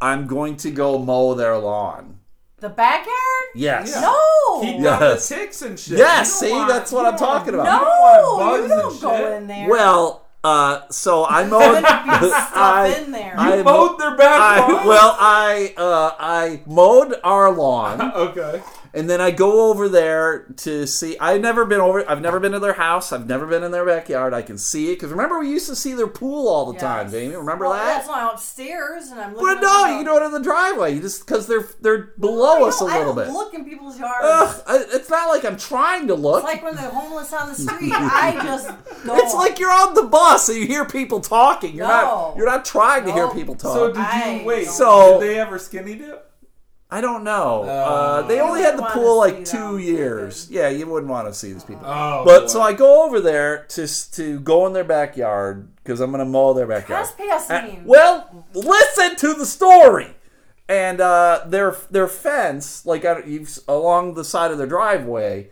I'm 0.00 0.26
going 0.26 0.56
to 0.58 0.70
go 0.70 0.98
mow 0.98 1.34
their 1.34 1.56
lawn." 1.58 2.18
The 2.58 2.68
backyard? 2.68 3.46
Yes. 3.54 3.92
Yeah. 3.94 4.00
No. 4.02 4.60
Keep 4.60 4.80
Yes. 4.80 5.28
the 5.28 5.34
ticks 5.34 5.62
and 5.62 5.78
shit. 5.80 5.96
Yes, 5.98 6.32
see, 6.38 6.50
want- 6.52 6.68
that's 6.68 6.92
what 6.92 7.06
I'm 7.06 7.16
talking 7.16 7.54
about. 7.54 7.64
You 7.64 7.70
don't 7.70 7.84
No, 7.84 8.36
want 8.36 8.62
you 8.62 8.68
bugs 8.68 8.72
and 8.72 8.80
don't 8.82 9.00
go 9.00 9.16
shit. 9.16 9.32
in 9.38 9.46
there. 9.46 9.68
Well, 9.70 10.26
uh, 10.44 10.80
so 10.90 11.24
I 11.24 11.44
mowed. 11.52 11.84
I, 11.86 12.96
in 12.98 13.12
there. 13.12 13.34
I 13.38 13.56
You 13.56 13.64
mowed 13.64 13.98
their 13.98 14.14
back 14.16 14.40
I, 14.68 14.86
well, 14.86 15.16
I 15.18 15.74
uh, 15.76 16.10
I 16.18 16.60
mowed 16.66 17.14
our 17.24 17.50
lawn, 17.50 18.12
Okay. 18.14 18.62
And 18.92 19.08
then 19.08 19.20
I 19.20 19.30
go 19.30 19.70
over 19.70 19.88
there 19.88 20.46
to 20.58 20.86
see. 20.86 21.16
I've 21.18 21.40
never 21.40 21.64
been 21.64 21.80
over. 21.80 22.08
I've 22.10 22.20
never 22.20 22.40
been 22.40 22.52
to 22.52 22.58
their 22.58 22.72
house. 22.72 23.12
I've 23.12 23.26
never 23.28 23.46
been 23.46 23.62
in 23.62 23.70
their 23.70 23.84
backyard. 23.86 24.34
I 24.34 24.42
can 24.42 24.58
see 24.58 24.90
it 24.90 24.96
because 24.96 25.10
remember 25.10 25.38
we 25.38 25.48
used 25.50 25.68
to 25.68 25.76
see 25.76 25.94
their 25.94 26.06
pool 26.08 26.48
all 26.48 26.72
the 26.72 26.78
time, 26.78 27.10
Jamie. 27.10 27.36
Remember 27.36 27.66
well, 27.66 27.74
that? 27.74 27.96
That's 27.96 28.08
why 28.08 28.22
I'm 28.22 28.34
upstairs 28.34 29.08
and 29.08 29.20
I'm 29.20 29.34
looking. 29.34 29.46
But 29.46 29.60
no, 29.60 29.84
the- 29.84 29.90
you 29.92 29.96
can 29.98 30.04
do 30.06 30.22
it 30.22 30.26
in 30.26 30.32
the 30.32 30.40
driveway. 30.42 30.94
You 30.94 31.00
just 31.00 31.26
because 31.26 31.46
they're 31.46 31.64
they're 31.80 32.10
below 32.18 32.58
No, 32.60 32.66
us 32.66 32.80
a 32.80 32.84
I 32.86 32.98
little 32.98 33.14
don't 33.14 33.26
bit. 33.26 33.32
Look 33.32 33.54
in 33.54 33.64
people's 33.64 33.98
yards. 33.98 34.18
Ugh, 34.22 34.62
I- 34.66 34.84
it's 34.92 35.08
not 35.10 35.28
like 35.28 35.44
I'm 35.44 35.56
trying 35.56 36.06
to 36.08 36.14
look. 36.14 36.42
It's 36.44 36.52
like 36.52 36.62
when 36.62 36.74
they're 36.76 36.90
homeless 36.90 37.32
on 37.32 37.48
the 37.48 37.54
street. 37.54 37.92
I 37.94 38.32
just 38.42 38.68
go. 39.04 39.16
It's 39.16 39.34
like 39.34 39.58
you're 39.58 39.70
on 39.72 39.94
the 39.94 40.02
bus 40.04 40.48
and 40.48 40.58
you 40.58 40.66
hear 40.66 40.84
people 40.84 41.20
talking. 41.20 41.74
You're 41.74 41.86
No. 41.86 41.94
not. 42.02 42.36
You're 42.36 42.46
not 42.46 42.64
trying 42.64 43.04
to 43.06 43.12
hear 43.12 43.28
people 43.30 43.54
talk. 43.54 43.74
So 43.74 43.86
did 43.88 43.96
you 43.96 44.02
I 44.02 44.42
wait? 44.44 44.66
So- 44.66 45.20
did 45.20 45.28
they 45.30 45.38
ever 45.38 45.58
skinny 45.58 45.94
dip? 45.94 46.29
I 46.92 47.00
don't 47.00 47.22
know. 47.24 47.62
Uh, 47.64 47.66
Uh, 47.66 48.22
they 48.22 48.40
only 48.40 48.62
had 48.62 48.76
the 48.76 48.82
pool 48.82 49.16
like 49.18 49.44
two 49.44 49.56
them. 49.74 49.80
years. 49.80 50.48
Yeah, 50.50 50.68
you 50.68 50.86
wouldn't 50.88 51.10
want 51.10 51.28
to 51.28 51.34
see 51.34 51.52
these 51.52 51.62
people. 51.64 51.84
Oh, 51.86 52.24
but 52.24 52.40
boy. 52.42 52.46
so 52.48 52.60
I 52.60 52.72
go 52.72 53.04
over 53.04 53.20
there 53.20 53.64
to 53.70 53.86
to 54.12 54.40
go 54.40 54.66
in 54.66 54.72
their 54.72 54.84
backyard 54.84 55.68
because 55.76 56.00
I'm 56.00 56.10
gonna 56.10 56.24
mow 56.24 56.52
their 56.52 56.66
backyard. 56.66 57.06
Trespassing. 57.16 57.84
Well, 57.84 58.44
listen 58.54 59.16
to 59.16 59.34
the 59.34 59.46
story. 59.46 60.16
And 60.68 61.00
uh, 61.00 61.44
their 61.46 61.76
their 61.90 62.06
fence, 62.08 62.86
like 62.86 63.02
you've, 63.26 63.58
along 63.66 64.14
the 64.14 64.24
side 64.24 64.50
of 64.52 64.58
their 64.58 64.68
driveway, 64.68 65.50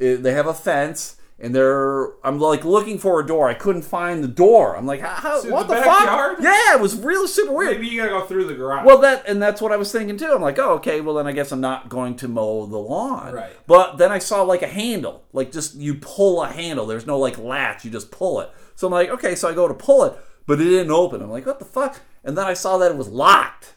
uh, 0.00 0.16
they 0.18 0.32
have 0.32 0.46
a 0.46 0.54
fence, 0.54 1.16
and 1.40 1.54
they're 1.54 2.12
I'm 2.22 2.38
like 2.38 2.64
looking 2.64 2.98
for 2.98 3.18
a 3.20 3.26
door. 3.26 3.48
I 3.48 3.54
couldn't 3.54 3.82
find 3.82 4.22
the 4.22 4.28
door. 4.28 4.76
I'm 4.76 4.86
like, 4.86 5.00
how, 5.00 5.40
So 5.40 5.50
what 5.50 5.68
the 5.68 5.74
the, 5.74 5.82
fuck? 5.82 6.38
Yeah, 6.40 6.74
it 6.74 6.80
was 6.80 6.96
really 6.96 7.26
super 7.26 7.52
weird. 7.52 7.72
Maybe 7.72 7.88
you 7.88 7.98
gotta 7.98 8.10
go 8.10 8.26
through 8.26 8.44
the 8.44 8.54
garage. 8.54 8.84
Well, 8.84 8.98
that 8.98 9.26
and 9.26 9.40
that's 9.40 9.60
what 9.60 9.72
I 9.72 9.76
was 9.76 9.90
thinking 9.90 10.18
too. 10.18 10.30
I'm 10.32 10.42
like, 10.42 10.58
oh, 10.58 10.74
okay. 10.74 11.00
Well, 11.00 11.14
then 11.14 11.26
I 11.26 11.32
guess 11.32 11.50
I'm 11.50 11.60
not 11.60 11.88
going 11.88 12.16
to 12.16 12.28
mow 12.28 12.66
the 12.66 12.78
lawn. 12.78 13.32
Right. 13.32 13.52
But 13.66 13.96
then 13.96 14.12
I 14.12 14.18
saw 14.18 14.42
like 14.42 14.62
a 14.62 14.68
handle, 14.68 15.24
like 15.32 15.50
just 15.50 15.74
you 15.76 15.94
pull 15.94 16.42
a 16.42 16.48
handle. 16.48 16.86
There's 16.86 17.06
no 17.06 17.18
like 17.18 17.38
latch. 17.38 17.84
You 17.84 17.90
just 17.90 18.10
pull 18.10 18.40
it. 18.40 18.50
So 18.74 18.86
I'm 18.86 18.92
like, 18.92 19.08
okay. 19.10 19.34
So 19.34 19.48
I 19.48 19.54
go 19.54 19.66
to 19.66 19.74
pull 19.74 20.04
it, 20.04 20.14
but 20.46 20.60
it 20.60 20.64
didn't 20.64 20.92
open. 20.92 21.22
I'm 21.22 21.30
like, 21.30 21.46
what 21.46 21.58
the 21.58 21.64
fuck? 21.64 22.00
And 22.22 22.36
then 22.36 22.46
I 22.46 22.54
saw 22.54 22.76
that 22.78 22.90
it 22.90 22.96
was 22.98 23.08
locked. 23.08 23.74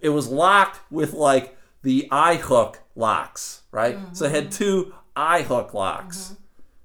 It 0.00 0.10
was 0.10 0.28
locked 0.28 0.80
with 0.90 1.12
like 1.12 1.56
the 1.82 2.08
eye 2.10 2.36
hook 2.36 2.80
locks, 2.94 3.62
right? 3.72 3.98
So 4.12 4.26
it 4.26 4.30
had 4.30 4.44
mm-hmm. 4.44 4.50
two 4.50 4.94
eye 5.16 5.42
hook 5.42 5.74
locks, 5.74 6.18
mm-hmm. 6.18 6.34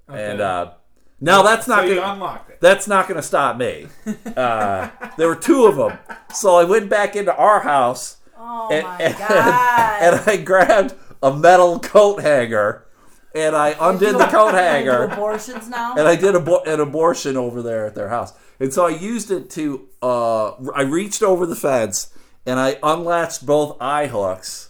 And 0.07 0.41
uh, 0.41 0.71
now 1.19 1.41
that's 1.41 1.67
not 1.67 1.87
so 1.87 1.95
gonna, 1.95 2.41
that's 2.59 2.87
not 2.87 3.07
going 3.07 3.17
to 3.17 3.25
stop 3.25 3.57
me. 3.57 3.87
Uh, 4.37 4.89
there 5.17 5.27
were 5.27 5.35
two 5.35 5.65
of 5.65 5.77
them, 5.77 5.97
so 6.31 6.55
I 6.55 6.63
went 6.63 6.89
back 6.89 7.15
into 7.15 7.35
our 7.35 7.61
house 7.61 8.17
oh 8.37 8.69
and, 8.71 8.83
my 8.83 8.97
and, 8.99 9.17
god. 9.17 10.01
and 10.01 10.29
I 10.29 10.37
grabbed 10.37 10.93
a 11.23 11.35
metal 11.35 11.79
coat 11.79 12.21
hanger 12.21 12.85
and 13.33 13.55
I 13.55 13.75
undid 13.79 14.15
the 14.15 14.27
coat 14.27 14.53
hanger 14.53 15.05
abortions 15.05 15.67
now. 15.69 15.95
and 15.95 16.07
I 16.07 16.15
did 16.15 16.35
abo- 16.35 16.65
an 16.67 16.79
abortion 16.79 17.35
over 17.35 17.61
there 17.63 17.85
at 17.87 17.95
their 17.95 18.09
house. 18.09 18.33
And 18.59 18.73
so 18.73 18.85
I 18.85 18.89
used 18.89 19.31
it 19.31 19.49
to, 19.51 19.87
uh, 20.01 20.51
I 20.73 20.81
reached 20.81 21.23
over 21.23 21.45
the 21.45 21.55
fence 21.55 22.13
and 22.45 22.59
I 22.59 22.77
unlatched 22.83 23.45
both 23.45 23.77
eye 23.81 24.07
hooks 24.07 24.69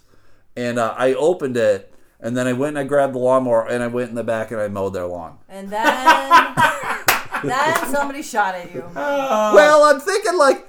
and 0.56 0.78
uh, 0.78 0.94
I 0.96 1.14
opened 1.14 1.56
it 1.56 1.92
And 2.20 2.36
then 2.36 2.46
I 2.48 2.52
went 2.52 2.70
and 2.70 2.78
I 2.80 2.84
grabbed 2.84 3.14
the 3.14 3.18
lawnmower 3.20 3.68
and 3.68 3.82
I 3.82 3.86
went 3.86 4.08
in 4.10 4.14
the 4.16 4.24
back 4.24 4.50
and 4.50 4.60
I 4.60 4.66
mowed 4.68 4.92
their 4.92 5.06
lawn. 5.06 5.38
And 5.48 5.68
then, 5.70 5.84
then 7.44 7.76
somebody 7.94 8.22
shot 8.22 8.54
at 8.56 8.74
you. 8.74 8.82
Uh, 8.82 9.52
well, 9.54 9.84
I'm 9.84 10.00
thinking 10.00 10.36
like, 10.36 10.66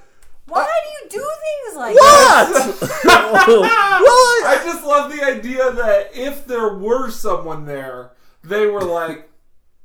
Why 0.47 0.65
do 0.65 0.89
you 1.17 1.21
do 1.21 1.27
things 1.27 1.77
like 1.77 1.95
that? 1.95 2.77
what? 3.03 3.47
well, 3.47 3.63
I, 3.63 4.57
I 4.59 4.61
just 4.63 4.83
love 4.83 5.11
the 5.11 5.23
idea 5.23 5.71
that 5.71 6.11
if 6.13 6.45
there 6.45 6.75
were 6.75 7.09
someone 7.09 7.65
there, 7.65 8.11
they 8.43 8.67
were 8.67 8.81
like, 8.83 9.27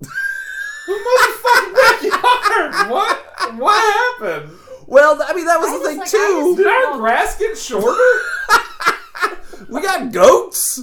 "Who 0.01 0.93
motherfucking 0.93 1.75
backyard? 1.75 2.91
What? 2.91 3.25
What 3.59 4.21
happened? 4.21 4.53
well, 4.87 5.19
I 5.27 5.33
mean 5.35 5.47
that 5.47 5.59
was 5.61 5.71
I 5.71 5.73
the 5.73 5.79
just 5.79 5.89
thing 5.89 5.99
like- 5.99 6.09
I 6.09 6.11
too. 6.11 6.45
just- 6.45 6.57
Did 6.59 6.67
our 6.67 6.99
grass 6.99 7.39
get 7.39 7.57
shorter?" 7.59 8.01
We 9.69 9.81
got 9.83 10.13
goats, 10.13 10.83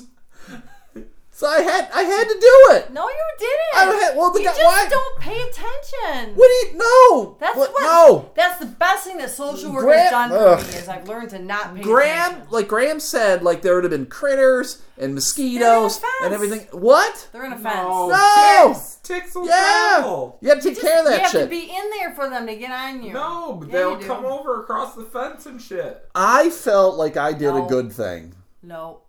so 1.42 1.48
I 1.48 1.62
had 1.62 1.89
I 1.92 2.04
had 2.04 2.24
to 2.26 2.39
do 2.39 2.76
it. 2.76 2.94
No, 2.94 3.10
you 3.10 3.26
didn't. 3.39 3.74
I 3.76 3.86
had 4.06 4.16
well 4.16 4.32
the 4.32 4.39
you 4.42 4.46
guy. 4.46 4.52
just 4.52 4.64
Why? 4.64 4.88
don't 4.88 5.20
pay 5.20 5.42
attention. 5.42 6.36
What 6.36 6.48
do 6.48 6.68
you 6.68 6.78
know? 6.78 7.36
That's 7.39 7.58
what, 7.58 7.74
what. 7.74 7.82
No. 7.82 8.30
That's 8.36 8.60
the 8.60 8.68
best 8.68 9.06
thing 9.08 9.18
that 9.18 9.32
social 9.32 9.74
work 9.74 9.86
Graham- 9.86 10.02
has 10.04 10.12
done 10.12 10.30
for 10.30 10.36
Ugh. 10.38 10.60
me 10.62 10.76
is 10.78 10.88
I've 10.88 11.08
learned 11.08 11.32
to 11.32 11.39
not 11.39 11.76
pay 11.76 11.82
Graham, 11.82 12.32
attention. 12.32 12.48
like 12.52 12.68
Graham 12.68 13.00
said, 13.00 13.42
like 13.42 13.64
there 13.64 13.74
would 13.74 13.84
have 13.86 13.92
been 13.92 14.06
critters 14.06 14.84
and 15.00 15.16
mosquitoes 15.16 16.00
and 16.24 16.32
everything. 16.34 16.60
What? 16.72 17.28
They're 17.34 17.46
in 17.46 17.54
a 17.54 17.58
fence. 17.58 17.76
No, 17.76 18.08
No. 18.10 18.68
ticks, 18.74 19.00
ticks 19.02 19.34
will 19.36 19.48
Yeah, 19.48 19.96
travel. 19.98 20.38
you 20.42 20.50
have 20.50 20.60
to 20.60 20.64
take 20.64 20.76
Just- 20.76 20.86
care 20.88 21.00
of 21.00 21.06
that 21.06 21.32
shit. 21.32 21.34
you 21.34 21.39
that 21.39 21.39
have 21.39 21.50
to 21.50 21.68
be 21.68 21.76
in 21.76 21.89
there 21.98 22.12
for 22.14 22.30
them 22.30 22.46
to 22.46 22.56
get 22.56 22.70
on 22.72 23.02
you. 23.02 23.14
No, 23.14 23.54
but 23.54 23.70
Yeah, 23.70 23.74
they'll 23.80 23.98
come 23.98 24.26
over 24.26 24.62
across 24.62 24.94
the 24.94 25.04
fence 25.06 25.48
and 25.48 25.60
shit. 25.60 26.08
I 26.14 26.52
felt 26.52 26.98
like 26.98 27.18
I 27.18 27.34
did 27.34 27.56
a 27.56 27.62
good 27.68 27.92
thing. 27.92 28.36
No. 28.62 29.00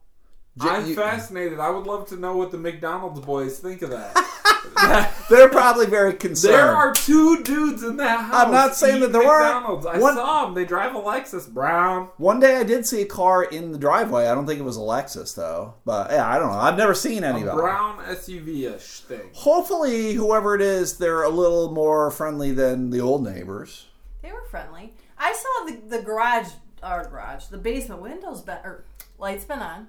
J- 0.61 0.69
I'm 0.69 0.87
you- 0.87 0.95
fascinated. 0.95 1.59
I 1.61 1.71
would 1.71 1.87
love 1.87 2.09
to 2.09 2.17
know 2.17 2.37
what 2.37 2.51
the 2.51 2.59
McDonald's 2.59 3.21
boys 3.21 3.59
think 3.59 3.83
of 3.83 3.91
that. 3.91 4.15
They're 5.31 5.49
probably 5.49 5.87
very 5.87 6.13
concerned. 6.15 6.55
there 6.55 6.75
are 6.75 6.93
two 6.95 7.43
dudes 7.43 7.83
in 7.83 7.97
that 7.97 8.21
house. 8.21 8.47
I'm 8.47 8.53
not 8.53 8.75
saying 8.77 9.01
that 9.01 9.13
there 9.13 9.23
weren't. 9.25 9.55
McDonald's. 9.55 9.87
I 9.87 9.99
One- 9.99 10.15
saw 10.15 10.45
them. 10.45 10.55
They 10.55 10.65
drive 10.65 10.95
a 10.95 11.01
Lexus 11.01 11.49
brown. 11.49 12.09
One 12.17 12.39
day 12.41 12.57
I 12.57 12.63
did 12.63 12.87
see 12.87 13.03
a 13.03 13.07
car 13.07 13.43
in 13.45 13.73
the 13.73 13.79
driveway. 13.79 14.27
I 14.27 14.35
don't 14.35 14.47
think 14.47 14.61
it 14.61 14.65
was 14.65 14.77
a 14.77 14.81
Lexus 14.81 15.35
though, 15.35 15.75
but 15.85 16.11
yeah, 16.11 16.29
I 16.29 16.39
don't 16.39 16.51
know. 16.53 16.59
I've 16.59 16.77
never 16.77 16.95
seen 16.95 17.25
A 17.25 17.29
anybody. 17.29 17.57
brown 17.57 17.99
SUV-ish 18.05 19.01
thing. 19.01 19.31
Hopefully, 19.33 20.15
whoever 20.15 20.55
it 20.55 20.61
is, 20.63 20.97
they're 20.99 21.23
a 21.23 21.29
little 21.29 21.73
more 21.73 22.11
friendly 22.11 22.53
than 22.53 22.91
the 22.91 23.01
old 23.01 23.25
neighbors. 23.25 23.87
They 24.23 24.33
were 24.33 24.45
friendly. 24.51 24.95
I 25.19 25.33
saw 25.33 25.67
the, 25.67 25.97
the 25.97 26.03
garage, 26.03 26.49
or 26.83 27.05
garage, 27.11 27.47
the 27.47 27.59
basement 27.59 28.01
windows, 28.03 28.43
be- 28.43 28.53
or 28.53 28.85
lights 29.19 29.45
been 29.45 29.59
on. 29.61 29.89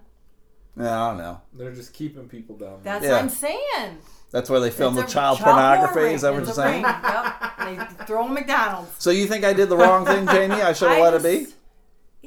Yeah, 0.78 1.04
I 1.04 1.10
don't 1.10 1.18
know. 1.18 1.42
They're 1.54 1.72
just 1.74 1.94
keeping 1.94 2.28
people 2.28 2.56
down 2.58 2.80
there. 2.84 2.94
That's 2.94 3.06
Yeah. 3.06 3.12
what 3.14 3.22
I'm 3.22 3.30
saying. 3.30 3.98
That's 4.32 4.50
where 4.50 4.60
they 4.60 4.72
film 4.72 4.96
the 4.96 5.02
It's 5.04 5.12
a 5.12 5.14
child, 5.14 5.40
pornography. 5.40 6.00
ring. 6.00 6.16
Is 6.16 6.22
that 6.24 6.34
what 6.34 6.44
you're 6.46 6.54
saying? 6.54 6.82
ring. 6.84 6.96
Yep. 7.04 7.36
And 7.60 7.80
they 7.80 8.06
throw 8.06 8.26
'em 8.26 8.34
McDonald's. 8.34 8.92
So 8.98 9.12
you 9.12 9.28
think 9.28 9.46
I 9.46 9.54
did 9.54 9.70
the 9.70 9.78
wrong 9.78 10.06
thing, 10.06 10.26
Jamie? 10.28 10.56
I 10.56 10.74
should 10.74 10.90
have 10.90 10.98
I 11.00 11.02
let 11.02 11.14
it 11.14 11.24
be. 11.24 11.48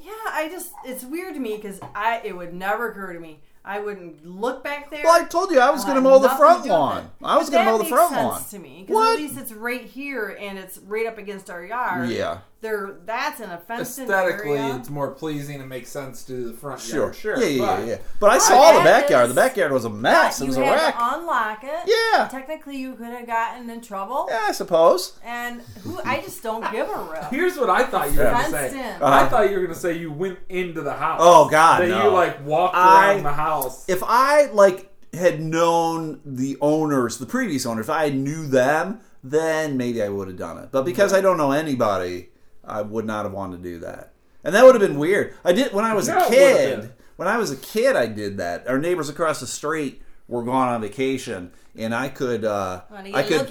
Yeah, 0.01 0.13
I 0.31 0.49
just 0.49 0.73
it's 0.85 1.03
weird 1.05 1.35
to 1.35 1.41
me 1.41 1.57
because 1.57 1.81
I 1.95 2.21
it 2.25 2.37
would 2.37 2.55
never 2.55 2.91
occur 2.91 3.13
to 3.13 3.19
me. 3.21 3.41
I 3.65 3.81
wouldn't 3.81 4.25
look 4.25 4.63
back 4.63 4.91
there. 4.91 5.01
Well, 5.03 5.21
I 5.21 5.25
told 5.25 5.51
you 5.51 5.59
I 5.59 5.71
was 5.71 5.83
oh, 5.83 5.87
going 5.89 5.97
to 5.97 6.01
mow 6.01 6.21
the 6.21 6.29
front 6.29 6.59
to 6.63 6.69
do 6.69 6.73
with 6.73 6.79
lawn. 6.79 7.11
I 7.25 7.37
was 7.37 7.51
going 7.51 7.65
to 7.67 7.73
mow 7.73 7.79
the 7.79 7.83
makes 7.83 7.97
front 7.97 8.11
sense 8.15 8.23
lawn. 8.25 8.45
to 8.51 8.59
me 8.61 8.83
because 8.83 8.95
What? 8.95 9.15
at 9.15 9.19
least 9.19 9.37
it's 9.39 9.51
right 9.51 9.83
here 9.83 10.37
and 10.41 10.57
it's 10.57 10.79
right 10.79 11.05
up 11.09 11.19
against 11.19 11.51
our 11.51 11.65
yard. 11.65 12.09
Yeah. 12.09 12.39
There 12.67 12.97
that's 13.05 13.41
an 13.41 13.51
offensive 13.51 14.05
Aesthetically, 14.05 14.59
area. 14.59 14.77
it's 14.77 14.91
more 14.91 15.11
pleasing 15.13 15.61
and 15.61 15.69
makes 15.69 15.89
sense 15.89 16.25
to 16.25 16.49
the 16.49 16.53
front 16.53 16.81
Sure. 16.81 17.05
yard. 17.05 17.17
Sure. 17.17 17.39
Yeah, 17.39 17.47
yeah, 17.47 17.67
but- 17.67 17.81
yeah, 17.81 17.87
yeah. 17.87 17.97
But 18.19 18.31
I 18.31 18.39
saw 18.39 18.73
the 18.79 18.85
backyard. 18.85 19.29
is- 19.29 19.35
The 19.35 19.41
backyard 19.41 19.73
was 19.73 19.85
a 19.85 19.91
mess. 19.91 20.41
It 20.41 20.45
you 20.45 20.49
was 20.49 20.57
a 20.59 20.65
had 20.65 20.75
wreck. 20.75 20.95
to 20.99 21.15
unlock 21.19 21.65
it. 21.65 21.81
Yeah. 22.15 22.29
Technically, 22.29 22.77
you 22.77 22.95
could 22.95 23.07
have 23.09 23.27
gotten 23.27 23.71
in 23.71 23.81
trouble. 23.81 24.27
Yeah, 24.29 24.41
I 24.49 24.53
suppose. 24.53 25.13
And 25.25 25.63
who 25.85 26.01
I 26.05 26.21
just 26.21 26.43
don't 26.43 26.71
give 26.73 26.89
a 26.89 26.99
rip. 27.13 27.25
Here's 27.31 27.57
what 27.57 27.71
I 27.71 27.85
thought 27.85 28.13
you 28.13 28.19
were 28.19 28.25
going 28.25 28.45
to 28.45 28.51
say. 28.51 28.81
I 28.81 28.97
Uh-huh. 29.01 29.29
thought 29.29 29.49
you 29.51 29.57
were 29.57 29.63
going 29.63 29.75
to 29.75 29.81
say 29.81 29.93
you 29.97 30.11
went 30.13 30.39
into 30.49 30.83
the 30.83 30.95
house. 30.95 31.21
Oh, 31.23 31.49
God, 31.49 31.83
That 31.83 31.89
no. 31.89 32.05
you 32.05 32.11
like 32.11 32.45
walked 32.45 32.75
I- 32.77 33.13
around 33.15 33.23
the 33.23 33.33
house. 33.33 33.85
If 33.89 34.03
I 34.05 34.47
like 34.53 34.91
had 35.15 35.41
known 35.41 36.21
the 36.27 36.59
owners, 36.61 37.19
the 37.19 37.27
previous 37.27 37.65
owners, 37.65 37.87
if 37.87 37.91
I 37.91 38.09
knew 38.11 38.47
them, 38.47 39.01
then 39.25 39.77
maybe 39.77 40.03
I 40.03 40.09
would 40.09 40.29
have 40.29 40.37
done 40.37 40.59
it. 40.59 40.69
But 40.71 40.85
because 40.85 41.13
I 41.13 41.21
don't 41.21 41.37
know 41.39 41.53
anybody, 41.53 42.31
I 42.67 42.83
would 42.83 43.05
not 43.05 43.25
have 43.25 43.33
wanted 43.33 43.59
to 43.59 43.63
do 43.63 43.79
that. 43.81 44.13
And 44.45 44.55
that 44.55 44.65
would 44.65 44.75
have 44.75 44.83
been 44.89 44.99
weird. 44.99 45.35
I 45.45 45.53
did 45.53 45.73
when 45.73 45.85
I 45.85 45.95
was 45.95 46.09
Yeah, 46.09 46.25
a 46.25 46.27
it 46.27 46.31
would 46.31 46.71
have 46.71 46.81
kid. 46.83 46.93
When 47.17 47.29
I 47.29 47.39
was 47.39 47.51
a 47.51 47.57
kid, 47.57 47.97
I 47.97 48.07
did 48.07 48.37
that. 48.39 48.69
Our 48.69 48.79
neighbors 48.79 49.09
across 49.09 49.41
the 49.41 49.47
street 49.47 50.03
were 50.29 50.45
gone 50.45 50.69
on 50.69 50.81
vacation, 50.83 51.51
and 51.77 51.95
I 51.95 52.09
could, 52.09 52.45
uh, 52.45 52.83
I 53.15 53.23
could. 53.29 53.49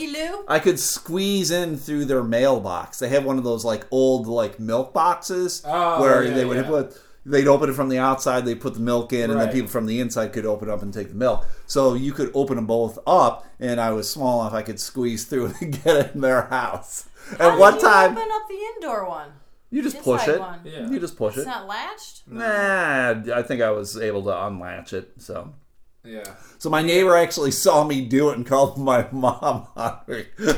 I 0.47 0.59
could 0.59 0.79
squeeze 0.79 1.49
in 1.51 1.77
through 1.77 2.05
their 2.05 2.23
mailbox. 2.23 2.99
They 2.99 3.09
have 3.09 3.25
one 3.25 3.37
of 3.37 3.43
those 3.43 3.65
like 3.65 3.85
old 3.91 4.27
like 4.27 4.59
milk 4.59 4.93
boxes 4.93 5.63
Oh, 5.65 6.01
where 6.01 6.23
yeah, 6.23 6.33
they 6.33 6.45
would 6.45 6.57
yeah. 6.57 6.63
put 6.63 7.01
they'd 7.25 7.47
open 7.47 7.71
it 7.71 7.73
from 7.73 7.89
the 7.89 7.97
outside, 7.97 8.45
they 8.45 8.53
put 8.53 8.75
the 8.75 8.79
milk 8.79 9.11
in, 9.11 9.31
and 9.31 9.39
then 9.41 9.51
people 9.51 9.67
from 9.69 9.87
the 9.87 9.99
inside 9.99 10.31
could 10.31 10.45
open 10.45 10.69
up 10.69 10.83
and 10.83 10.93
take 10.93 11.09
the 11.09 11.15
milk. 11.15 11.43
So 11.65 11.95
you 11.95 12.13
could 12.13 12.29
open 12.35 12.55
them 12.55 12.67
both 12.67 12.99
up, 13.07 13.47
and 13.59 13.81
I 13.81 13.91
was 13.91 14.07
small 14.07 14.41
enough 14.41 14.53
I 14.53 14.61
could 14.61 14.79
squeeze 14.79 15.25
through 15.25 15.47
and 15.59 15.71
get 15.83 15.95
it 15.97 16.13
in 16.15 16.21
their 16.21 16.43
house. 16.43 17.09
How 17.39 17.47
At 17.47 17.51
did 17.51 17.59
one 17.59 17.75
you 17.75 17.81
time, 17.81 18.11
open 18.17 18.29
up 18.31 18.47
the 18.47 18.55
indoor 18.75 19.07
one. 19.09 19.29
you 19.71 19.81
just 19.81 19.97
inside 19.97 20.17
push 20.17 20.27
it. 20.27 20.39
one? 20.39 20.59
Yeah. 20.63 20.89
You 20.89 20.99
just 20.99 21.17
push 21.17 21.35
It's 21.37 21.45
it. 21.45 21.49
not 21.49 21.67
latched. 21.67 22.23
Nah, 22.27 23.35
I 23.35 23.41
think 23.43 23.61
I 23.61 23.71
was 23.71 23.97
able 23.97 24.23
to 24.25 24.45
unlatch 24.45 24.93
it. 24.93 25.11
So, 25.17 25.53
yeah. 26.03 26.23
so 26.59 26.69
my 26.69 26.81
neighbor 26.81 27.15
actually 27.15 27.51
saw 27.51 27.83
me 27.83 28.05
do 28.05 28.29
it 28.29 28.37
and 28.37 28.45
called 28.45 28.77
my 28.77 29.07
mom 29.11 29.67
on 29.75 29.99
me. 30.07 30.25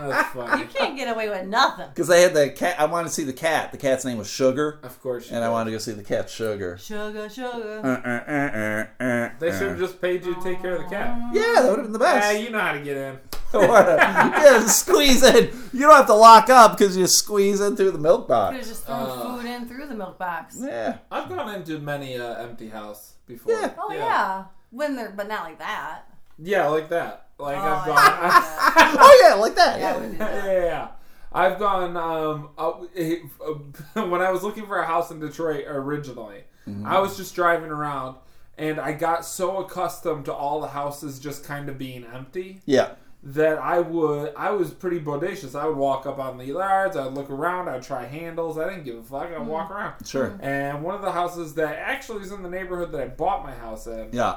That's 0.00 0.28
funny. 0.34 0.62
You 0.62 0.68
can't 0.68 0.96
get 0.96 1.08
away 1.08 1.28
with 1.28 1.46
nothing. 1.46 1.86
Because 1.88 2.08
they 2.08 2.22
had 2.22 2.34
the 2.34 2.50
cat. 2.50 2.78
I 2.78 2.84
wanted 2.86 3.08
to 3.08 3.14
see 3.14 3.24
the 3.24 3.32
cat. 3.32 3.72
The 3.72 3.78
cat's 3.78 4.04
name 4.04 4.18
was 4.18 4.28
Sugar, 4.30 4.80
Of 4.82 5.00
course. 5.02 5.30
you 5.30 5.36
and 5.36 5.44
I 5.44 5.48
wanted 5.48 5.70
to 5.70 5.76
go 5.76 5.78
see 5.78 5.92
the 5.92 6.04
cat 6.04 6.28
Sugar. 6.30 6.76
Sugar, 6.78 7.28
sugar. 7.28 7.80
Uh, 7.84 7.88
uh, 7.88 8.24
uh, 8.28 9.04
uh, 9.04 9.04
uh, 9.04 9.30
They 9.38 9.50
uh. 9.50 9.58
should 9.58 9.68
have 9.70 9.78
just 9.78 10.00
paid 10.00 10.24
you 10.24 10.34
to 10.34 10.42
take 10.42 10.60
care 10.62 10.76
of 10.76 10.82
the 10.84 10.88
cat. 10.88 11.18
Yeah, 11.32 11.42
that 11.62 11.70
would 11.70 11.78
have 11.78 11.86
been 11.86 11.92
the 11.92 11.98
best. 11.98 12.32
Yeah, 12.32 12.38
you 12.40 12.50
know 12.50 12.60
how 12.60 12.72
to 12.72 12.80
get 12.80 12.96
in. 12.96 13.18
yeah, 13.54 14.66
squeeze 14.66 15.22
in. 15.22 15.50
You 15.72 15.80
don't 15.80 15.94
have 15.96 16.06
to 16.06 16.14
lock 16.14 16.50
up 16.50 16.76
because 16.76 16.96
you 16.96 17.06
squeeze 17.06 17.60
in 17.60 17.76
through 17.76 17.92
the 17.92 17.98
milk 17.98 18.26
Could 18.28 18.34
have 18.34 18.52
box. 18.54 18.68
just 18.68 18.84
thrown 18.86 19.08
Uh. 19.08 19.22
food 19.36 19.46
in 19.46 19.66
through 19.68 19.86
the 19.86 19.94
milk 19.94 20.18
box. 20.18 20.58
Yeah. 20.60 20.98
I've 21.10 21.28
gone 21.28 21.54
into 21.54 21.78
many 21.78 22.18
uh, 22.18 22.34
empty 22.34 22.68
house 22.68 23.14
before. 23.26 23.52
Yeah. 23.54 23.72
Oh 23.78 23.92
yeah. 23.92 24.44
when 24.70 24.96
they're 24.96 25.10
but 25.16 25.28
not 25.28 25.44
like 25.44 25.58
that. 25.60 26.02
Yeah, 26.38 26.66
like 26.68 26.88
that. 26.90 27.27
Like 27.38 27.56
Oh, 27.56 27.60
I've 27.60 27.86
gone. 27.86 27.96
didn't 27.96 28.20
do 28.20 28.28
that. 28.28 28.96
Oh 29.00 29.20
yeah, 29.28 29.34
like 29.34 29.54
that. 29.54 29.78
Yeah, 29.80 29.96
Yeah. 29.96 30.02
yeah, 30.10 30.18
that. 30.18 30.44
yeah, 30.44 30.64
yeah. 30.64 30.88
I've 31.32 31.58
gone 31.58 31.96
um 31.96 32.48
uh, 32.58 32.70
uh, 34.00 34.06
when 34.08 34.20
I 34.22 34.30
was 34.30 34.42
looking 34.42 34.66
for 34.66 34.78
a 34.80 34.86
house 34.86 35.10
in 35.10 35.20
Detroit 35.20 35.64
originally. 35.68 36.44
I 36.84 36.98
was 36.98 37.16
just 37.16 37.34
driving 37.34 37.70
around 37.70 38.16
and 38.58 38.78
I 38.78 38.92
got 38.92 39.24
so 39.24 39.58
accustomed 39.64 40.26
to 40.26 40.34
all 40.34 40.60
the 40.60 40.68
houses 40.68 41.18
just 41.18 41.42
kind 41.44 41.70
of 41.70 41.78
being 41.78 42.04
empty 42.12 42.60
Yeah. 42.66 42.90
that 43.22 43.56
I 43.58 43.78
would 43.80 44.34
I 44.36 44.50
was 44.50 44.70
pretty 44.74 45.00
bodacious. 45.00 45.58
I 45.58 45.66
would 45.66 45.78
walk 45.78 46.04
up 46.04 46.18
on 46.18 46.36
the 46.36 46.44
yards, 46.44 46.94
I'd 46.96 47.12
look 47.14 47.30
around, 47.30 47.68
I'd 47.70 47.82
try 47.82 48.04
handles. 48.04 48.58
I 48.58 48.68
didn't 48.68 48.84
give 48.84 48.96
a 48.98 49.02
fuck. 49.02 49.30
I'd 49.32 49.46
walk 49.46 49.70
around. 49.70 49.94
Sure. 50.06 50.38
And 50.42 50.82
one 50.82 50.94
of 50.94 51.00
the 51.00 51.12
houses 51.12 51.54
that 51.54 51.76
actually 51.76 52.22
is 52.22 52.32
in 52.32 52.42
the 52.42 52.50
neighborhood 52.50 52.92
that 52.92 53.00
I 53.00 53.06
bought 53.06 53.44
my 53.44 53.54
house 53.54 53.86
in 53.86 54.10
Yeah. 54.12 54.36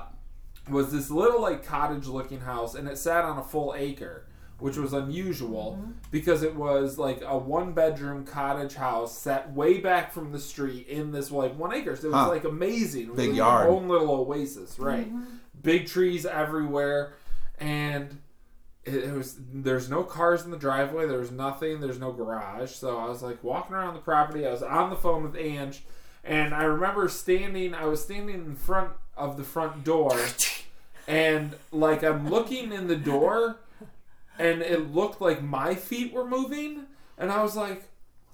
Was 0.71 0.91
this 0.91 1.09
little 1.11 1.41
like 1.41 1.65
cottage 1.65 2.07
looking 2.07 2.39
house 2.41 2.75
and 2.75 2.87
it 2.87 2.97
sat 2.97 3.23
on 3.25 3.37
a 3.37 3.43
full 3.43 3.73
acre 3.77 4.25
which 4.59 4.77
was 4.77 4.93
unusual 4.93 5.79
mm-hmm. 5.79 5.91
because 6.11 6.43
it 6.43 6.55
was 6.55 6.99
like 6.99 7.21
a 7.25 7.35
one 7.35 7.73
bedroom 7.73 8.23
cottage 8.23 8.75
house 8.75 9.17
set 9.17 9.51
way 9.53 9.79
back 9.79 10.13
from 10.13 10.31
the 10.31 10.39
street 10.39 10.87
in 10.87 11.11
this 11.11 11.31
like 11.31 11.57
one 11.57 11.73
acre. 11.73 11.95
So 11.95 12.07
it 12.09 12.11
was 12.11 12.19
Huh. 12.25 12.29
like 12.29 12.43
amazing. 12.43 13.03
It 13.05 13.09
was 13.09 13.17
Big 13.17 13.29
like 13.29 13.37
yard. 13.37 13.67
your 13.67 13.75
own 13.75 13.87
little 13.87 14.11
oasis 14.11 14.77
right. 14.77 15.07
Mm-hmm. 15.07 15.23
Big 15.63 15.87
trees 15.87 16.27
everywhere 16.27 17.13
and 17.57 18.19
it, 18.83 18.95
it 18.95 19.13
was 19.13 19.35
there's 19.51 19.89
no 19.89 20.03
cars 20.03 20.43
in 20.43 20.51
the 20.51 20.57
driveway 20.57 21.07
there's 21.07 21.31
nothing 21.31 21.79
there's 21.79 21.99
no 21.99 22.11
garage. 22.11 22.71
So 22.71 22.97
i 22.97 23.07
was 23.07 23.21
like 23.21 23.43
walking 23.43 23.75
around 23.75 23.93
the 23.93 23.99
property 23.99 24.45
i 24.45 24.51
was 24.51 24.63
on 24.63 24.89
the 24.89 24.95
phone 24.95 25.23
with 25.23 25.35
ange 25.35 25.83
and 26.23 26.53
i 26.53 26.63
remember 26.63 27.07
standing 27.07 27.73
i 27.75 27.85
was 27.85 28.01
standing 28.01 28.35
in 28.35 28.55
front 28.55 28.91
of 29.15 29.37
the 29.37 29.43
front 29.43 29.83
door 29.83 30.11
and 31.11 31.55
like 31.71 32.03
i'm 32.03 32.29
looking 32.29 32.71
in 32.71 32.87
the 32.87 32.95
door 32.95 33.57
and 34.39 34.61
it 34.61 34.93
looked 34.93 35.19
like 35.21 35.41
my 35.43 35.75
feet 35.75 36.13
were 36.13 36.25
moving 36.25 36.83
and 37.17 37.31
i 37.31 37.41
was 37.43 37.55
like 37.55 37.83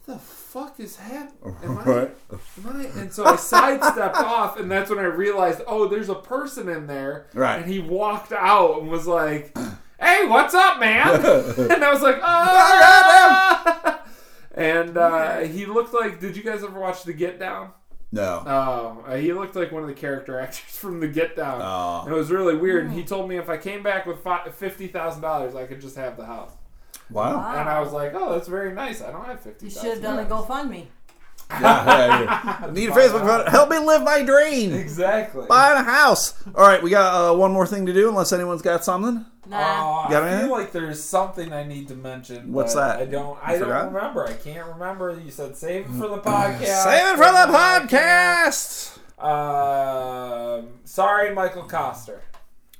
what 0.05 0.13
the 0.15 0.19
fuck 0.19 0.79
is 0.79 0.95
happening 0.97 1.55
am 1.63 1.77
I, 1.79 1.83
Right. 1.83 2.17
am 2.31 2.67
I? 2.67 2.83
and 3.01 3.11
so 3.11 3.25
i 3.25 3.35
sidestepped 3.35 4.17
off 4.37 4.59
and 4.59 4.69
that's 4.71 4.89
when 4.89 4.99
i 4.99 5.03
realized 5.03 5.61
oh 5.67 5.87
there's 5.87 6.09
a 6.09 6.15
person 6.15 6.69
in 6.69 6.87
there 6.87 7.27
Right. 7.33 7.57
and 7.61 7.71
he 7.71 7.79
walked 7.79 8.31
out 8.31 8.79
and 8.81 8.89
was 8.89 9.07
like 9.07 9.57
hey 9.99 10.25
what's 10.27 10.53
up 10.53 10.79
man 10.79 11.15
and 11.71 11.83
i 11.83 11.91
was 11.91 12.01
like 12.01 12.19
oh 12.23 13.99
and 14.53 14.97
uh, 14.97 15.39
he 15.41 15.65
looked 15.65 15.93
like 15.93 16.19
did 16.19 16.35
you 16.35 16.43
guys 16.43 16.63
ever 16.63 16.79
watch 16.79 17.03
the 17.03 17.13
get 17.13 17.39
down 17.39 17.71
No. 18.11 18.43
Oh, 18.45 19.03
uh, 19.05 19.15
he 19.17 19.33
looked 19.33 19.55
like 19.55 19.71
one 19.71 19.81
of 19.83 19.87
the 19.89 19.93
character 19.93 20.39
actors 20.41 20.77
from 20.77 20.99
The 21.01 21.07
Get 21.07 21.35
Down. 21.35 21.61
Oh. 21.61 22.03
And 22.05 22.13
it 22.13 22.17
was 22.17 22.31
really 22.31 22.55
weird. 22.55 22.85
And 22.85 22.93
he 22.93 23.03
told 23.03 23.27
me 23.29 23.37
if 23.37 23.49
I 23.49 23.57
came 23.57 23.83
back 23.83 24.05
with 24.05 24.19
fi- 24.23 24.49
fifty 24.49 24.87
thousand 24.87 25.21
dollars, 25.21 25.55
I 25.55 25.65
could 25.65 25.81
just 25.81 25.95
have 25.97 26.15
the 26.17 26.25
house. 26.25 26.51
Wow. 27.09 27.35
Wow. 27.37 27.59
And 27.59 27.69
I 27.69 27.79
was 27.81 27.91
like, 27.93 28.13
"Oh, 28.13 28.33
that's 28.33 28.47
very 28.47 28.73
nice. 28.73 29.01
I 29.01 29.11
don't 29.11 29.25
have 29.25 29.41
fifty 29.41 29.65
You 29.65 29.71
thousand. 29.71 29.89
should 29.95 30.03
have 30.03 30.15
done 30.15 30.25
a 30.25 30.29
GoFundMe. 30.29 30.85
Yeah, 31.59 31.85
yeah, 31.85 32.59
yeah. 32.65 32.71
Need 32.71 32.89
a 32.89 32.91
Facebook 32.91 33.21
photo. 33.25 33.49
Help 33.49 33.69
me 33.69 33.77
live 33.79 34.03
my 34.03 34.21
dream. 34.21 34.73
Exactly. 34.73 35.45
Buying 35.47 35.77
a 35.79 35.83
house. 35.83 36.33
All 36.53 36.67
right, 36.67 36.83
we 36.83 36.89
got 36.89 37.13
uh, 37.31 37.35
one 37.37 37.53
more 37.53 37.65
thing 37.65 37.85
to 37.85 37.93
do, 37.93 38.09
unless 38.09 38.33
anyone's 38.33 38.61
got 38.61 38.83
something. 38.83 39.25
Nah. 39.47 40.05
Oh, 40.07 40.09
Got 40.11 40.23
I 40.23 40.27
anything? 40.27 40.47
feel 40.49 40.57
like 40.57 40.71
there's 40.73 41.01
something 41.01 41.53
I 41.53 41.63
need 41.63 41.87
to 41.87 41.95
mention. 41.95 42.51
What's 42.51 42.73
that? 42.75 42.99
I 42.99 43.05
don't. 43.05 43.39
I 43.41 43.53
You 43.53 43.59
don't 43.59 43.69
forgot? 43.69 43.93
remember. 43.93 44.27
I 44.27 44.33
can't 44.33 44.67
remember. 44.67 45.17
You 45.23 45.31
said 45.31 45.55
save 45.55 45.85
it 45.85 45.91
for 45.93 46.09
the 46.09 46.17
podcast. 46.17 46.83
Save 46.83 47.13
it 47.13 47.17
for 47.17 47.31
the 47.31 47.47
podcast. 47.57 48.97
Um, 49.23 50.67
sorry, 50.83 51.33
Michael 51.33 51.63
Kosta. 51.63 52.19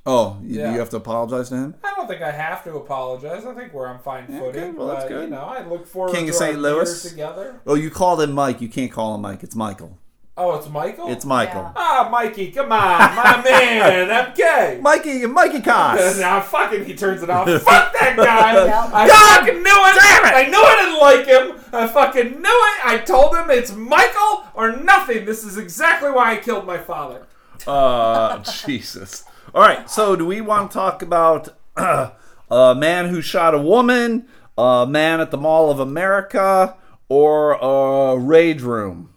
Oh, 0.07 0.37
you, 0.41 0.59
Yeah. 0.61 0.71
you 0.73 0.79
have 0.79 0.89
to 0.91 0.97
apologize 0.97 1.49
to 1.49 1.55
him? 1.55 1.75
I 1.83 1.93
don't 1.95 2.07
think 2.07 2.21
I 2.21 2.31
have 2.31 2.63
to 2.63 2.75
apologize. 2.75 3.45
I 3.45 3.53
think 3.53 3.73
we're 3.73 3.87
on 3.87 3.99
fine 3.99 4.25
footing. 4.27 4.51
good. 4.71 4.77
Well, 4.77 4.87
that's 4.87 5.03
but, 5.03 5.09
good. 5.09 5.23
You 5.25 5.29
know, 5.31 5.41
I 5.41 5.63
look 5.67 5.85
forward 5.85 6.13
King 6.15 6.25
to 6.25 6.31
of 6.31 6.35
St. 6.35 6.57
Louis. 6.59 7.03
together. 7.03 7.59
Oh, 7.67 7.75
you 7.75 7.89
called 7.89 8.21
him 8.21 8.31
Mike. 8.31 8.61
You 8.61 8.69
can't 8.69 8.91
call 8.91 9.13
him 9.15 9.21
Mike. 9.21 9.43
It's 9.43 9.55
Michael. 9.55 9.97
Oh, 10.39 10.53
it's 10.55 10.69
Michael. 10.69 11.09
It's 11.11 11.25
Michael. 11.25 11.61
Yeah. 11.63 11.71
ah, 11.75 12.09
Mikey. 12.11 12.51
Come 12.51 12.71
on, 12.71 13.15
my 13.15 13.41
man. 13.43 14.07
MK. 14.35 14.81
Mikey, 14.81 15.25
Mikey 15.25 15.59
Koss. 15.61 16.19
now 16.21 16.39
fucking 16.41 16.85
he 16.85 16.93
turns 16.93 17.23
it 17.23 17.29
off. 17.31 17.47
Fuck 17.63 17.91
that 17.93 18.13
guy. 18.15 18.53
Yep. 18.67 18.93
I 18.93 19.07
God 19.07 19.39
fucking 19.39 19.55
knew 19.55 19.63
it. 19.63 20.35
I 20.35 20.47
knew 20.47 20.61
I 20.61 20.75
didn't 20.75 20.99
like 20.99 21.25
him. 21.25 21.65
I 21.73 21.87
fucking 21.87 22.39
knew 22.39 22.49
it. 22.49 22.85
I 22.85 23.01
told 23.03 23.35
him 23.35 23.49
it's 23.49 23.73
Michael 23.75 24.43
or 24.53 24.73
nothing. 24.77 25.25
This 25.25 25.43
is 25.43 25.57
exactly 25.57 26.11
why 26.11 26.33
I 26.33 26.37
killed 26.37 26.67
my 26.67 26.77
father. 26.77 27.25
Uh, 27.65 28.37
Jesus. 28.43 29.23
All 29.57 29.63
right. 29.63 29.89
So, 29.89 30.15
do 30.15 30.23
we 30.23 30.39
want 30.39 30.69
to 30.69 30.75
talk 30.75 31.01
about 31.01 31.49
a 31.75 32.75
man 32.75 33.09
who 33.09 33.21
shot 33.23 33.55
a 33.55 33.59
woman, 33.59 34.27
a 34.55 34.85
man 34.87 35.19
at 35.19 35.31
the 35.31 35.37
Mall 35.37 35.71
of 35.71 35.79
America, 35.79 36.77
or 37.09 37.53
a 37.53 38.19
rage 38.19 38.61
room? 38.61 39.15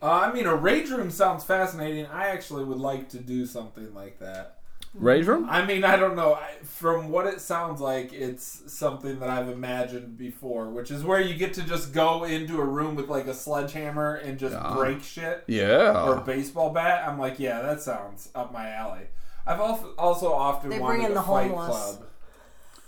Uh, 0.00 0.12
I 0.12 0.32
mean, 0.32 0.46
a 0.46 0.54
rage 0.54 0.90
room 0.90 1.10
sounds 1.10 1.42
fascinating. 1.42 2.06
I 2.06 2.28
actually 2.28 2.62
would 2.62 2.78
like 2.78 3.08
to 3.08 3.18
do 3.18 3.46
something 3.46 3.92
like 3.94 4.20
that. 4.20 4.59
Rage 4.94 5.26
room? 5.26 5.46
I 5.48 5.64
mean, 5.64 5.84
I 5.84 5.94
don't 5.96 6.16
know. 6.16 6.34
I, 6.34 6.54
from 6.64 7.10
what 7.10 7.26
it 7.26 7.40
sounds 7.40 7.80
like, 7.80 8.12
it's 8.12 8.62
something 8.72 9.20
that 9.20 9.28
I've 9.30 9.48
imagined 9.48 10.18
before, 10.18 10.68
which 10.68 10.90
is 10.90 11.04
where 11.04 11.20
you 11.20 11.34
get 11.34 11.54
to 11.54 11.62
just 11.62 11.92
go 11.92 12.24
into 12.24 12.60
a 12.60 12.64
room 12.64 12.96
with 12.96 13.08
like 13.08 13.28
a 13.28 13.34
sledgehammer 13.34 14.16
and 14.16 14.36
just 14.38 14.54
Yeah. 14.54 14.74
break 14.74 15.02
shit 15.02 15.44
Yeah. 15.46 16.04
or 16.04 16.16
a 16.16 16.20
baseball 16.20 16.70
bat. 16.70 17.06
I'm 17.06 17.18
like, 17.20 17.38
yeah, 17.38 17.62
that 17.62 17.80
sounds 17.80 18.30
up 18.34 18.52
my 18.52 18.68
alley. 18.68 19.06
I've 19.46 19.60
also 19.60 19.94
also 19.96 20.32
often 20.32 20.70
They 20.70 20.80
wanted 20.80 20.96
bring 20.98 21.06
in 21.06 21.12
a 21.12 21.14
the 21.14 21.22
fight 21.22 21.50
homeless. 21.50 21.68
club. 21.96 22.06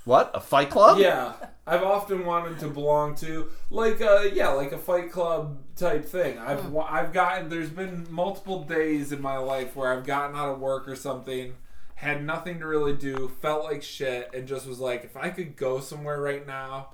What? 0.04 0.30
A 0.34 0.40
fight 0.40 0.70
club? 0.70 0.98
Yeah, 0.98 1.32
I've 1.66 1.84
often 1.84 2.26
wanted 2.26 2.58
to 2.58 2.68
belong 2.68 3.14
to 3.16 3.48
like 3.70 4.00
a 4.00 4.28
yeah, 4.34 4.48
like 4.48 4.72
a 4.72 4.78
fight 4.78 5.12
club 5.12 5.58
type 5.76 6.04
thing. 6.04 6.38
I've 6.38 6.60
hmm. 6.60 6.78
I've 6.84 7.12
gotten 7.12 7.48
there's 7.48 7.70
been 7.70 8.08
multiple 8.10 8.64
days 8.64 9.12
in 9.12 9.22
my 9.22 9.36
life 9.38 9.76
where 9.76 9.92
I've 9.92 10.04
gotten 10.04 10.34
out 10.34 10.48
of 10.54 10.58
work 10.60 10.88
or 10.88 10.96
something, 10.96 11.54
had 12.02 12.24
nothing 12.24 12.58
to 12.58 12.66
really 12.66 12.94
do, 12.94 13.30
felt 13.40 13.62
like 13.62 13.80
shit, 13.80 14.28
and 14.34 14.48
just 14.48 14.66
was 14.66 14.80
like, 14.80 15.04
if 15.04 15.16
I 15.16 15.30
could 15.30 15.56
go 15.56 15.78
somewhere 15.78 16.20
right 16.20 16.44
now 16.44 16.88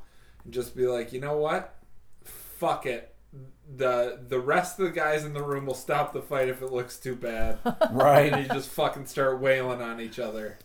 and 0.45 0.53
just 0.53 0.77
be 0.77 0.87
like, 0.87 1.15
you 1.15 1.21
know 1.21 1.39
what, 1.39 1.75
fuck 2.25 2.85
it. 2.85 3.15
The 3.77 4.21
the 4.29 4.39
rest 4.39 4.79
of 4.79 4.87
the 4.87 4.93
guys 4.93 5.25
in 5.25 5.33
the 5.33 5.43
room 5.43 5.67
will 5.67 5.75
stop 5.75 6.13
the 6.13 6.21
fight 6.21 6.49
if 6.49 6.61
it 6.61 6.73
looks 6.73 6.99
too 6.99 7.15
bad. 7.17 7.59
Right. 7.91 8.33
and 8.33 8.43
you 8.43 8.49
just 8.49 8.69
fucking 8.71 9.07
start 9.07 9.41
wailing 9.41 9.81
on 9.81 10.01
each 10.01 10.19
other. 10.19 10.59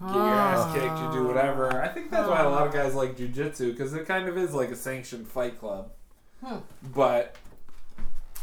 Get 0.00 0.14
your 0.14 0.22
ah. 0.22 0.52
ass 0.52 0.74
kicked, 0.74 0.98
you 0.98 1.20
do 1.20 1.26
whatever. 1.26 1.82
I 1.82 1.88
think 1.88 2.10
that's 2.10 2.28
why 2.28 2.42
a 2.42 2.48
lot 2.48 2.66
of 2.66 2.74
ah. 2.74 2.82
guys 2.82 2.94
like 2.94 3.16
jujitsu 3.16 3.72
because 3.72 3.92
it 3.92 4.06
kind 4.06 4.28
of 4.28 4.38
is 4.38 4.54
like 4.54 4.70
a 4.70 4.76
sanctioned 4.76 5.26
fight 5.26 5.58
club. 5.58 5.90
Hmm. 6.44 6.58
But 6.94 7.36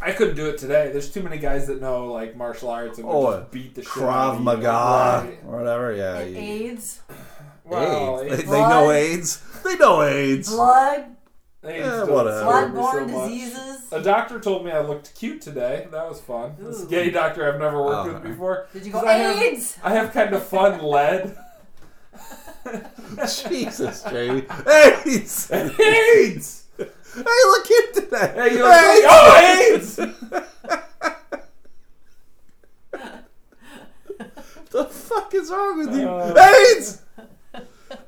I 0.01 0.11
couldn't 0.11 0.35
do 0.35 0.45
it 0.47 0.57
today. 0.57 0.91
There's 0.91 1.11
too 1.11 1.23
many 1.23 1.37
guys 1.39 1.67
that 1.67 1.81
know 1.81 2.11
like 2.11 2.35
martial 2.35 2.69
arts 2.69 2.99
and 2.99 3.07
Oh, 3.09 3.39
just 3.39 3.51
beat 3.51 3.73
the 3.75 3.81
shit 3.83 4.03
out 4.03 4.35
of 4.35 4.35
Krav 4.35 4.37
you. 4.37 4.43
Maga 4.43 4.67
Right. 5.27 5.39
or 5.47 5.57
whatever. 5.57 5.93
Yeah. 5.93 6.17
And 6.19 6.31
you- 6.35 6.39
AIDS, 6.41 6.99
Well, 7.65 8.21
AIDS. 8.21 8.29
They, 8.29 8.35
AIDS, 8.37 8.51
they 8.51 8.59
know 8.61 8.91
AIDS. 8.91 9.41
They 9.63 9.75
know 9.75 10.01
AIDS. 10.03 10.49
blood, 10.49 11.05
AIDS 11.63 11.85
Eh, 11.87 11.89
don't 11.89 12.11
whatever. 12.11 12.39
scare 12.39 12.61
so 12.61 12.69
bloodborne 12.69 13.07
diseases. 13.07 13.77
A 13.91 14.01
doctor 14.01 14.39
told 14.39 14.63
me 14.65 14.71
I 14.71 14.81
looked 14.81 15.15
cute 15.15 15.41
today. 15.41 15.87
That 15.91 16.07
was 16.07 16.21
fun. 16.21 16.55
This 16.59 16.83
Ooh. 16.83 16.87
gay 16.87 17.09
doctor 17.09 17.51
I've 17.51 17.59
never 17.59 17.81
worked 17.83 18.07
Oh. 18.09 18.13
with 18.13 18.23
before. 18.23 18.67
Did 18.73 18.85
you 18.85 18.91
go 18.91 18.99
'Cause 18.99 19.07
I 19.07 19.13
have- 19.13 19.41
AIDS? 19.41 19.77
I 19.83 19.93
have 19.95 20.13
kind 20.13 20.33
of 20.35 20.43
fun 20.43 20.79
lead. 20.83 21.35
Jesus, 23.49 24.03
Jamie. 24.03 24.45
AIDS. 25.05 25.51
AIDS! 25.51 26.63
Hey, 27.17 27.23
look 27.45 27.65
cute 27.65 27.93
today. 27.95 28.31
Hey, 28.35 28.51
you 28.57 28.63
look 28.63 28.71
like, 28.71 29.03
oh, 29.09 29.71
AIDS! 29.73 29.95
the 34.71 34.85
fuck 34.85 35.33
is 35.33 35.49
wrong 35.49 35.79
with 35.79 35.95
you? 35.97 36.07
Uh, 36.07 36.35
AIDS! 36.75 37.01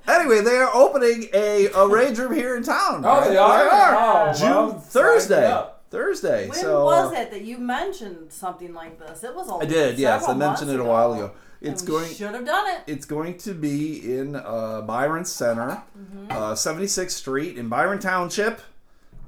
Anyway, 0.07 0.41
they 0.41 0.55
are 0.57 0.73
opening 0.73 1.27
a, 1.33 1.67
a 1.67 1.87
rage 1.87 2.17
room 2.17 2.33
here 2.33 2.57
in 2.57 2.63
town. 2.63 3.03
Oh, 3.05 3.29
they 3.29 3.37
are? 3.37 3.63
They 3.63 3.69
Oh, 3.71 4.33
June 4.37 4.49
well, 4.49 4.79
Thursday. 4.79 5.63
Thursday. 5.91 6.49
When 6.49 6.57
so, 6.59 6.85
was 6.85 7.13
uh, 7.13 7.19
it 7.21 7.31
that 7.31 7.41
you 7.41 7.57
mentioned 7.57 8.31
something 8.31 8.73
like 8.73 8.99
this? 8.99 9.23
It 9.23 9.33
was 9.35 9.49
a 9.49 9.53
I 9.55 9.65
did, 9.65 9.97
yes. 9.97 10.27
I 10.27 10.33
mentioned 10.35 10.71
it 10.71 10.79
a 10.79 10.83
while 10.83 11.13
ago. 11.13 11.31
It's 11.61 11.81
And 11.81 11.89
going 11.89 12.13
Should 12.13 12.33
have 12.35 12.45
done 12.45 12.67
it. 12.69 12.81
it's 12.87 13.05
going 13.05 13.37
to 13.39 13.53
be 13.53 14.17
in 14.17 14.35
uh, 14.35 14.81
Byron 14.81 15.25
Center, 15.25 15.81
Mm-hmm. 15.97 16.31
uh, 16.31 16.53
76th 16.53 17.11
Street 17.11 17.57
in 17.57 17.69
Byron 17.69 17.99
Township. 17.99 18.61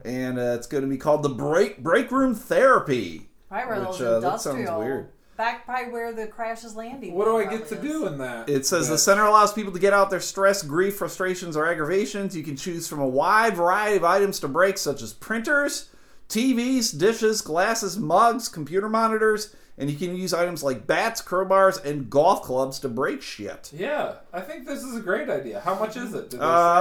And 0.06 0.38
uh, 0.40 0.56
it's 0.58 0.68
going 0.68 0.84
to 0.84 0.90
be 0.90 0.98
called 0.98 1.24
the 1.24 1.30
Break 1.30 1.82
Break 1.82 2.12
Room 2.12 2.36
Therapy. 2.36 3.30
Right 3.50 3.68
where 3.68 3.80
Which, 3.80 3.98
those 3.98 4.02
uh, 4.02 4.20
that 4.20 4.42
sounds 4.42 4.60
industrial. 4.60 4.80
weird. 4.80 5.10
Back 5.38 5.66
by 5.66 5.84
where 5.90 6.14
the 6.14 6.28
crash 6.28 6.64
is 6.64 6.76
landing. 6.76 7.14
What 7.14 7.26
do 7.26 7.38
I 7.38 7.46
get 7.46 7.68
to 7.70 7.76
is. 7.76 7.82
do 7.82 8.06
in 8.06 8.18
that? 8.20 8.48
It 8.48 8.66
says 8.66 8.90
the 8.90 8.98
center 8.98 9.26
allows 9.26 9.52
people 9.52 9.74
to 9.74 9.80
get 9.80 9.92
out 9.92 10.10
their 10.10 10.20
stress, 10.20 10.62
grief, 10.62 10.98
frustrations, 10.98 11.58
or 11.58 11.66
aggravations. 11.66 12.36
You 12.36 12.44
can 12.44 12.56
choose 12.56 12.88
from 12.88 13.00
a 13.00 13.08
wide 13.08 13.56
variety 13.56 13.98
of 13.98 14.04
items 14.04 14.40
to 14.42 14.48
break, 14.48 14.78
such 14.78 15.02
as 15.02 15.14
printers, 15.14 15.90
TVs, 16.30 16.98
dishes, 16.98 17.42
glasses, 17.42 17.98
mugs, 17.98 18.48
computer 18.50 18.88
monitors, 18.88 19.56
and 19.78 19.90
you 19.90 19.98
can 19.98 20.16
use 20.16 20.34
items 20.34 20.64
like 20.64 20.86
bats, 20.88 21.22
crowbars, 21.22 21.84
and 21.84 22.10
golf 22.10 22.44
clubs 22.44 22.80
to 22.80 22.90
break 22.90 23.22
shit. 23.22 23.72
Yeah, 23.74 24.16
I 24.34 24.42
think 24.42 24.66
this 24.68 24.84
is 24.84 24.96
a 24.96 25.00
great 25.00 25.30
idea. 25.30 25.60
How 25.62 25.76
much 25.80 25.98
is 25.98 26.14
it? 26.14 26.34
Uh, 26.36 26.38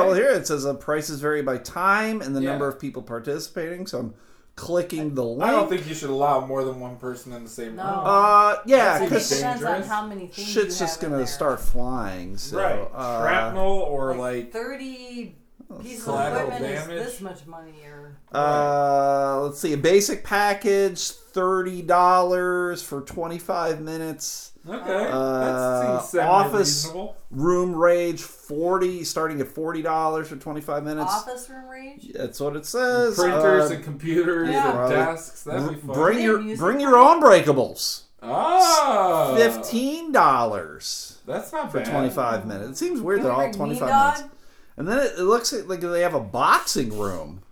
well, 0.06 0.14
here 0.14 0.30
it 0.30 0.46
says 0.46 0.64
the 0.64 0.74
prices 0.74 1.20
vary 1.20 1.42
by 1.42 1.58
time 1.58 2.20
and 2.20 2.34
the 2.36 2.40
Yeah. 2.42 2.50
number 2.50 2.68
of 2.68 2.78
people 2.78 3.02
participating. 3.02 3.86
So 3.86 3.98
I'm 4.00 4.14
clicking 4.56 5.14
the 5.14 5.24
link. 5.24 5.42
I 5.42 5.52
don't 5.52 5.68
think 5.70 5.88
you 5.88 5.94
should 5.94 6.10
allow 6.10 6.44
more 6.44 6.64
than 6.64 6.80
one 6.80 6.96
person 6.96 7.32
in 7.32 7.44
the 7.44 7.48
same 7.48 7.76
No. 7.76 7.82
room. 7.84 8.00
Uh, 8.04 8.56
yeah, 8.66 8.94
I 8.94 8.98
think 8.98 9.10
it 9.12 9.14
because 9.14 9.28
depends 9.30 9.64
on 9.64 9.82
how 9.82 10.06
many 10.06 10.26
things 10.26 10.48
shit's 10.48 10.74
you 10.80 10.86
just 10.86 11.00
have 11.00 11.04
in 11.10 11.16
gonna 11.16 11.26
start 11.26 11.60
flying. 11.60 12.36
So, 12.36 12.58
right. 12.58 12.88
uh, 12.94 13.20
Shrapnel 13.22 13.62
or 13.78 14.08
like, 14.16 14.18
like, 14.18 14.52
thirty 14.52 15.36
pieces 15.80 16.06
of 16.08 16.14
equipment 16.36 16.64
is 16.64 16.86
this 16.88 17.20
much 17.22 17.46
money 17.46 17.72
or 17.86 18.16
Uh, 18.36 19.40
let's 19.42 19.58
see. 19.60 19.72
A 19.72 19.76
basic 19.78 20.24
package, 20.24 21.12
thirty 21.32 21.82
dollars 21.82 22.82
for 22.82 23.00
twenty 23.02 23.38
five 23.38 23.80
minutes. 23.80 24.52
okay, 24.68 25.08
Uh, 25.10 25.40
that 25.40 26.04
seems 26.04 26.22
office- 26.24 26.82
semi-reasonable. 26.82 27.16
Room 27.30 27.74
rage, 27.76 28.22
forty, 28.22 29.04
starting 29.04 29.40
at 29.40 29.48
forty 29.48 29.82
dollars 29.82 30.28
for 30.28 30.36
twenty 30.36 30.60
five 30.60 30.84
minutes. 30.84 31.10
office 31.12 31.48
room 31.48 31.68
rage. 31.68 32.10
That's 32.14 32.40
what 32.40 32.56
it 32.56 32.66
says. 32.66 33.16
Printers 33.16 33.70
Uh, 33.70 33.74
and 33.74 33.84
computers 33.84 34.48
Yeah. 34.50 34.82
and 34.82 34.90
desks. 34.90 35.42
That'd 35.44 35.68
be 35.68 35.74
fun. 35.76 35.94
bring 35.94 36.20
your 36.20 36.38
bring 36.56 36.80
your 36.80 36.90
for- 36.92 36.98
own 36.98 37.22
breakables. 37.22 38.02
oh, 38.22 39.34
Fifteen 39.36 40.12
dollars 40.12 41.18
That's 41.26 41.52
not 41.52 41.70
for 41.72 41.78
bad. 41.78 41.88
twenty 41.90 42.10
five 42.10 42.46
minutes. 42.46 42.70
It 42.72 42.76
seems 42.84 43.00
weird. 43.00 43.22
They're 43.22 43.32
all 43.32 43.38
bring 43.40 43.52
twenty 43.54 43.72
Mean 43.72 43.80
five 43.80 43.88
Dog? 43.88 44.14
minutes. 44.18 44.34
And 44.76 44.88
then 44.88 44.98
it, 44.98 45.12
it 45.18 45.22
looks 45.24 45.52
like 45.52 45.80
they 45.80 46.00
have 46.02 46.14
a 46.14 46.20
boxing 46.20 46.98
room, 46.98 47.42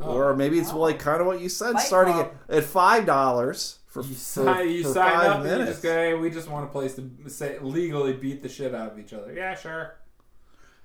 Oh. 0.00 0.14
or 0.16 0.34
maybe 0.36 0.58
it's 0.58 0.72
Oh. 0.72 0.78
like 0.78 0.98
kind 0.98 1.20
of 1.20 1.26
what 1.26 1.40
you 1.40 1.48
said, 1.48 1.74
Fight 1.74 1.82
starting 1.86 2.14
Club. 2.14 2.32
at, 2.48 2.56
at 2.58 2.64
five 2.64 3.06
dollars 3.06 3.78
for, 3.86 4.00
You 4.02 4.08
for, 4.14 4.20
sign, 4.20 4.68
you 4.70 4.82
for 4.84 4.88
sign 4.94 5.10
five 5.12 5.30
up 5.30 5.36
and 5.36 5.44
you 5.44 5.50
minutes. 5.50 5.70
just 5.72 5.82
go, 5.82 5.92
hey, 5.92 6.14
we 6.14 6.30
just 6.30 6.48
want 6.48 6.64
a 6.64 6.68
place 6.68 6.94
to 6.96 7.10
say, 7.28 7.58
legally 7.60 8.14
beat 8.14 8.42
the 8.42 8.48
shit 8.48 8.74
out 8.74 8.92
of 8.92 8.98
each 8.98 9.12
other. 9.12 9.32
Yeah, 9.32 9.54
sure. 9.54 9.94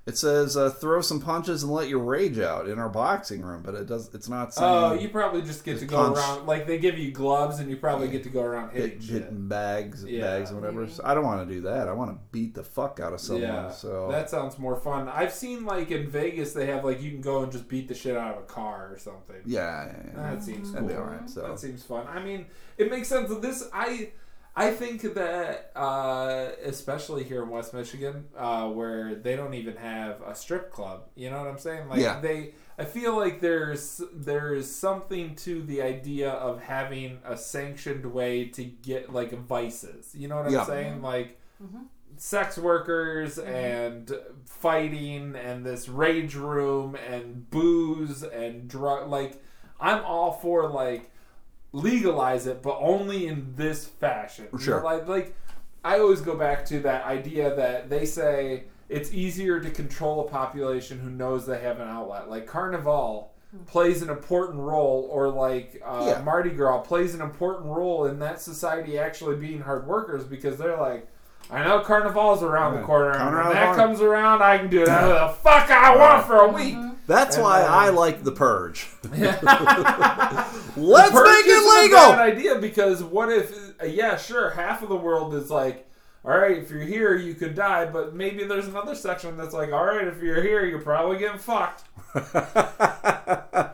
It 0.08 0.18
says 0.18 0.55
uh, 0.55 0.70
throw 0.70 1.01
some 1.01 1.20
punches 1.20 1.64
and 1.64 1.72
let 1.74 1.89
your 1.89 1.99
rage 1.99 2.39
out 2.39 2.70
in 2.70 2.80
our 2.80 2.88
boxing 2.88 3.41
room, 3.41 3.61
but 3.61 3.76
it 3.76 3.88
does. 3.88 4.10
It's 4.14 4.30
not 4.30 4.53
saying 4.53 4.72
Oh, 4.73 4.94
you 4.94 5.10
probably 5.10 5.41
just 5.41 5.65
get 5.65 5.73
Just 5.73 5.82
to 5.84 5.88
go 5.90 5.98
punch. 5.98 6.18
around. 6.18 6.48
Like 6.48 6.65
they 6.65 6.77
give 6.80 6.98
you 6.98 7.11
gloves, 7.11 7.60
and 7.60 7.69
you 7.69 7.76
probably 7.76 8.07
get 8.07 8.23
to 8.23 8.30
go 8.30 8.41
around 8.41 8.72
hitting 8.72 9.02
hit, 9.02 9.10
hitting 9.23 9.48
bags, 9.49 10.06
Yeah. 10.06 10.22
bags, 10.22 10.49
and 10.52 10.61
whatever. 10.61 10.88
So 10.88 11.03
I 11.06 11.14
don't 11.14 11.26
want 11.26 11.45
to 11.45 11.53
do 11.53 11.60
that. 11.64 11.90
I 11.90 11.91
want 11.91 12.11
to 12.11 12.18
beat 12.32 12.53
the 12.56 12.64
fuck 12.64 13.02
out 13.02 13.11
of 13.11 13.19
someone. 13.19 13.44
Yeah, 13.44 13.69
so 13.69 14.07
that 14.10 14.30
sounds 14.30 14.57
more 14.57 14.77
fun. 14.80 15.10
I've 15.10 15.34
seen 15.34 15.65
like 15.65 15.91
in 15.91 16.07
Vegas, 16.10 16.53
they 16.53 16.68
have 16.68 16.86
like 16.86 17.02
you 17.02 17.11
can 17.11 17.19
go 17.19 17.44
and 17.44 17.52
just 17.52 17.68
beat 17.68 17.90
the 17.90 17.94
shit 17.94 18.15
out 18.15 18.38
of 18.38 18.44
a 18.44 18.45
car 18.45 18.90
or 18.94 18.98
something. 18.98 19.36
yeah, 19.45 19.88
yeah, 19.88 19.94
yeah. 20.15 20.32
That 20.36 20.41
seems 20.41 20.72
That'd 20.72 20.88
cool. 20.88 20.98
be 20.98 21.02
alright, 21.03 21.30
so. 21.30 21.41
That 21.41 21.60
seems 21.60 21.84
fun. 21.84 22.07
I 22.07 22.23
mean, 22.23 22.45
it 22.77 22.90
makes 22.90 23.10
sense. 23.10 23.27
that 23.27 23.41
This 23.41 23.68
I 23.73 24.11
I 24.60 24.72
think 24.72 25.02
that 25.14 25.72
uh, 25.76 26.50
especially 26.66 27.24
here 27.24 27.44
in 27.44 27.50
West 27.50 27.74
Michigan, 27.76 28.26
uh, 28.36 28.68
where 28.70 29.14
they 29.16 29.36
don't 29.36 29.54
even 29.54 29.76
have 29.78 30.22
a 30.22 30.34
strip 30.34 30.72
club. 30.72 31.04
You 31.16 31.30
know 31.30 31.38
what 31.38 31.48
I'm 31.48 31.60
saying? 31.60 31.88
Like 31.90 32.00
Yeah. 32.02 32.20
they. 32.20 32.54
I 32.80 32.86
feel 32.86 33.16
like 33.16 33.40
there's 33.40 34.02
there's 34.14 34.70
something 34.70 35.36
to 35.38 35.62
the 35.62 35.82
idea 35.84 36.32
of 36.32 36.62
having 36.62 37.20
a 37.24 37.38
sanctioned 37.38 38.06
way 38.06 38.46
to 38.50 38.64
get 38.64 39.14
like 39.14 39.32
vices. 39.32 40.14
You 40.16 40.28
know 40.28 40.38
what 40.38 40.48
I'm 40.48 40.54
Yeah. 40.54 40.66
saying? 40.66 41.02
Like 41.04 41.40
sex 42.18 42.58
workers 42.58 43.38
and 43.38 44.12
fighting 44.46 45.36
and 45.36 45.64
this 45.66 45.88
rage 45.88 46.34
room 46.36 46.96
and 46.96 47.48
booze 47.52 48.24
and 48.24 48.68
drug 48.68 49.08
like 49.10 49.44
I'm 49.80 50.04
all 50.04 50.32
for 50.32 50.68
like 50.70 51.12
legalize 51.73 52.48
it 52.48 52.61
but 52.61 52.77
only 52.81 53.27
in 53.27 53.53
this 53.56 53.85
fashion. 53.85 54.45
You 54.53 54.57
know, 54.60 54.64
Sure. 54.64 54.84
like 54.84 55.07
like 55.07 55.35
I 55.84 55.99
always 55.99 56.22
go 56.22 56.35
back 56.35 56.65
to 56.68 56.80
that 56.81 57.06
idea 57.06 57.56
that 57.56 57.89
they 57.89 58.06
say 58.06 58.65
it's 58.89 59.14
easier 59.14 59.60
to 59.60 59.69
control 59.69 60.22
a 60.26 60.30
population 60.30 60.99
who 60.99 61.10
knows 61.10 61.45
they 61.45 61.60
have 61.60 61.80
an 61.80 61.88
outlet. 61.88 62.30
Like 62.30 62.48
Carnival 62.48 63.31
plays 63.65 64.02
an 64.02 64.10
important 64.10 64.60
role, 64.60 65.07
or 65.11 65.30
like 65.30 65.81
uh, 65.85 66.06
Yeah. 66.07 66.22
Mardi 66.22 66.49
Gras 66.52 66.80
plays 66.80 67.14
an 67.15 67.22
important 67.22 67.65
role 67.68 68.06
in 68.06 68.19
that 68.19 68.41
society 68.41 68.98
actually 68.98 69.35
being 69.38 69.61
hard 69.61 69.88
workers 69.88 70.23
because 70.26 70.57
they're 70.57 70.77
like, 70.77 71.07
I 71.49 71.64
know 71.64 71.80
Carnival's 71.80 72.44
around 72.44 72.76
the 72.76 72.82
corner, 72.84 73.11
and 73.11 73.34
when 73.36 73.53
that 73.53 73.76
comes 73.76 74.02
around, 74.02 74.41
I 74.44 74.57
can 74.57 74.69
do 74.69 74.80
whatever 74.82 75.07
the 75.14 75.30
fuck 75.41 75.69
I 75.72 75.95
want 75.95 76.26
for 76.28 76.38
a 76.38 76.48
week. 76.49 76.76
That's 77.07 77.36
And, 77.38 77.44
why 77.45 77.61
uh, 77.61 77.68
I 77.68 77.90
like 77.90 78.24
the 78.24 78.34
purge. 78.34 78.88
Let's 79.06 79.41
Purge 79.45 79.45
make 80.76 81.45
it 81.45 81.49
isn't 81.49 81.78
a 81.78 81.82
legal. 81.82 81.98
bad 81.98 82.19
idea 82.19 82.56
because 82.56 83.02
what 83.02 83.32
if? 83.32 83.57
Uh, 83.82 83.86
yeah, 83.86 84.18
sure. 84.18 84.49
Half 84.49 84.84
of 84.84 84.90
the 84.90 84.98
world 84.98 85.34
is 85.34 85.49
like, 85.49 85.90
all 86.26 86.38
right, 86.38 86.57
if 86.57 86.69
you're 86.69 86.82
here, 86.82 87.15
you 87.15 87.34
could 87.34 87.56
die, 87.56 87.86
but 87.86 88.14
maybe 88.14 88.44
there's 88.44 88.68
another 88.68 88.94
section 88.94 89.38
that's 89.38 89.53
like, 89.53 89.72
all 89.72 89.86
right, 89.86 90.06
if 90.07 90.22
you're 90.22 90.41
here, 90.41 90.65
you're 90.65 90.82
probably 90.82 91.18
getting 91.18 91.40
fucked. 91.40 91.84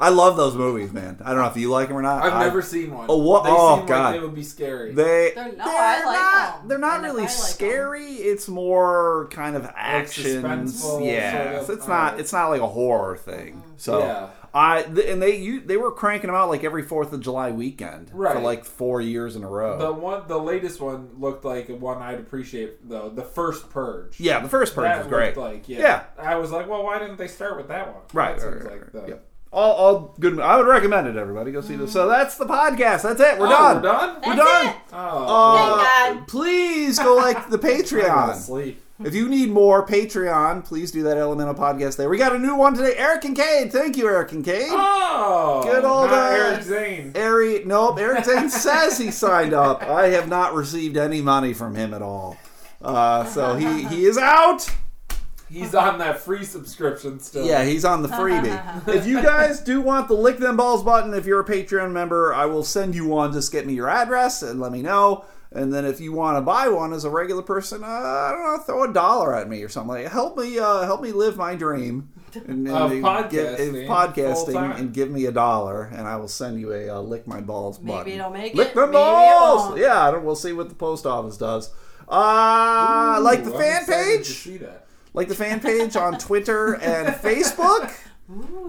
I 0.00 0.08
love 0.10 0.36
those 0.36 0.54
movies, 0.54 0.92
man. 0.92 1.18
I 1.24 1.30
don't 1.32 1.42
know 1.42 1.48
if 1.48 1.56
you 1.56 1.70
like 1.70 1.88
them 1.88 1.96
or 1.96 2.02
not. 2.02 2.22
I've 2.22 2.32
I- 2.34 2.44
never 2.44 2.62
seen 2.62 2.92
one. 2.94 3.06
Oh, 3.08 3.18
what- 3.18 3.44
They 3.44 3.50
oh, 3.52 3.76
seem 3.78 3.86
God. 3.86 4.02
like 4.04 4.14
they 4.14 4.20
would 4.26 4.34
be 4.34 4.42
scary. 4.42 4.92
They 4.92 5.32
They're- 5.34 5.52
no, 5.56 5.64
they're 5.64 5.66
I 5.66 6.04
like 6.04 6.04
not, 6.20 6.58
them. 6.60 6.68
They're 6.68 6.78
not 6.78 7.00
really 7.02 7.22
I 7.22 7.26
like 7.26 7.28
them. 7.28 7.38
scary. 7.44 8.04
It's 8.14 8.48
more 8.48 9.28
kind 9.30 9.56
of 9.56 9.66
action. 9.74 10.42
suspenseful, 10.42 11.06
Yeah, 11.06 11.32
sort 11.60 11.62
of, 11.64 11.70
it's 11.78 11.84
uh, 11.86 11.88
not. 11.88 12.04
alright. 12.04 12.20
It's 12.20 12.32
not 12.32 12.48
like 12.50 12.60
a 12.60 12.66
horror 12.68 13.16
thing. 13.16 13.54
Mm-hmm. 13.56 13.70
So 13.76 13.98
Yeah. 14.00 14.28
I 14.54 14.82
th- 14.82 15.06
and 15.06 15.20
they 15.22 15.36
you, 15.36 15.60
they 15.60 15.76
were 15.76 15.90
cranking 15.92 16.28
them 16.28 16.34
out 16.36 16.48
like 16.48 16.64
every 16.64 16.82
Fourth 16.82 17.12
of 17.12 17.20
July 17.20 17.50
weekend 17.50 18.08
for 18.10 18.40
like 18.40 18.64
four 18.64 19.00
years 19.02 19.36
in 19.36 19.44
a 19.44 19.48
row. 19.48 19.78
the 19.78 19.92
one, 19.92 20.22
the 20.26 20.38
latest 20.38 20.80
one 20.80 21.10
looked 21.18 21.44
like 21.44 21.68
one 21.68 21.98
I'd 21.98 22.18
appreciate 22.18 22.88
though. 22.88 23.10
The 23.10 23.22
first 23.22 23.68
Purge. 23.68 24.18
yeah, 24.18 24.40
the 24.40 24.48
first 24.48 24.74
Purge 24.74 24.84
that 24.84 24.98
was 25.00 25.06
great. 25.06 25.36
Like 25.36 25.68
yeah. 25.68 25.78
Yeah. 25.80 26.02
I 26.18 26.36
was 26.36 26.50
like, 26.50 26.66
well, 26.66 26.82
why 26.82 26.98
didn't 26.98 27.18
they 27.18 27.28
start 27.28 27.58
with 27.58 27.68
that 27.68 27.88
one? 27.92 28.02
Right, 28.14 28.38
That 28.38 28.44
right, 28.46 28.52
seems 28.54 28.64
right, 28.64 28.72
like 28.72 28.82
right. 28.82 28.92
the- 29.04 29.08
Yep. 29.10 29.24
All, 29.50 29.72
all 29.72 30.14
good. 30.20 30.38
I 30.40 30.56
would 30.58 30.66
recommend 30.66 31.08
it. 31.08 31.16
Everybody 31.16 31.52
go 31.52 31.60
see 31.62 31.76
this. 31.76 31.92
So 31.92 32.06
that's 32.06 32.36
the 32.36 32.44
podcast. 32.44 33.02
That's 33.02 33.20
it. 33.20 33.38
We're 33.38 33.46
Oh, 33.46 33.50
done. 33.50 33.76
We're 33.76 33.82
done. 33.82 34.16
We're 34.26 34.36
That's 34.36 34.50
done. 34.62 34.66
it. 34.66 34.76
Oh, 34.92 35.24
Uh, 35.78 35.84
Thank 35.84 36.18
God. 36.18 36.28
please 36.28 36.98
go 36.98 37.16
like 37.16 37.48
the 37.48 37.56
I 37.58 37.60
gotta 37.60 37.82
Patreon. 37.82 38.34
sleep. 38.36 38.82
If 39.04 39.14
you 39.14 39.28
need 39.28 39.50
more 39.50 39.86
Patreon, 39.86 40.64
please 40.64 40.90
do 40.90 41.04
that 41.04 41.16
Elemental 41.16 41.54
podcast 41.54 41.96
there. 41.96 42.08
We 42.08 42.18
got 42.18 42.34
a 42.34 42.38
new 42.38 42.56
one 42.56 42.74
today. 42.74 42.94
Eric 42.96 43.20
Kincaid. 43.22 43.72
Thank 43.72 43.96
you, 43.96 44.08
Eric 44.08 44.30
Kincaid. 44.30 44.66
Oh, 44.70 45.62
Good 45.64 45.84
old, 45.84 46.10
not 46.10 46.32
uh, 46.32 46.34
Eric 46.36 46.62
Zane. 46.64 47.12
Eric, 47.14 47.64
nope. 47.64 47.98
Eric 48.00 48.24
Zane 48.24 48.50
says 48.50 48.98
he 48.98 49.12
signed 49.12 49.54
up. 49.54 49.84
I 49.84 50.08
have 50.08 50.28
not 50.28 50.52
received 50.52 50.96
any 50.96 51.20
money 51.22 51.54
from 51.54 51.76
him 51.76 51.94
at 51.94 52.02
all. 52.02 52.36
Uh, 52.82 53.24
so 53.24 53.54
he, 53.54 53.84
he 53.84 54.04
is 54.04 54.18
out. 54.18 54.68
He's 55.50 55.74
on 55.74 55.98
that 55.98 56.20
free 56.20 56.44
subscription 56.44 57.20
still. 57.20 57.46
Yeah, 57.46 57.64
he's 57.64 57.84
on 57.84 58.02
the 58.02 58.08
freebie. 58.08 58.88
if 58.94 59.06
you 59.06 59.22
guys 59.22 59.60
do 59.60 59.80
want 59.80 60.08
the 60.08 60.14
lick 60.14 60.38
them 60.38 60.56
balls 60.56 60.82
button, 60.82 61.14
if 61.14 61.24
you're 61.26 61.40
a 61.40 61.44
Patreon 61.44 61.92
member, 61.92 62.34
I 62.34 62.44
will 62.46 62.64
send 62.64 62.94
you 62.94 63.06
one. 63.06 63.32
Just 63.32 63.50
get 63.52 63.66
me 63.66 63.74
your 63.74 63.88
address 63.88 64.42
and 64.42 64.60
let 64.60 64.72
me 64.72 64.82
know. 64.82 65.24
And 65.50 65.72
then 65.72 65.86
if 65.86 65.98
you 65.98 66.12
want 66.12 66.36
to 66.36 66.42
buy 66.42 66.68
one 66.68 66.92
as 66.92 67.04
a 67.04 67.10
regular 67.10 67.40
person, 67.42 67.82
uh, 67.82 67.86
I 67.86 68.32
don't 68.32 68.42
know, 68.44 68.62
throw 68.64 68.84
a 68.84 68.92
dollar 68.92 69.34
at 69.34 69.48
me 69.48 69.62
or 69.62 69.70
something. 69.70 69.88
Like, 70.02 70.12
help 70.12 70.36
me, 70.36 70.58
uh, 70.58 70.82
help 70.82 71.00
me 71.00 71.10
live 71.12 71.38
my 71.38 71.54
dream 71.54 72.10
and, 72.34 72.68
Of 72.68 72.92
and 72.92 73.02
podcasting, 73.02 73.30
give- 73.30 73.58
and 73.58 73.88
podcasting, 73.88 74.78
and 74.78 74.92
give 74.92 75.10
me 75.10 75.24
a 75.24 75.32
dollar, 75.32 75.84
and 75.84 76.06
I 76.06 76.16
will 76.16 76.28
send 76.28 76.60
you 76.60 76.74
a 76.74 76.90
uh, 76.90 77.00
lick 77.00 77.26
my 77.26 77.40
balls 77.40 77.80
Maybe 77.80 77.92
button. 77.92 78.12
it'll 78.12 78.30
make 78.30 78.52
lick 78.54 78.68
it. 78.68 78.74
them 78.74 78.90
Maybe 78.90 78.98
balls. 78.98 79.78
Yeah, 79.78 80.06
I 80.06 80.10
don't, 80.10 80.22
we'll 80.24 80.36
see 80.36 80.52
what 80.52 80.68
the 80.68 80.74
post 80.74 81.06
office 81.06 81.38
does. 81.38 81.70
Uh, 82.06 83.18
like 83.22 83.42
the 83.44 83.52
I'm 83.54 83.58
fan 83.58 83.86
page 83.86 84.26
To 84.26 84.32
see 84.32 84.56
that. 84.58 84.84
Like 85.14 85.28
the 85.28 85.34
fan 85.34 85.60
page 85.60 85.96
on 85.96 86.18
Twitter 86.18 86.74
and 86.74 87.08
Facebook. 87.22 87.92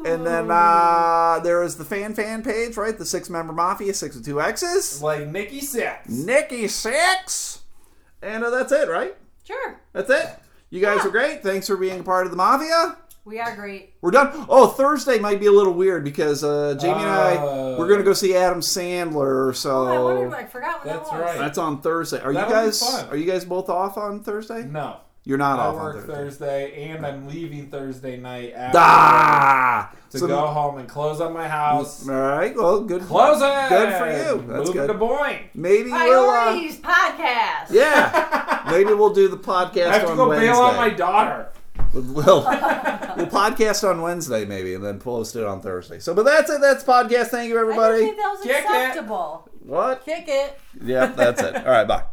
And 0.05 0.25
then 0.25 0.49
uh, 0.49 1.39
there 1.43 1.61
is 1.63 1.75
the 1.75 1.83
fan 1.83 2.13
fan 2.13 2.43
page, 2.43 2.77
right? 2.77 2.97
The 2.97 3.05
six 3.05 3.29
member 3.29 3.51
mafia, 3.53 3.93
six 3.93 4.15
with 4.15 4.23
two 4.25 4.41
X's. 4.41 5.01
Like 5.03 5.27
Nikki 5.27 5.59
Sixx. 5.61 6.07
Nikki 6.07 6.63
Sixx. 6.63 7.59
And 8.21 8.43
uh, 8.43 8.49
that's 8.49 8.71
it, 8.71 8.87
right? 8.89 9.15
Sure. 9.43 9.79
That's 9.93 10.09
it. 10.09 10.29
You 10.69 10.79
guys 10.81 11.05
are 11.05 11.09
great. 11.09 11.43
Thanks 11.43 11.67
for 11.67 11.75
being 11.75 11.99
a 11.99 12.03
part 12.03 12.25
of 12.25 12.31
the 12.31 12.37
mafia. 12.37 12.97
We 13.25 13.39
are 13.39 13.53
great. 13.55 13.93
We're 14.01 14.11
done. 14.11 14.45
Oh, 14.47 14.67
Thursday 14.67 15.19
might 15.19 15.39
be 15.39 15.47
a 15.47 15.51
little 15.51 15.73
weird 15.73 16.03
because 16.03 16.43
uh, 16.43 16.75
Jamie 16.79 16.93
and 17.01 17.09
I 17.09 17.37
Oh. 17.37 17.75
we're 17.77 17.87
gonna 17.89 18.03
go 18.03 18.13
see 18.13 18.35
Adam 18.35 18.61
Sandler. 18.61 19.53
So 19.55 19.71
Oh, 19.71 19.87
I 19.87 19.99
wondered. 19.99 20.33
I 20.33 20.45
forgot 20.45 20.77
what 20.79 20.85
That's 20.85 21.09
that 21.09 21.15
was. 21.19 21.25
right. 21.25 21.37
that's 21.37 21.57
on 21.57 21.81
Thursday. 21.81 22.21
Are 22.21 22.31
That'll 22.33 22.49
you 22.49 22.61
be 22.61 22.65
guys 22.67 22.79
fun. 22.79 23.09
are 23.09 23.17
you 23.17 23.25
guys 23.29 23.45
both 23.45 23.69
off 23.69 23.97
on 23.97 24.23
Thursday? 24.23 24.63
No. 24.63 24.97
You're 25.25 25.37
not 25.37 25.59
I 25.59 25.63
off 25.67 25.75
work 25.75 25.95
on 25.97 26.01
Thursday. 26.03 26.13
Thursday, 26.13 26.89
and 26.89 27.05
I'm 27.05 27.27
leaving 27.27 27.67
Thursday 27.69 28.17
night 28.17 28.53
after 28.55 28.77
Ah! 28.81 29.91
to 30.11 30.17
So- 30.17 30.27
go 30.27 30.39
home 30.47 30.77
and 30.79 30.89
close 30.89 31.21
up 31.21 31.31
my 31.33 31.47
house. 31.47 32.07
All 32.07 32.15
right. 32.15 32.55
Well, 32.55 32.81
good. 32.81 33.01
Close 33.03 33.37
it. 33.41 33.69
Good 33.69 33.93
for 33.95 34.05
you. 34.07 34.47
That's 34.47 34.67
Moving 34.67 34.73
good. 34.73 34.87
to 34.87 34.93
Boyne. 34.95 35.39
Maybe 35.53 35.91
we'll. 35.91 36.29
Uh, 36.29 36.53
podcast. 36.55 37.67
yeah. 37.69 38.63
Maybe 38.71 38.93
we'll 38.93 39.13
do 39.13 39.27
the 39.27 39.37
podcast 39.37 39.87
I 39.87 39.93
have 39.93 40.01
to 40.03 40.09
on 40.11 40.17
go 40.17 40.29
Wednesday. 40.29 40.47
bail 40.47 40.61
out 40.61 40.75
my 40.77 40.89
daughter. 40.89 41.49
We'll, 41.93 42.03
we'll 42.13 42.43
podcast 42.43 43.87
on 43.89 44.01
Wednesday 44.01 44.45
maybe, 44.45 44.75
and 44.75 44.83
then 44.85 44.99
post 44.99 45.35
it 45.35 45.43
on 45.43 45.59
Thursday. 45.61 45.99
So, 45.99 46.13
but 46.13 46.23
that's 46.23 46.49
it. 46.49 46.61
That's 46.61 46.83
podcast. 46.83 47.27
Thank 47.27 47.49
you, 47.49 47.57
I 47.57 47.61
didn't 47.63 47.71
everybody. 47.79 47.99
think 47.99 48.17
that 48.17 48.29
was 48.29 48.41
Kick 48.43 48.65
it. 48.97 49.67
What? 49.67 50.05
Kick 50.05 50.25
it. 50.27 50.59
Yeah, 50.83 51.07
that's 51.07 51.41
it. 51.41 51.55
All 51.55 51.71
right. 51.71 51.87
Bye. 51.87 52.03